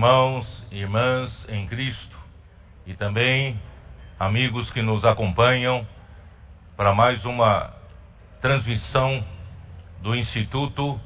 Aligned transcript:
irmãos 0.00 0.66
e 0.70 0.78
irmãs 0.78 1.46
em 1.50 1.66
Cristo 1.66 2.16
e 2.86 2.94
também 2.94 3.60
amigos 4.18 4.70
que 4.70 4.80
nos 4.80 5.04
acompanham 5.04 5.86
para 6.74 6.94
mais 6.94 7.22
uma 7.26 7.70
transmissão 8.40 9.22
do 10.00 10.16
Instituto 10.16 10.98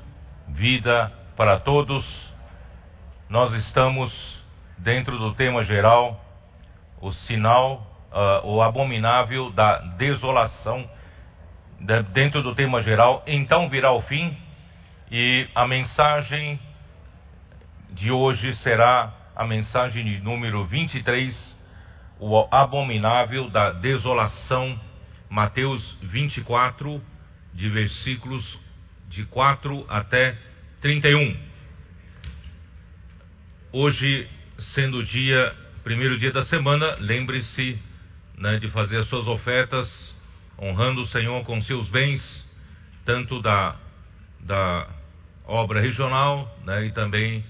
Vida 0.46 1.12
para 1.36 1.58
Todos. 1.58 2.06
Nós 3.28 3.52
estamos 3.54 4.12
dentro 4.78 5.18
do 5.18 5.34
tema 5.34 5.64
geral, 5.64 6.24
o 7.00 7.10
sinal, 7.10 7.84
uh, 8.12 8.46
o 8.46 8.62
abominável 8.62 9.50
da 9.50 9.78
desolação, 9.98 10.88
dentro 12.12 12.44
do 12.44 12.54
tema 12.54 12.80
geral, 12.80 13.24
então 13.26 13.68
virá 13.68 13.90
o 13.90 14.02
fim, 14.02 14.38
e 15.10 15.48
a 15.52 15.66
mensagem 15.66 16.60
de 17.92 18.10
hoje 18.10 18.54
será 18.56 19.12
a 19.34 19.44
mensagem 19.46 20.04
de 20.04 20.20
número 20.20 20.64
23, 20.66 21.56
o 22.18 22.48
abominável 22.50 23.50
da 23.50 23.72
desolação, 23.72 24.78
Mateus 25.28 25.96
24, 26.02 27.02
de 27.52 27.68
versículos 27.68 28.58
de 29.08 29.24
4 29.26 29.86
até 29.88 30.36
31. 30.80 31.36
Hoje, 33.72 34.28
sendo 34.74 34.98
o 34.98 35.04
dia, 35.04 35.54
primeiro 35.82 36.16
dia 36.18 36.30
da 36.30 36.44
semana, 36.44 36.96
lembre-se 37.00 37.78
né, 38.38 38.58
de 38.58 38.68
fazer 38.68 38.98
as 38.98 39.08
suas 39.08 39.26
ofertas, 39.26 40.14
honrando 40.58 41.02
o 41.02 41.06
Senhor 41.06 41.44
com 41.44 41.60
seus 41.62 41.88
bens, 41.88 42.22
tanto 43.04 43.42
da, 43.42 43.76
da 44.40 44.88
obra 45.44 45.80
regional 45.80 46.56
né, 46.64 46.86
e 46.86 46.92
também 46.92 47.44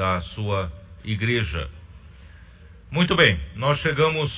da 0.00 0.18
sua 0.22 0.72
igreja. 1.04 1.68
Muito 2.90 3.14
bem, 3.14 3.38
nós 3.54 3.78
chegamos 3.80 4.32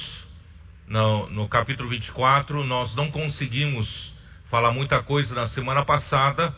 no, 0.89 1.31
no 1.31 1.49
capítulo 1.49 1.89
24, 1.89 2.65
nós 2.65 2.93
não 2.97 3.13
conseguimos 3.13 4.13
falar 4.51 4.73
muita 4.73 5.01
coisa 5.05 5.33
na 5.37 5.47
semana 5.51 5.85
passada, 5.85 6.53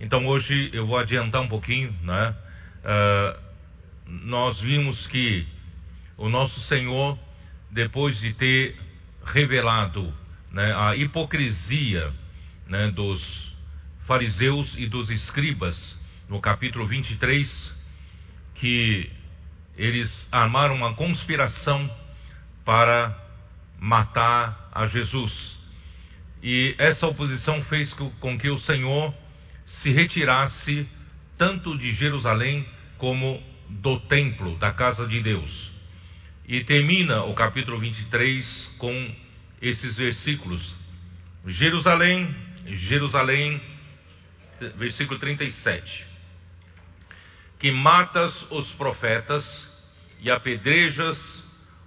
então 0.00 0.26
hoje 0.26 0.70
eu 0.72 0.86
vou 0.86 0.96
adiantar 0.96 1.42
um 1.42 1.46
pouquinho, 1.46 1.94
né? 2.02 2.34
Uh, 2.78 3.38
nós 4.06 4.58
vimos 4.62 5.06
que 5.08 5.46
o 6.16 6.30
nosso 6.30 6.58
Senhor, 6.62 7.18
depois 7.70 8.18
de 8.18 8.32
ter 8.32 8.80
revelado 9.26 10.10
né, 10.50 10.74
a 10.74 10.96
hipocrisia 10.96 12.10
né, 12.66 12.90
dos 12.92 13.22
fariseus 14.06 14.74
e 14.78 14.86
dos 14.86 15.10
escribas, 15.10 15.76
no 16.30 16.40
capítulo 16.40 16.86
23, 16.86 17.77
que 18.60 19.10
eles 19.76 20.28
armaram 20.32 20.74
uma 20.74 20.94
conspiração 20.94 21.88
para 22.64 23.16
matar 23.78 24.70
a 24.72 24.86
Jesus. 24.86 25.56
E 26.42 26.74
essa 26.78 27.06
oposição 27.06 27.62
fez 27.64 27.92
com 28.20 28.38
que 28.38 28.48
o 28.48 28.58
Senhor 28.58 29.14
se 29.66 29.90
retirasse 29.90 30.88
tanto 31.36 31.76
de 31.78 31.92
Jerusalém 31.92 32.66
como 32.96 33.40
do 33.68 34.00
templo, 34.00 34.56
da 34.58 34.72
casa 34.72 35.06
de 35.06 35.20
Deus. 35.20 35.70
E 36.46 36.64
termina 36.64 37.22
o 37.24 37.34
capítulo 37.34 37.78
23 37.78 38.74
com 38.78 39.14
esses 39.60 39.96
versículos. 39.96 40.74
Jerusalém, 41.46 42.34
Jerusalém, 42.66 43.60
versículo 44.76 45.20
37 45.20 46.07
que 47.58 47.72
matas 47.72 48.32
os 48.50 48.70
profetas 48.72 49.44
e 50.20 50.30
apedrejas 50.30 51.18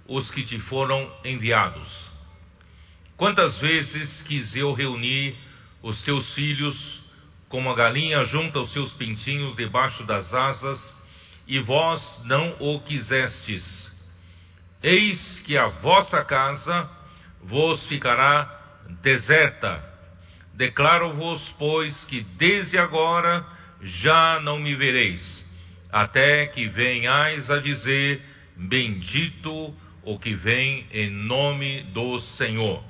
os 0.06 0.30
que 0.30 0.44
te 0.44 0.58
foram 0.60 1.10
enviados. 1.24 1.88
Quantas 3.16 3.58
vezes 3.58 4.22
quis 4.22 4.54
eu 4.54 4.74
reunir 4.74 5.34
os 5.82 6.02
teus 6.02 6.34
filhos, 6.34 6.76
como 7.48 7.70
a 7.70 7.74
galinha 7.74 8.24
junta 8.24 8.60
os 8.60 8.72
seus 8.72 8.92
pintinhos 8.94 9.56
debaixo 9.56 10.04
das 10.04 10.32
asas, 10.32 11.02
e 11.46 11.58
vós 11.60 12.22
não 12.24 12.56
o 12.60 12.80
quisestes. 12.80 13.90
Eis 14.82 15.40
que 15.40 15.56
a 15.56 15.68
vossa 15.68 16.24
casa 16.24 16.90
vos 17.42 17.84
ficará 17.86 18.80
deserta. 19.02 19.82
Declaro-vos, 20.54 21.42
pois, 21.58 22.04
que 22.04 22.20
desde 22.36 22.78
agora 22.78 23.46
já 23.82 24.40
não 24.40 24.58
me 24.58 24.74
vereis 24.74 25.42
até 25.92 26.46
que 26.46 26.66
venhais 26.68 27.50
a 27.50 27.58
dizer: 27.58 28.22
Bendito 28.56 29.74
o 30.02 30.18
que 30.18 30.34
vem 30.34 30.86
em 30.90 31.10
nome 31.10 31.82
do 31.92 32.18
Senhor. 32.38 32.82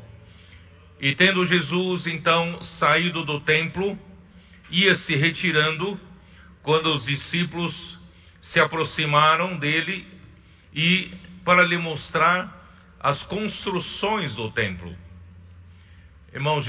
E 1.01 1.15
tendo 1.17 1.45
Jesus 1.45 2.07
então 2.07 2.63
saído 2.79 3.25
do 3.25 3.41
templo, 3.41 3.99
ia 4.71 4.95
se 4.95 5.17
retirando, 5.17 5.99
quando 6.63 6.93
os 6.93 7.05
discípulos 7.05 7.99
se 8.41 8.61
aproximaram 8.61 9.59
dele 9.59 10.07
e 10.73 11.11
para 11.45 11.65
lhe 11.65 11.77
mostrar 11.77 12.61
as 13.01 13.21
construções 13.25 14.35
do 14.37 14.51
templo. 14.53 14.97
Irmãos, 16.33 16.65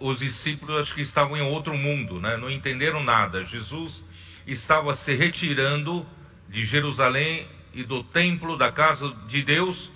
os 0.00 0.18
discípulos 0.18 0.80
acho 0.80 0.94
que 0.94 1.02
estavam 1.02 1.36
em 1.36 1.42
outro 1.42 1.76
mundo, 1.76 2.18
né? 2.20 2.36
não 2.38 2.50
entenderam 2.50 3.04
nada. 3.04 3.44
Jesus 3.44 4.02
estava 4.46 4.94
se 4.94 5.14
retirando 5.14 6.06
de 6.48 6.64
Jerusalém 6.66 7.46
e 7.74 7.84
do 7.84 8.02
templo 8.04 8.56
da 8.56 8.70
casa 8.72 9.08
de 9.28 9.42
Deus, 9.42 9.90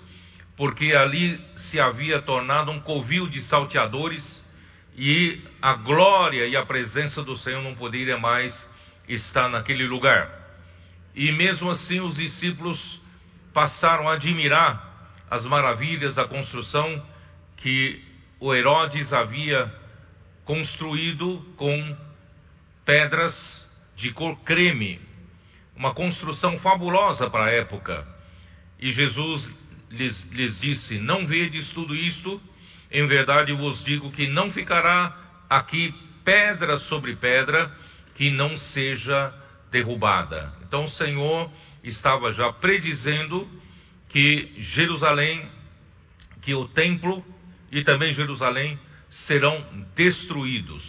porque 0.57 0.93
ali 0.93 1.39
se 1.55 1.79
havia 1.79 2.21
tornado 2.21 2.71
um 2.71 2.81
covil 2.81 3.27
de 3.27 3.41
salteadores 3.43 4.41
e 4.95 5.41
a 5.61 5.75
glória 5.75 6.45
e 6.47 6.55
a 6.55 6.65
presença 6.65 7.23
do 7.23 7.37
Senhor 7.37 7.63
não 7.63 7.73
poderia 7.75 8.17
mais 8.17 8.53
estar 9.07 9.49
naquele 9.49 9.87
lugar. 9.87 10.29
E 11.15 11.31
mesmo 11.31 11.69
assim 11.71 11.99
os 12.01 12.15
discípulos 12.15 13.01
passaram 13.53 14.09
a 14.09 14.13
admirar 14.13 14.91
as 15.29 15.45
maravilhas 15.45 16.15
da 16.15 16.27
construção 16.27 17.05
que 17.57 18.03
o 18.39 18.53
Herodes 18.53 19.13
havia 19.13 19.73
construído 20.45 21.39
com 21.55 21.97
pedras 22.85 23.60
de 24.01 24.11
cor 24.11 24.35
creme, 24.43 24.99
uma 25.75 25.93
construção 25.93 26.59
fabulosa 26.59 27.29
para 27.29 27.45
a 27.45 27.51
época. 27.51 28.05
E 28.79 28.91
Jesus 28.91 29.49
lhes, 29.91 30.31
lhes 30.31 30.59
disse: 30.59 30.97
Não 30.99 31.25
vedes 31.25 31.69
tudo 31.71 31.95
isto? 31.95 32.41
Em 32.91 33.05
verdade 33.07 33.53
vos 33.53 33.83
digo 33.85 34.11
que 34.11 34.27
não 34.27 34.51
ficará 34.51 35.15
aqui 35.49 35.93
pedra 36.25 36.77
sobre 36.79 37.15
pedra 37.15 37.71
que 38.15 38.31
não 38.31 38.57
seja 38.57 39.33
derrubada. 39.71 40.53
Então 40.67 40.85
o 40.85 40.89
Senhor 40.89 41.49
estava 41.83 42.33
já 42.33 42.51
predizendo 42.53 43.47
que 44.09 44.51
Jerusalém, 44.57 45.47
que 46.41 46.53
o 46.53 46.67
templo 46.67 47.23
e 47.71 47.83
também 47.83 48.13
Jerusalém 48.13 48.77
serão 49.27 49.63
destruídos 49.95 50.83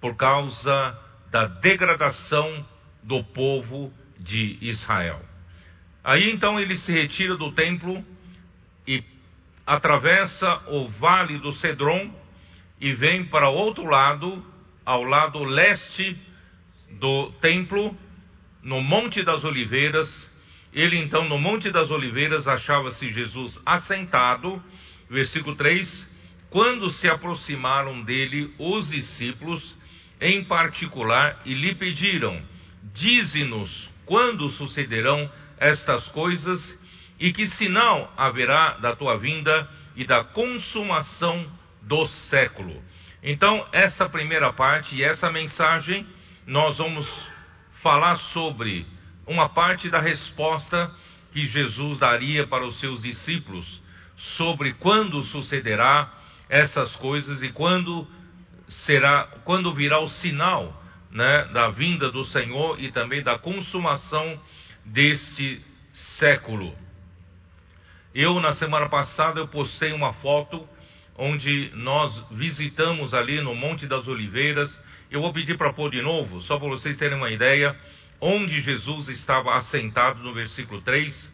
por 0.00 0.16
causa 0.16 1.07
da 1.30 1.46
degradação 1.46 2.66
do 3.02 3.22
povo 3.24 3.92
de 4.18 4.58
Israel. 4.60 5.20
Aí 6.02 6.30
então 6.30 6.58
ele 6.58 6.76
se 6.78 6.92
retira 6.92 7.36
do 7.36 7.52
templo 7.52 8.04
e 8.86 9.02
atravessa 9.66 10.62
o 10.68 10.88
vale 10.88 11.38
do 11.38 11.52
Cedron 11.52 12.10
e 12.80 12.92
vem 12.92 13.24
para 13.24 13.48
outro 13.48 13.84
lado, 13.84 14.44
ao 14.84 15.02
lado 15.02 15.42
leste 15.44 16.16
do 16.92 17.30
templo, 17.40 17.96
no 18.62 18.80
Monte 18.80 19.22
das 19.22 19.44
Oliveiras. 19.44 20.08
Ele 20.72 20.96
então, 20.98 21.28
no 21.28 21.38
Monte 21.38 21.70
das 21.70 21.90
Oliveiras, 21.90 22.46
achava-se 22.46 23.10
Jesus 23.10 23.60
assentado, 23.66 24.62
versículo 25.10 25.56
3. 25.56 26.18
Quando 26.50 26.90
se 26.90 27.08
aproximaram 27.08 28.02
dele 28.02 28.54
os 28.58 28.88
discípulos, 28.90 29.76
em 30.20 30.44
particular 30.44 31.40
e 31.44 31.54
lhe 31.54 31.74
pediram: 31.74 32.40
Dize-nos 32.94 33.90
quando 34.04 34.48
sucederão 34.50 35.30
estas 35.58 36.06
coisas 36.08 36.60
e 37.20 37.32
que 37.32 37.46
sinal 37.48 38.12
haverá 38.16 38.78
da 38.78 38.94
tua 38.94 39.18
vinda 39.18 39.68
e 39.96 40.04
da 40.04 40.24
consumação 40.24 41.44
do 41.82 42.06
século. 42.06 42.82
Então, 43.22 43.66
essa 43.72 44.08
primeira 44.08 44.52
parte 44.52 44.94
e 44.94 45.02
essa 45.02 45.30
mensagem, 45.30 46.06
nós 46.46 46.78
vamos 46.78 47.08
falar 47.82 48.16
sobre 48.32 48.86
uma 49.26 49.48
parte 49.48 49.90
da 49.90 50.00
resposta 50.00 50.90
que 51.32 51.44
Jesus 51.46 51.98
daria 51.98 52.46
para 52.46 52.64
os 52.64 52.78
seus 52.80 53.02
discípulos 53.02 53.66
sobre 54.36 54.74
quando 54.74 55.22
sucederá 55.24 56.12
essas 56.48 56.94
coisas 56.96 57.42
e 57.42 57.50
quando 57.50 58.06
será 58.68 59.28
quando 59.44 59.72
virá 59.72 59.98
o 60.00 60.08
sinal 60.08 60.82
né, 61.10 61.48
da 61.52 61.68
vinda 61.68 62.10
do 62.10 62.24
Senhor 62.24 62.80
e 62.80 62.92
também 62.92 63.22
da 63.22 63.38
consumação 63.38 64.38
deste 64.84 65.60
século. 66.18 66.74
Eu, 68.14 68.40
na 68.40 68.52
semana 68.54 68.88
passada, 68.88 69.40
eu 69.40 69.48
postei 69.48 69.92
uma 69.92 70.12
foto 70.14 70.66
onde 71.16 71.70
nós 71.74 72.30
visitamos 72.30 73.12
ali 73.12 73.40
no 73.40 73.54
Monte 73.54 73.86
das 73.86 74.06
Oliveiras. 74.06 74.70
Eu 75.10 75.20
vou 75.20 75.32
pedir 75.32 75.56
para 75.56 75.72
pôr 75.72 75.90
de 75.90 76.00
novo, 76.00 76.42
só 76.42 76.58
para 76.58 76.68
vocês 76.68 76.96
terem 76.96 77.16
uma 77.16 77.30
ideia, 77.30 77.76
onde 78.20 78.60
Jesus 78.60 79.08
estava 79.08 79.56
assentado 79.56 80.22
no 80.22 80.32
versículo 80.32 80.80
3, 80.80 81.32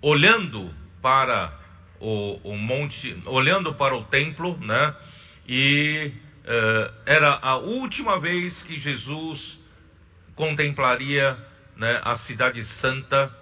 olhando 0.00 0.72
para 1.00 1.52
o, 2.00 2.40
o 2.44 2.56
monte, 2.56 3.16
olhando 3.26 3.74
para 3.74 3.94
o 3.96 4.04
templo, 4.04 4.56
né? 4.58 4.94
E 5.48 6.12
uh, 6.44 6.94
era 7.06 7.38
a 7.42 7.56
última 7.56 8.18
vez 8.18 8.62
que 8.62 8.78
Jesus 8.78 9.60
contemplaria 10.34 11.36
né, 11.76 12.00
a 12.04 12.16
cidade 12.18 12.64
santa 12.80 13.34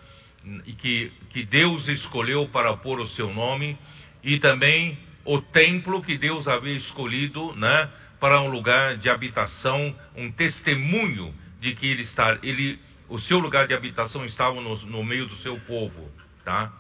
e 0.65 0.73
que, 0.73 1.13
que 1.31 1.45
Deus 1.45 1.87
escolheu 1.89 2.49
para 2.49 2.77
pôr 2.77 3.01
o 3.01 3.09
seu 3.09 3.33
nome 3.33 3.77
e 4.23 4.39
também 4.39 4.99
o 5.25 5.41
templo 5.41 6.03
que 6.03 6.17
Deus 6.17 6.49
havia 6.49 6.75
escolhido, 6.75 7.55
né, 7.57 7.91
para 8.19 8.41
um 8.41 8.51
lugar 8.51 8.99
de 8.99 9.09
habitação, 9.09 9.95
um 10.17 10.31
testemunho 10.31 11.35
de 11.61 11.75
que 11.75 11.87
ele 11.87 12.03
está, 12.03 12.39
ele, 12.43 12.79
o 13.09 13.19
seu 13.19 13.39
lugar 13.39 13.67
de 13.67 13.75
habitação 13.75 14.25
estava 14.25 14.61
no, 14.61 14.77
no 14.87 15.05
meio 15.05 15.27
do 15.27 15.37
seu 15.37 15.59
povo, 15.61 16.11
tá? 16.45 16.73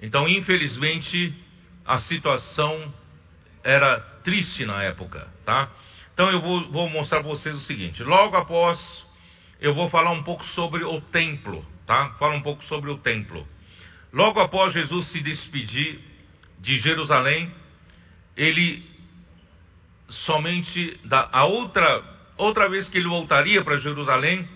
Então, 0.00 0.28
infelizmente, 0.28 1.32
a 1.84 1.98
situação 1.98 2.92
era 3.62 4.11
triste 4.22 4.64
na 4.64 4.82
época, 4.82 5.28
tá? 5.44 5.70
Então, 6.14 6.30
eu 6.30 6.40
vou, 6.40 6.70
vou 6.70 6.88
mostrar 6.88 7.20
para 7.20 7.28
vocês 7.28 7.54
o 7.56 7.60
seguinte: 7.60 8.02
logo 8.02 8.36
após, 8.36 8.78
eu 9.60 9.74
vou 9.74 9.88
falar 9.88 10.10
um 10.10 10.22
pouco 10.22 10.44
sobre 10.46 10.84
o 10.84 11.00
templo, 11.00 11.64
tá? 11.86 12.10
Fala 12.18 12.34
um 12.34 12.42
pouco 12.42 12.64
sobre 12.64 12.90
o 12.90 12.98
templo. 12.98 13.46
Logo 14.12 14.40
após 14.40 14.74
Jesus 14.74 15.08
se 15.08 15.20
despedir 15.20 16.00
de 16.60 16.78
Jerusalém, 16.78 17.50
ele 18.36 18.84
somente 20.08 21.00
da 21.04 21.28
a 21.32 21.44
outra 21.46 22.12
outra 22.36 22.68
vez 22.68 22.88
que 22.88 22.98
ele 22.98 23.08
voltaria 23.08 23.62
para 23.62 23.78
Jerusalém 23.78 24.46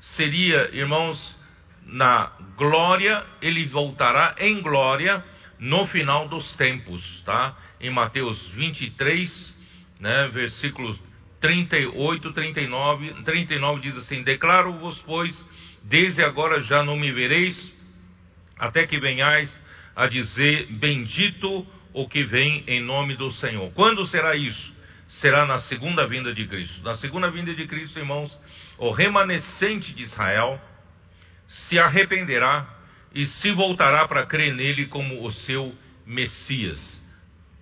seria, 0.00 0.70
irmãos, 0.74 1.36
na 1.84 2.32
glória, 2.56 3.24
ele 3.40 3.64
voltará 3.66 4.34
em 4.38 4.60
glória 4.60 5.24
no 5.58 5.86
final 5.86 6.28
dos 6.28 6.54
tempos, 6.56 7.02
tá? 7.24 7.56
Em 7.80 7.90
Mateus 7.90 8.40
23, 8.50 9.54
né, 10.00 10.28
versículos 10.28 10.98
38, 11.40 12.32
39, 12.32 13.14
39 13.24 13.80
diz 13.80 13.96
assim: 13.98 14.22
Declaro-vos, 14.22 14.98
pois, 15.02 15.32
desde 15.84 16.22
agora 16.22 16.60
já 16.60 16.82
não 16.82 16.96
me 16.96 17.12
vereis, 17.12 17.72
até 18.58 18.86
que 18.86 18.98
venhais 18.98 19.64
a 19.94 20.06
dizer: 20.06 20.66
Bendito 20.72 21.66
o 21.92 22.08
que 22.08 22.22
vem 22.24 22.64
em 22.66 22.82
nome 22.82 23.16
do 23.16 23.30
Senhor. 23.32 23.72
Quando 23.72 24.06
será 24.06 24.36
isso? 24.36 24.74
Será 25.08 25.46
na 25.46 25.60
segunda 25.60 26.06
vinda 26.06 26.34
de 26.34 26.46
Cristo. 26.46 26.82
Na 26.82 26.96
segunda 26.96 27.30
vinda 27.30 27.54
de 27.54 27.66
Cristo, 27.66 27.98
irmãos, 27.98 28.36
o 28.76 28.90
remanescente 28.90 29.94
de 29.94 30.02
Israel 30.02 30.60
se 31.46 31.78
arrependerá 31.78 32.75
e 33.16 33.24
se 33.24 33.50
voltará 33.52 34.06
para 34.06 34.26
crer 34.26 34.54
nele 34.54 34.88
como 34.88 35.24
o 35.24 35.32
seu 35.32 35.74
Messias. 36.04 37.02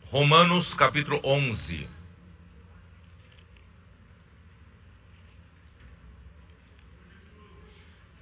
Romanos 0.07 0.75
capítulo 0.75 1.21
11. 1.23 1.89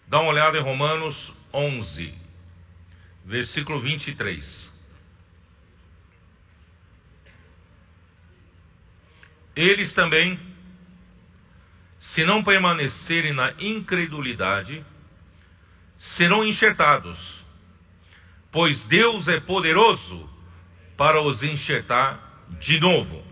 Dá 0.08 0.20
uma 0.20 0.30
olhada 0.30 0.58
em 0.58 0.60
Romanos 0.60 1.32
11, 1.54 2.14
versículo 3.24 3.80
23. 3.80 4.70
Eles 9.56 9.94
também, 9.94 10.38
se 11.98 12.24
não 12.24 12.44
permanecerem 12.44 13.32
na 13.32 13.52
incredulidade, 13.52 14.84
serão 16.16 16.44
enxertados, 16.44 17.18
pois 18.50 18.82
Deus 18.86 19.28
é 19.28 19.40
poderoso 19.40 20.28
para 20.96 21.22
os 21.22 21.42
enxertar 21.42 22.20
de 22.60 22.78
novo. 22.80 23.22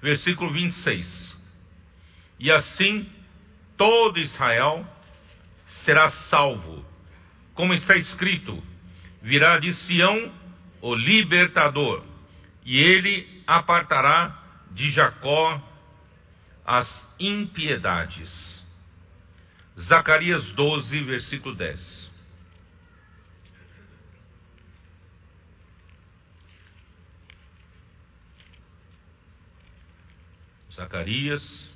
Versículo 0.00 0.52
26. 0.52 1.36
E 2.38 2.50
assim 2.52 3.08
todo 3.76 4.18
Israel 4.18 4.86
será 5.84 6.10
salvo, 6.30 6.84
como 7.54 7.74
está 7.74 7.96
escrito: 7.96 8.62
virá 9.22 9.58
de 9.58 9.72
Sião 9.74 10.32
o 10.80 10.94
libertador, 10.94 12.04
e 12.64 12.78
ele 12.78 13.42
apartará 13.46 14.42
de 14.70 14.90
Jacó 14.90 15.60
as 16.64 17.16
impiedades. 17.18 18.55
Zacarias 19.78 20.42
12, 20.52 21.00
versículo 21.02 21.54
10. 21.54 22.06
Zacarias 30.72 31.70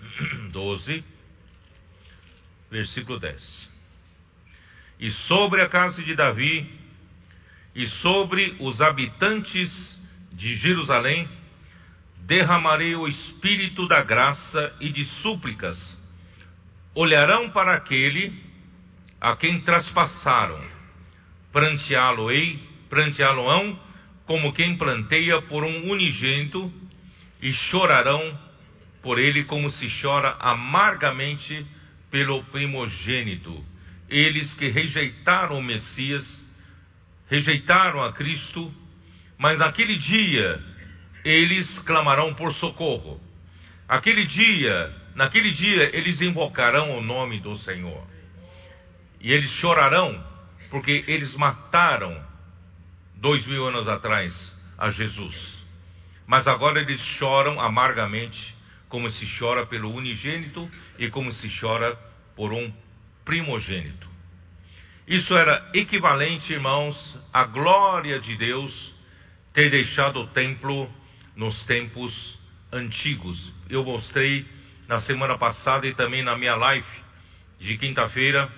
12, 0.52 1.04
versículo 2.70 3.18
10. 3.18 3.68
E 5.00 5.10
sobre 5.10 5.62
a 5.62 5.68
casa 5.68 6.02
de 6.02 6.14
Davi 6.14 6.68
e 7.74 7.86
sobre 7.86 8.56
os 8.60 8.80
habitantes 8.80 9.70
de 10.32 10.56
Jerusalém 10.56 11.28
derramarei 12.30 12.94
o 12.94 13.08
espírito 13.08 13.88
da 13.88 14.02
graça 14.02 14.76
e 14.80 14.88
de 14.88 15.04
súplicas. 15.20 15.76
Olharão 16.94 17.50
para 17.50 17.74
aquele 17.74 18.32
a 19.20 19.34
quem 19.34 19.60
traspassaram, 19.62 20.64
pranteá-lo-ei, 21.50 22.60
pranteá-lo-ão, 22.88 23.76
como 24.26 24.52
quem 24.52 24.76
planteia 24.76 25.42
por 25.42 25.64
um 25.64 25.90
unigênito, 25.90 26.72
e 27.42 27.52
chorarão 27.52 28.38
por 29.02 29.18
ele 29.18 29.42
como 29.42 29.68
se 29.68 29.88
chora 30.00 30.36
amargamente 30.38 31.66
pelo 32.12 32.44
primogênito. 32.44 33.64
Eles 34.08 34.54
que 34.54 34.68
rejeitaram 34.68 35.58
o 35.58 35.62
Messias, 35.62 36.24
rejeitaram 37.28 38.04
a 38.04 38.12
Cristo, 38.12 38.72
mas 39.36 39.58
naquele 39.58 39.96
dia 39.96 40.69
eles 41.24 41.78
clamarão 41.80 42.34
por 42.34 42.52
socorro. 42.54 43.20
Aquele 43.88 44.26
dia, 44.26 44.94
naquele 45.14 45.50
dia, 45.52 45.96
eles 45.96 46.20
invocarão 46.20 46.96
o 46.96 47.02
nome 47.02 47.40
do 47.40 47.56
Senhor. 47.56 48.06
E 49.20 49.32
eles 49.32 49.50
chorarão, 49.52 50.24
porque 50.70 51.04
eles 51.06 51.34
mataram 51.34 52.24
dois 53.16 53.44
mil 53.46 53.66
anos 53.66 53.86
atrás 53.88 54.32
a 54.78 54.90
Jesus. 54.90 55.60
Mas 56.26 56.46
agora 56.46 56.80
eles 56.80 57.00
choram 57.18 57.60
amargamente, 57.60 58.54
como 58.88 59.10
se 59.10 59.38
chora 59.38 59.66
pelo 59.66 59.92
unigênito 59.94 60.70
e 60.98 61.10
como 61.10 61.30
se 61.32 61.60
chora 61.60 61.96
por 62.34 62.52
um 62.52 62.72
primogênito. 63.24 64.08
Isso 65.06 65.36
era 65.36 65.68
equivalente, 65.74 66.52
irmãos, 66.52 66.96
à 67.32 67.44
glória 67.44 68.20
de 68.20 68.36
Deus 68.36 68.94
ter 69.52 69.68
deixado 69.70 70.20
o 70.20 70.26
templo 70.28 70.88
nos 71.36 71.64
tempos 71.64 72.38
antigos. 72.72 73.52
Eu 73.68 73.84
mostrei 73.84 74.46
na 74.88 75.00
semana 75.00 75.38
passada 75.38 75.86
e 75.86 75.94
também 75.94 76.22
na 76.22 76.36
minha 76.36 76.54
live 76.56 76.86
de 77.58 77.76
quinta-feira 77.78 78.50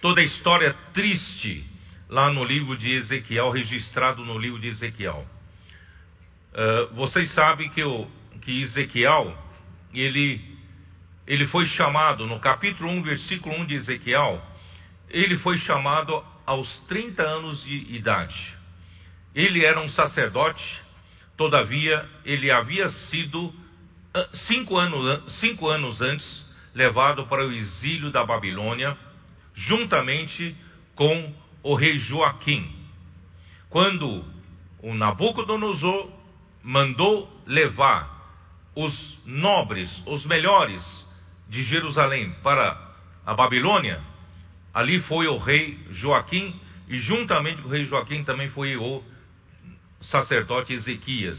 toda 0.00 0.20
a 0.20 0.24
história 0.24 0.72
triste 0.92 1.64
lá 2.08 2.30
no 2.32 2.42
livro 2.42 2.76
de 2.76 2.90
Ezequiel, 2.90 3.50
registrado 3.50 4.24
no 4.24 4.38
livro 4.38 4.58
de 4.58 4.68
Ezequiel. 4.68 5.26
Uh, 6.52 6.94
vocês 6.94 7.32
sabem 7.32 7.68
que, 7.70 7.82
o, 7.82 8.10
que 8.42 8.62
Ezequiel, 8.62 9.36
ele, 9.94 10.40
ele 11.26 11.46
foi 11.46 11.66
chamado, 11.66 12.26
no 12.26 12.40
capítulo 12.40 12.90
1, 12.90 13.02
versículo 13.02 13.54
1 13.60 13.66
de 13.66 13.74
Ezequiel, 13.74 14.42
ele 15.08 15.38
foi 15.38 15.58
chamado 15.58 16.24
aos 16.44 16.68
30 16.88 17.22
anos 17.22 17.62
de 17.62 17.94
idade. 17.94 18.58
Ele 19.34 19.64
era 19.64 19.80
um 19.80 19.88
sacerdote 19.90 20.64
Todavia, 21.40 22.06
ele 22.22 22.50
havia 22.50 22.90
sido 22.90 23.50
ah, 24.12 24.28
cinco 24.46 24.76
anos, 24.76 25.40
cinco 25.40 25.68
anos 25.68 25.98
antes 26.02 26.46
levado 26.74 27.26
para 27.28 27.46
o 27.46 27.50
exílio 27.50 28.10
da 28.10 28.26
Babilônia, 28.26 28.94
juntamente 29.54 30.54
com 30.94 31.34
o 31.62 31.74
rei 31.74 31.96
Joaquim. 31.96 32.70
Quando 33.70 34.22
o 34.82 34.92
Nabucodonosor 34.92 36.10
mandou 36.62 37.26
levar 37.46 38.06
os 38.76 39.18
nobres, 39.24 39.90
os 40.04 40.26
melhores 40.26 40.84
de 41.48 41.62
Jerusalém 41.62 42.34
para 42.42 42.76
a 43.24 43.32
Babilônia, 43.32 43.98
ali 44.74 45.00
foi 45.00 45.26
o 45.26 45.38
rei 45.38 45.78
Joaquim, 45.92 46.54
e 46.86 46.98
juntamente 46.98 47.62
com 47.62 47.68
o 47.68 47.72
rei 47.72 47.86
Joaquim 47.86 48.24
também 48.24 48.50
foi 48.50 48.76
o 48.76 49.02
sacerdote 50.00 50.72
Ezequias, 50.72 51.38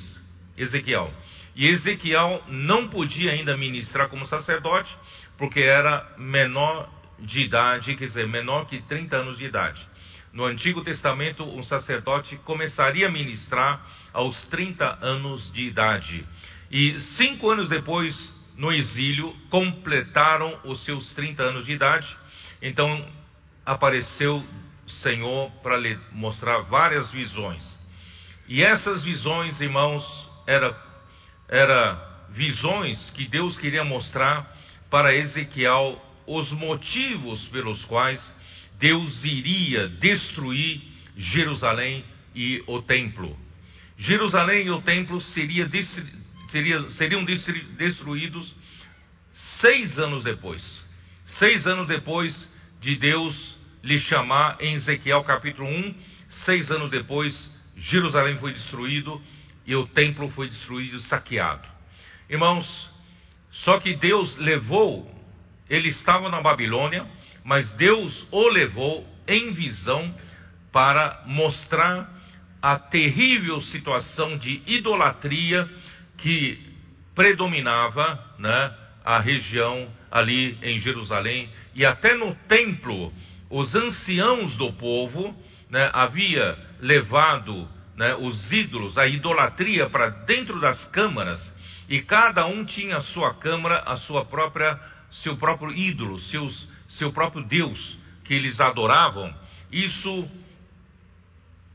Ezequiel. 0.58 1.13
E 1.56 1.68
Ezequiel 1.68 2.44
não 2.48 2.88
podia 2.88 3.32
ainda 3.32 3.58
ministrar 3.58 4.10
como 4.10 4.25
sacerdote, 4.25 4.96
porque 5.38 5.60
era 5.60 6.15
menor 6.18 6.89
de 7.20 7.44
idade, 7.44 7.96
quer 7.96 8.06
dizer, 8.06 8.27
menor 8.27 8.65
que 8.65 8.82
30 8.82 9.15
anos 9.18 9.38
de 9.38 9.46
idade. 9.46 9.86
No 10.34 10.46
Antigo 10.46 10.82
Testamento, 10.82 11.44
um 11.44 11.63
sacerdote 11.63 12.38
começaria 12.38 13.08
a 13.08 13.12
ministrar 13.12 13.86
aos 14.13 14.41
30 14.48 15.00
anos 15.01 15.51
de 15.51 15.68
idade. 15.68 16.25
E 16.72 16.98
cinco 17.18 17.50
anos 17.50 17.68
depois, 17.68 18.15
no 18.56 18.72
exílio, 18.72 19.36
completaram 19.50 20.58
os 20.63 20.84
seus 20.86 21.13
30 21.13 21.44
anos 21.44 21.65
de 21.65 21.74
idade. 21.74 22.08
Então, 22.62 23.06
apareceu 23.65 24.38
o 24.38 24.89
Senhor 24.89 25.51
para 25.62 25.75
lhe 25.75 26.00
mostrar 26.13 26.60
várias 26.62 27.12
visões. 27.12 27.80
E 28.51 28.62
essas 28.62 29.01
visões, 29.05 29.62
irmãos, 29.62 30.03
eram 30.46 30.75
era 31.48 32.27
visões 32.31 33.10
que 33.12 33.25
Deus 33.25 33.58
queria 33.58 33.86
mostrar 33.86 34.46
para 34.89 35.15
Ezequiel 35.15 35.98
os 36.27 36.51
motivos 36.51 37.48
pelos 37.48 37.81
quais 37.86 38.22
Deus 38.77 39.24
iria 39.24 39.88
destruir 39.88 40.81
Jerusalém 41.15 42.03
e 42.36 42.62
o 42.67 42.81
templo. 42.81 43.39
Jerusalém 43.98 44.65
e 44.65 44.70
o 44.70 44.81
templo 44.81 45.22
seria, 45.22 45.70
seria, 46.50 46.89
seriam 46.89 47.24
destruídos 47.24 48.53
seis 49.62 49.98
anos 49.98 50.25
depois. 50.25 50.62
Seis 51.39 51.65
anos 51.65 51.88
depois 51.88 52.50
de 52.81 52.98
Deus 52.98 53.58
lhe 53.81 54.01
chamar 54.01 54.58
em 54.60 54.74
Ezequiel 54.74 55.24
capítulo 55.24 55.70
1, 55.70 55.96
seis 56.43 56.70
anos 56.70 56.91
depois, 56.91 57.61
Jerusalém 57.81 58.38
foi 58.38 58.53
destruído 58.53 59.21
e 59.65 59.75
o 59.75 59.88
templo 59.88 60.29
foi 60.29 60.47
destruído, 60.50 61.00
saqueado. 61.01 61.67
Irmãos, 62.29 62.65
só 63.51 63.79
que 63.79 63.95
Deus 63.95 64.38
levou, 64.38 65.09
ele 65.69 65.89
estava 65.89 66.29
na 66.29 66.41
Babilônia, 66.41 67.05
mas 67.43 67.71
Deus 67.73 68.27
o 68.31 68.47
levou 68.47 69.05
em 69.27 69.51
visão 69.51 70.13
para 70.71 71.23
mostrar 71.25 72.09
a 72.61 72.77
terrível 72.77 73.59
situação 73.61 74.38
de 74.38 74.61
idolatria 74.67 75.67
que 76.17 76.59
predominava 77.15 78.35
né, 78.38 78.75
a 79.03 79.19
região 79.19 79.91
ali 80.11 80.57
em 80.61 80.79
Jerusalém 80.79 81.50
e 81.73 81.83
até 81.83 82.15
no 82.15 82.35
templo 82.47 83.11
os 83.50 83.73
anciãos 83.75 84.55
do 84.55 84.71
povo 84.73 85.35
né, 85.71 85.89
havia 85.93 86.57
levado 86.81 87.67
né, 87.95 88.13
os 88.15 88.51
ídolos, 88.51 88.97
a 88.97 89.07
idolatria 89.07 89.89
para 89.89 90.09
dentro 90.09 90.59
das 90.59 90.83
câmaras, 90.89 91.39
e 91.89 92.01
cada 92.01 92.45
um 92.45 92.63
tinha 92.65 92.97
a 92.97 93.01
sua 93.01 93.33
câmara, 93.33 93.83
a 93.85 93.97
sua 93.97 94.25
própria, 94.25 94.79
seu 95.23 95.37
próprio 95.37 95.71
ídolo, 95.71 96.19
seus, 96.19 96.67
seu 96.89 97.11
próprio 97.11 97.43
Deus 97.45 97.97
que 98.23 98.33
eles 98.33 98.59
adoravam. 98.59 99.33
Isso, 99.71 100.29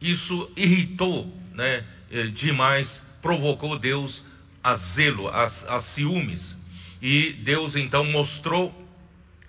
isso 0.00 0.52
irritou 0.56 1.26
né, 1.54 1.84
eh, 2.10 2.26
demais, 2.28 2.88
provocou 3.20 3.78
Deus 3.78 4.24
a 4.62 4.74
zelo, 4.76 5.28
a, 5.28 5.44
a 5.44 5.80
ciúmes. 5.94 6.56
E 7.02 7.34
Deus 7.44 7.76
então 7.76 8.04
mostrou 8.04 8.85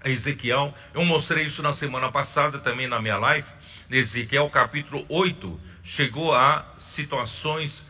a 0.03 0.09
Ezequiel, 0.09 0.73
eu 0.93 1.03
mostrei 1.03 1.45
isso 1.45 1.61
na 1.61 1.73
semana 1.73 2.11
passada 2.11 2.59
também 2.59 2.87
na 2.87 3.01
minha 3.01 3.17
live, 3.17 3.47
Ezequiel 3.89 4.49
capítulo 4.49 5.05
8, 5.09 5.59
chegou 5.83 6.33
a 6.33 6.75
situações 6.95 7.85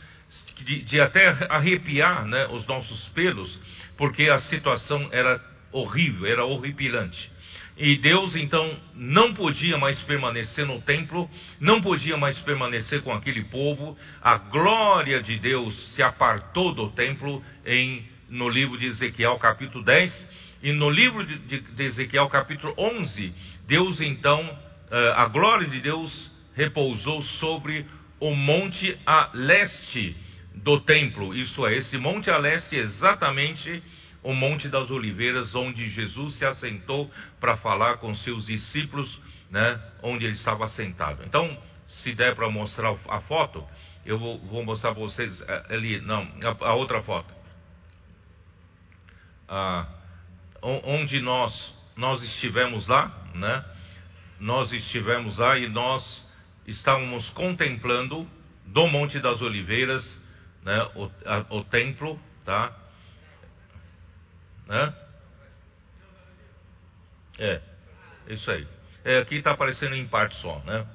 de, 0.63 0.81
de 0.83 1.01
até 1.01 1.27
arrepiar 1.49 2.25
né, 2.25 2.47
os 2.47 2.65
nossos 2.65 3.07
pelos, 3.09 3.59
porque 3.97 4.29
a 4.29 4.39
situação 4.41 5.09
era 5.11 5.41
horrível, 5.71 6.25
era 6.25 6.45
horripilante. 6.45 7.37
E 7.77 7.95
Deus 7.97 8.35
então 8.35 8.75
não 8.95 9.35
podia 9.35 9.77
mais 9.77 10.01
permanecer 10.03 10.65
no 10.65 10.81
templo, 10.81 11.29
não 11.59 11.79
podia 11.79 12.17
mais 12.17 12.37
permanecer 12.39 13.03
com 13.03 13.13
aquele 13.13 13.43
povo. 13.43 13.95
A 14.19 14.35
glória 14.35 15.21
de 15.21 15.37
Deus 15.37 15.75
se 15.93 16.01
apartou 16.01 16.73
do 16.73 16.89
templo 16.91 17.43
em 17.63 18.03
no 18.29 18.49
livro 18.49 18.77
de 18.77 18.87
Ezequiel 18.87 19.37
capítulo 19.37 19.85
10 19.85 20.46
e 20.67 20.73
no 20.73 20.89
livro 20.89 21.25
de, 21.25 21.61
de, 21.61 21.83
Ezequiel 21.83 22.27
capítulo 22.27 22.73
11, 22.77 23.33
Deus 23.65 24.01
então, 24.01 24.43
uh, 24.43 25.13
a 25.15 25.25
glória 25.27 25.65
de 25.65 25.79
Deus 25.79 26.29
repousou 26.55 27.23
sobre 27.39 27.85
o 28.19 28.35
monte 28.35 28.99
a 29.05 29.29
leste 29.33 30.13
do 30.55 30.81
templo. 30.81 31.33
Isto 31.33 31.65
é, 31.65 31.77
esse 31.77 31.97
monte 31.97 32.29
a 32.29 32.37
leste 32.37 32.75
é 32.75 32.79
exatamente 32.79 33.81
o 34.21 34.33
Monte 34.33 34.67
das 34.67 34.91
Oliveiras, 34.91 35.55
onde 35.55 35.89
Jesus 35.89 36.37
se 36.37 36.43
assentou 36.43 37.09
para 37.39 37.55
falar 37.55 37.99
com 37.99 38.13
seus 38.13 38.47
discípulos, 38.47 39.17
né, 39.49 39.79
onde 40.03 40.25
ele 40.25 40.33
estava 40.33 40.67
sentado. 40.67 41.23
Então, 41.23 41.57
se 41.87 42.13
der 42.13 42.35
para 42.35 42.49
mostrar 42.49 42.93
a 43.07 43.21
foto, 43.21 43.63
eu 44.05 44.19
vou, 44.19 44.37
vou 44.39 44.65
mostrar 44.65 44.91
para 44.93 45.01
vocês 45.01 45.41
eh, 45.47 45.65
ali, 45.69 46.01
não, 46.01 46.27
a, 46.43 46.65
a 46.65 46.73
outra 46.73 47.01
foto. 47.03 47.33
Ah, 49.47 49.87
onde 50.61 51.19
nós, 51.21 51.75
nós 51.95 52.21
estivemos 52.23 52.87
lá, 52.87 53.25
né? 53.35 53.65
Nós 54.39 54.71
estivemos 54.71 55.37
lá 55.37 55.57
e 55.57 55.67
nós 55.67 56.25
estávamos 56.65 57.29
contemplando 57.31 58.29
do 58.65 58.87
Monte 58.87 59.19
das 59.19 59.41
Oliveiras, 59.41 60.03
né? 60.63 60.83
O, 60.95 61.11
a, 61.25 61.55
o 61.55 61.63
templo, 61.63 62.19
tá? 62.45 62.75
Né? 64.67 64.93
É, 67.39 67.61
isso 68.27 68.49
aí. 68.51 68.67
É, 69.05 69.19
aqui 69.19 69.35
está 69.35 69.51
aparecendo 69.51 69.95
em 69.95 70.05
parte 70.07 70.35
só, 70.41 70.59
né? 70.65 70.85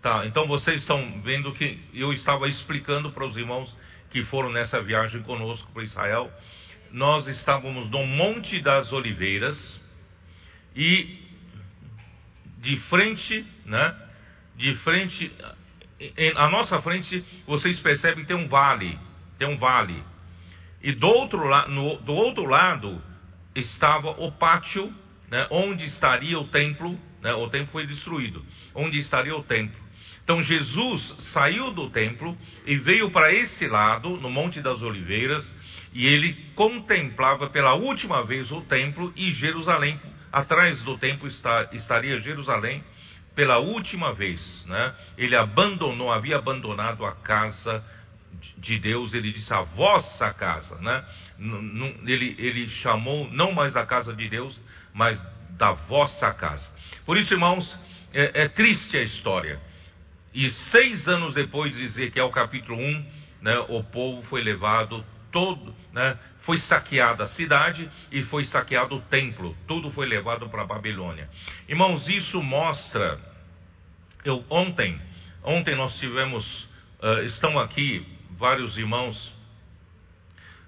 Tá, 0.00 0.24
então 0.24 0.46
vocês 0.46 0.80
estão 0.80 1.20
vendo 1.20 1.52
que 1.52 1.78
eu 1.92 2.10
estava 2.12 2.48
explicando 2.48 3.12
para 3.12 3.26
os 3.26 3.36
irmãos 3.36 3.74
que 4.10 4.24
foram 4.24 4.50
nessa 4.50 4.80
viagem 4.80 5.22
conosco 5.22 5.70
para 5.72 5.82
Israel. 5.82 6.32
Nós 6.92 7.26
estávamos 7.28 7.88
no 7.88 8.04
Monte 8.06 8.60
das 8.60 8.92
Oliveiras 8.92 9.80
e 10.74 11.18
de 12.58 12.76
frente, 12.88 13.44
né? 13.64 13.94
De 14.56 14.74
frente, 14.76 15.32
à 16.36 16.48
nossa 16.48 16.80
frente, 16.82 17.24
vocês 17.46 17.78
percebem 17.80 18.24
que 18.24 18.28
tem 18.28 18.36
um 18.36 18.48
vale, 18.48 18.98
tem 19.38 19.48
um 19.48 19.56
vale. 19.56 20.02
E 20.82 20.92
do 20.92 21.06
outro, 21.06 21.46
la, 21.46 21.68
no, 21.68 21.96
do 21.98 22.12
outro 22.12 22.44
lado 22.44 23.00
estava 23.54 24.10
o 24.10 24.32
pátio, 24.32 24.92
né, 25.30 25.46
onde 25.50 25.84
estaria 25.84 26.38
o 26.38 26.48
templo, 26.48 26.98
né, 27.22 27.32
o 27.34 27.48
templo 27.48 27.72
foi 27.72 27.86
destruído, 27.86 28.44
onde 28.74 28.98
estaria 28.98 29.36
o 29.36 29.42
templo. 29.42 29.80
Então 30.24 30.42
Jesus 30.42 31.02
saiu 31.32 31.72
do 31.72 31.90
templo 31.90 32.36
e 32.66 32.76
veio 32.76 33.10
para 33.10 33.32
esse 33.32 33.66
lado, 33.66 34.16
no 34.16 34.30
Monte 34.30 34.60
das 34.60 34.82
Oliveiras, 34.82 35.44
e 35.92 36.06
ele 36.06 36.32
contemplava 36.54 37.48
pela 37.48 37.74
última 37.74 38.24
vez 38.24 38.50
o 38.50 38.60
templo 38.62 39.12
e 39.16 39.32
Jerusalém. 39.32 39.98
Atrás 40.32 40.80
do 40.82 40.96
templo 40.96 41.26
está, 41.26 41.68
estaria 41.72 42.20
Jerusalém 42.20 42.84
pela 43.34 43.58
última 43.58 44.12
vez. 44.12 44.64
Né? 44.66 44.94
Ele 45.18 45.36
abandonou, 45.36 46.12
havia 46.12 46.36
abandonado 46.36 47.04
a 47.04 47.12
casa 47.12 47.84
de 48.58 48.78
Deus, 48.78 49.12
ele 49.12 49.32
disse 49.32 49.52
a 49.52 49.62
vossa 49.62 50.32
casa, 50.32 50.76
né? 50.76 51.04
Ele, 52.06 52.36
ele 52.38 52.68
chamou 52.68 53.28
não 53.32 53.52
mais 53.52 53.74
da 53.74 53.84
casa 53.84 54.14
de 54.14 54.28
Deus, 54.28 54.58
mas 54.94 55.20
da 55.58 55.72
vossa 55.72 56.32
casa. 56.32 56.66
Por 57.04 57.18
isso, 57.18 57.34
irmãos, 57.34 57.76
é, 58.14 58.42
é 58.42 58.48
triste 58.48 58.96
a 58.96 59.02
história. 59.02 59.60
E 60.32 60.48
seis 60.70 61.08
anos 61.08 61.34
depois 61.34 61.74
de 61.74 61.82
Ezequiel 61.82 62.30
capítulo 62.30 62.78
1, 62.78 63.06
né, 63.42 63.58
o 63.68 63.82
povo 63.82 64.22
foi 64.22 64.42
levado 64.42 65.04
todo, 65.30 65.74
né, 65.92 66.18
foi 66.42 66.58
saqueada 66.58 67.24
a 67.24 67.28
cidade 67.28 67.88
e 68.10 68.22
foi 68.24 68.44
saqueado 68.44 68.96
o 68.96 69.00
templo, 69.02 69.56
tudo 69.66 69.90
foi 69.90 70.06
levado 70.06 70.48
para 70.48 70.62
a 70.62 70.66
Babilônia. 70.66 71.28
Irmãos, 71.68 72.08
isso 72.08 72.42
mostra. 72.42 73.18
Eu 74.24 74.44
ontem, 74.50 75.00
ontem 75.42 75.74
nós 75.76 75.98
tivemos, 75.98 76.44
uh, 77.02 77.22
estão 77.24 77.58
aqui 77.58 78.06
vários 78.38 78.76
irmãos 78.76 79.32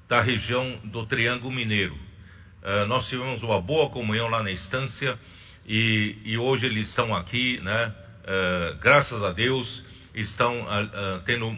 da 0.09 0.21
região 0.21 0.79
do 0.85 1.07
Triângulo 1.07 1.53
Mineiro. 1.53 1.95
Uh, 1.95 2.87
nós 2.87 3.09
tivemos 3.09 3.43
uma 3.43 3.61
boa 3.61 3.91
comunhão 3.91 4.29
lá 4.29 4.43
na 4.43 4.51
estância 4.51 5.19
e, 5.67 6.17
e 6.25 6.39
hoje 6.39 6.67
eles 6.67 6.89
estão 6.89 7.15
aqui, 7.15 7.61
né? 7.61 7.95
Uh, 8.23 8.79
graças 8.79 9.23
a 9.23 9.33
Deus, 9.33 9.85
estão 10.15 10.67
tendo 11.25 11.57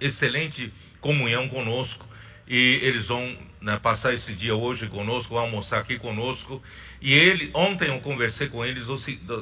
excelente 0.00 0.72
comunhão 1.04 1.46
conosco 1.50 2.06
e 2.48 2.56
eles 2.56 3.06
vão 3.06 3.36
né, 3.60 3.78
passar 3.82 4.14
esse 4.14 4.32
dia 4.32 4.54
hoje 4.54 4.86
conosco, 4.88 5.36
almoçar 5.36 5.80
aqui 5.80 5.98
conosco. 5.98 6.62
E 7.00 7.12
ele, 7.12 7.50
ontem 7.54 7.88
eu 7.88 8.00
conversei 8.00 8.48
com 8.48 8.64
eles 8.64 8.86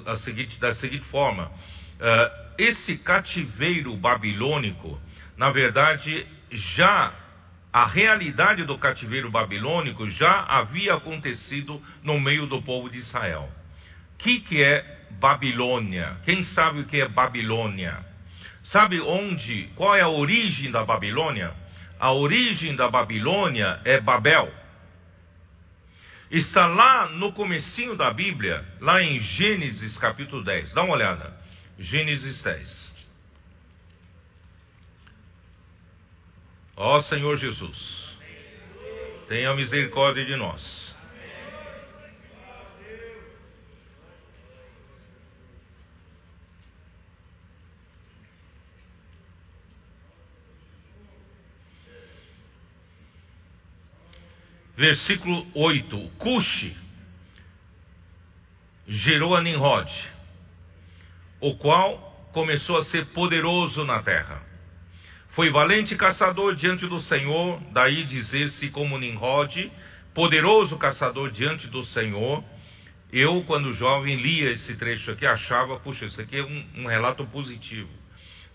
da 0.04 0.18
seguinte, 0.18 0.58
da 0.58 0.74
seguinte 0.74 1.04
forma: 1.04 1.46
uh, 1.46 2.52
esse 2.58 2.98
cativeiro 2.98 3.96
babilônico, 3.96 5.00
na 5.36 5.50
verdade, 5.50 6.26
já 6.50 7.12
a 7.72 7.86
realidade 7.86 8.64
do 8.64 8.76
cativeiro 8.76 9.30
babilônico 9.30 10.10
já 10.10 10.42
havia 10.42 10.94
acontecido 10.94 11.80
no 12.02 12.20
meio 12.20 12.46
do 12.46 12.60
povo 12.60 12.90
de 12.90 12.98
Israel. 12.98 13.48
O 14.14 14.18
que, 14.18 14.40
que 14.40 14.62
é 14.62 15.06
Babilônia? 15.20 16.18
Quem 16.24 16.42
sabe 16.42 16.80
o 16.80 16.84
que 16.84 17.00
é 17.00 17.08
Babilônia? 17.08 18.11
Sabe 18.64 19.00
onde, 19.00 19.68
qual 19.74 19.94
é 19.94 20.00
a 20.00 20.08
origem 20.08 20.70
da 20.70 20.84
Babilônia? 20.84 21.52
A 21.98 22.12
origem 22.12 22.74
da 22.74 22.88
Babilônia 22.88 23.80
é 23.84 24.00
Babel. 24.00 24.52
Está 26.30 26.66
lá 26.66 27.08
no 27.10 27.32
comecinho 27.32 27.94
da 27.94 28.12
Bíblia, 28.12 28.64
lá 28.80 29.02
em 29.02 29.20
Gênesis 29.20 29.98
capítulo 29.98 30.42
10. 30.42 30.72
Dá 30.72 30.82
uma 30.82 30.94
olhada. 30.94 31.36
Gênesis 31.78 32.40
10. 32.42 32.92
Ó 36.76 37.02
Senhor 37.02 37.36
Jesus, 37.36 38.16
tenha 39.28 39.54
misericórdia 39.54 40.24
de 40.24 40.34
nós. 40.36 40.91
Versículo 54.76 55.46
8: 55.54 56.10
Cuxi 56.18 56.76
gerou 58.86 59.36
a 59.36 59.42
Nimrod, 59.42 59.90
o 61.40 61.54
qual 61.56 62.30
começou 62.32 62.78
a 62.78 62.84
ser 62.84 63.06
poderoso 63.06 63.84
na 63.84 64.02
terra. 64.02 64.42
Foi 65.30 65.50
valente 65.50 65.96
caçador 65.96 66.54
diante 66.54 66.86
do 66.86 67.00
Senhor, 67.00 67.60
daí 67.72 68.04
dizer-se 68.04 68.68
como 68.70 68.98
Nimrod, 68.98 69.70
poderoso 70.14 70.76
caçador 70.76 71.30
diante 71.30 71.66
do 71.68 71.84
Senhor. 71.86 72.44
Eu, 73.12 73.42
quando 73.44 73.72
jovem, 73.72 74.16
lia 74.16 74.50
esse 74.52 74.76
trecho 74.76 75.10
aqui, 75.10 75.26
achava, 75.26 75.78
puxa, 75.80 76.06
isso 76.06 76.20
aqui 76.20 76.36
é 76.36 76.42
um, 76.42 76.66
um 76.82 76.86
relato 76.86 77.26
positivo. 77.26 78.01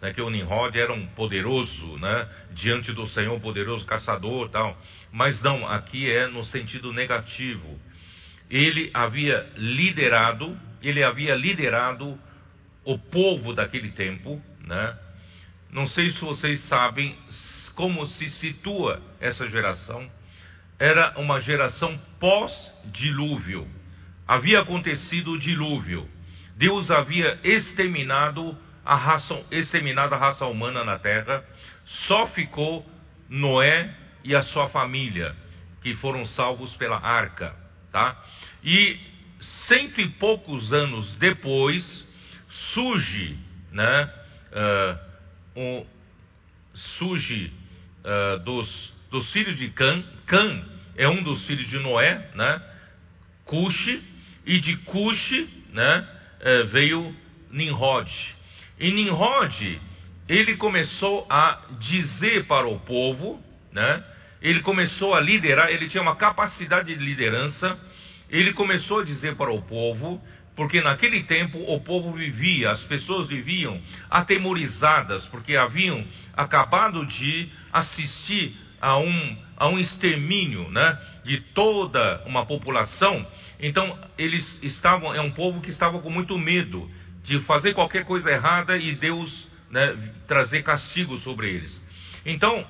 Né, 0.02 0.14
que 0.14 0.22
o 0.22 0.30
Nimrod 0.30 0.78
era 0.78 0.94
um 0.94 1.08
poderoso, 1.08 1.98
né, 1.98 2.30
diante 2.52 2.94
do 2.94 3.08
Senhor, 3.08 3.40
poderoso 3.40 3.86
caçador 3.86 4.50
tal. 4.50 4.78
Mas 5.12 5.42
não, 5.42 5.68
aqui 5.68 6.12
é 6.12 6.28
no 6.28 6.44
sentido 6.46 6.94
negativo. 6.94 7.80
Ele 8.50 8.92
havia 8.94 9.50
liderado, 9.56 10.58
ele 10.82 11.04
havia 11.04 11.36
liderado 11.36 12.18
o 12.86 12.98
povo 12.98 13.54
daquele 13.54 13.92
tempo, 13.92 14.42
né, 14.66 14.98
não 15.72 15.88
sei 15.88 16.12
se 16.12 16.22
vocês 16.22 16.62
sabem 16.68 17.16
como 17.76 18.06
se 18.08 18.30
situa 18.30 19.02
essa 19.20 19.48
geração. 19.48 20.10
Era 20.80 21.14
uma 21.18 21.40
geração 21.42 22.00
pós-dilúvio. 22.20 23.68
Havia 24.28 24.62
acontecido 24.62 25.32
o 25.32 25.40
dilúvio. 25.40 26.08
Deus 26.56 26.90
havia 26.90 27.40
exterminado 27.44 28.58
a 28.88 28.96
raça, 28.96 29.44
exterminado 29.52 30.16
a 30.16 30.18
raça 30.18 30.46
humana 30.46 30.86
na 30.86 30.98
terra. 30.98 31.44
Só 32.08 32.28
ficou 32.28 32.86
Noé 33.30 33.94
e 34.24 34.34
a 34.34 34.42
sua 34.44 34.70
família, 34.70 35.36
que 35.82 35.94
foram 35.96 36.26
salvos 36.26 36.74
pela 36.78 36.98
arca. 36.98 37.54
Tá? 37.92 38.18
E 38.64 38.98
cento 39.68 40.00
e 40.00 40.10
poucos 40.12 40.72
anos 40.72 41.16
depois, 41.18 41.84
surge 42.74 43.38
né, 43.74 44.14
uh, 44.54 45.60
um, 45.60 45.86
surge 46.98 47.52
uh, 48.06 48.40
dos, 48.40 48.94
dos 49.12 49.30
filhos 49.34 49.58
de 49.58 49.70
Cã. 49.70 50.04
Cã 50.26 50.66
é 50.96 51.10
um 51.10 51.22
dos 51.24 51.46
filhos 51.46 51.68
de 51.70 51.78
Noé, 51.80 52.30
né? 52.36 52.62
Cuxi, 53.44 54.04
e 54.46 54.60
de 54.60 54.78
Cuxi 54.78 55.50
né, 55.74 56.08
uh, 56.40 56.68
veio 56.68 57.16
Nimrod. 57.52 58.37
E 58.80 58.92
Nimrod, 58.92 59.80
ele 60.28 60.58
começou 60.58 61.26
a 61.30 61.62
dizer 61.80 62.46
para 62.46 62.68
o 62.68 62.80
povo, 62.80 63.42
né? 63.72 64.04
Ele 64.42 64.60
começou 64.62 65.16
a 65.16 65.20
liderar, 65.20 65.70
ele 65.70 65.88
tinha 65.90 66.04
uma 66.04 66.16
capacidade 66.16 66.94
de 66.94 67.04
liderança. 67.04 67.78
Ele 68.30 68.54
começou 68.54 69.00
a 69.00 69.04
dizer 69.04 69.36
para 69.36 69.52
o 69.52 69.62
povo 69.64 70.22
porque 70.58 70.82
naquele 70.82 71.22
tempo 71.24 71.60
o 71.72 71.80
povo 71.82 72.12
vivia, 72.14 72.72
as 72.72 72.84
pessoas 72.86 73.28
viviam 73.28 73.80
atemorizadas, 74.10 75.24
porque 75.28 75.56
haviam 75.56 76.04
acabado 76.36 77.06
de 77.06 77.48
assistir 77.72 78.56
a 78.82 78.98
um, 78.98 79.38
a 79.56 79.70
um 79.70 79.78
extermínio 79.78 80.68
né, 80.72 81.00
de 81.24 81.42
toda 81.54 82.24
uma 82.26 82.44
população. 82.44 83.24
Então, 83.60 84.00
eles 84.18 84.64
estavam, 84.64 85.14
é 85.14 85.22
um 85.22 85.32
povo 85.32 85.62
que 85.62 85.70
estava 85.70 86.00
com 86.00 86.10
muito 86.10 86.36
medo 86.40 86.90
de 87.28 87.40
fazer 87.42 87.76
qualquer 87.76 88.06
coisa 88.06 88.32
errada 88.32 88.76
e 88.76 88.96
Deus 88.96 89.48
né, 89.70 90.14
trazer 90.28 90.64
castigo 90.64 91.18
sobre 91.20 91.50
eles. 91.50 91.82
Então, 92.26 92.68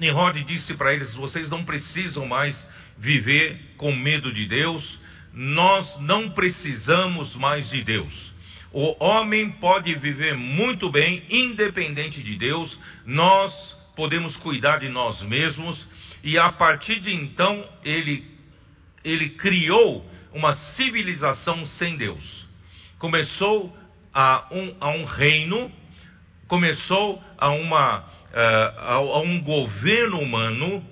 Nimrod 0.00 0.42
disse 0.42 0.74
para 0.74 0.92
eles: 0.92 1.14
vocês 1.14 1.48
não 1.48 1.64
precisam 1.64 2.26
mais 2.26 2.60
viver 2.98 3.74
com 3.76 3.94
medo 3.94 4.32
de 4.32 4.46
Deus 4.46 5.08
nós 5.32 6.00
não 6.00 6.30
precisamos 6.30 7.34
mais 7.36 7.70
de 7.70 7.82
Deus. 7.82 8.12
O 8.72 9.02
homem 9.02 9.52
pode 9.52 9.94
viver 9.94 10.34
muito 10.36 10.90
bem, 10.90 11.22
independente 11.30 12.22
de 12.22 12.36
Deus, 12.36 12.76
nós 13.06 13.52
podemos 13.94 14.36
cuidar 14.38 14.78
de 14.78 14.88
nós 14.88 15.22
mesmos, 15.22 15.86
e 16.22 16.36
a 16.36 16.50
partir 16.52 17.00
de 17.00 17.14
então 17.14 17.66
ele, 17.84 18.24
ele 19.04 19.30
criou 19.30 20.04
uma 20.32 20.54
civilização 20.54 21.64
sem 21.64 21.96
Deus. 21.96 22.47
Começou 22.98 23.76
a 24.12 24.46
um, 24.50 24.74
a 24.80 24.88
um 24.90 25.04
reino, 25.04 25.70
começou 26.46 27.22
a, 27.36 27.50
uma, 27.50 27.98
uh, 27.98 28.78
a, 28.78 28.94
a 28.94 29.20
um 29.20 29.40
governo 29.42 30.20
humano 30.20 30.84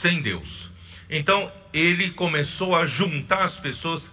sem 0.00 0.22
Deus. 0.22 0.70
Então, 1.08 1.50
ele 1.72 2.10
começou 2.10 2.74
a 2.76 2.86
juntar 2.86 3.44
as 3.44 3.58
pessoas 3.58 4.08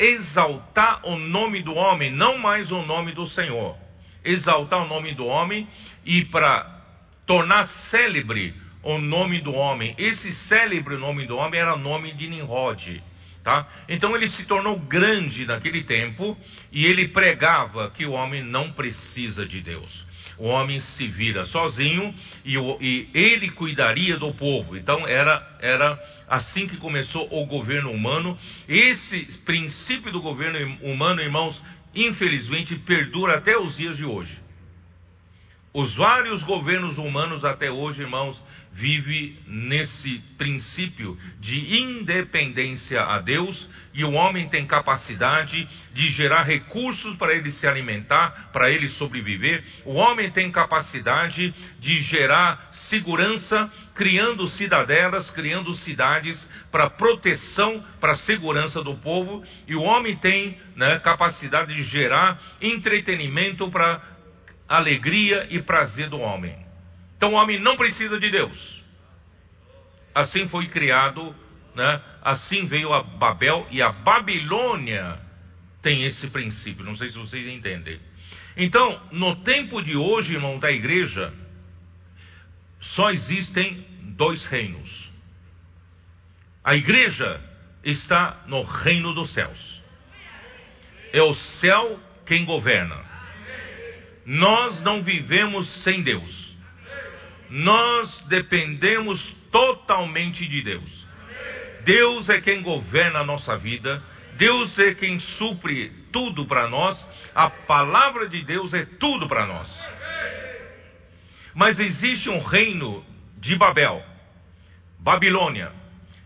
exaltar 0.00 1.06
o 1.06 1.16
nome 1.16 1.62
do 1.62 1.74
homem, 1.74 2.10
não 2.10 2.38
mais 2.38 2.72
o 2.72 2.82
nome 2.82 3.12
do 3.12 3.26
Senhor 3.28 3.76
exaltar 4.24 4.82
o 4.84 4.88
nome 4.88 5.14
do 5.14 5.26
homem 5.26 5.66
e 6.04 6.24
para 6.26 6.80
tornar 7.26 7.66
célebre 7.90 8.54
o 8.82 8.98
nome 8.98 9.40
do 9.40 9.52
homem. 9.52 9.94
Esse 9.98 10.32
célebre 10.48 10.96
nome 10.96 11.26
do 11.26 11.36
homem 11.36 11.60
era 11.60 11.74
o 11.74 11.78
nome 11.78 12.12
de 12.14 12.28
Nimrod. 12.28 13.02
Tá? 13.42 13.66
Então 13.88 14.14
ele 14.14 14.28
se 14.28 14.44
tornou 14.44 14.78
grande 14.78 15.46
naquele 15.46 15.84
tempo 15.84 16.36
e 16.70 16.84
ele 16.84 17.08
pregava 17.08 17.90
que 17.90 18.04
o 18.04 18.12
homem 18.12 18.44
não 18.44 18.72
precisa 18.72 19.46
de 19.46 19.62
Deus. 19.62 19.90
O 20.36 20.46
homem 20.46 20.80
se 20.80 21.06
vira 21.06 21.46
sozinho 21.46 22.14
e, 22.44 22.58
o, 22.58 22.78
e 22.80 23.08
ele 23.14 23.50
cuidaria 23.50 24.18
do 24.18 24.32
povo. 24.34 24.76
Então 24.76 25.06
era, 25.06 25.58
era 25.60 25.98
assim 26.28 26.66
que 26.66 26.76
começou 26.76 27.28
o 27.30 27.46
governo 27.46 27.90
humano. 27.90 28.38
Esse 28.68 29.42
princípio 29.44 30.12
do 30.12 30.20
governo 30.20 30.78
humano, 30.82 31.22
irmãos, 31.22 31.60
infelizmente, 31.94 32.74
perdura 32.76 33.36
até 33.36 33.58
os 33.58 33.76
dias 33.76 33.96
de 33.96 34.04
hoje. 34.04 34.38
Os 35.72 35.94
vários 35.94 36.42
governos 36.42 36.98
humanos 36.98 37.44
até 37.44 37.70
hoje, 37.70 38.02
irmãos, 38.02 38.36
vive 38.72 39.38
nesse 39.46 40.20
princípio 40.38 41.18
de 41.40 41.76
independência 41.82 43.00
a 43.02 43.18
Deus 43.18 43.68
e 43.92 44.04
o 44.04 44.12
homem 44.12 44.48
tem 44.48 44.66
capacidade 44.66 45.68
de 45.92 46.08
gerar 46.10 46.42
recursos 46.42 47.16
para 47.16 47.34
ele 47.34 47.50
se 47.52 47.66
alimentar, 47.66 48.50
para 48.52 48.70
ele 48.70 48.88
sobreviver. 48.90 49.64
O 49.84 49.94
homem 49.94 50.30
tem 50.30 50.50
capacidade 50.52 51.52
de 51.80 52.00
gerar 52.02 52.70
segurança, 52.88 53.70
criando 53.94 54.48
cidadelas, 54.48 55.30
criando 55.32 55.74
cidades 55.76 56.48
para 56.70 56.88
proteção, 56.90 57.84
para 58.00 58.16
segurança 58.16 58.82
do 58.82 58.94
povo. 58.98 59.42
E 59.66 59.74
o 59.74 59.82
homem 59.82 60.16
tem 60.16 60.56
né, 60.76 60.98
capacidade 61.00 61.74
de 61.74 61.82
gerar 61.82 62.40
entretenimento 62.60 63.68
para 63.70 64.00
alegria 64.68 65.48
e 65.50 65.60
prazer 65.60 66.08
do 66.08 66.20
homem. 66.20 66.69
Então 67.20 67.34
o 67.34 67.36
homem 67.36 67.60
não 67.60 67.76
precisa 67.76 68.18
de 68.18 68.30
Deus. 68.30 68.82
Assim 70.14 70.48
foi 70.48 70.68
criado, 70.68 71.36
né? 71.74 72.02
assim 72.22 72.64
veio 72.64 72.94
a 72.94 73.02
Babel 73.02 73.66
e 73.70 73.82
a 73.82 73.92
Babilônia 73.92 75.20
tem 75.82 76.04
esse 76.04 76.28
princípio. 76.28 76.82
Não 76.82 76.96
sei 76.96 77.08
se 77.10 77.18
vocês 77.18 77.46
entendem. 77.46 78.00
Então, 78.56 79.02
no 79.12 79.36
tempo 79.44 79.82
de 79.82 79.94
hoje, 79.94 80.32
irmão, 80.32 80.58
da 80.58 80.70
igreja, 80.70 81.30
só 82.80 83.10
existem 83.10 83.84
dois 84.16 84.42
reinos. 84.46 85.10
A 86.64 86.74
igreja 86.74 87.38
está 87.84 88.44
no 88.46 88.62
reino 88.62 89.12
dos 89.12 89.30
céus. 89.34 89.82
É 91.12 91.20
o 91.20 91.34
céu 91.34 92.00
quem 92.24 92.46
governa. 92.46 92.98
Nós 94.24 94.82
não 94.82 95.02
vivemos 95.02 95.68
sem 95.84 96.02
Deus. 96.02 96.49
Nós 97.50 98.24
dependemos 98.28 99.20
totalmente 99.50 100.46
de 100.46 100.62
Deus. 100.62 101.06
Deus 101.84 102.28
é 102.28 102.40
quem 102.40 102.62
governa 102.62 103.20
a 103.20 103.24
nossa 103.24 103.56
vida. 103.56 104.02
Deus 104.36 104.78
é 104.78 104.94
quem 104.94 105.18
supre 105.20 105.90
tudo 106.12 106.46
para 106.46 106.68
nós. 106.68 106.96
A 107.34 107.50
palavra 107.50 108.28
de 108.28 108.42
Deus 108.42 108.72
é 108.72 108.84
tudo 108.98 109.26
para 109.26 109.46
nós. 109.46 109.84
Mas 111.54 111.78
existe 111.78 112.30
um 112.30 112.42
reino 112.42 113.04
de 113.38 113.56
Babel, 113.56 114.02
Babilônia. 115.00 115.72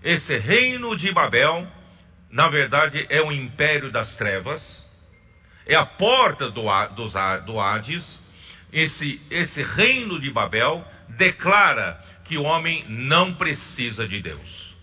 Esse 0.03 0.37
reino 0.37 0.97
de 0.97 1.11
Babel, 1.13 1.67
na 2.31 2.49
verdade, 2.49 3.07
é 3.09 3.23
o 3.23 3.33
império 3.33 3.91
das 3.91 4.15
trevas 4.17 4.85
é 5.67 5.75
a 5.75 5.87
porta 5.87 6.51
do, 6.51 6.63
do 7.47 7.61
Hades. 7.61 8.21
Esse, 8.73 9.21
esse 9.31 9.63
reino 9.63 10.21
de 10.21 10.31
Babel 10.31 10.85
declara 11.11 12.01
que 12.25 12.37
o 12.37 12.43
homem 12.43 12.85
não 12.89 13.35
precisa 13.35 14.07
de 14.07 14.21
Deus. 14.21 14.75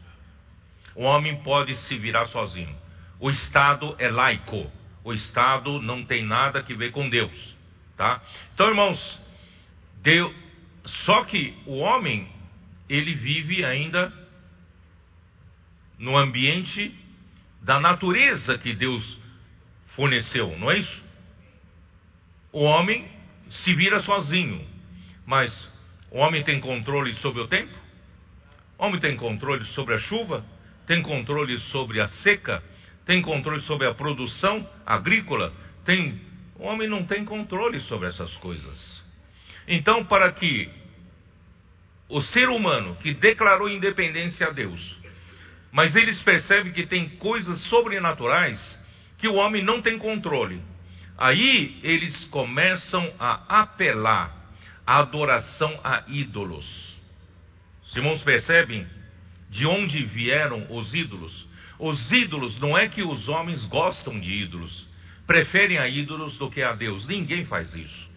O 0.95 1.03
homem 1.03 1.41
pode 1.43 1.75
se 1.75 1.97
virar 1.97 2.27
sozinho. 2.27 2.75
O 3.19 3.29
Estado 3.29 3.95
é 3.99 4.09
laico. 4.09 4.71
O 5.03 5.13
Estado 5.13 5.81
não 5.81 6.05
tem 6.05 6.23
nada 6.23 6.61
que 6.61 6.75
ver 6.75 6.91
com 6.91 7.09
Deus. 7.09 7.55
Tá? 7.97 8.21
Então, 8.53 8.67
irmãos, 8.67 9.21
Deus, 10.01 10.33
só 11.05 11.23
que 11.25 11.55
o 11.65 11.77
homem, 11.77 12.27
ele 12.89 13.13
vive 13.13 13.63
ainda 13.63 14.11
no 15.97 16.17
ambiente 16.17 16.93
da 17.61 17.79
natureza 17.79 18.57
que 18.57 18.73
Deus 18.73 19.17
forneceu, 19.95 20.57
não 20.57 20.71
é 20.71 20.79
isso? 20.79 21.03
O 22.51 22.63
homem 22.63 23.07
se 23.49 23.73
vira 23.75 23.99
sozinho, 24.01 24.67
mas 25.25 25.70
o 26.11 26.19
homem 26.19 26.43
tem 26.43 26.59
controle 26.59 27.13
sobre 27.15 27.41
o 27.41 27.47
tempo? 27.47 27.73
O 28.77 28.85
homem 28.85 28.99
tem 28.99 29.15
controle 29.15 29.63
sobre 29.67 29.95
a 29.95 29.99
chuva? 29.99 30.43
Tem 30.85 31.01
controle 31.01 31.57
sobre 31.57 32.01
a 32.01 32.07
seca? 32.07 32.61
Tem 33.05 33.21
controle 33.21 33.61
sobre 33.61 33.87
a 33.87 33.93
produção 33.93 34.67
agrícola? 34.85 35.53
Tem... 35.85 36.19
O 36.55 36.65
homem 36.65 36.87
não 36.87 37.05
tem 37.05 37.23
controle 37.23 37.79
sobre 37.81 38.09
essas 38.09 38.35
coisas. 38.37 39.01
Então, 39.67 40.05
para 40.05 40.31
que 40.33 40.69
o 42.09 42.21
ser 42.21 42.49
humano 42.49 42.97
que 42.97 43.13
declarou 43.13 43.69
independência 43.69 44.47
a 44.47 44.51
Deus, 44.51 44.97
mas 45.71 45.95
eles 45.95 46.21
percebem 46.23 46.73
que 46.73 46.85
tem 46.85 47.07
coisas 47.07 47.61
sobrenaturais 47.69 48.59
que 49.17 49.29
o 49.29 49.35
homem 49.35 49.63
não 49.63 49.81
tem 49.81 49.97
controle. 49.97 50.61
Aí 51.17 51.79
eles 51.83 52.25
começam 52.25 53.13
a 53.17 53.61
apelar 53.61 54.40
adoração 54.85 55.79
a 55.83 56.03
ídolos. 56.07 56.65
Os 57.85 57.95
irmãos 57.95 58.21
percebem 58.23 58.85
de 59.49 59.65
onde 59.65 60.03
vieram 60.05 60.65
os 60.69 60.93
ídolos? 60.93 61.47
Os 61.77 62.11
ídolos 62.11 62.59
não 62.59 62.77
é 62.77 62.87
que 62.87 63.03
os 63.03 63.27
homens 63.27 63.65
gostam 63.65 64.19
de 64.19 64.33
ídolos, 64.33 64.87
preferem 65.25 65.77
a 65.77 65.87
ídolos 65.87 66.37
do 66.37 66.49
que 66.49 66.61
a 66.61 66.73
Deus. 66.73 67.07
Ninguém 67.07 67.45
faz 67.45 67.73
isso. 67.73 68.11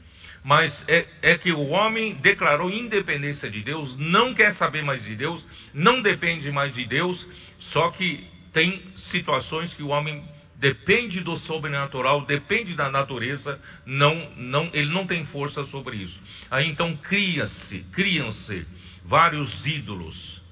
Mas 0.45 0.85
é, 0.89 1.07
é, 1.23 1.39
que 1.39 1.51
o 1.53 1.69
homem 1.69 2.15
declarou 2.17 2.71
independência 2.71 3.51
de 3.51 3.63
Deus, 3.63 3.97
não 3.97 4.35
quer 4.35 4.53
saber 4.55 4.83
mais 4.83 5.03
de 5.03 5.17
Deus, 5.17 5.45
não 5.73 6.03
depende 6.03 6.53
mais 6.53 6.75
de 6.75 6.85
Deus, 6.85 7.27
só 7.73 7.91
que 7.91 8.23
tem 8.53 8.83
situações 9.11 9.73
que 9.73 9.83
o 9.83 9.89
homem 9.89 10.23
depende 10.57 11.21
do 11.21 11.37
sobrenatural, 11.39 12.25
depende 12.25 12.75
da 12.75 12.91
natureza, 12.91 13.61
não, 13.85 14.31
não, 14.37 14.71
ele 14.73 14.91
não 14.93 15.07
tem 15.07 15.25
força 15.27 15.65
sobre 15.65 15.97
isso. 15.97 16.19
Aí 16.51 16.69
então 16.69 16.97
cria-se, 16.97 17.85
criam-se 17.93 18.67
vários 19.05 19.67
ídolos. 19.67 20.43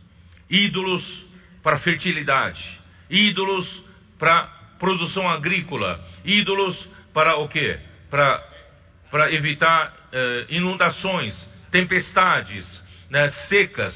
Ídolos 0.50 1.02
para 1.62 1.78
fertilidade, 1.78 2.62
ídolos 3.08 3.66
para 4.18 4.46
produção 4.78 5.28
agrícola, 5.30 6.04
ídolos 6.24 6.76
para 7.14 7.36
o 7.36 7.48
quê? 7.48 7.78
Para, 8.10 8.42
para 9.10 9.32
evitar 9.32 9.94
eh, 10.12 10.46
inundações, 10.50 11.34
tempestades, 11.70 12.66
né, 13.10 13.28
secas, 13.48 13.94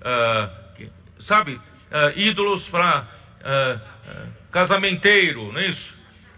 uh, 0.00 1.22
sabe? 1.22 1.54
Uh, 1.54 2.18
ídolos 2.18 2.66
para 2.68 3.06
uh, 3.44 4.32
casamenteiro, 4.50 5.52
não 5.52 5.60
é 5.60 5.68
isso? 5.68 5.94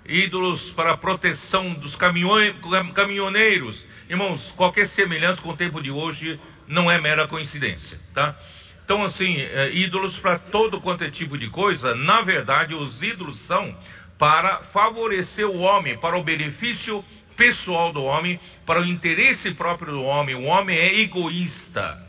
Ídolos 0.09 0.71
para 0.71 0.93
a 0.93 0.97
proteção 0.97 1.75
dos 1.75 1.97
caminhoneiros. 1.97 3.85
Irmãos, 4.09 4.53
qualquer 4.53 4.89
semelhança 4.89 5.43
com 5.43 5.51
o 5.51 5.57
tempo 5.57 5.83
de 5.83 5.91
hoje 5.91 6.39
não 6.69 6.91
é 6.91 7.01
mera 7.01 7.27
coincidência, 7.27 7.99
tá? 8.15 8.37
Então, 8.85 9.03
assim, 9.03 9.37
é, 9.37 9.75
ídolos 9.75 10.17
para 10.21 10.39
todo 10.39 10.81
quanto 10.81 11.03
é 11.03 11.11
tipo 11.11 11.37
de 11.37 11.51
coisa, 11.51 11.97
na 11.97 12.21
verdade, 12.23 12.73
os 12.73 13.03
ídolos 13.03 13.37
são 13.47 13.77
para 14.17 14.63
favorecer 14.73 15.47
o 15.47 15.59
homem, 15.59 15.99
para 15.99 16.17
o 16.17 16.23
benefício 16.23 17.05
pessoal 17.37 17.93
do 17.93 18.03
homem, 18.05 18.39
para 18.65 18.81
o 18.81 18.85
interesse 18.85 19.53
próprio 19.55 19.93
do 19.93 20.03
homem. 20.03 20.37
O 20.37 20.45
homem 20.45 20.77
é 20.77 21.01
egoísta. 21.01 22.07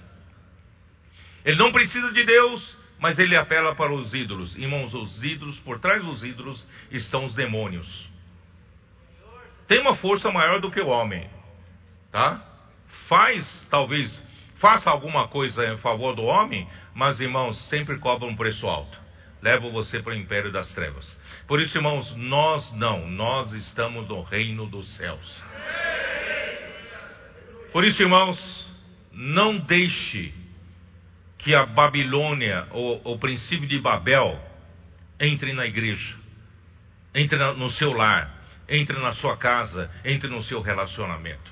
Ele 1.44 1.58
não 1.58 1.72
precisa 1.72 2.12
de 2.12 2.24
Deus, 2.24 2.78
mas 3.00 3.20
ele 3.20 3.36
apela 3.36 3.76
para 3.76 3.94
os 3.94 4.14
ídolos. 4.14 4.56
Irmãos, 4.58 4.94
os 4.94 5.24
ídolos, 5.24 5.58
por 5.60 5.80
trás 5.80 6.04
dos 6.04 6.24
ídolos 6.24 6.66
estão 6.92 7.26
os 7.26 7.34
demônios. 7.34 7.88
Tem 9.68 9.80
uma 9.82 9.96
força 9.96 10.32
maior 10.32 10.60
do 10.60 10.72
que 10.72 10.82
o 10.82 10.88
homem. 10.88 11.30
Tá? 12.12 12.44
Faz, 13.08 13.68
talvez, 13.70 14.12
faça 14.60 14.90
alguma 14.90 15.28
coisa 15.28 15.66
em 15.68 15.78
favor 15.78 16.16
do 16.16 16.24
homem, 16.24 16.68
mas 16.96 17.20
irmãos, 17.20 17.58
sempre 17.70 17.98
cobra 18.00 18.28
um 18.28 18.36
preço 18.36 18.66
alto. 18.68 18.98
Leva 19.42 19.70
você 19.70 20.02
para 20.02 20.14
o 20.14 20.16
império 20.16 20.52
das 20.52 20.74
trevas. 20.74 21.06
Por 21.48 21.62
isso, 21.62 21.78
irmãos, 21.78 22.16
nós 22.16 22.72
não, 22.74 23.08
nós 23.08 23.54
estamos 23.54 24.08
no 24.08 24.24
reino 24.24 24.66
dos 24.66 24.88
céus. 24.96 25.42
Por 27.72 27.86
isso, 27.86 28.02
irmãos, 28.02 28.66
não 29.12 29.58
deixe 29.58 30.34
que 31.48 31.56
a 31.56 31.66
Babilônia, 31.66 32.68
ou 32.72 33.02
o 33.06 33.18
princípio 33.18 33.66
de 33.70 33.80
Babel, 33.80 34.38
entre 35.18 35.54
na 35.54 35.66
igreja, 35.66 36.14
entre 37.16 37.38
no 37.54 37.70
seu 37.70 37.94
lar, 37.94 38.30
entre 38.68 39.00
na 39.00 39.14
sua 39.14 39.38
casa, 39.38 39.90
entre 40.04 40.28
no 40.28 40.44
seu 40.44 40.60
relacionamento. 40.60 41.50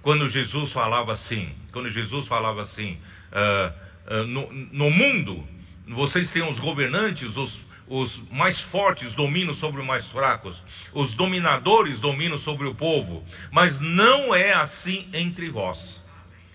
Quando 0.00 0.30
Jesus 0.30 0.72
falava 0.72 1.12
assim, 1.12 1.54
quando 1.72 1.90
Jesus 1.90 2.26
falava 2.26 2.62
assim, 2.62 2.98
uh, 3.32 4.14
uh, 4.14 4.26
no, 4.26 4.50
no, 4.50 4.90
mundo, 4.90 5.46
vocês 5.88 6.32
têm 6.32 6.42
os 6.50 6.58
governantes, 6.58 7.36
os, 7.36 7.60
os 7.86 8.32
mais 8.32 8.58
fortes 8.70 9.12
dominam 9.12 9.52
sobre 9.56 9.82
os 9.82 9.86
mais 9.86 10.06
fracos, 10.10 10.58
os 10.94 11.14
dominadores 11.16 12.00
dominam 12.00 12.38
sobre 12.38 12.66
o 12.66 12.74
povo, 12.74 13.22
mas 13.52 13.78
não 13.78 14.34
é 14.34 14.54
assim 14.54 15.06
entre 15.12 15.50
vós. 15.50 15.78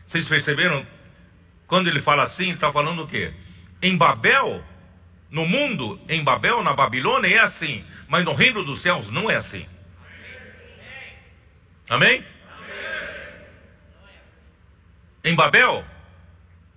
Vocês 0.07 0.27
perceberam 0.27 0.83
quando 1.69 1.87
ele 1.87 2.01
fala 2.01 2.23
assim, 2.23 2.49
está 2.49 2.71
falando 2.71 3.03
o 3.03 3.07
quê? 3.07 3.31
Em 3.81 3.95
Babel, 3.95 4.61
no 5.29 5.45
mundo, 5.45 6.01
em 6.09 6.23
Babel, 6.23 6.63
na 6.63 6.73
Babilônia, 6.73 7.29
é 7.29 7.39
assim. 7.41 7.85
Mas 8.09 8.25
no 8.25 8.33
reino 8.33 8.65
dos 8.65 8.81
céus 8.81 9.09
não 9.11 9.29
é 9.29 9.35
assim. 9.35 9.65
Amém? 11.87 12.25
Em 15.23 15.35
Babel, 15.35 15.85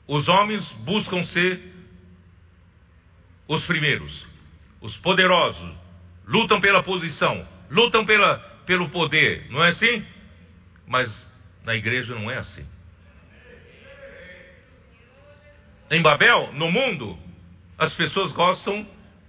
os 0.06 0.28
homens 0.28 0.70
buscam 0.84 1.24
ser 1.24 1.72
os 3.48 3.64
primeiros, 3.64 4.26
os 4.82 4.94
poderosos, 4.98 5.74
lutam 6.26 6.60
pela 6.60 6.82
posição, 6.82 7.48
lutam 7.70 8.04
pela, 8.04 8.38
pelo 8.66 8.90
poder, 8.90 9.50
não 9.50 9.64
é 9.64 9.70
assim? 9.70 10.04
Mas 10.86 11.10
na 11.64 11.74
igreja 11.74 12.14
não 12.14 12.30
é 12.30 12.36
assim. 12.36 12.66
Em 15.92 16.00
Babel, 16.00 16.54
no 16.54 16.72
mundo, 16.72 17.18
as 17.78 17.92
pessoas 17.92 18.32
gostam 18.32 18.86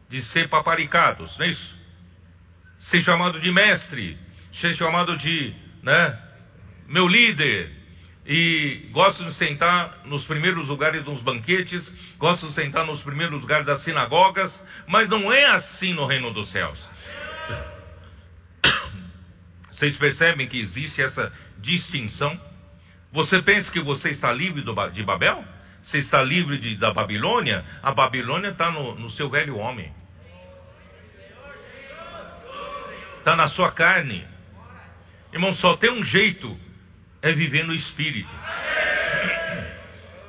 de 0.09 0.21
ser 0.23 0.47
paparicados, 0.47 1.37
não 1.37 1.45
é 1.45 1.49
isso? 1.49 1.75
Ser 2.79 3.01
chamado 3.01 3.41
de 3.41 3.51
mestre, 3.51 4.17
ser 4.53 4.73
chamado 4.75 5.17
de, 5.17 5.53
né, 5.81 6.17
meu 6.87 7.05
líder, 7.05 7.69
e 8.25 8.87
gostam 8.93 9.27
de 9.27 9.33
sentar 9.33 10.03
nos 10.05 10.23
primeiros 10.23 10.69
lugares 10.69 11.03
dos 11.03 11.21
banquetes, 11.21 12.15
gostam 12.17 12.47
de 12.47 12.55
sentar 12.55 12.85
nos 12.85 13.01
primeiros 13.01 13.41
lugares 13.41 13.65
das 13.65 13.83
sinagogas, 13.83 14.49
mas 14.87 15.09
não 15.09 15.33
é 15.33 15.43
assim 15.47 15.93
no 15.93 16.05
reino 16.05 16.31
dos 16.31 16.49
céus. 16.49 16.79
Vocês 19.69 19.97
percebem 19.97 20.47
que 20.47 20.61
existe 20.61 21.01
essa 21.01 21.29
distinção? 21.57 22.39
Você 23.11 23.41
pensa 23.41 23.69
que 23.69 23.81
você 23.81 24.09
está 24.09 24.31
livre 24.31 24.63
de 24.93 25.03
Babel? 25.03 25.45
Você 25.83 25.97
está 25.97 26.21
livre 26.21 26.57
de, 26.57 26.77
da 26.77 26.91
Babilônia? 26.91 27.63
A 27.81 27.91
Babilônia 27.91 28.49
está 28.49 28.71
no, 28.71 28.95
no 28.95 29.09
seu 29.11 29.29
velho 29.29 29.57
homem. 29.57 29.91
Está 33.19 33.35
na 33.35 33.47
sua 33.49 33.71
carne. 33.71 34.25
Irmão, 35.31 35.53
só 35.55 35.75
tem 35.77 35.91
um 35.91 36.03
jeito: 36.03 36.57
é 37.21 37.31
viver 37.31 37.63
no 37.65 37.73
espírito. 37.73 38.29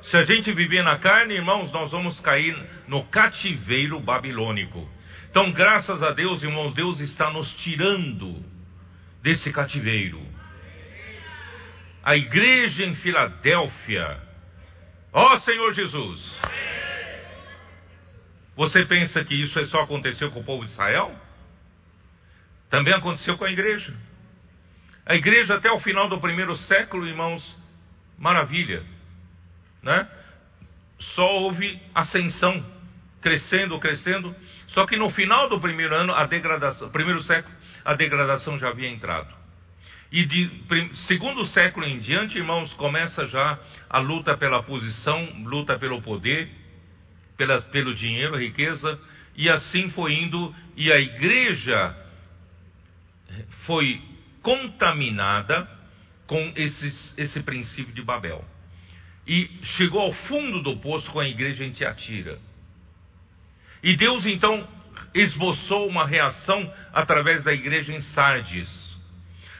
Se 0.03 0.17
a 0.17 0.23
gente 0.23 0.53
viver 0.53 0.83
na 0.83 0.99
carne, 0.99 1.35
irmãos, 1.35 1.73
nós 1.73 1.91
vamos 1.91 2.21
cair 2.21 2.57
no 2.87 3.05
cativeiro 3.05 3.99
babilônico. 4.01 4.89
Então, 5.31 5.51
graças 5.51 6.03
a 6.03 6.11
Deus, 6.11 6.43
irmãos, 6.43 6.75
Deus 6.75 7.01
está 7.01 7.31
nos 7.31 7.53
tirando 7.63 8.45
desse 9.23 9.53
cativeiro. 9.53 10.23
A 12.05 12.15
igreja 12.17 12.85
em 12.85 12.95
Filadélfia, 12.97 14.21
ó 15.15 15.39
Senhor 15.41 15.73
Jesus, 15.73 16.37
você 18.57 18.85
pensa 18.85 19.25
que 19.25 19.35
isso 19.35 19.65
só 19.67 19.83
aconteceu 19.83 20.31
com 20.31 20.41
o 20.41 20.45
povo 20.45 20.65
de 20.65 20.73
Israel? 20.73 21.15
Também 22.69 22.93
aconteceu 22.93 23.39
com 23.39 23.45
a 23.45 23.51
igreja. 23.51 23.95
A 25.07 25.15
igreja 25.15 25.55
até 25.55 25.71
o 25.71 25.79
final 25.81 26.09
do 26.09 26.19
primeiro 26.19 26.57
século, 26.57 27.07
irmãos, 27.07 27.43
maravilha, 28.19 28.83
né? 29.83 30.09
Só 30.99 31.27
houve 31.41 31.81
ascensão, 31.95 32.65
crescendo, 33.21 33.79
crescendo. 33.79 34.35
Só 34.69 34.87
que 34.87 34.97
no 34.97 35.11
final 35.11 35.49
do 35.49 35.61
primeiro 35.61 35.95
ano, 35.95 36.15
a 36.15 36.27
degradação, 36.27 36.91
primeiro 36.91 37.23
século, 37.23 37.55
a 37.85 37.95
degradação 37.95 38.59
já 38.59 38.69
havia 38.69 38.89
entrado. 38.89 39.44
E 40.15 40.25
de 40.27 40.49
segundo 41.09 41.45
século 41.47 41.85
em 41.85 41.99
diante, 41.99 42.39
irmãos, 42.39 42.73
começa 42.75 43.27
já 43.27 43.59
a 43.91 43.99
luta 43.99 44.37
pela 44.37 44.63
posição, 44.63 45.43
luta 45.43 45.77
pelo 45.77 46.01
poder, 46.01 46.49
pela, 47.37 47.61
pelo 47.63 47.93
dinheiro, 47.93 48.39
riqueza, 48.39 48.97
e 49.35 49.51
assim 49.51 49.91
foi 49.91 50.15
indo, 50.15 50.55
e 50.77 50.93
a 50.93 51.01
igreja 51.01 51.97
foi 53.67 54.01
contaminada 54.41 55.69
com 56.29 56.53
esses, 56.55 57.19
esse 57.19 57.43
princípio 57.43 57.93
de 57.93 58.03
Babel. 58.03 58.45
E 59.27 59.51
chegou 59.77 60.01
ao 60.01 60.13
fundo 60.13 60.63
do 60.63 60.77
poço 60.77 61.11
com 61.11 61.19
a 61.19 61.29
igreja 61.29 61.65
em 61.65 61.73
Tiatira. 61.73 62.39
E 63.83 63.97
Deus 63.97 64.25
então 64.27 64.65
esboçou 65.13 65.89
uma 65.89 66.07
reação 66.07 66.73
através 66.93 67.43
da 67.43 67.53
igreja 67.53 67.93
em 67.93 68.01
Sardes. 68.01 68.84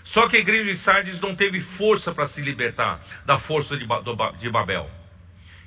Só 0.05 0.29
que 0.29 0.37
a 0.37 0.41
igreja 0.41 0.71
em 0.71 0.77
Sardes 0.77 1.21
não 1.21 1.35
teve 1.35 1.61
força 1.77 2.13
para 2.13 2.29
se 2.29 2.41
libertar 2.41 3.01
da 3.25 3.39
força 3.39 3.77
de, 3.77 3.87
de 4.39 4.51
Babel. 4.51 4.89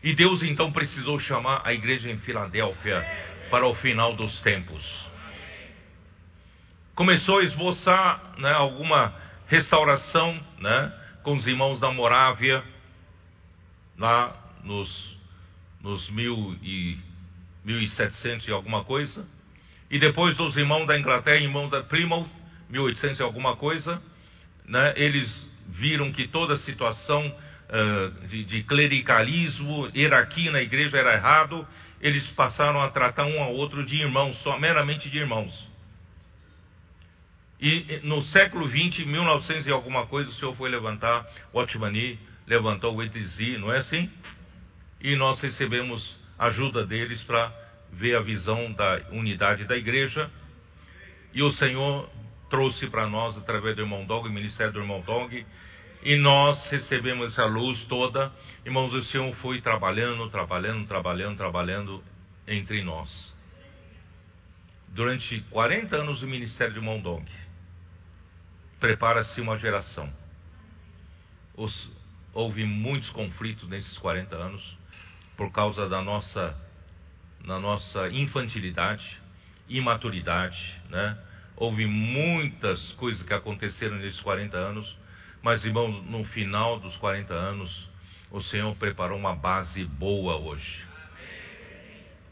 E 0.04 0.14
Deus 0.14 0.44
então 0.44 0.72
precisou 0.72 1.20
chamar 1.20 1.62
a 1.66 1.74
igreja 1.74 2.10
em 2.10 2.18
Filadélfia 2.20 3.04
para 3.50 3.66
o 3.66 3.74
final 3.76 4.16
dos 4.16 4.40
tempos. 4.42 4.84
Começou 6.94 7.40
a 7.40 7.44
esboçar 7.44 8.34
né, 8.38 8.52
alguma 8.54 9.14
restauração 9.48 10.40
né, 10.60 10.94
com 11.24 11.36
os 11.36 11.48
irmãos 11.48 11.80
da 11.80 11.92
Morávia, 11.92 12.64
lá 13.98 14.36
nos, 14.64 15.18
nos 15.82 16.10
mil 16.10 16.58
e 16.62 16.98
1700 17.66 18.48
e 18.48 18.52
alguma 18.52 18.84
coisa. 18.84 19.26
E 19.90 19.98
depois 20.00 20.36
dos 20.38 20.56
irmãos 20.58 20.86
da 20.86 20.98
Inglaterra, 20.98 21.38
irmãos 21.38 21.70
da 21.70 21.82
Plymouth, 21.84 22.30
1800 22.70 23.20
e 23.20 23.24
alguma 23.24 23.56
coisa, 23.56 24.02
né, 24.68 24.94
eles 24.96 25.48
viram 25.70 26.12
que 26.12 26.28
toda 26.28 26.56
a 26.56 26.60
situação 26.60 27.26
uh, 27.26 28.28
de, 28.28 28.44
de, 28.44 28.64
clericalismo, 28.64 29.90
hierarquia 29.96 30.52
na 30.52 30.62
igreja 30.62 30.98
era 30.98 31.14
errado, 31.14 31.68
eles 32.02 32.28
passaram 32.32 32.82
a 32.82 32.90
tratar 32.90 33.26
um 33.26 33.42
ao 33.42 33.54
outro 33.54 33.86
de 33.86 33.96
irmãos, 33.96 34.38
só 34.44 34.60
meramente 34.60 35.10
de 35.10 35.18
irmãos. 35.18 35.68
E 37.60 38.02
no 38.04 38.22
século 38.22 38.68
20, 38.68 39.04
1900 39.06 39.66
e 39.66 39.72
alguma 39.72 40.06
coisa, 40.06 40.30
o 40.30 40.34
senhor 40.36 40.56
foi 40.56 40.70
levantar 40.70 41.26
Watchmani, 41.54 42.20
levantou 42.46 42.96
o 42.96 43.02
ETZ, 43.02 43.60
não 43.60 43.74
é 43.74 43.80
assim? 43.80 44.10
E 45.02 45.16
nós 45.16 45.42
recebemos 45.42 46.16
ajuda 46.38 46.86
deles 46.86 47.22
para 47.24 47.52
ver 47.94 48.16
a 48.16 48.22
visão 48.22 48.72
da 48.74 49.02
unidade 49.12 49.66
da 49.66 49.76
igreja. 49.76 50.30
E 51.34 51.42
o 51.42 51.52
Senhor 51.52 52.10
trouxe 52.50 52.88
para 52.88 53.08
nós, 53.08 53.38
através 53.38 53.76
do 53.76 53.82
irmão 53.82 54.06
Dog, 54.06 54.28
o 54.28 54.32
ministério 54.32 54.74
do 54.74 54.80
irmão 54.80 55.02
Dog, 55.02 55.46
e 56.04 56.16
nós 56.16 56.68
recebemos 56.70 57.34
essa 57.34 57.46
luz 57.46 57.84
toda. 57.86 58.32
Irmãos, 58.66 58.94
o 58.94 59.04
Senhor 59.06 59.34
foi 59.36 59.62
trabalhando, 59.62 60.30
trabalhando, 60.30 60.88
trabalhando, 60.88 61.38
trabalhando 61.38 62.04
entre 62.48 62.84
nós. 62.84 63.36
Durante 64.90 65.42
40 65.50 65.96
anos 65.96 66.22
do 66.22 66.28
ministério 66.28 66.74
do 66.74 66.80
irmão 66.80 67.00
Dog, 67.00 67.26
prepara-se 68.80 69.42
uma 69.42 69.58
geração. 69.58 70.12
Os, 71.56 71.90
houve 72.34 72.64
muitos 72.64 73.10
conflitos 73.10 73.68
nesses 73.68 73.98
40 73.98 74.36
anos 74.36 74.78
por 75.36 75.52
causa 75.52 75.90
da 75.90 76.02
nossa, 76.02 76.56
da 77.46 77.60
nossa 77.60 78.10
infantilidade, 78.10 79.20
imaturidade, 79.68 80.82
né? 80.90 81.18
Houve 81.58 81.88
muitas 81.88 82.92
coisas 82.94 83.24
que 83.24 83.34
aconteceram 83.34 83.98
nesses 83.98 84.22
40 84.22 84.56
anos, 84.56 84.96
mas 85.42 85.66
irmãos, 85.66 86.06
no 86.06 86.24
final 86.26 86.80
dos 86.80 86.96
40 86.98 87.34
anos, 87.34 87.90
o 88.30 88.40
Senhor 88.42 88.76
preparou 88.76 89.18
uma 89.18 89.36
base 89.36 89.84
boa 89.86 90.38
hoje. 90.38 90.86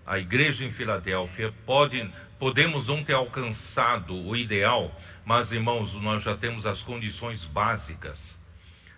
A 0.05 0.19
igreja 0.19 0.63
em 0.63 0.71
Filadélfia 0.71 1.51
pode, 1.65 2.07
podemos 2.37 2.87
não 2.87 3.03
ter 3.03 3.15
alcançado 3.15 4.15
o 4.15 4.35
ideal, 4.35 4.95
mas 5.25 5.51
irmãos, 5.51 5.91
nós 5.95 6.23
já 6.23 6.37
temos 6.37 6.63
as 6.63 6.79
condições 6.83 7.43
básicas 7.45 8.19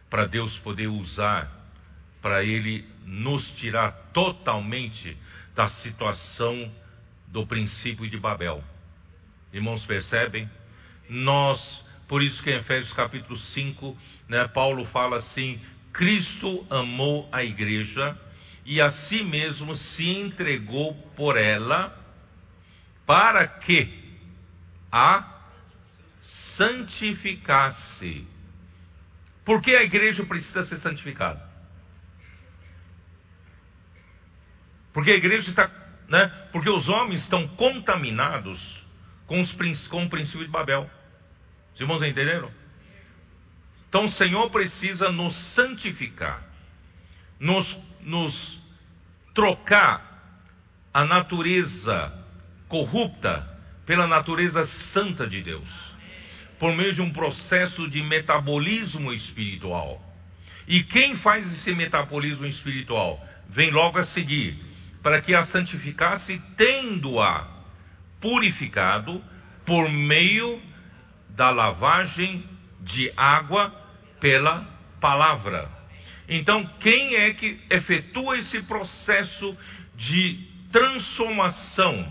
para 0.09 0.25
Deus 0.25 0.57
poder 0.59 0.87
usar 0.87 1.49
para 2.21 2.43
Ele 2.43 2.85
nos 3.05 3.49
tirar 3.51 3.91
totalmente 4.11 5.15
da 5.55 5.69
situação 5.69 6.69
do 7.27 7.47
princípio 7.47 8.09
de 8.09 8.17
Babel. 8.17 8.61
Irmãos, 9.53 9.85
percebem? 9.85 10.49
Nós, 11.09 11.59
por 12.07 12.21
isso 12.21 12.41
que 12.43 12.51
em 12.51 12.57
Efésios 12.57 12.93
capítulo 12.93 13.37
5, 13.37 13.97
né, 14.27 14.47
Paulo 14.49 14.85
fala 14.85 15.17
assim: 15.17 15.59
Cristo 15.93 16.65
amou 16.69 17.29
a 17.31 17.43
igreja 17.43 18.17
e 18.65 18.81
a 18.81 18.91
si 18.91 19.23
mesmo 19.23 19.75
se 19.77 20.09
entregou 20.09 20.93
por 21.15 21.37
ela, 21.37 21.97
para 23.05 23.47
que 23.47 24.17
a 24.91 25.37
santificasse. 26.57 28.27
Por 29.45 29.61
que 29.61 29.73
a 29.75 29.83
igreja 29.83 30.25
precisa 30.25 30.65
ser 30.65 30.77
santificada? 30.79 31.41
Porque 34.91 35.11
a 35.11 35.15
igreja 35.15 35.49
está, 35.49 35.69
né? 36.09 36.27
Porque 36.51 36.69
os 36.69 36.89
homens 36.89 37.21
estão 37.21 37.47
contaminados 37.49 38.86
com, 39.27 39.39
os, 39.41 39.87
com 39.89 40.05
o 40.05 40.09
princípio 40.09 40.45
de 40.45 40.51
Babel. 40.51 40.89
Os 41.75 41.81
irmãos 41.81 42.01
entenderam? 42.01 42.49
Então 43.89 44.05
o 44.05 44.11
Senhor 44.11 44.49
precisa 44.49 45.11
nos 45.11 45.35
santificar, 45.53 46.43
nos, 47.39 47.77
nos 48.01 48.59
trocar 49.33 50.05
a 50.93 51.05
natureza 51.05 52.25
corrupta 52.67 53.47
pela 53.85 54.07
natureza 54.07 54.65
santa 54.91 55.27
de 55.27 55.41
Deus, 55.41 55.69
por 56.59 56.75
meio 56.75 56.93
de 56.93 57.01
um 57.01 57.13
processo 57.13 57.89
de 57.89 58.01
metabolismo 58.01 59.13
espiritual. 59.13 60.01
E 60.67 60.83
quem 60.83 61.15
faz 61.17 61.49
esse 61.53 61.73
metabolismo 61.73 62.45
espiritual? 62.45 63.23
Vem 63.49 63.71
logo 63.71 63.97
a 63.99 64.05
seguir, 64.07 64.57
para 65.01 65.21
que 65.21 65.33
a 65.33 65.45
santificasse, 65.45 66.41
tendo-a 66.57 67.56
purificado 68.21 69.23
por 69.65 69.89
meio 69.91 70.61
da 71.29 71.49
lavagem 71.49 72.43
de 72.81 73.11
água 73.15 73.73
pela 74.19 74.67
palavra. 74.99 75.69
Então, 76.29 76.65
quem 76.79 77.15
é 77.15 77.33
que 77.33 77.59
efetua 77.69 78.37
esse 78.37 78.61
processo 78.63 79.57
de 79.95 80.39
transformação 80.71 82.05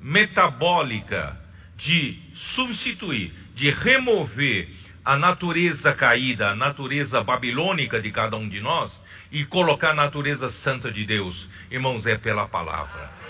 metabólica, 0.00 1.38
de 1.76 2.18
substituir, 2.54 3.32
de 3.54 3.70
remover 3.70 4.68
a 5.04 5.16
natureza 5.16 5.92
caída, 5.94 6.48
a 6.48 6.56
natureza 6.56 7.22
babilônica 7.22 8.00
de 8.00 8.10
cada 8.10 8.36
um 8.36 8.48
de 8.48 8.60
nós 8.60 8.92
e 9.30 9.44
colocar 9.44 9.90
a 9.90 9.94
natureza 9.94 10.50
santa 10.50 10.90
de 10.90 11.04
Deus? 11.04 11.48
Irmãos, 11.70 12.06
é 12.06 12.18
pela 12.18 12.48
palavra. 12.48 13.25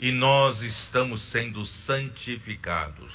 E 0.00 0.12
nós 0.12 0.62
estamos 0.62 1.20
sendo 1.30 1.64
santificados. 1.66 3.12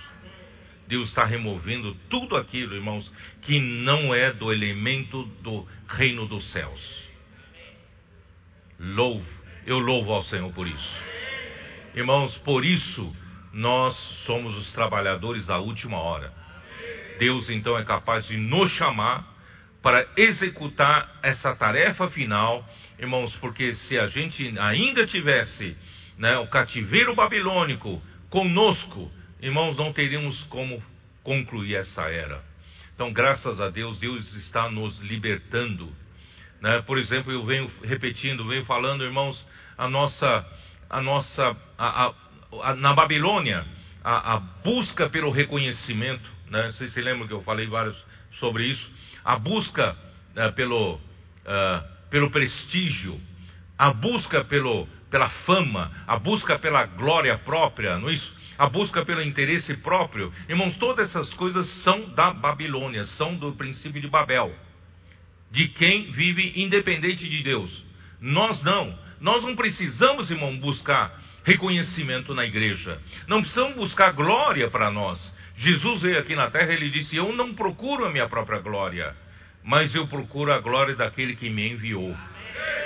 Deus 0.88 1.10
está 1.10 1.24
removendo 1.24 1.96
tudo 2.10 2.36
aquilo, 2.36 2.76
irmãos, 2.76 3.10
que 3.42 3.60
não 3.60 4.14
é 4.14 4.34
do 4.34 4.52
elemento 4.52 5.24
do 5.42 5.66
reino 5.88 6.28
dos 6.28 6.52
céus. 6.52 7.04
Louvo, 8.80 9.26
eu 9.66 9.80
louvo 9.80 10.12
ao 10.12 10.24
Senhor 10.24 10.52
por 10.52 10.68
isso. 10.68 11.04
Irmãos, 11.96 12.38
por 12.40 12.66
isso 12.66 13.16
nós 13.54 13.96
somos 14.26 14.58
os 14.58 14.74
trabalhadores 14.74 15.46
da 15.46 15.60
última 15.60 15.98
hora. 15.98 16.34
Deus 17.20 17.50
então 17.50 17.78
é 17.78 17.86
capaz 17.86 18.28
de 18.28 18.36
nos 18.36 18.72
chamar 18.72 19.32
para 19.82 20.08
executar 20.18 21.20
essa 21.22 21.56
tarefa 21.56 22.10
final, 22.10 22.68
irmãos, 22.98 23.36
porque 23.38 23.76
se 23.76 24.00
a 24.00 24.08
gente 24.08 24.58
ainda 24.58 25.06
tivesse 25.06 25.78
né, 26.18 26.38
o 26.38 26.48
cativeiro 26.48 27.16
babilônico 27.16 28.02
conosco, 28.30 29.12
irmãos, 29.42 29.78
não 29.78 29.94
teríamos 29.94 30.42
como 30.44 30.82
concluir 31.24 31.76
essa 31.76 32.04
era. 32.04 32.44
Então, 32.96 33.12
graças 33.12 33.60
a 33.60 33.70
Deus, 33.70 34.00
Deus 34.00 34.34
está 34.36 34.70
nos 34.70 35.00
libertando. 35.00 35.92
Né? 36.62 36.82
Por 36.84 36.98
exemplo, 36.98 37.32
eu 37.32 37.44
venho 37.46 37.70
repetindo, 37.84 38.48
venho 38.48 38.66
falando, 38.66 39.04
irmãos, 39.04 39.44
a 39.78 39.88
nossa, 39.88 40.46
a 40.90 41.02
nossa, 41.02 41.58
a, 41.78 42.06
a, 42.06 42.14
a, 42.64 42.76
na 42.76 42.94
Babilônia, 42.94 43.66
a, 44.04 44.38
busca 44.64 45.10
pelo 45.10 45.32
reconhecimento, 45.32 46.30
né? 46.50 46.72
Vocês 46.72 46.94
se 46.94 47.02
lembram 47.02 47.28
que 47.28 47.34
eu 47.34 47.42
falei 47.42 47.68
vários 47.68 47.98
sobre 48.40 48.66
isso? 48.66 48.92
A 49.24 49.38
busca 49.38 49.92
uh, 49.92 50.54
pelo, 50.54 50.96
uh, 50.96 52.10
pelo 52.10 52.30
prestígio, 52.30 53.20
a 53.78 53.92
busca 53.92 54.44
pelo, 54.44 54.88
pela 55.14 55.30
fama, 55.30 55.92
a 56.08 56.18
busca 56.18 56.58
pela 56.58 56.88
glória 56.88 57.38
própria, 57.38 58.00
não 58.00 58.10
é 58.10 58.14
isso? 58.14 58.34
A 58.58 58.68
busca 58.68 59.06
pelo 59.06 59.22
interesse 59.22 59.78
próprio. 59.78 60.34
Irmãos, 60.50 60.76
todas 60.78 61.08
essas 61.08 61.32
coisas 61.36 61.68
são 61.84 62.10
da 62.16 62.34
Babilônia, 62.34 63.04
são 63.04 63.36
do 63.36 63.52
princípio 63.52 64.02
de 64.02 64.08
Babel. 64.08 64.52
De 65.52 65.68
quem 65.68 66.10
vive 66.10 66.54
independente 66.56 67.30
de 67.30 67.44
Deus. 67.44 67.86
Nós 68.20 68.64
não. 68.64 68.98
Nós 69.22 69.44
não 69.44 69.56
precisamos, 69.56 70.32
irmão, 70.32 70.58
buscar 70.58 71.16
reconhecimento 71.44 72.34
na 72.34 72.46
igreja. 72.46 73.00
Não 73.28 73.40
precisamos 73.40 73.76
buscar 73.76 74.14
glória 74.14 74.68
para 74.72 74.90
nós. 74.90 75.20
Jesus 75.58 76.02
veio 76.02 76.18
aqui 76.18 76.36
na 76.36 76.50
terra, 76.50 76.74
ele 76.74 76.90
disse: 76.90 77.16
Eu 77.16 77.32
não 77.34 77.54
procuro 77.54 78.04
a 78.06 78.12
minha 78.12 78.28
própria 78.28 78.60
glória, 78.62 79.16
mas 79.64 79.94
eu 79.94 80.08
procuro 80.08 80.52
a 80.52 80.60
glória 80.60 80.96
daquele 80.96 81.36
que 81.36 81.52
me 81.52 81.70
enviou. 81.70 82.18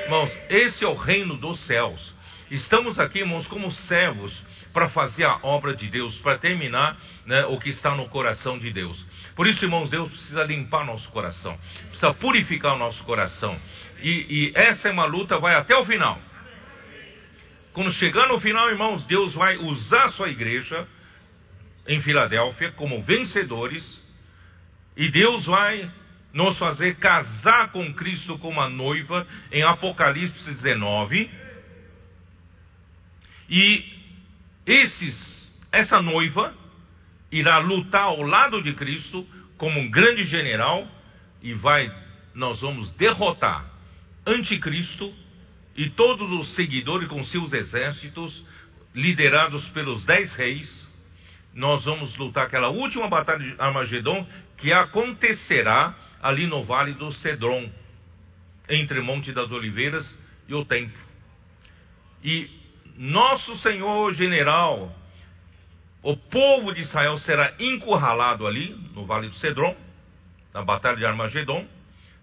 Irmãos, 0.03 0.37
esse 0.49 0.83
é 0.83 0.87
o 0.87 0.95
reino 0.95 1.37
dos 1.37 1.65
céus. 1.65 2.16
Estamos 2.49 2.97
aqui, 2.97 3.19
irmãos, 3.19 3.45
como 3.47 3.69
servos 3.71 4.33
para 4.71 4.87
fazer 4.89 5.25
a 5.25 5.39
obra 5.43 5.75
de 5.75 5.87
Deus, 5.89 6.17
para 6.19 6.37
terminar 6.37 6.97
né, 7.25 7.45
o 7.45 7.59
que 7.59 7.69
está 7.69 7.93
no 7.93 8.07
coração 8.07 8.57
de 8.57 8.71
Deus. 8.71 9.05
Por 9.35 9.47
isso, 9.47 9.65
irmãos, 9.65 9.89
Deus 9.89 10.09
precisa 10.09 10.43
limpar 10.43 10.85
nosso 10.85 11.09
coração, 11.11 11.57
precisa 11.89 12.13
purificar 12.13 12.75
o 12.75 12.79
nosso 12.79 13.03
coração. 13.03 13.59
E, 14.01 14.09
e 14.29 14.51
essa 14.55 14.87
é 14.87 14.91
uma 14.91 15.05
luta, 15.05 15.37
vai 15.39 15.55
até 15.55 15.75
o 15.75 15.85
final. 15.85 16.21
Quando 17.73 17.91
chegar 17.93 18.27
no 18.29 18.39
final, 18.39 18.69
irmãos, 18.69 19.03
Deus 19.05 19.33
vai 19.33 19.57
usar 19.57 20.05
a 20.05 20.09
sua 20.09 20.29
igreja 20.29 20.87
em 21.85 22.01
Filadélfia 22.01 22.71
como 22.71 23.01
vencedores, 23.01 24.01
e 24.95 25.09
Deus 25.09 25.45
vai 25.45 25.91
nos 26.33 26.57
fazer 26.57 26.95
casar 26.95 27.71
com 27.71 27.93
Cristo 27.93 28.37
como 28.39 28.61
a 28.61 28.69
noiva 28.69 29.27
em 29.51 29.63
Apocalipse 29.63 30.49
19 30.53 31.46
e 33.49 33.85
esses, 34.65 35.67
essa 35.71 36.01
noiva 36.01 36.53
irá 37.31 37.57
lutar 37.59 38.03
ao 38.03 38.21
lado 38.21 38.61
de 38.61 38.73
Cristo 38.73 39.25
como 39.57 39.79
um 39.79 39.89
grande 39.89 40.23
general 40.25 40.87
e 41.41 41.53
vai, 41.53 41.91
nós 42.33 42.61
vamos 42.61 42.91
derrotar 42.91 43.65
anticristo 44.25 45.13
e 45.75 45.89
todos 45.91 46.29
os 46.31 46.55
seguidores 46.55 47.07
com 47.07 47.23
seus 47.23 47.53
exércitos, 47.53 48.43
liderados 48.93 49.67
pelos 49.69 50.05
dez 50.05 50.33
reis. 50.33 50.87
Nós 51.53 51.85
vamos 51.85 52.15
lutar 52.17 52.47
aquela 52.47 52.69
última 52.69 53.07
batalha 53.07 53.39
de 53.39 53.55
Armagedon 53.59 54.27
que 54.57 54.73
acontecerá 54.73 55.95
ali 56.21 56.47
no 56.47 56.63
vale 56.63 56.93
do 56.93 57.11
Cedron, 57.13 57.69
entre 58.69 59.01
Monte 59.01 59.31
das 59.31 59.51
Oliveiras 59.51 60.17
e 60.47 60.53
o 60.53 60.65
templo. 60.65 61.01
E 62.23 62.49
nosso 62.97 63.55
Senhor 63.59 64.13
general, 64.13 64.93
o 66.01 66.17
povo 66.17 66.73
de 66.73 66.81
Israel 66.81 67.19
será 67.19 67.53
encurralado 67.59 68.47
ali, 68.47 68.69
no 68.93 69.05
Vale 69.05 69.29
do 69.29 69.35
Cedron, 69.35 69.75
na 70.53 70.63
Batalha 70.63 70.97
de 70.97 71.05
Armagedon, 71.05 71.67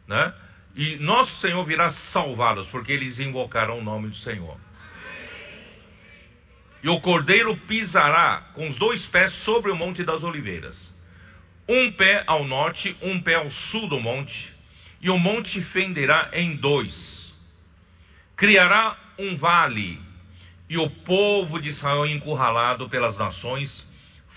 né? 0.09 0.35
E 0.75 0.97
nosso 0.97 1.37
Senhor 1.37 1.65
virá 1.65 1.93
salvá-los, 2.13 2.67
porque 2.69 2.91
eles 2.91 3.19
invocarão 3.21 3.79
o 3.79 3.85
nome 3.85 4.09
do 4.09 4.17
Senhor. 4.17 4.59
E 6.83 6.89
o 6.89 7.01
cordeiro 7.01 7.57
pisará 7.69 8.51
com 8.55 8.69
os 8.69 8.77
dois 8.77 9.07
pés 9.07 9.33
sobre 9.45 9.71
o 9.71 9.77
Monte 9.77 10.03
das 10.03 10.23
Oliveiras, 10.23 10.93
um 11.69 11.93
pé 11.93 12.25
ao 12.27 12.45
norte, 12.45 12.95
um 13.01 13.21
pé 13.21 13.37
ao 13.37 13.51
sul 13.51 13.89
do 13.89 14.01
monte, 14.01 14.53
e 15.01 15.09
o 15.09 15.19
monte 15.19 15.63
fenderá 15.67 16.31
em 16.33 16.57
dois. 16.57 17.33
Criará 18.37 18.99
um 19.19 19.37
vale 19.37 19.99
e 20.69 20.79
o 20.79 20.89
povo 20.89 21.61
de 21.61 21.69
Israel, 21.69 22.07
encurralado 22.07 22.89
pelas 22.89 23.19
nações, 23.19 23.85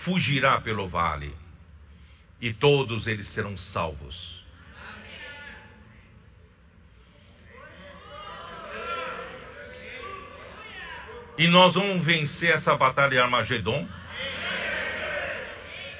fugirá 0.04 0.60
pelo 0.60 0.88
vale, 0.88 1.34
e 2.40 2.52
todos 2.52 3.06
eles 3.06 3.28
serão 3.32 3.56
salvos. 3.56 4.38
E 11.38 11.46
nós 11.46 11.74
vamos 11.74 12.04
vencer 12.04 12.50
essa 12.50 12.74
batalha 12.74 13.10
de 13.10 13.18
Armagedon, 13.18 13.88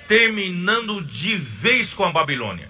terminando 0.09 1.05
de 1.05 1.37
vez 1.37 1.95
com 1.95 2.05
a 2.05 2.11
Babilônia, 2.11 2.69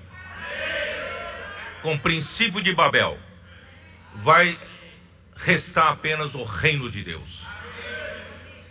com 1.81 1.95
o 1.95 1.99
princípio 1.99 2.61
de 2.63 2.75
Babel. 2.75 3.19
Vai 4.17 4.59
restar 5.45 5.93
apenas 5.93 6.35
o 6.35 6.45
reino 6.45 6.91
de 6.91 7.03
Deus. 7.03 7.47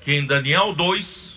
Que 0.01 0.13
em 0.13 0.25
Daniel 0.25 0.73
2, 0.73 1.35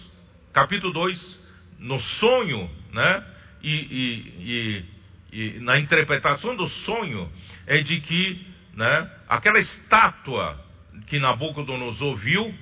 capítulo 0.53 0.93
2, 0.93 1.39
no 1.79 2.01
sonho, 2.01 2.71
né? 2.93 3.25
E, 3.63 3.71
e, 3.71 4.85
e, 5.33 5.57
e, 5.57 5.61
na 5.61 5.79
interpretação 5.79 6.57
do 6.57 6.67
sonho, 6.69 7.31
é 7.67 7.79
de 7.79 8.01
que 8.01 8.47
né, 8.75 9.11
aquela 9.29 9.59
estátua 9.59 10.59
que 11.07 11.19
Nabucodonosor 11.19 12.17
viu 12.17 12.55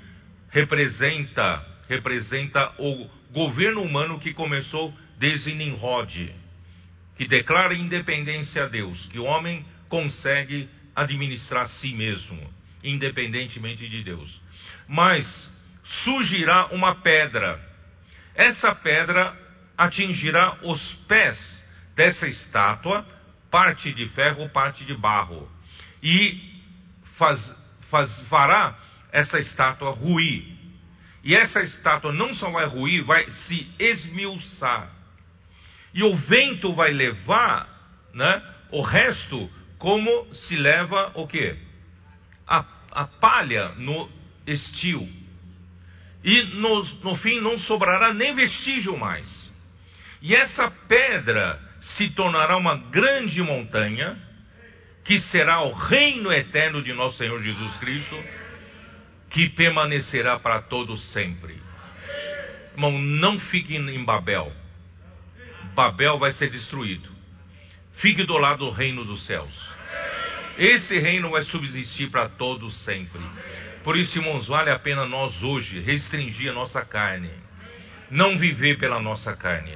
representa, 0.50 1.64
representa 1.88 2.75
o 2.79 3.08
governo 3.31 3.83
humano 3.83 4.19
que 4.19 4.33
começou 4.33 4.92
desde 5.19 5.54
Nimrod, 5.54 6.35
que 7.16 7.29
declara 7.29 7.75
independência 7.75 8.64
a 8.64 8.66
Deus, 8.66 9.06
que 9.06 9.19
o 9.19 9.25
homem 9.25 9.64
consegue 9.88 10.69
administrar 10.96 11.64
a 11.64 11.69
si 11.69 11.92
mesmo 11.92 12.58
independentemente 12.83 13.88
de 13.88 14.02
Deus. 14.02 14.40
Mas 14.88 15.26
surgirá 16.04 16.66
uma 16.66 16.96
pedra. 16.96 17.60
Essa 18.35 18.74
pedra 18.74 19.37
atingirá 19.76 20.58
os 20.62 20.81
pés 21.06 21.38
dessa 21.94 22.26
estátua, 22.26 23.06
parte 23.50 23.92
de 23.92 24.06
ferro, 24.10 24.48
parte 24.50 24.85
de 24.85 24.94
barro, 24.94 25.50
e 26.02 26.62
faz, 27.16 27.56
faz, 27.90 28.20
fará 28.29 28.79
essa 29.10 29.38
estátua 29.38 29.90
ruir. 29.90 30.56
E 31.24 31.35
essa 31.35 31.60
estátua 31.62 32.12
não 32.12 32.33
só 32.35 32.50
vai 32.50 32.66
ruir, 32.66 33.04
vai 33.04 33.29
se 33.29 33.68
esmiuçar. 33.79 34.90
E 35.92 36.02
o 36.02 36.14
vento 36.14 36.72
vai 36.74 36.92
levar 36.92 37.68
né, 38.14 38.42
o 38.70 38.83
resto 38.83 39.50
como 39.79 40.35
se 40.35 40.56
leva 40.56 41.12
o 41.14 41.26
quê? 41.26 41.56
A, 42.49 42.65
a 42.92 43.05
palha 43.05 43.71
no 43.77 44.11
estio. 44.46 45.07
E 46.25 46.42
no, 46.57 46.83
no 47.03 47.17
fim 47.17 47.40
não 47.40 47.59
sobrará 47.59 48.13
nem 48.13 48.35
vestígio 48.35 48.96
mais. 48.96 49.49
E 50.21 50.35
essa 50.35 50.71
pedra 50.88 51.61
se 51.81 52.11
tornará 52.11 52.57
uma 52.57 52.77
grande 52.77 53.40
montanha, 53.42 54.19
que 55.05 55.21
será 55.21 55.63
o 55.63 55.73
reino 55.73 56.33
eterno 56.33 56.83
de 56.83 56.92
nosso 56.92 57.17
Senhor 57.19 57.42
Jesus 57.42 57.77
Cristo, 57.77 58.25
que 59.31 59.49
permanecerá 59.51 60.38
para 60.38 60.63
todos 60.63 61.01
sempre. 61.13 61.57
Irmão, 62.73 62.99
não 62.99 63.38
fique 63.40 63.77
em 63.77 64.05
Babel. 64.05 64.53
Babel 65.75 66.19
vai 66.19 66.33
ser 66.33 66.51
destruído. 66.51 67.09
Fique 67.94 68.25
do 68.25 68.37
lado 68.37 68.67
do 68.67 68.71
reino 68.71 69.05
dos 69.05 69.25
céus. 69.27 69.53
Esse 70.59 70.98
reino 70.98 71.31
vai 71.31 71.44
subsistir 71.44 72.11
para 72.11 72.29
todos 72.31 72.85
sempre. 72.85 73.23
Por 73.85 73.96
isso, 73.96 74.19
irmãos, 74.19 74.46
vale 74.48 74.71
a 74.71 74.79
pena 74.79 75.06
nós 75.06 75.40
hoje 75.42 75.79
restringir 75.79 76.50
a 76.50 76.54
nossa 76.54 76.85
carne. 76.85 77.31
Não 78.11 78.37
viver 78.37 78.77
pela 78.79 79.00
nossa 79.00 79.37
carne. 79.37 79.73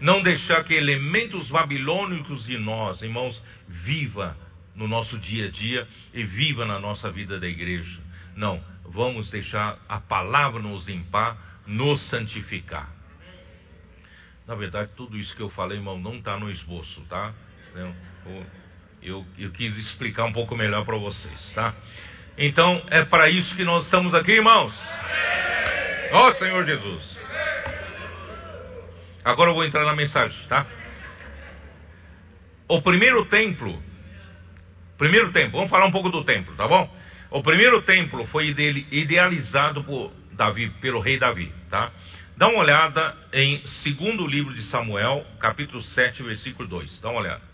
Não 0.00 0.22
deixar 0.22 0.64
que 0.64 0.74
elementos 0.74 1.50
babilônicos 1.50 2.44
de 2.46 2.58
nós, 2.58 3.00
irmãos, 3.00 3.40
viva 3.68 4.36
no 4.74 4.88
nosso 4.88 5.16
dia 5.18 5.46
a 5.46 5.50
dia 5.50 5.86
e 6.12 6.24
viva 6.24 6.66
na 6.66 6.80
nossa 6.80 7.10
vida 7.10 7.38
da 7.38 7.46
igreja. 7.46 8.00
Não, 8.34 8.60
vamos 8.84 9.30
deixar 9.30 9.78
a 9.88 10.00
palavra 10.00 10.60
nos 10.60 10.88
limpar, 10.88 11.62
nos 11.66 12.08
santificar. 12.10 12.90
Na 14.46 14.54
verdade, 14.54 14.90
tudo 14.96 15.16
isso 15.16 15.34
que 15.36 15.42
eu 15.42 15.50
falei, 15.50 15.78
irmão, 15.78 15.98
não 15.98 16.16
está 16.16 16.38
no 16.38 16.50
esboço, 16.50 17.00
tá? 17.02 17.32
Eu, 17.74 17.94
eu, 19.04 19.24
eu 19.38 19.50
quis 19.50 19.76
explicar 19.76 20.24
um 20.24 20.32
pouco 20.32 20.56
melhor 20.56 20.84
para 20.84 20.96
vocês, 20.96 21.52
tá? 21.54 21.74
Então, 22.38 22.82
é 22.90 23.04
para 23.04 23.28
isso 23.28 23.54
que 23.54 23.62
nós 23.62 23.84
estamos 23.84 24.14
aqui, 24.14 24.32
irmãos. 24.32 24.74
Ó 26.10 26.28
oh, 26.28 26.34
Senhor 26.34 26.64
Jesus. 26.64 27.18
Agora 29.24 29.50
eu 29.50 29.54
vou 29.54 29.64
entrar 29.64 29.84
na 29.84 29.94
mensagem, 29.94 30.36
tá? 30.48 30.66
O 32.66 32.80
primeiro 32.80 33.26
templo, 33.26 33.80
primeiro 34.96 35.30
templo, 35.32 35.52
vamos 35.52 35.70
falar 35.70 35.86
um 35.86 35.92
pouco 35.92 36.08
do 36.08 36.24
templo, 36.24 36.54
tá 36.56 36.66
bom? 36.66 36.90
O 37.30 37.42
primeiro 37.42 37.82
templo 37.82 38.24
foi 38.26 38.54
idealizado 38.90 39.84
por 39.84 40.12
Davi, 40.32 40.70
pelo 40.80 41.00
rei 41.00 41.18
Davi, 41.18 41.52
tá? 41.68 41.92
Dá 42.36 42.48
uma 42.48 42.60
olhada 42.60 43.16
em 43.32 43.64
segundo 43.82 44.26
livro 44.26 44.54
de 44.54 44.62
Samuel, 44.64 45.24
capítulo 45.38 45.82
7, 45.82 46.22
versículo 46.22 46.68
2. 46.68 47.00
Dá 47.00 47.10
uma 47.10 47.20
olhada. 47.20 47.53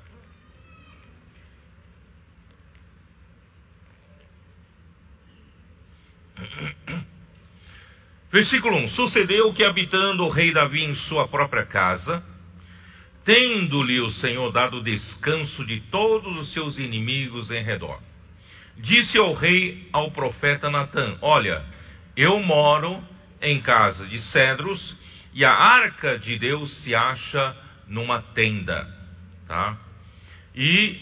Versículo 8.33 8.77
1: 8.77 8.89
Sucedeu 8.91 9.53
que, 9.53 9.65
habitando 9.65 10.25
o 10.25 10.31
rei 10.31 10.53
Davi 10.53 10.85
em 10.85 10.95
sua 10.95 11.27
própria 11.27 11.67
casa, 11.67 12.23
tendo-lhe 13.25 14.01
o 14.01 14.11
Senhor 14.13 14.53
dado 14.53 14.83
descanso 14.83 15.65
de 15.65 15.81
todos 15.91 16.37
os 16.39 16.53
seus 16.53 16.79
inimigos 16.79 17.51
em 17.51 17.63
redor, 17.63 18.01
disse 18.79 19.19
ao 19.19 19.35
rei 19.35 19.89
ao 19.93 20.11
profeta 20.13 20.71
Natã: 20.71 21.19
Olha, 21.21 21.65
eu 22.17 22.41
moro 22.41 23.03
em 23.43 23.61
casa 23.61 24.07
de 24.07 24.21
cedros 24.31 24.97
e 25.35 25.45
a 25.45 25.53
arca 25.53 26.19
de 26.19 26.39
Deus 26.39 26.71
se 26.83 26.95
acha 26.95 27.57
numa 27.89 28.23
tenda, 28.23 28.87
tá? 29.47 29.77
E 30.55 31.01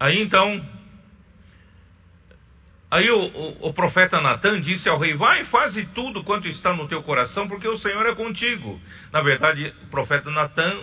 aí 0.00 0.22
então 0.22 0.60
Aí 2.92 3.10
o, 3.10 3.20
o, 3.20 3.68
o, 3.68 3.72
profeta 3.72 4.20
Natan 4.20 4.60
disse 4.60 4.86
ao 4.86 4.98
rei: 4.98 5.14
Vai, 5.14 5.44
faze 5.44 5.86
tudo 5.94 6.22
quanto 6.22 6.46
está 6.46 6.74
no 6.74 6.86
teu 6.86 7.02
coração, 7.02 7.48
porque 7.48 7.66
o 7.66 7.78
Senhor 7.78 8.04
é 8.04 8.14
contigo. 8.14 8.78
Na 9.10 9.22
verdade, 9.22 9.72
o 9.84 9.86
profeta 9.86 10.30
Natan 10.30 10.78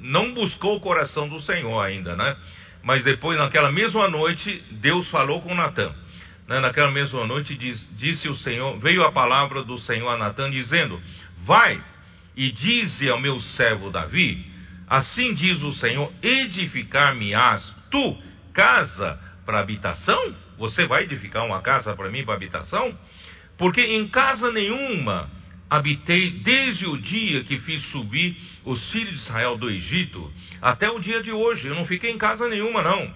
não 0.00 0.34
buscou 0.34 0.76
o 0.76 0.80
coração 0.80 1.28
do 1.28 1.40
Senhor 1.40 1.80
ainda, 1.80 2.16
né? 2.16 2.36
Mas 2.82 3.04
depois, 3.04 3.38
naquela 3.38 3.70
mesma 3.70 4.08
noite, 4.08 4.64
Deus 4.72 5.08
falou 5.10 5.40
com 5.42 5.54
Natan. 5.54 5.94
Né? 6.48 6.58
Naquela 6.58 6.90
mesma 6.90 7.24
noite, 7.24 7.56
diz, 7.56 7.88
disse 7.98 8.28
o 8.28 8.34
Senhor: 8.34 8.76
Veio 8.80 9.04
a 9.04 9.12
palavra 9.12 9.62
do 9.62 9.78
Senhor 9.78 10.08
a 10.08 10.18
Natan, 10.18 10.50
dizendo: 10.50 11.00
Vai 11.46 11.80
e 12.36 12.50
dize 12.50 13.08
ao 13.08 13.20
meu 13.20 13.38
servo 13.38 13.92
Davi: 13.92 14.44
Assim 14.88 15.32
diz 15.34 15.62
o 15.62 15.72
Senhor: 15.74 16.12
Edificar-me-ás 16.20 17.72
tu 17.92 18.18
casa 18.52 19.20
para 19.46 19.60
habitação? 19.60 20.42
Você 20.58 20.86
vai 20.86 21.04
edificar 21.04 21.44
uma 21.44 21.60
casa 21.60 21.94
para 21.94 22.10
mim 22.10 22.24
para 22.24 22.34
habitação? 22.34 22.96
Porque 23.58 23.80
em 23.80 24.08
casa 24.08 24.50
nenhuma 24.50 25.30
habitei 25.68 26.30
desde 26.30 26.86
o 26.86 26.96
dia 26.96 27.42
que 27.44 27.58
fiz 27.58 27.82
subir 27.90 28.36
os 28.64 28.90
filhos 28.90 29.14
de 29.14 29.20
Israel 29.20 29.56
do 29.56 29.70
Egito 29.70 30.32
até 30.60 30.88
o 30.88 30.98
dia 30.98 31.22
de 31.22 31.32
hoje. 31.32 31.66
Eu 31.66 31.74
não 31.74 31.84
fiquei 31.84 32.10
em 32.10 32.18
casa 32.18 32.48
nenhuma, 32.48 32.82
não. 32.82 33.12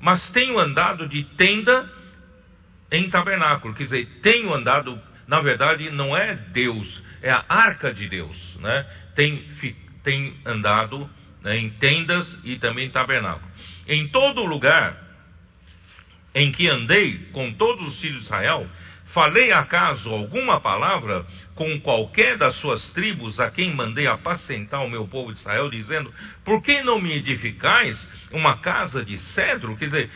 Mas 0.00 0.30
tenho 0.32 0.58
andado 0.58 1.08
de 1.08 1.22
tenda 1.36 1.90
em 2.90 3.08
tabernáculo. 3.08 3.74
Quer 3.74 3.84
dizer, 3.84 4.06
tenho 4.20 4.52
andado, 4.52 5.00
na 5.26 5.40
verdade, 5.40 5.90
não 5.90 6.16
é 6.16 6.34
Deus, 6.52 7.02
é 7.22 7.30
a 7.30 7.44
arca 7.48 7.92
de 7.92 8.08
Deus. 8.08 8.36
Né? 8.56 8.86
Tem, 9.14 9.44
tem 10.02 10.34
andado 10.44 11.08
né, 11.42 11.56
em 11.56 11.70
tendas 11.70 12.38
e 12.44 12.56
também 12.56 12.86
em 12.86 12.90
tabernáculo. 12.90 13.50
Em 13.88 14.08
todo 14.08 14.44
lugar 14.44 15.11
em 16.34 16.50
que 16.52 16.68
andei 16.68 17.18
com 17.32 17.52
todos 17.52 17.86
os 17.88 18.00
filhos 18.00 18.20
de 18.20 18.24
Israel, 18.24 18.66
falei 19.12 19.52
acaso 19.52 20.10
alguma 20.10 20.60
palavra 20.60 21.26
com 21.54 21.80
qualquer 21.80 22.36
das 22.36 22.56
suas 22.56 22.90
tribos 22.90 23.38
a 23.38 23.50
quem 23.50 23.74
mandei 23.74 24.06
apacentar 24.06 24.82
o 24.84 24.90
meu 24.90 25.06
povo 25.06 25.32
de 25.32 25.38
Israel, 25.38 25.70
dizendo: 25.70 26.12
Por 26.44 26.62
que 26.62 26.82
não 26.82 27.00
me 27.00 27.12
edificais 27.12 27.96
uma 28.32 28.58
casa 28.60 29.04
de 29.04 29.18
cedro? 29.18 29.76
Quer 29.76 29.86
dizer, 29.86 30.10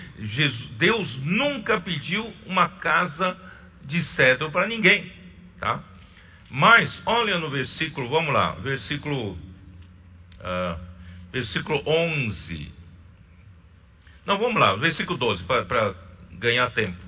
Deus 0.79 1.17
nunca 1.23 1.81
pediu 1.81 2.33
uma 2.47 2.69
casa 2.69 3.37
de 3.85 4.03
cedro 4.03 4.51
para 4.51 4.67
ninguém, 4.67 5.11
tá? 5.61 5.83
Mas, 6.51 7.03
olha 7.05 7.39
no 7.39 7.51
versículo, 7.51 8.09
vamos 8.09 8.33
lá, 8.33 8.53
versículo, 8.53 9.33
uh, 9.33 10.81
versículo 11.33 11.83
11. 11.87 12.73
Não, 14.25 14.39
vamos 14.39 14.61
lá, 14.61 14.77
versículo 14.77 15.19
12, 15.19 15.45
para 15.45 15.95
ganhar 16.39 16.71
tempo. 16.71 17.07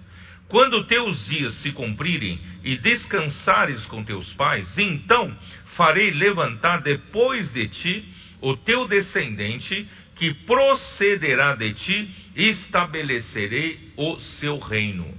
Quando 0.49 0.85
teus 0.85 1.26
dias 1.26 1.55
se 1.61 1.72
cumprirem 1.72 2.39
e 2.64 2.76
descansares 2.79 3.85
com 3.87 4.03
teus 4.03 4.33
pais, 4.33 4.66
então 4.79 5.37
farei 5.76 6.11
levantar 6.11 6.81
depois 6.81 7.53
de 7.53 7.68
ti 7.68 8.05
o 8.41 8.57
teu 8.57 8.89
descendente, 8.89 9.87
que 10.16 10.33
procederá 10.47 11.55
de 11.55 11.74
ti, 11.74 12.11
e 12.35 12.49
estabelecerei 12.49 13.93
o 13.97 14.18
seu 14.18 14.59
reino. 14.59 15.12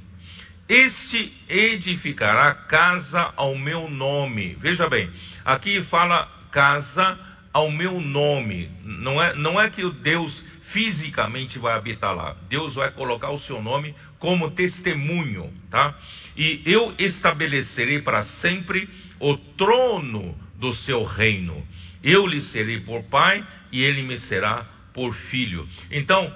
Este 0.67 1.33
edificará 1.47 2.53
casa 2.53 3.33
ao 3.35 3.57
meu 3.57 3.89
nome. 3.89 4.55
Veja 4.59 4.87
bem, 4.87 5.09
aqui 5.43 5.83
fala 5.85 6.25
casa 6.51 7.17
ao 7.51 7.71
meu 7.71 7.99
nome. 7.99 8.69
Não 8.83 9.21
é, 9.21 9.35
não 9.35 9.59
é 9.59 9.69
que 9.69 9.83
o 9.83 9.91
Deus 9.91 10.43
fisicamente 10.71 11.57
vai 11.59 11.75
habitar 11.75 12.13
lá. 12.15 12.35
Deus 12.49 12.75
vai 12.75 12.91
colocar 12.91 13.29
o 13.31 13.39
seu 13.39 13.61
nome 13.61 13.93
como 14.19 14.51
testemunho, 14.51 15.51
tá? 15.69 15.95
E 16.37 16.61
eu 16.65 16.93
estabelecerei 16.97 18.01
para 18.01 18.23
sempre 18.23 18.87
o 19.19 19.35
trono 19.37 20.37
do 20.57 20.73
seu 20.73 21.03
reino. 21.03 21.65
Eu 22.03 22.25
lhe 22.25 22.41
serei 22.41 22.79
por 22.81 23.03
pai 23.03 23.45
e 23.71 23.83
ele 23.83 24.03
me 24.03 24.17
será 24.19 24.65
por 24.93 25.13
filho. 25.13 25.67
Então, 25.91 26.33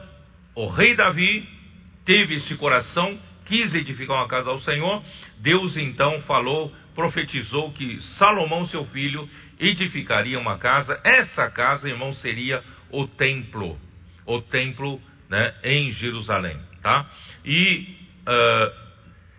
o 0.56 0.68
rei 0.68 0.96
Davi 0.96 1.48
teve 2.06 2.36
esse 2.36 2.56
coração, 2.56 3.18
quis 3.46 3.74
edificar 3.74 4.18
uma 4.18 4.28
casa 4.28 4.50
ao 4.50 4.60
Senhor. 4.60 5.04
Deus 5.40 5.78
então 5.78 6.22
falou, 6.22 6.74
profetizou 6.96 7.72
que 7.72 8.02
Salomão, 8.18 8.66
seu 8.68 8.86
filho, 8.86 9.30
edificaria 9.60 10.40
uma 10.40 10.58
casa. 10.58 11.00
Essa 11.04 11.50
casa, 11.50 11.90
irmão, 11.90 12.14
seria 12.14 12.64
o 12.90 13.08
templo 13.08 13.80
o 14.26 14.42
templo 14.42 15.02
né, 15.30 15.54
em 15.64 15.92
Jerusalém. 15.92 16.60
Tá? 16.82 17.10
E 17.46 17.98
uh, 18.22 18.74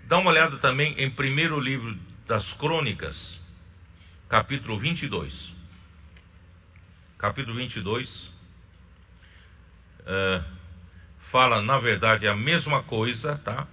dá 0.08 0.18
uma 0.18 0.30
olhada 0.30 0.56
também 0.58 0.94
em 0.98 1.10
primeiro 1.10 1.58
livro 1.60 1.96
das 2.26 2.52
Crônicas, 2.54 3.38
capítulo 4.28 4.78
22. 4.78 5.54
Capítulo 7.18 7.56
22 7.56 8.08
uh, 10.00 10.44
fala, 11.30 11.62
na 11.62 11.78
verdade, 11.78 12.26
a 12.26 12.34
mesma 12.34 12.82
coisa, 12.82 13.36
tá? 13.38 13.66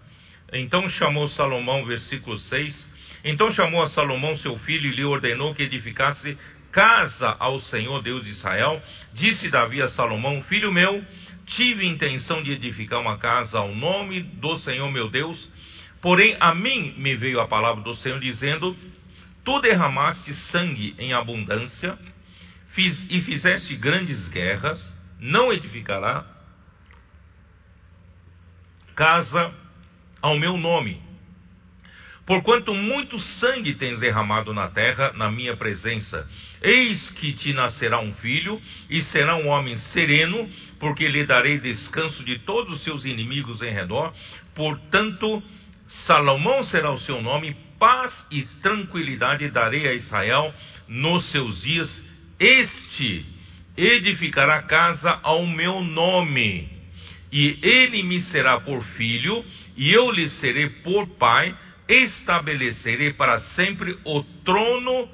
Então 0.54 0.90
chamou 0.90 1.30
Salomão, 1.30 1.86
versículo 1.86 2.38
6. 2.38 2.88
Então 3.24 3.52
chamou 3.54 3.84
a 3.84 3.90
Salomão 3.90 4.38
seu 4.38 4.58
filho 4.60 4.90
e 4.90 4.96
lhe 4.96 5.04
ordenou 5.04 5.54
que 5.54 5.64
edificasse 5.64 6.38
casa 6.72 7.36
ao 7.40 7.60
Senhor 7.60 8.02
Deus 8.02 8.24
de 8.24 8.32
Israel. 8.32 8.82
Disse 9.14 9.50
Davi 9.50 9.82
a 9.82 9.90
Salomão: 9.90 10.42
Filho 10.44 10.72
meu, 10.72 11.04
tive 11.46 11.86
intenção 11.86 12.42
de 12.42 12.52
edificar 12.52 13.00
uma 13.00 13.18
casa 13.18 13.58
ao 13.58 13.76
nome 13.76 14.22
do 14.22 14.58
Senhor 14.58 14.90
meu 14.92 15.10
Deus, 15.10 15.50
porém 16.02 16.36
a 16.40 16.56
mim 16.56 16.96
me 16.98 17.16
veio 17.16 17.40
a 17.40 17.48
palavra 17.48 17.84
do 17.84 17.96
Senhor 17.96 18.20
dizendo: 18.20 18.76
Tu 19.44 19.62
derramaste 19.62 20.34
sangue 20.52 20.96
em 20.98 21.14
abundância 21.14 21.98
fiz, 22.74 23.08
e 23.10 23.22
fizeste 23.22 23.76
grandes 23.76 24.28
guerras, 24.30 24.82
não 25.20 25.52
edificará 25.52 26.26
casa 28.96 29.54
ao 30.22 30.38
meu 30.38 30.58
nome. 30.58 31.02
Porquanto 32.26 32.74
muito 32.74 33.20
sangue 33.20 33.74
tens 33.76 34.00
derramado 34.00 34.54
na 34.54 34.68
terra, 34.70 35.12
na 35.16 35.32
minha 35.32 35.56
presença, 35.56 36.30
eis 36.62 37.10
que 37.12 37.34
te 37.34 37.52
nascerá 37.52 38.00
um 38.00 38.14
filho, 38.14 38.62
e 38.90 39.02
será 39.04 39.36
um 39.36 39.48
homem 39.48 39.76
sereno, 39.78 40.48
porque 40.80 41.08
lhe 41.08 41.26
darei 41.26 41.60
descanso 41.60 42.24
de 42.24 42.40
todos 42.40 42.76
os 42.76 42.84
seus 42.84 43.06
inimigos 43.06 43.62
em 43.62 43.72
redor. 43.72 44.14
Portanto, 44.56 45.42
Salomão 46.06 46.64
será 46.64 46.92
o 46.92 47.00
seu 47.00 47.22
nome, 47.22 47.56
paz 47.80 48.14
e 48.32 48.44
tranquilidade 48.62 49.50
darei 49.50 49.88
a 49.88 49.94
Israel 49.94 50.54
nos 50.88 51.30
seus 51.32 51.62
dias. 51.64 52.04
Este 52.40 53.26
edificará 53.76 54.62
casa 54.64 55.20
ao 55.24 55.46
meu 55.48 55.82
nome, 55.82 56.70
e 57.32 57.58
ele 57.62 58.04
me 58.04 58.22
será 58.24 58.60
por 58.60 58.84
filho, 58.84 59.44
e 59.76 59.92
eu 59.92 60.12
lhe 60.12 60.30
serei 60.30 60.70
por 60.70 61.08
pai, 61.18 61.56
estabelecerei 61.92 63.14
para 63.14 63.40
sempre 63.56 63.98
o 64.06 64.24
trono 64.46 65.10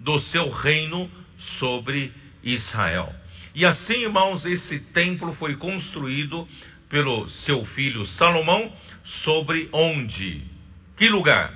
do 0.00 0.20
seu 0.20 0.50
reino 0.50 1.10
sobre 1.58 2.12
Israel. 2.42 3.12
E 3.54 3.64
assim, 3.64 4.02
irmãos, 4.02 4.44
esse 4.44 4.92
templo 4.92 5.32
foi 5.34 5.56
construído 5.56 6.46
pelo 6.88 7.28
seu 7.28 7.64
filho 7.66 8.06
Salomão 8.06 8.72
sobre 9.24 9.68
onde? 9.72 10.42
Que 10.96 11.08
lugar? 11.08 11.52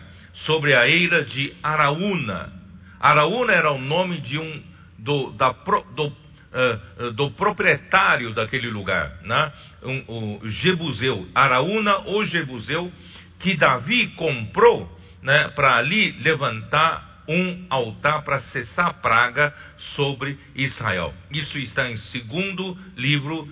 Sobre 0.46 0.74
a 0.74 0.88
eira 0.88 1.24
de 1.24 1.52
Araúna. 1.62 2.52
Araúna 3.00 3.52
era 3.52 3.72
o 3.72 3.78
nome 3.78 4.20
de 4.20 4.38
um 4.38 4.62
do, 4.98 5.30
da, 5.32 5.50
do, 5.94 6.06
uh, 6.06 7.12
do 7.12 7.30
proprietário 7.32 8.34
daquele 8.34 8.68
lugar, 8.68 9.18
né? 9.22 9.52
um, 9.82 10.40
o 10.42 10.48
Jebuseu, 10.48 11.28
Araúna 11.34 11.98
ou 11.98 12.24
Jebuseu, 12.24 12.92
que 13.38 13.56
Davi 13.56 14.08
comprou 14.08 14.90
né, 15.22 15.48
para 15.48 15.76
ali 15.76 16.12
levantar 16.12 17.08
um 17.28 17.66
altar 17.68 18.22
para 18.22 18.40
cessar 18.40 18.86
a 18.86 18.94
praga 18.94 19.54
sobre 19.94 20.38
Israel. 20.54 21.12
Isso 21.30 21.58
está 21.58 21.90
em 21.90 21.96
segundo 21.96 22.76
livro 22.96 23.46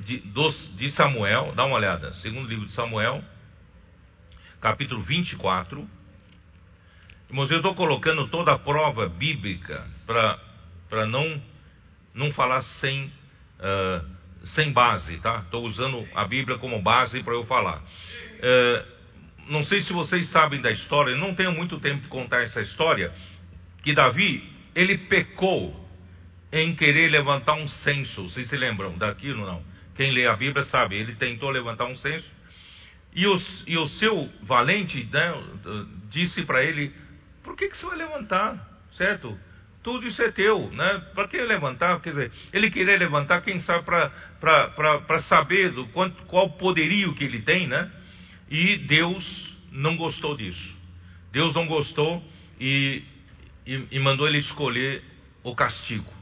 de, 0.00 0.18
dos, 0.18 0.76
de 0.76 0.90
Samuel, 0.90 1.52
dá 1.54 1.64
uma 1.64 1.76
olhada, 1.76 2.12
segundo 2.14 2.48
livro 2.48 2.66
de 2.66 2.72
Samuel, 2.72 3.22
capítulo 4.60 5.02
24. 5.02 5.88
Irmãos, 7.28 7.50
eu 7.50 7.58
estou 7.58 7.74
colocando 7.74 8.26
toda 8.28 8.52
a 8.52 8.58
prova 8.58 9.08
bíblica 9.08 9.86
para 10.04 11.06
não, 11.06 11.40
não 12.12 12.32
falar 12.32 12.60
sem, 12.62 13.04
uh, 13.06 14.06
sem 14.48 14.72
base, 14.72 15.18
tá? 15.20 15.38
Estou 15.44 15.64
usando 15.64 16.06
a 16.14 16.26
Bíblia 16.26 16.58
como 16.58 16.82
base 16.82 17.22
para 17.22 17.34
eu 17.34 17.44
falar. 17.44 17.78
Uh, 17.78 18.91
não 19.48 19.64
sei 19.64 19.82
se 19.82 19.92
vocês 19.92 20.28
sabem 20.30 20.60
da 20.60 20.70
história, 20.70 21.16
não 21.16 21.34
tenho 21.34 21.52
muito 21.52 21.78
tempo 21.80 22.02
de 22.02 22.08
contar 22.08 22.42
essa 22.42 22.60
história, 22.60 23.12
que 23.82 23.92
Davi, 23.92 24.42
ele 24.74 24.98
pecou 24.98 25.82
em 26.52 26.74
querer 26.74 27.10
levantar 27.10 27.54
um 27.54 27.66
censo. 27.66 28.24
Vocês 28.24 28.48
se 28.48 28.56
lembram 28.56 28.96
daquilo 28.96 29.44
não? 29.44 29.62
Quem 29.94 30.10
lê 30.12 30.26
a 30.26 30.36
Bíblia 30.36 30.64
sabe, 30.66 30.96
ele 30.96 31.14
tentou 31.14 31.50
levantar 31.50 31.86
um 31.86 31.96
censo. 31.96 32.30
E, 33.14 33.26
os, 33.26 33.64
e 33.66 33.76
o 33.76 33.86
seu 33.86 34.30
valente 34.42 35.06
né, 35.12 35.34
disse 36.08 36.44
para 36.44 36.62
ele: 36.62 36.92
Por 37.42 37.56
que, 37.56 37.68
que 37.68 37.76
você 37.76 37.86
vai 37.86 37.98
levantar? 37.98 38.56
Certo? 38.92 39.38
Tudo 39.82 40.06
isso 40.06 40.22
é 40.22 40.30
teu, 40.30 40.70
né? 40.70 41.02
Para 41.14 41.26
que 41.26 41.36
levantar? 41.38 42.00
Quer 42.00 42.10
dizer, 42.10 42.32
ele 42.52 42.70
queria 42.70 42.96
levantar, 42.96 43.42
quem 43.42 43.58
sabe, 43.60 43.84
para 43.84 45.22
saber 45.22 45.70
do 45.70 45.86
quanto, 45.88 46.22
qual 46.24 46.50
poderio 46.50 47.14
que 47.14 47.24
ele 47.24 47.42
tem, 47.42 47.66
né? 47.66 47.90
E 48.52 48.76
Deus 48.76 49.24
não 49.70 49.96
gostou 49.96 50.36
disso. 50.36 50.76
Deus 51.32 51.54
não 51.54 51.66
gostou 51.66 52.22
e, 52.60 53.02
e, 53.66 53.86
e 53.92 53.98
mandou 53.98 54.28
ele 54.28 54.36
escolher 54.36 55.02
o 55.42 55.54
castigo. 55.54 56.12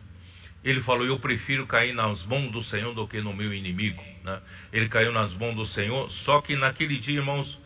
Ele 0.62 0.80
falou: 0.82 1.04
Eu 1.04 1.18
prefiro 1.18 1.66
cair 1.66 1.92
nas 1.92 2.24
mãos 2.26 2.52
do 2.52 2.62
Senhor 2.62 2.94
do 2.94 3.08
que 3.08 3.20
no 3.20 3.34
meu 3.34 3.52
inimigo. 3.52 4.00
Né? 4.22 4.40
Ele 4.72 4.88
caiu 4.88 5.10
nas 5.10 5.34
mãos 5.34 5.56
do 5.56 5.66
Senhor, 5.66 6.08
só 6.24 6.40
que 6.40 6.54
naquele 6.54 7.00
dia, 7.00 7.16
irmãos, 7.16 7.58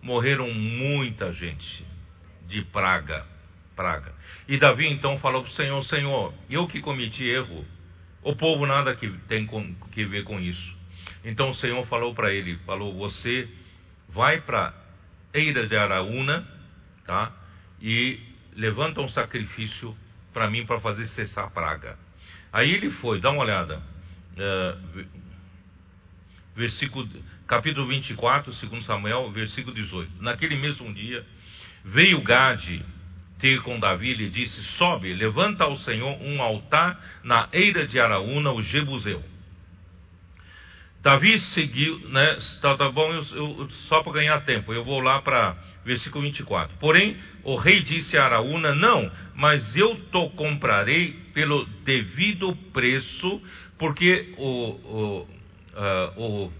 morreram 0.00 0.54
muita 0.54 1.32
gente 1.32 1.84
de 2.46 2.62
praga. 2.66 3.26
praga. 3.74 4.14
E 4.46 4.56
Davi 4.56 4.86
então 4.86 5.18
falou 5.18 5.42
para 5.42 5.50
o 5.50 5.54
Senhor: 5.54 5.84
Senhor, 5.86 6.32
eu 6.48 6.68
que 6.68 6.80
cometi 6.80 7.24
erro, 7.24 7.66
o 8.22 8.36
povo 8.36 8.66
nada 8.66 8.94
que 8.94 9.10
tem 9.26 9.46
com, 9.46 9.74
que 9.90 10.04
ver 10.04 10.22
com 10.22 10.38
isso. 10.38 10.76
Então 11.24 11.50
o 11.50 11.54
Senhor 11.56 11.84
falou 11.86 12.14
para 12.14 12.32
ele: 12.32 12.56
Falou, 12.58 12.94
você 12.94 13.48
vai 14.12 14.40
para 14.40 14.74
Eira 15.34 15.66
de 15.66 15.76
Araúna, 15.76 16.46
tá? 17.04 17.32
E 17.80 18.20
levanta 18.54 19.00
um 19.00 19.08
sacrifício 19.08 19.96
para 20.32 20.48
mim 20.50 20.66
para 20.66 20.80
fazer 20.80 21.06
cessar 21.06 21.46
a 21.46 21.50
praga. 21.50 21.98
Aí 22.52 22.70
ele 22.70 22.90
foi, 22.90 23.20
dá 23.20 23.30
uma 23.30 23.42
olhada. 23.42 23.82
É, 24.36 24.76
versículo, 26.54 27.08
capítulo 27.46 27.86
24, 27.86 28.52
segundo 28.54 28.82
Samuel, 28.84 29.30
versículo 29.32 29.74
18. 29.74 30.22
Naquele 30.22 30.56
mesmo 30.56 30.92
dia, 30.92 31.24
veio 31.84 32.22
Gade 32.22 32.84
ter 33.38 33.60
com 33.62 33.80
Davi 33.80 34.10
e 34.10 34.14
lhe 34.14 34.30
disse: 34.30 34.62
Sobe, 34.76 35.12
levanta 35.14 35.64
ao 35.64 35.76
Senhor 35.78 36.16
um 36.22 36.40
altar 36.42 37.00
na 37.24 37.48
eira 37.52 37.86
de 37.86 37.98
Araúna, 37.98 38.52
o 38.52 38.62
Jebuseu. 38.62 39.31
Davi 41.02 41.36
seguiu, 41.52 41.98
né? 42.10 42.38
Tá, 42.60 42.76
tá 42.76 42.88
bom, 42.90 43.12
eu, 43.12 43.24
eu, 43.34 43.70
só 43.88 44.02
para 44.02 44.12
ganhar 44.12 44.40
tempo, 44.44 44.72
eu 44.72 44.84
vou 44.84 45.00
lá 45.00 45.20
para 45.20 45.56
versículo 45.84 46.22
24. 46.22 46.76
Porém, 46.78 47.16
o 47.42 47.56
rei 47.56 47.82
disse 47.82 48.16
a 48.16 48.24
Araúna: 48.24 48.72
Não, 48.72 49.10
mas 49.34 49.76
eu 49.76 49.96
te 49.96 50.30
comprarei 50.36 51.12
pelo 51.34 51.64
devido 51.84 52.54
preço, 52.72 53.42
porque 53.76 54.32
o, 54.38 54.46
o, 54.46 55.28
uh, 55.74 56.22
o 56.22 56.52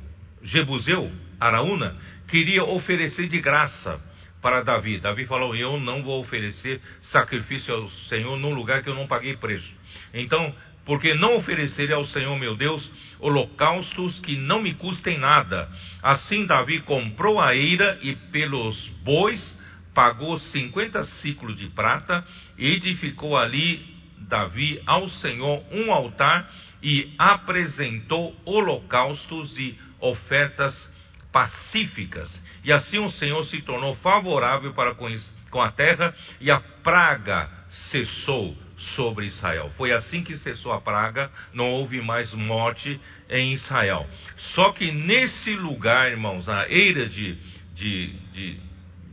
Jebuseu, 0.43 1.11
Araúna, 1.39 1.97
queria 2.27 2.65
oferecer 2.65 3.29
de 3.29 3.41
graça 3.41 4.01
para 4.41 4.63
Davi. 4.63 4.99
Davi 4.99 5.25
falou: 5.25 5.55
Eu 5.55 5.79
não 5.79 6.03
vou 6.03 6.21
oferecer 6.21 6.81
sacrifício 7.03 7.73
ao 7.73 7.89
Senhor 8.09 8.37
num 8.37 8.53
lugar 8.53 8.83
que 8.83 8.91
eu 8.91 8.95
não 8.97 9.07
paguei 9.07 9.37
preço. 9.37 9.73
Então, 10.13 10.53
porque 10.85 11.15
não 11.15 11.37
oferecerei 11.37 11.95
ao 11.95 12.07
Senhor 12.07 12.37
meu 12.39 12.57
Deus 12.57 12.89
holocaustos 13.21 14.19
que 14.21 14.37
não 14.37 14.61
me 14.61 14.75
custem 14.75 15.19
nada. 15.19 15.69
Assim 16.03 16.45
Davi 16.47 16.81
comprou 16.81 17.41
a 17.41 17.55
eira 17.55 17.99
e 18.03 18.15
pelos 18.15 18.77
bois 19.05 19.63
pagou 19.95 20.39
cinquenta 20.39 21.05
ciclos 21.05 21.57
de 21.57 21.69
prata 21.69 22.25
e 22.59 22.67
edificou 22.69 23.37
ali 23.37 23.85
Davi 24.29 24.83
ao 24.87 25.09
Senhor 25.09 25.63
um 25.71 25.93
altar 25.93 26.51
e 26.83 27.15
apresentou 27.19 28.35
holocaustos 28.45 29.57
e 29.59 29.79
ofertas 30.01 30.91
pacíficas. 31.33 32.43
E 32.65 32.73
assim 32.73 32.99
o 32.99 33.11
Senhor 33.11 33.45
se 33.47 33.61
tornou 33.63 33.95
favorável 33.97 34.73
para 34.75 34.95
com 34.95 35.61
a 35.61 35.71
terra 35.71 36.15
e 36.41 36.51
a 36.51 36.61
praga 36.83 37.49
cessou 37.91 38.57
sobre 38.95 39.27
Israel. 39.27 39.71
Foi 39.77 39.93
assim 39.93 40.23
que 40.23 40.37
cessou 40.37 40.73
a 40.73 40.81
praga, 40.81 41.31
não 41.53 41.71
houve 41.71 42.01
mais 42.01 42.33
morte 42.33 43.01
em 43.31 43.53
Israel. 43.53 44.09
Só 44.55 44.73
que 44.73 44.91
nesse 44.91 45.55
lugar, 45.55 46.11
irmãos, 46.11 46.47
na 46.47 46.69
eira 46.69 47.09
de, 47.09 47.37
de, 47.75 48.13
de, 48.33 48.61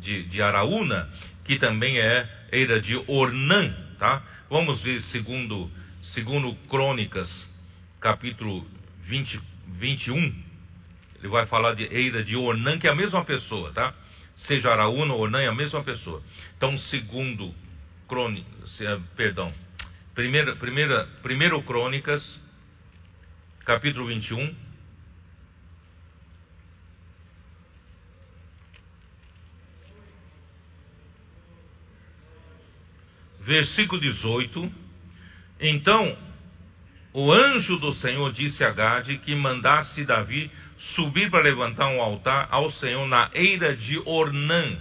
de, 0.02 0.24
de 0.24 0.42
Araúna, 0.42 1.10
que 1.46 1.58
também 1.58 1.98
é 1.98 2.28
eira 2.52 2.82
de 2.82 2.96
Ornã, 3.08 3.74
tá? 3.98 4.22
Vamos 4.50 4.82
ver 4.82 5.02
segundo, 5.04 5.70
segundo 6.14 6.54
Crônicas, 6.70 7.30
capítulo 8.00 8.66
20, 9.06 9.40
21. 9.68 10.50
Ele 11.20 11.28
vai 11.28 11.46
falar 11.46 11.74
de 11.74 11.84
eira 11.84 12.24
de 12.24 12.36
Ornã, 12.36 12.78
que 12.78 12.88
é 12.88 12.92
a 12.92 12.96
mesma 12.96 13.24
pessoa, 13.26 13.72
tá? 13.72 13.94
Seja 14.38 14.72
Araúna 14.72 15.14
ou 15.14 15.22
Ornã, 15.22 15.42
é 15.42 15.48
a 15.48 15.54
mesma 15.54 15.84
pessoa. 15.84 16.24
Então, 16.56 16.78
segundo 16.78 17.54
Crônicas, 18.10 18.82
eh, 18.82 19.00
perdão, 19.16 19.54
primeira, 20.16 20.56
primeira, 20.56 21.08
primeiro 21.22 21.62
Crônicas, 21.62 22.24
capítulo 23.64 24.08
21. 24.08 24.56
Versículo 33.42 34.02
18, 34.02 34.72
Então, 35.62 36.18
o 37.14 37.32
anjo 37.32 37.78
do 37.78 37.94
Senhor 37.94 38.34
disse 38.34 38.64
a 38.64 38.72
Gade 38.72 39.20
que 39.20 39.36
mandasse 39.36 40.04
Davi 40.04 40.50
subir 40.96 41.30
para 41.30 41.44
levantar 41.44 41.88
um 41.90 42.02
altar 42.02 42.48
ao 42.50 42.72
Senhor 42.72 43.08
na 43.08 43.30
eira 43.34 43.78
de 43.78 44.00
Ornã, 44.00 44.80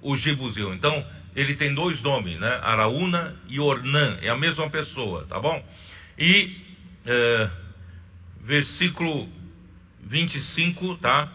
o 0.00 0.16
Jebuseu. 0.16 0.72
Então, 0.72 1.17
ele 1.38 1.54
tem 1.54 1.72
dois 1.72 2.02
nomes, 2.02 2.38
né? 2.40 2.58
Araúna 2.62 3.36
e 3.48 3.60
Ornã, 3.60 4.18
é 4.22 4.28
a 4.28 4.36
mesma 4.36 4.68
pessoa, 4.68 5.24
tá 5.26 5.38
bom? 5.38 5.64
E 6.18 6.50
é, 7.06 7.50
versículo 8.44 9.28
25, 10.04 10.96
tá? 10.96 11.32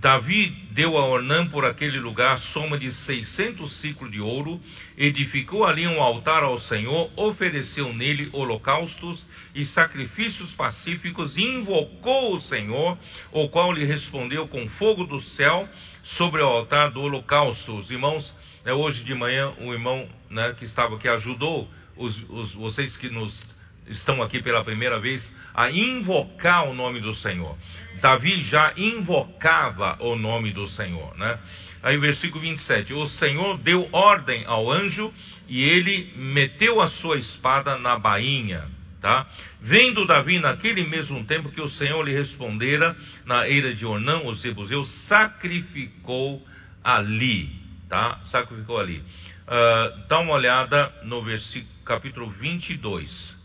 Davi 0.00 0.48
deu 0.72 0.96
a 0.96 1.06
Ornã 1.06 1.46
por 1.46 1.64
aquele 1.64 2.00
lugar 2.00 2.38
soma 2.38 2.78
de 2.78 2.90
600 2.90 3.80
ciclos 3.80 4.10
de 4.10 4.20
ouro, 4.20 4.58
edificou 4.96 5.64
ali 5.64 5.86
um 5.86 6.02
altar 6.02 6.42
ao 6.42 6.58
Senhor, 6.58 7.10
ofereceu 7.16 7.92
nele 7.92 8.30
holocaustos 8.32 9.24
e 9.54 9.64
sacrifícios 9.66 10.52
pacíficos, 10.54 11.36
invocou 11.36 12.34
o 12.34 12.40
Senhor, 12.40 12.98
o 13.30 13.48
qual 13.50 13.72
lhe 13.72 13.84
respondeu 13.84 14.48
com 14.48 14.66
fogo 14.70 15.04
do 15.04 15.20
céu 15.20 15.68
sobre 16.16 16.42
o 16.42 16.46
altar 16.46 16.90
do 16.90 17.02
holocausto. 17.02 17.76
Os 17.76 17.90
irmãos, 17.90 18.41
né, 18.64 18.72
hoje 18.72 19.02
de 19.04 19.14
manhã, 19.14 19.52
um 19.58 19.72
irmão 19.72 20.08
né, 20.30 20.54
que 20.58 20.64
estava 20.64 20.96
aqui 20.96 21.08
ajudou 21.08 21.68
os, 21.96 22.30
os, 22.30 22.54
vocês 22.54 22.96
que 22.96 23.08
nos 23.08 23.52
estão 23.88 24.22
aqui 24.22 24.40
pela 24.42 24.64
primeira 24.64 25.00
vez 25.00 25.28
a 25.54 25.70
invocar 25.70 26.68
o 26.68 26.74
nome 26.74 27.00
do 27.00 27.14
Senhor. 27.16 27.56
Davi 28.00 28.42
já 28.44 28.72
invocava 28.76 29.96
o 30.00 30.16
nome 30.16 30.52
do 30.52 30.68
Senhor, 30.68 31.16
né? 31.18 31.38
Aí 31.82 31.98
versículo 31.98 32.40
27, 32.42 32.94
o 32.94 33.06
Senhor 33.06 33.58
deu 33.58 33.88
ordem 33.92 34.44
ao 34.46 34.70
anjo 34.70 35.12
e 35.48 35.62
ele 35.62 36.12
meteu 36.16 36.80
a 36.80 36.88
sua 36.88 37.18
espada 37.18 37.76
na 37.76 37.98
bainha, 37.98 38.62
tá? 39.00 39.26
Vendo 39.60 40.06
Davi 40.06 40.38
naquele 40.38 40.86
mesmo 40.86 41.24
tempo 41.24 41.50
que 41.50 41.60
o 41.60 41.68
Senhor 41.68 42.02
lhe 42.04 42.12
respondera 42.12 42.96
na 43.26 43.48
eira 43.48 43.74
de 43.74 43.84
Ornã, 43.84 44.20
os 44.22 44.40
Zebuseu, 44.42 44.84
sacrificou 45.08 46.46
ali, 46.84 47.61
tá? 47.92 48.20
Sacrificou 48.24 48.80
ali. 48.80 49.00
Uh, 49.00 50.08
dá 50.08 50.20
uma 50.20 50.32
olhada 50.32 50.90
no 51.02 51.22
versículo 51.22 51.84
capítulo 51.84 52.30
22. 52.30 53.36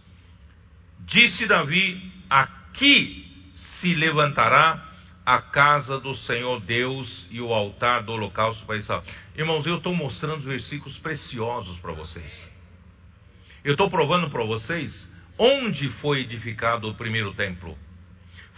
Disse 1.01 1.45
Davi: 1.47 2.01
Aqui 2.29 3.25
se 3.53 3.93
levantará 3.93 4.85
a 5.25 5.41
casa 5.41 5.99
do 5.99 6.15
Senhor 6.15 6.61
Deus 6.61 7.27
e 7.29 7.41
o 7.41 7.53
altar 7.53 8.03
do 8.03 8.13
holocausto 8.13 8.65
para 8.65 8.77
Israel. 8.77 9.03
Irmãos, 9.35 9.67
eu 9.67 9.79
estou 9.79 9.93
mostrando 9.93 10.43
versículos 10.43 10.97
preciosos 10.99 11.77
para 11.79 11.91
vocês. 11.91 12.49
Eu 13.65 13.73
estou 13.73 13.89
provando 13.89 14.29
para 14.29 14.45
vocês 14.45 15.13
onde 15.37 15.89
foi 15.99 16.21
edificado 16.21 16.87
o 16.87 16.95
primeiro 16.95 17.33
templo. 17.33 17.77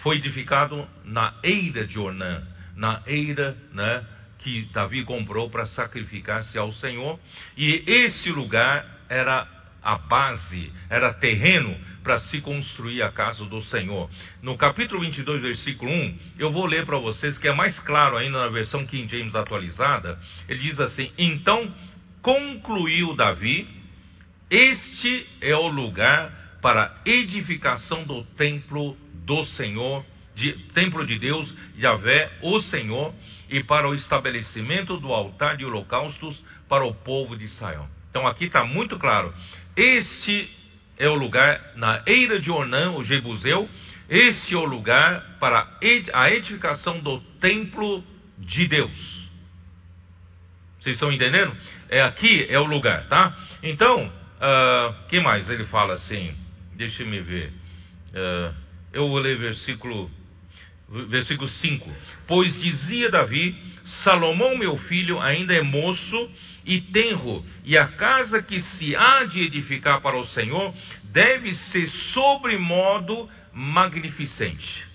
Foi 0.04 0.18
edificado 0.18 0.88
na 1.04 1.34
eira 1.42 1.88
de 1.88 1.98
Ornã, 1.98 2.44
na 2.76 3.02
eira 3.08 3.58
né, 3.74 4.06
que 4.40 4.64
Davi 4.74 5.04
comprou 5.04 5.50
para 5.50 5.66
sacrificar-se 5.68 6.58
ao 6.58 6.72
Senhor. 6.74 7.20
E 7.58 7.84
esse 7.86 8.32
lugar 8.32 8.86
era 9.10 9.48
a 9.82 9.98
base, 9.98 10.72
era 10.90 11.14
terreno 11.14 11.76
para 12.04 12.20
se 12.20 12.42
construir 12.42 13.02
a 13.02 13.12
casa 13.12 13.46
do 13.46 13.62
Senhor. 13.64 14.10
No 14.42 14.58
capítulo 14.58 15.02
22, 15.02 15.42
versículo 15.42 15.92
1, 15.92 16.18
eu 16.38 16.52
vou 16.52 16.66
ler 16.66 16.86
para 16.86 16.98
vocês 16.98 17.38
que 17.38 17.48
é 17.48 17.54
mais 17.54 17.80
claro 17.82 18.18
ainda 18.18 18.40
na 18.40 18.50
versão 18.50 18.86
King 18.86 19.08
James 19.10 19.36
atualizada. 19.36 20.20
Ele 20.48 20.60
diz 20.60 20.80
assim: 20.80 21.12
Então 21.18 21.74
concluiu 22.22 23.16
Davi, 23.16 23.68
este 24.50 25.28
é 25.42 25.56
o 25.56 25.68
lugar 25.68 26.58
para 26.62 27.02
edificação 27.06 28.04
do 28.04 28.24
templo 28.36 28.98
do 29.26 29.46
Senhor, 29.46 30.06
de, 30.40 30.54
templo 30.74 31.06
de 31.06 31.20
Deus, 31.20 31.54
Yahvé, 31.78 32.32
o 32.42 32.60
Senhor, 32.62 33.14
e 33.50 33.64
para 33.64 33.88
o 33.88 33.94
estabelecimento 33.94 34.98
do 34.98 35.14
altar 35.14 35.58
de 35.58 35.66
holocaustos 35.66 36.42
para 36.68 36.86
o 36.86 36.94
povo 36.94 37.36
de 37.36 37.46
Israel. 37.46 37.88
Então 38.10 38.26
aqui 38.28 38.46
está 38.46 38.64
muito 38.64 38.98
claro. 38.98 39.34
Este 39.76 40.50
é 40.98 41.08
o 41.10 41.16
lugar 41.16 41.74
na 41.76 42.04
eira 42.06 42.40
de 42.40 42.50
Onã, 42.50 42.92
o 42.92 43.04
Jebuseu. 43.04 43.70
Este 44.10 44.56
é 44.56 44.58
o 44.58 44.66
lugar 44.66 45.38
para 45.40 45.78
a 46.14 46.32
edificação 46.32 47.00
do 47.00 47.20
templo 47.40 48.04
de 48.38 48.68
Deus. 48.68 49.30
Vocês 50.80 50.96
estão 50.96 51.12
entendendo? 51.12 51.54
É 51.90 52.02
aqui 52.02 52.46
é 52.50 52.58
o 52.60 52.66
lugar, 52.66 53.08
tá? 53.08 53.36
Então, 53.62 54.06
uh, 54.08 55.08
que 55.08 55.20
mais? 55.20 55.50
Ele 55.50 55.66
fala 55.66 55.96
assim. 55.96 56.34
Deixa 56.76 57.04
me 57.04 57.20
ver. 57.20 57.52
Uh, 58.10 58.56
eu 58.94 59.08
vou 59.08 59.20
ler 59.20 59.38
versículo 59.38 60.10
versículo 61.08 61.50
5: 61.50 61.92
Pois 62.28 62.54
dizia 62.62 63.10
Davi: 63.10 63.56
Salomão, 64.04 64.58
meu 64.58 64.76
filho, 64.78 65.20
ainda 65.20 65.54
é 65.54 65.62
moço 65.62 66.32
e 66.66 66.82
tenro, 66.82 67.46
e 67.64 67.78
a 67.78 67.88
casa 67.88 68.42
que 68.42 68.60
se 68.60 68.96
há 68.96 69.24
de 69.26 69.42
edificar 69.42 70.02
para 70.02 70.18
o 70.18 70.26
Senhor 70.28 70.74
deve 71.06 71.54
ser 71.54 71.88
sobremodo 72.14 73.30
magnificente. 73.54 74.88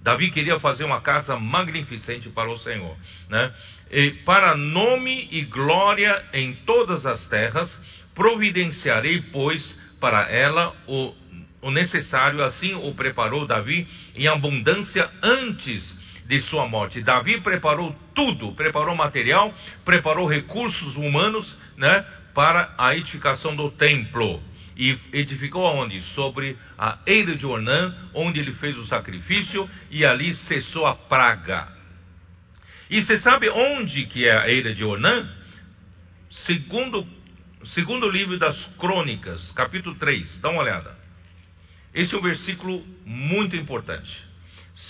Davi 0.00 0.30
queria 0.30 0.58
fazer 0.60 0.84
uma 0.84 1.00
casa 1.00 1.36
magnificente 1.36 2.28
para 2.28 2.48
o 2.48 2.58
Senhor, 2.58 2.96
né? 3.28 3.52
E 3.90 4.10
para 4.24 4.56
nome 4.56 5.28
e 5.32 5.42
glória 5.42 6.24
em 6.32 6.54
todas 6.64 7.04
as 7.04 7.26
terras, 7.28 7.68
providenciarei, 8.14 9.20
pois, 9.32 9.62
para 10.00 10.30
ela 10.30 10.76
o 10.86 11.12
o 11.62 11.70
necessário, 11.70 12.44
assim 12.44 12.74
o 12.74 12.94
preparou 12.94 13.46
Davi 13.46 13.86
em 14.14 14.28
abundância 14.28 15.08
antes 15.22 16.24
de 16.26 16.40
sua 16.42 16.66
morte. 16.68 17.00
Davi 17.00 17.40
preparou 17.40 17.94
tudo, 18.14 18.52
preparou 18.52 18.94
material, 18.94 19.54
preparou 19.84 20.26
recursos 20.26 20.96
humanos, 20.96 21.56
né, 21.76 22.04
para 22.34 22.74
a 22.76 22.94
edificação 22.96 23.56
do 23.56 23.70
templo. 23.70 24.42
E 24.76 24.94
edificou 25.14 25.66
aonde? 25.66 26.02
Sobre 26.14 26.56
a 26.76 26.98
eira 27.06 27.34
de 27.34 27.46
Ornã, 27.46 27.94
onde 28.12 28.40
ele 28.40 28.52
fez 28.52 28.76
o 28.76 28.86
sacrifício 28.86 29.68
e 29.90 30.04
ali 30.04 30.34
cessou 30.34 30.86
a 30.86 30.94
praga. 30.94 31.66
E 32.90 33.00
você 33.00 33.16
sabe 33.18 33.48
onde 33.48 34.04
que 34.06 34.26
é 34.26 34.36
a 34.36 34.48
eira 34.50 34.74
de 34.74 34.84
Ornã? 34.84 35.26
Segundo, 36.44 37.06
segundo 37.64 38.08
livro 38.10 38.38
das 38.38 38.62
Crônicas, 38.76 39.50
capítulo 39.52 39.96
3. 39.96 40.40
Dá 40.40 40.50
uma 40.50 40.60
olhada. 40.60 41.05
Esse 41.96 42.14
é 42.14 42.18
um 42.18 42.20
versículo 42.20 42.84
muito 43.06 43.56
importante. 43.56 44.22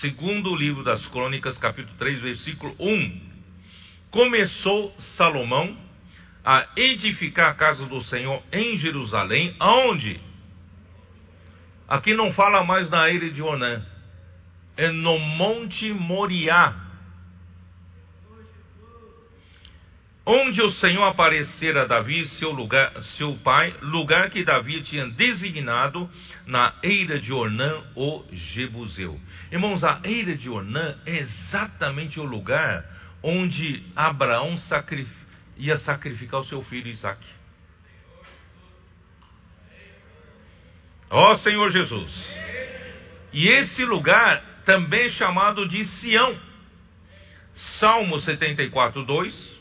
Segundo 0.00 0.50
o 0.50 0.56
livro 0.56 0.82
das 0.82 1.06
Crônicas, 1.06 1.56
capítulo 1.56 1.96
3, 1.96 2.20
versículo 2.20 2.74
1. 2.80 3.20
Começou 4.10 4.92
Salomão 5.16 5.78
a 6.44 6.66
edificar 6.76 7.52
a 7.52 7.54
casa 7.54 7.86
do 7.86 8.02
Senhor 8.02 8.42
em 8.52 8.76
Jerusalém, 8.76 9.54
aonde? 9.60 10.18
Aqui 11.86 12.12
não 12.12 12.32
fala 12.32 12.64
mais 12.64 12.90
na 12.90 13.08
ilha 13.08 13.30
de 13.30 13.40
Onã, 13.40 13.86
é 14.76 14.90
no 14.90 15.16
Monte 15.16 15.92
Moriá, 15.92 16.74
onde 20.26 20.60
o 20.60 20.72
Senhor 20.72 21.04
aparecera 21.04 21.82
a 21.82 21.86
Davi, 21.86 22.26
seu, 22.30 22.50
lugar, 22.50 22.92
seu 23.16 23.36
pai, 23.44 23.72
lugar 23.80 24.28
que 24.28 24.44
Davi 24.44 24.82
tinha 24.82 25.06
designado 25.06 26.10
na 26.44 26.74
eira 26.82 27.20
de 27.20 27.32
Ornã, 27.32 27.84
o 27.94 28.24
Jebuseu. 28.32 29.20
Irmãos, 29.52 29.84
a 29.84 30.00
eira 30.02 30.36
de 30.36 30.50
Ornã 30.50 30.98
é 31.06 31.18
exatamente 31.18 32.18
o 32.18 32.24
lugar 32.24 32.84
onde 33.22 33.84
Abraão 33.94 34.58
sacrif... 34.58 35.08
ia 35.56 35.78
sacrificar 35.78 36.40
o 36.40 36.44
seu 36.44 36.60
filho 36.62 36.88
Isaac. 36.88 37.20
Ó 41.08 41.32
oh, 41.32 41.38
Senhor 41.38 41.70
Jesus! 41.70 42.36
E 43.32 43.46
esse 43.46 43.84
lugar 43.84 44.42
também 44.64 45.06
é 45.06 45.10
chamado 45.10 45.68
de 45.68 45.84
Sião. 45.84 46.36
Salmo 47.78 48.18
74, 48.18 49.04
2 49.04 49.55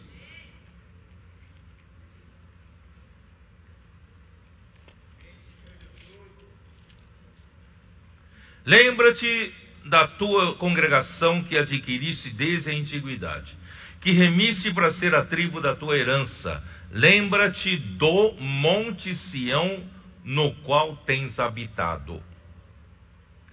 Lembra-te 8.65 9.53
da 9.85 10.07
tua 10.07 10.55
congregação 10.55 11.43
que 11.43 11.57
adquiriste 11.57 12.31
desde 12.31 12.71
a 12.71 12.73
antiguidade, 12.73 13.55
que 14.01 14.11
remisse 14.11 14.73
para 14.73 14.91
ser 14.93 15.13
a 15.13 15.23
tribo 15.25 15.61
da 15.61 15.75
tua 15.75 15.97
herança. 15.97 16.63
Lembra-te 16.91 17.77
do 17.77 18.33
Monte 18.39 19.13
Sião, 19.15 19.83
no 20.23 20.53
qual 20.63 20.95
tens 20.97 21.37
habitado. 21.39 22.21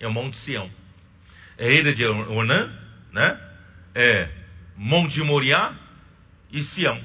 É 0.00 0.06
o 0.06 0.12
Monte 0.12 0.36
Sião. 0.38 0.70
É 1.58 1.70
Eira 1.70 1.94
de 1.94 2.04
Onã, 2.06 2.72
né? 3.12 3.38
É 3.94 4.28
Monte 4.76 5.20
Moriá 5.20 5.76
e 6.50 6.62
Sião. 6.62 6.98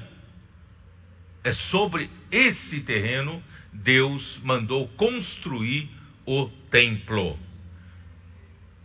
É 1.44 1.52
sobre 1.52 2.08
esse 2.32 2.80
terreno 2.80 3.42
Deus 3.72 4.40
mandou 4.42 4.88
construir 4.88 5.88
o 6.26 6.48
templo. 6.70 7.38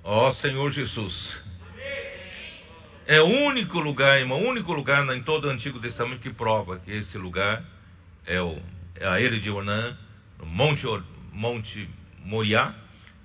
Ó 0.04 0.34
Senhor 0.34 0.72
Jesus. 0.72 1.42
É 3.08 3.22
o 3.22 3.26
único 3.26 3.80
lugar, 3.80 4.20
irmão, 4.20 4.42
o 4.44 4.50
único 4.50 4.74
lugar 4.74 5.08
em 5.16 5.24
todo 5.24 5.46
o 5.46 5.50
Antigo 5.50 5.80
Testamento 5.80 6.22
que 6.22 6.34
prova 6.34 6.80
que 6.80 6.92
esse 6.92 7.18
lugar 7.18 7.64
é, 8.26 8.42
o, 8.42 8.62
é 8.96 9.08
a 9.08 9.20
Ilha 9.20 9.40
de 9.40 9.50
Monte, 10.46 10.86
Monte 11.32 11.90
Moriá 12.20 12.76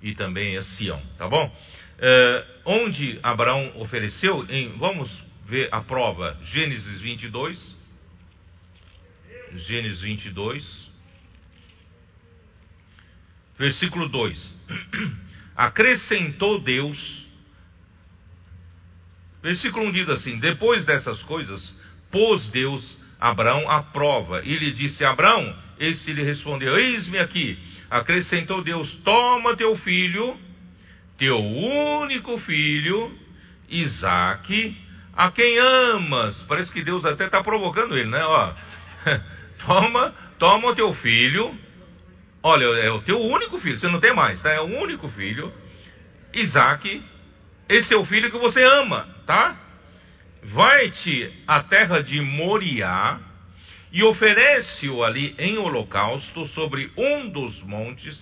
e 0.01 0.13
também 0.15 0.55
é 0.55 0.63
Sião, 0.63 1.01
tá 1.17 1.27
bom? 1.27 1.53
É, 1.97 2.45
onde 2.65 3.19
Abraão 3.23 3.73
ofereceu, 3.75 4.45
em, 4.49 4.77
vamos 4.77 5.09
ver 5.45 5.67
a 5.73 5.81
prova, 5.81 6.37
Gênesis 6.43 7.01
22. 7.01 7.75
Gênesis 9.55 10.01
22. 10.01 10.89
Versículo 13.57 14.07
2: 14.07 14.55
Acrescentou 15.59 16.61
Deus. 16.61 16.97
Versículo 19.43 19.87
1 19.87 19.91
diz 19.91 20.09
assim: 20.09 20.39
Depois 20.39 20.85
dessas 20.85 21.21
coisas, 21.23 21.75
pôs 22.09 22.47
Deus 22.49 22.97
Abraão 23.19 23.69
à 23.69 23.83
prova. 23.83 24.41
E 24.45 24.55
lhe 24.55 24.71
disse: 24.71 25.03
Abraão, 25.03 25.53
este 25.77 26.13
lhe 26.13 26.23
respondeu: 26.23 26.79
Eis-me 26.79 27.17
aqui. 27.17 27.59
Acrescentou 27.89 28.63
Deus: 28.63 28.89
Toma 29.03 29.57
teu 29.57 29.75
filho, 29.75 30.39
teu 31.17 31.37
único 31.37 32.37
filho, 32.37 33.11
Isaque, 33.67 34.77
a 35.13 35.29
quem 35.29 35.57
amas. 35.57 36.41
Parece 36.43 36.71
que 36.71 36.81
Deus 36.81 37.03
até 37.03 37.25
está 37.25 37.43
provocando 37.43 37.97
ele, 37.97 38.07
né? 38.07 38.23
Ó, 38.23 38.53
toma, 39.67 40.15
toma 40.37 40.69
o 40.69 40.75
teu 40.75 40.93
filho 40.93 41.53
Olha, 42.41 42.65
é 42.65 42.89
o 42.91 43.01
teu 43.01 43.19
único 43.19 43.59
filho, 43.59 43.77
você 43.77 43.89
não 43.89 43.99
tem 43.99 44.13
mais, 44.13 44.41
tá? 44.41 44.49
É 44.49 44.61
o 44.61 44.79
único 44.81 45.09
filho, 45.09 45.51
Isaac, 46.33 47.03
esse 47.67 47.93
é 47.93 47.97
o 47.97 48.05
filho 48.05 48.31
que 48.31 48.37
você 48.37 48.63
ama, 48.63 49.07
tá? 49.25 49.57
Vai-te 50.43 51.33
à 51.45 51.61
terra 51.63 52.01
de 52.01 52.21
Moriá 52.21 53.19
e 53.91 54.03
oferece-o 54.03 55.03
ali 55.03 55.35
em 55.37 55.57
holocausto 55.57 56.47
sobre 56.49 56.91
um 56.95 57.29
dos 57.29 57.61
montes 57.63 58.17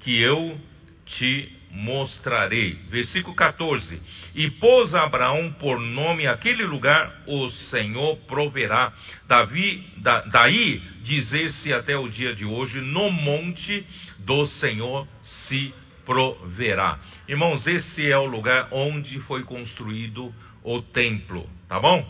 que 0.00 0.20
eu 0.20 0.60
te 1.04 1.55
mostrarei. 1.70 2.74
Versículo 2.88 3.34
14: 3.34 4.00
E 4.34 4.50
pôs 4.52 4.94
Abraão 4.94 5.52
por 5.52 5.78
nome 5.78 6.26
aquele 6.26 6.64
lugar, 6.64 7.22
o 7.26 7.48
Senhor 7.70 8.16
proverá. 8.26 8.92
Davi, 9.26 9.86
da, 9.98 10.20
daí 10.22 10.80
dizer-se 11.02 11.72
até 11.72 11.96
o 11.96 12.08
dia 12.08 12.34
de 12.34 12.44
hoje, 12.44 12.80
no 12.80 13.10
monte 13.10 13.84
do 14.18 14.46
Senhor 14.46 15.06
se 15.22 15.74
proverá. 16.04 16.98
Irmãos, 17.28 17.66
esse 17.66 18.10
é 18.10 18.16
o 18.16 18.26
lugar 18.26 18.68
onde 18.70 19.18
foi 19.20 19.42
construído 19.42 20.32
o 20.62 20.80
templo, 20.80 21.48
tá 21.68 21.78
bom? 21.78 22.04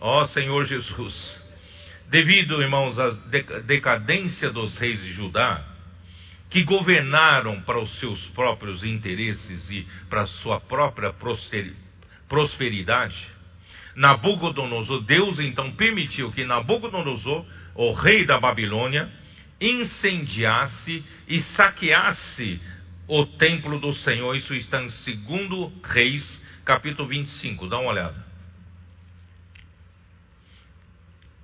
Ó 0.00 0.24
Senhor 0.26 0.64
Jesus. 0.64 1.42
Devido, 2.08 2.60
irmãos, 2.60 2.98
à 2.98 3.08
decadência 3.64 4.50
dos 4.50 4.76
reis 4.76 5.00
de 5.00 5.12
Judá, 5.12 5.71
que 6.52 6.64
governaram 6.64 7.62
para 7.62 7.80
os 7.80 7.98
seus 7.98 8.22
próprios 8.28 8.84
interesses 8.84 9.70
e 9.70 9.86
para 10.10 10.22
a 10.22 10.26
sua 10.26 10.60
própria 10.60 11.14
prosperidade, 12.28 13.16
Nabucodonosor, 13.96 15.00
Deus 15.02 15.38
então 15.38 15.72
permitiu 15.72 16.30
que 16.30 16.44
Nabucodonosor, 16.44 17.46
o 17.74 17.92
rei 17.94 18.26
da 18.26 18.38
Babilônia, 18.38 19.10
incendiasse 19.58 21.02
e 21.26 21.40
saqueasse 21.40 22.60
o 23.08 23.24
templo 23.24 23.80
do 23.80 23.94
Senhor. 23.94 24.36
Isso 24.36 24.54
está 24.54 24.82
em 24.82 24.88
2 24.88 25.72
Reis, 25.82 26.40
capítulo 26.66 27.08
25. 27.08 27.66
Dá 27.66 27.78
uma 27.78 27.92
olhada. 27.92 28.22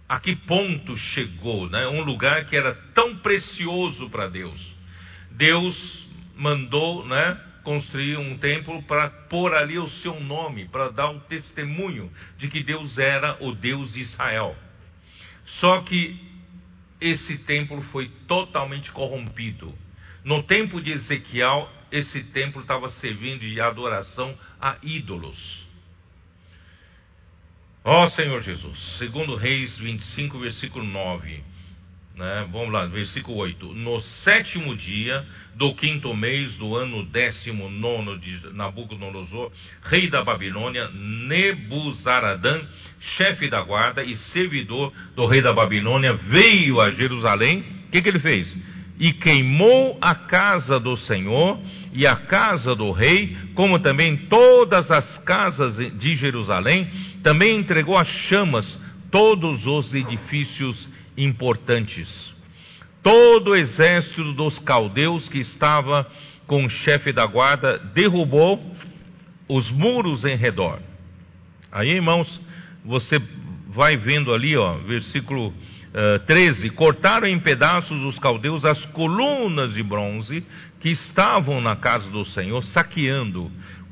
A 0.07 0.21
que 0.21 0.37
ponto 0.37 0.95
chegou, 0.99 1.69
né? 1.71 1.87
Um 1.89 2.03
lugar 2.03 2.45
que 2.45 2.57
era 2.57 2.75
tão 2.95 3.17
precioso 3.19 4.11
para 4.11 4.27
Deus 4.27 4.78
Deus 5.39 6.07
mandou 6.37 7.07
né, 7.07 7.41
construir 7.63 8.17
um 8.17 8.37
templo 8.39 8.83
para 8.83 9.09
pôr 9.09 9.55
ali 9.55 9.79
o 9.79 9.89
seu 9.89 10.19
nome, 10.19 10.67
para 10.67 10.91
dar 10.91 11.11
um 11.11 11.21
testemunho 11.21 12.13
de 12.37 12.49
que 12.49 12.63
Deus 12.63 12.99
era 12.99 13.39
o 13.41 13.55
Deus 13.55 13.95
de 13.95 14.01
Israel. 14.01 14.57
Só 15.61 15.81
que 15.83 16.21
esse 17.01 17.39
templo 17.45 17.81
foi 17.93 18.09
totalmente 18.27 18.91
corrompido. 18.91 19.73
No 20.25 20.43
tempo 20.43 20.81
de 20.81 20.91
Ezequiel, 20.91 21.71
esse 21.93 22.33
templo 22.33 22.61
estava 22.61 22.91
servindo 22.91 23.41
de 23.41 23.61
adoração 23.61 24.37
a 24.61 24.77
ídolos. 24.83 25.67
Ó 27.85 28.05
oh, 28.05 28.11
Senhor 28.11 28.43
Jesus, 28.43 28.79
segundo 28.99 29.37
Reis 29.37 29.79
25, 29.79 30.39
versículo 30.41 30.85
9. 30.85 31.45
Né? 32.19 32.49
Vamos 32.51 32.73
lá, 32.73 32.85
versículo 32.87 33.39
8. 33.39 33.75
No 33.75 34.01
sétimo 34.01 34.77
dia 34.77 35.25
do 35.55 35.73
quinto 35.77 36.13
mês 36.17 36.57
do 36.57 36.75
ano 36.75 37.05
décimo 37.05 37.71
nono 37.71 38.19
de 38.19 38.41
Nabucodonosor, 38.55 39.53
rei 39.85 40.11
da 40.11 40.25
Babilônia, 40.25 40.91
Nebuzaradã, 40.93 42.61
chefe 43.17 43.49
da 43.49 43.63
guarda 43.63 44.03
e 44.03 44.17
servidor 44.17 44.93
do 45.15 45.27
rei 45.27 45.41
da 45.41 45.53
Babilônia, 45.53 46.15
veio 46.15 46.81
a 46.81 46.91
Jerusalém. 46.91 47.61
O 47.87 47.91
que, 47.93 48.03
que 48.03 48.09
ele 48.09 48.19
fez? 48.19 48.53
E 48.99 49.13
queimou 49.13 49.97
a 50.01 50.13
casa 50.17 50.81
do 50.81 50.97
Senhor 50.97 51.61
e 51.93 52.05
a 52.05 52.17
casa 52.17 52.75
do 52.75 52.91
rei, 52.91 53.37
como 53.55 53.79
também 53.79 54.27
todas 54.27 54.91
as 54.91 55.19
casas 55.19 55.77
de 56.01 56.17
Jerusalém, 56.17 56.91
também 57.23 57.61
entregou 57.61 57.97
a 57.97 58.05
chamas 58.05 58.67
todos 59.09 59.65
os 59.69 59.95
edifícios 59.95 60.99
importantes. 61.19 62.09
Todo 63.03 63.51
o 63.51 63.57
exército 63.57 64.33
dos 64.33 64.59
caldeus 64.61 65.29
que 65.29 65.39
estava 65.39 66.07
com 66.47 66.65
o 66.65 66.71
chefe 66.71 67.13
da 67.13 67.27
guarda 67.27 67.79
derrubou 67.95 68.59
os 69.49 69.71
muros 69.71 70.25
em 70.25 70.37
redor. 70.37 70.81
Aí, 71.71 71.91
irmãos, 71.91 72.41
você 72.85 73.21
vai 73.69 73.97
vendo 73.97 74.33
ali, 74.33 74.57
ó, 74.57 74.79
versículo 74.79 75.49
uh, 75.49 75.55
eh, 75.95 76.19
13: 76.21 76.71
cortaram 76.71 77.29
em 77.29 77.39
pedaços 77.39 78.03
os 78.03 78.19
caldeus 78.19 78.65
as 78.65 78.85
colunas 78.87 79.75
de 79.75 79.83
bronze 79.83 80.45
que 80.81 80.91
estavam 80.91 81.61
na 81.61 81.77
casa 81.77 82.09
do 82.11 82.25
Senhor, 82.25 82.63
saqueando, 82.65 83.51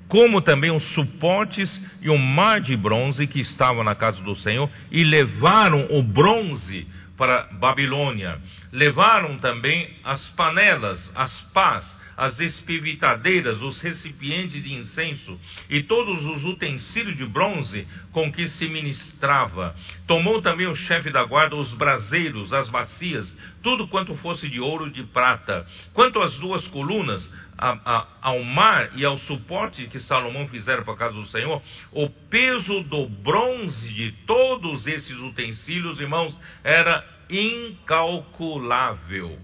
como 0.09 0.41
também 0.41 0.71
os 0.71 0.83
suportes 0.95 1.81
e 2.01 2.09
o 2.09 2.19
mar 2.19 2.61
de 2.61 2.77
bronze 2.77 3.27
que 3.27 3.41
estavam 3.41 3.85
na 3.85 3.95
casa 3.95 4.23
do 4.23 4.35
Senhor, 4.37 4.71
e 4.91 5.05
levaram 5.05 5.87
o 5.91 6.03
bronze 6.03 6.87
para 7.17 7.49
Babilônia. 7.53 8.39
Levaram 8.73 9.39
também 9.39 9.89
as 10.05 10.27
panelas, 10.31 11.13
as 11.15 11.33
pás, 11.53 11.85
as 12.17 12.39
espivitadeiras, 12.41 13.61
os 13.61 13.81
recipientes 13.81 14.63
de 14.63 14.75
incenso 14.75 15.39
e 15.69 15.83
todos 15.83 16.25
os 16.25 16.45
utensílios 16.45 17.17
de 17.17 17.27
bronze 17.27 17.87
com 18.13 18.33
que 18.33 18.49
se 18.49 18.69
ministrava. 18.69 19.75
Tomou 20.07 20.41
também 20.41 20.67
o 20.67 20.75
chefe 20.75 21.11
da 21.11 21.25
guarda 21.25 21.57
os 21.57 21.75
braseiros, 21.75 22.53
as 22.53 22.71
bacias, 22.71 23.31
tudo 23.63 23.89
quanto 23.89 24.15
fosse 24.17 24.49
de 24.49 24.61
ouro 24.61 24.87
e 24.87 24.93
de 24.93 25.03
prata. 25.05 25.67
Quanto 25.93 26.21
às 26.21 26.39
duas 26.39 26.67
colunas, 26.69 27.29
a, 27.59 27.73
a, 27.73 28.07
ao 28.23 28.43
mar 28.43 28.93
e 28.97 29.05
ao 29.05 29.19
suporte 29.19 29.87
que 29.89 30.01
Salomão 30.01 30.49
fizeram 30.49 30.85
para 30.85 30.95
a 30.95 30.99
casa 30.99 31.15
do 31.15 31.27
Senhor, 31.27 31.63
o 31.93 32.09
peso 32.09 32.83
do 32.85 33.07
bronze 33.09 33.93
de 33.93 34.13
todos 34.27 34.87
esses 34.87 35.19
utensílios, 35.19 36.01
irmãos, 36.01 36.35
era 36.65 37.05
incalculável. 37.29 39.39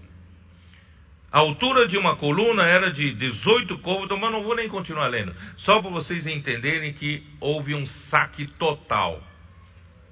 A 1.33 1.39
altura 1.39 1.85
de 1.87 1.97
uma 1.97 2.15
coluna 2.15 2.63
era 2.63 2.91
de 2.91 3.11
18 3.15 3.79
côvados, 3.79 4.19
mas 4.19 4.31
não 4.31 4.43
vou 4.43 4.55
nem 4.55 4.69
continuar 4.69 5.07
lendo. 5.07 5.35
Só 5.57 5.81
para 5.81 5.89
vocês 5.89 6.27
entenderem 6.27 6.93
que 6.93 7.23
houve 7.39 7.73
um 7.73 7.87
saque 7.87 8.45
total. 8.59 9.19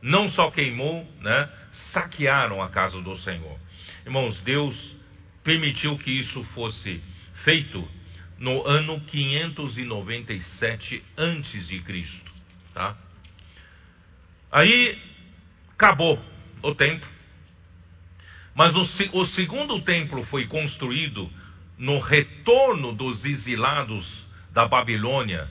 Não 0.02 0.32
só 0.32 0.50
queimou, 0.50 1.08
né? 1.22 1.48
Saquearam 1.94 2.60
a 2.60 2.70
casa 2.70 3.00
do 3.02 3.16
Senhor. 3.20 3.56
Irmãos, 4.04 4.42
Deus 4.42 4.76
permitiu 5.44 5.96
que 6.00 6.10
isso 6.10 6.44
fosse 6.56 7.00
feito 7.44 7.88
no 8.40 8.66
ano 8.66 9.00
597 9.02 11.04
antes 11.16 11.68
de 11.68 11.82
Cristo, 11.82 12.32
tá? 12.74 12.98
Aí 14.52 14.98
acabou 15.74 16.20
o 16.64 16.74
tempo. 16.74 17.06
Mas 18.56 18.76
o, 18.76 19.20
o 19.20 19.26
segundo 19.28 19.82
templo 19.82 20.24
foi 20.24 20.46
construído 20.46 21.30
no 21.78 22.00
retorno 22.00 22.94
dos 22.94 23.24
exilados 23.26 24.06
da 24.54 24.68
Babilônia, 24.68 25.48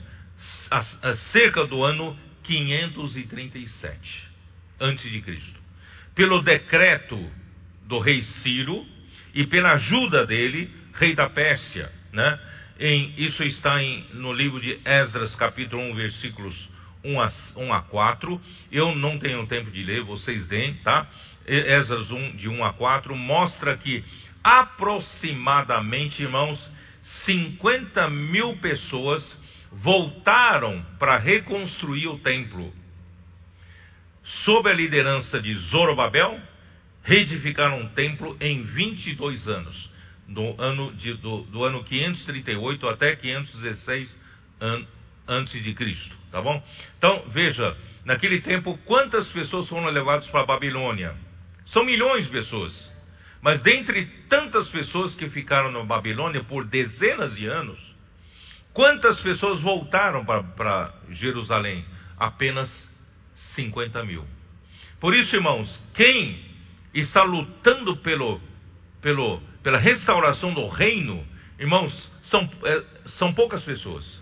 a, 0.69 0.79
a 0.79 1.15
cerca 1.31 1.65
do 1.65 1.83
ano 1.83 2.17
537 2.43 4.29
antes 4.79 5.09
de 5.11 5.21
Cristo. 5.21 5.59
Pelo 6.15 6.41
decreto 6.41 7.17
do 7.87 7.99
rei 7.99 8.21
Ciro 8.21 8.85
e 9.33 9.45
pela 9.47 9.73
ajuda 9.73 10.25
dele, 10.25 10.69
rei 10.93 11.15
da 11.15 11.29
Pérsia, 11.29 11.91
né? 12.11 12.39
Em, 12.79 13.13
isso 13.17 13.43
está 13.43 13.81
em, 13.81 14.05
no 14.13 14.33
livro 14.33 14.59
de 14.59 14.79
Esdras, 14.83 15.35
capítulo 15.35 15.81
1, 15.91 15.95
versículos 15.95 16.69
1 17.03 17.21
a, 17.21 17.31
1 17.55 17.73
a 17.73 17.81
4. 17.81 18.41
Eu 18.71 18.95
não 18.95 19.17
tenho 19.17 19.45
tempo 19.47 19.71
de 19.71 19.83
ler, 19.83 20.03
vocês 20.03 20.47
deem, 20.47 20.75
tá? 20.75 21.07
Esdras 21.45 22.11
1, 22.11 22.35
de 22.35 22.47
1 22.49 22.63
a 22.63 22.73
4, 22.73 23.15
mostra 23.15 23.77
que 23.77 24.03
aproximadamente, 24.43 26.21
irmãos, 26.21 26.59
50 27.25 28.09
mil 28.09 28.57
pessoas 28.57 29.39
voltaram 29.71 30.85
para 30.99 31.17
reconstruir 31.17 32.07
o 32.07 32.19
templo. 32.19 32.73
Sob 34.43 34.69
a 34.69 34.73
liderança 34.73 35.41
de 35.41 35.53
Zorobabel, 35.55 36.39
reedificaram 37.03 37.83
o 37.83 37.89
templo 37.89 38.37
em 38.39 38.61
22 38.61 39.47
anos 39.47 39.91
do 40.27 40.61
ano, 40.61 40.93
de, 40.93 41.13
do, 41.15 41.41
do 41.43 41.63
ano 41.63 41.83
538 41.83 42.87
até 42.87 43.15
516 43.15 44.19
an, 44.61 44.85
antes 45.27 45.63
de 45.63 45.73
Cristo, 45.73 46.15
tá 46.31 46.41
bom? 46.41 46.61
Então, 46.97 47.25
veja, 47.29 47.75
naquele 48.05 48.41
tempo, 48.41 48.77
quantas 48.85 49.31
pessoas 49.31 49.67
foram 49.67 49.87
levadas 49.87 50.27
para 50.27 50.41
a 50.41 50.45
Babilônia? 50.45 51.15
São 51.67 51.83
milhões 51.85 52.25
de 52.25 52.31
pessoas. 52.31 52.91
Mas 53.41 53.61
dentre 53.61 54.05
tantas 54.29 54.69
pessoas 54.69 55.15
que 55.15 55.29
ficaram 55.29 55.71
na 55.71 55.83
Babilônia 55.83 56.43
por 56.43 56.65
dezenas 56.65 57.35
de 57.35 57.47
anos, 57.47 57.79
quantas 58.73 59.19
pessoas 59.21 59.59
voltaram 59.61 60.23
para 60.25 60.93
Jerusalém? 61.09 61.85
Apenas 62.17 62.69
50 63.55 64.03
mil. 64.05 64.25
Por 64.99 65.15
isso, 65.15 65.35
irmãos, 65.35 65.81
quem 65.95 66.39
está 66.93 67.23
lutando 67.23 67.97
pelo, 67.97 68.39
pelo 69.01 69.41
pela 69.63 69.77
restauração 69.77 70.53
do 70.53 70.67
reino, 70.67 71.25
irmãos, 71.59 72.11
são, 72.23 72.49
é, 72.63 72.83
são 73.17 73.33
poucas 73.33 73.63
pessoas. 73.63 74.20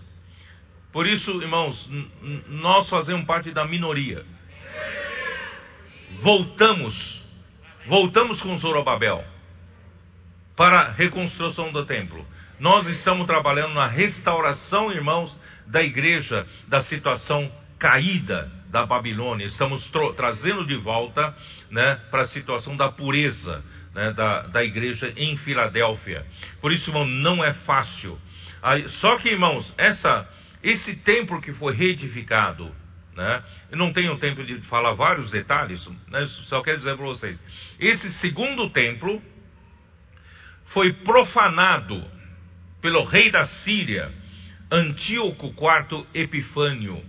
Por 0.92 1.06
isso, 1.06 1.30
irmãos, 1.40 1.88
nós 2.48 2.88
fazemos 2.88 3.24
parte 3.24 3.52
da 3.52 3.64
minoria. 3.64 4.24
Voltamos, 6.20 7.22
voltamos 7.86 8.40
com 8.42 8.56
Zorobabel 8.58 9.24
para 10.56 10.80
a 10.80 10.92
reconstrução 10.92 11.72
do 11.72 11.86
templo. 11.86 12.26
Nós 12.58 12.86
estamos 12.88 13.26
trabalhando 13.26 13.74
na 13.74 13.86
restauração, 13.86 14.92
irmãos, 14.92 15.34
da 15.66 15.82
igreja, 15.82 16.46
da 16.68 16.82
situação 16.82 17.50
caída 17.78 18.50
da 18.68 18.84
Babilônia. 18.84 19.46
Estamos 19.46 19.88
trazendo 20.16 20.66
de 20.66 20.76
volta 20.76 21.34
né, 21.70 21.98
para 22.10 22.22
a 22.22 22.28
situação 22.28 22.76
da 22.76 22.90
pureza, 22.90 23.64
né, 23.94 24.12
da, 24.12 24.42
da 24.42 24.64
igreja 24.64 25.12
em 25.16 25.36
Filadélfia. 25.38 26.26
Por 26.60 26.72
isso, 26.72 26.90
irmão, 26.90 27.06
não 27.06 27.44
é 27.44 27.54
fácil. 27.64 28.18
Aí, 28.62 28.86
só 29.00 29.16
que, 29.16 29.28
irmãos, 29.30 29.72
essa, 29.78 30.28
esse 30.62 30.96
templo 30.96 31.40
que 31.40 31.52
foi 31.52 31.74
reedificado, 31.74 32.70
né, 33.16 33.42
eu 33.70 33.78
não 33.78 33.92
tenho 33.92 34.18
tempo 34.18 34.44
de 34.44 34.60
falar 34.62 34.94
vários 34.94 35.30
detalhes, 35.30 35.86
né, 36.08 36.26
só 36.48 36.62
quero 36.62 36.78
dizer 36.78 36.96
para 36.96 37.06
vocês: 37.06 37.38
esse 37.78 38.12
segundo 38.14 38.70
templo 38.70 39.22
foi 40.66 40.92
profanado 40.92 42.02
pelo 42.80 43.04
rei 43.04 43.30
da 43.30 43.44
Síria, 43.44 44.12
Antíoco 44.70 45.48
IV 45.48 46.06
Epifânio. 46.14 47.02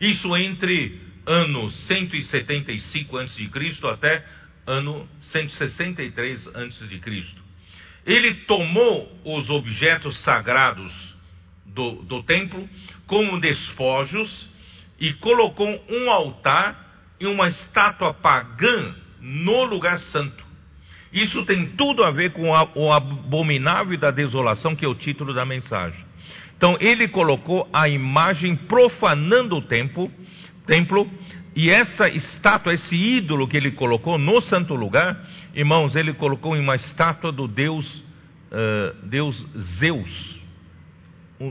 Isso 0.00 0.36
entre 0.36 1.00
anos 1.24 1.74
175 1.86 3.18
a.C. 3.18 3.50
até 3.90 4.24
ano 4.66 5.08
163 5.20 6.48
a.C. 6.48 7.00
Ele 8.04 8.34
tomou 8.46 9.20
os 9.24 9.48
objetos 9.48 10.20
sagrados 10.22 11.13
do, 11.74 12.02
do 12.02 12.22
templo 12.22 12.68
como 13.06 13.40
despojos 13.40 14.48
e 14.98 15.12
colocou 15.14 15.68
um 15.88 16.10
altar 16.10 16.84
e 17.20 17.26
uma 17.26 17.48
estátua 17.48 18.14
pagã 18.14 18.94
no 19.20 19.64
lugar 19.64 19.98
santo. 19.98 20.44
Isso 21.12 21.44
tem 21.44 21.66
tudo 21.76 22.02
a 22.02 22.10
ver 22.10 22.32
com 22.32 22.54
a, 22.54 22.68
o 22.74 22.92
abominável 22.92 23.98
da 23.98 24.10
desolação, 24.10 24.74
que 24.74 24.84
é 24.84 24.88
o 24.88 24.94
título 24.94 25.32
da 25.32 25.44
mensagem. 25.44 25.98
Então, 26.56 26.76
ele 26.80 27.08
colocou 27.08 27.68
a 27.72 27.88
imagem 27.88 28.56
profanando 28.56 29.56
o 29.56 29.62
templo, 29.62 30.10
templo 30.66 31.08
e 31.54 31.70
essa 31.70 32.08
estátua, 32.08 32.74
esse 32.74 32.96
ídolo 32.96 33.46
que 33.46 33.56
ele 33.56 33.72
colocou 33.72 34.18
no 34.18 34.40
santo 34.40 34.74
lugar, 34.74 35.24
irmãos, 35.54 35.94
ele 35.94 36.12
colocou 36.14 36.56
em 36.56 36.60
uma 36.60 36.74
estátua 36.74 37.30
do 37.30 37.46
Deus, 37.46 37.86
uh, 38.50 39.06
Deus 39.06 39.36
Zeus, 39.78 40.40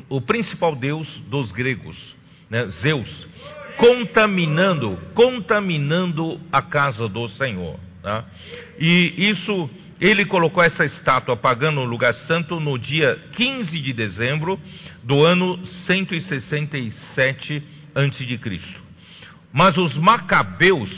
o, 0.10 0.22
principal 0.22 0.76
Deus 0.76 1.08
dos 1.30 1.52
gregos, 1.52 1.98
né? 2.50 2.68
Zeus, 2.82 3.28
contaminando, 3.78 4.98
contaminando 5.14 6.40
a 6.52 6.62
casa 6.62 7.08
do 7.08 7.28
Senhor. 7.30 7.80
Tá? 8.02 8.26
E 8.80 9.30
isso, 9.30 9.70
ele 10.00 10.26
colocou 10.26 10.64
essa 10.64 10.86
estátua 10.86 11.36
pagando 11.36 11.82
no 11.82 11.86
lugar 11.86 12.14
santo 12.14 12.60
no 12.60 12.78
dia 12.78 13.20
15 13.34 13.80
de 13.80 13.94
dezembro 13.94 14.60
do 15.04 15.24
ano 15.24 15.66
167 15.66 17.64
a.C. 17.96 18.60
Mas 19.52 19.78
os 19.78 19.96
macabeus 19.96 20.90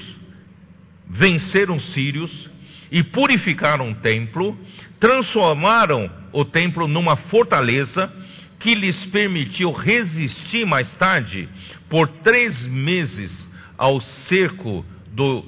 venceram 1.08 1.76
os 1.76 1.94
sírios 1.94 2.50
e 2.92 3.04
purificaram 3.04 3.92
o 3.92 3.96
templo, 3.96 4.58
transformaram 5.00 6.10
o 6.32 6.46
templo 6.46 6.88
numa 6.88 7.16
fortaleza 7.16 8.12
que 8.66 8.74
lhes 8.74 9.06
permitiu 9.12 9.72
resistir 9.72 10.66
mais 10.66 10.92
tarde 10.98 11.48
por 11.88 12.08
três 12.08 12.66
meses 12.66 13.48
ao 13.78 14.02
cerco 14.02 14.84
do, 15.12 15.46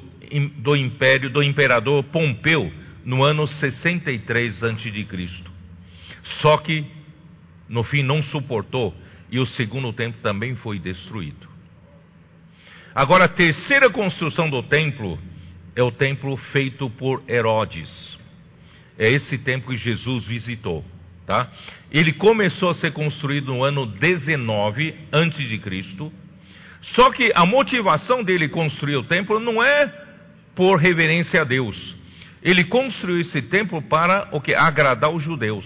do 0.58 0.76
império 0.76 1.28
do 1.32 1.42
imperador 1.42 2.04
Pompeu 2.04 2.72
no 3.04 3.24
ano 3.24 3.48
63 3.48 4.64
a.C. 4.64 5.08
Só 6.42 6.58
que 6.58 6.86
no 7.68 7.84
fim 7.84 8.04
não 8.04 8.22
suportou 8.22 8.96
e 9.32 9.40
o 9.40 9.48
segundo 9.48 9.92
templo 9.94 10.22
também 10.22 10.54
foi 10.54 10.78
destruído. 10.78 11.48
Agora, 12.94 13.26
a 13.26 13.30
terceira 13.30 13.90
construção 13.90 14.48
do 14.48 14.62
templo 14.62 15.18
é 15.76 15.82
o 15.82 15.90
templo 15.90 16.38
feito 16.38 16.88
por 16.92 17.24
Herodes. 17.28 17.90
É 18.96 19.10
esse 19.10 19.40
templo 19.40 19.72
que 19.72 19.78
Jesus 19.78 20.28
visitou, 20.28 20.86
tá? 21.28 21.52
Ele 21.92 22.14
começou 22.14 22.70
a 22.70 22.76
ser 22.76 22.94
construído 22.94 23.54
no 23.54 23.64
ano 23.64 23.86
19 23.86 24.96
antes 25.12 25.48
de 25.48 25.60
Cristo. 25.60 26.12
Só 26.96 27.12
que 27.12 27.32
a 27.36 27.46
motivação 27.46 28.24
dele 28.24 28.48
construir 28.48 28.96
o 28.96 29.04
templo 29.04 29.40
não 29.40 29.62
é 29.62 29.94
por 30.56 30.78
reverência 30.78 31.42
a 31.42 31.44
Deus. 31.44 31.96
Ele 32.42 32.64
construiu 32.64 33.20
esse 33.20 33.42
templo 33.44 33.82
para 33.82 34.30
o 34.32 34.40
que 34.40 34.56
agradar 34.56 35.12
os 35.12 35.22
judeus, 35.22 35.66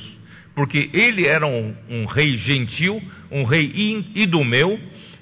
porque 0.55 0.89
ele 0.93 1.27
era 1.27 1.45
um, 1.45 1.75
um 1.87 2.05
rei 2.05 2.35
gentil, 2.37 3.01
um 3.29 3.43
rei 3.43 3.71
idumeu, 4.15 4.79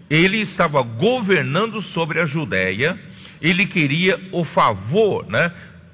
ele 0.09 0.37
estava 0.37 0.81
governando 0.81 1.81
sobre 1.81 2.19
a 2.19 2.25
Judéia, 2.25 2.97
ele 3.41 3.67
queria 3.67 4.19
o 4.31 4.43
favor, 4.45 5.27
né? 5.27 5.51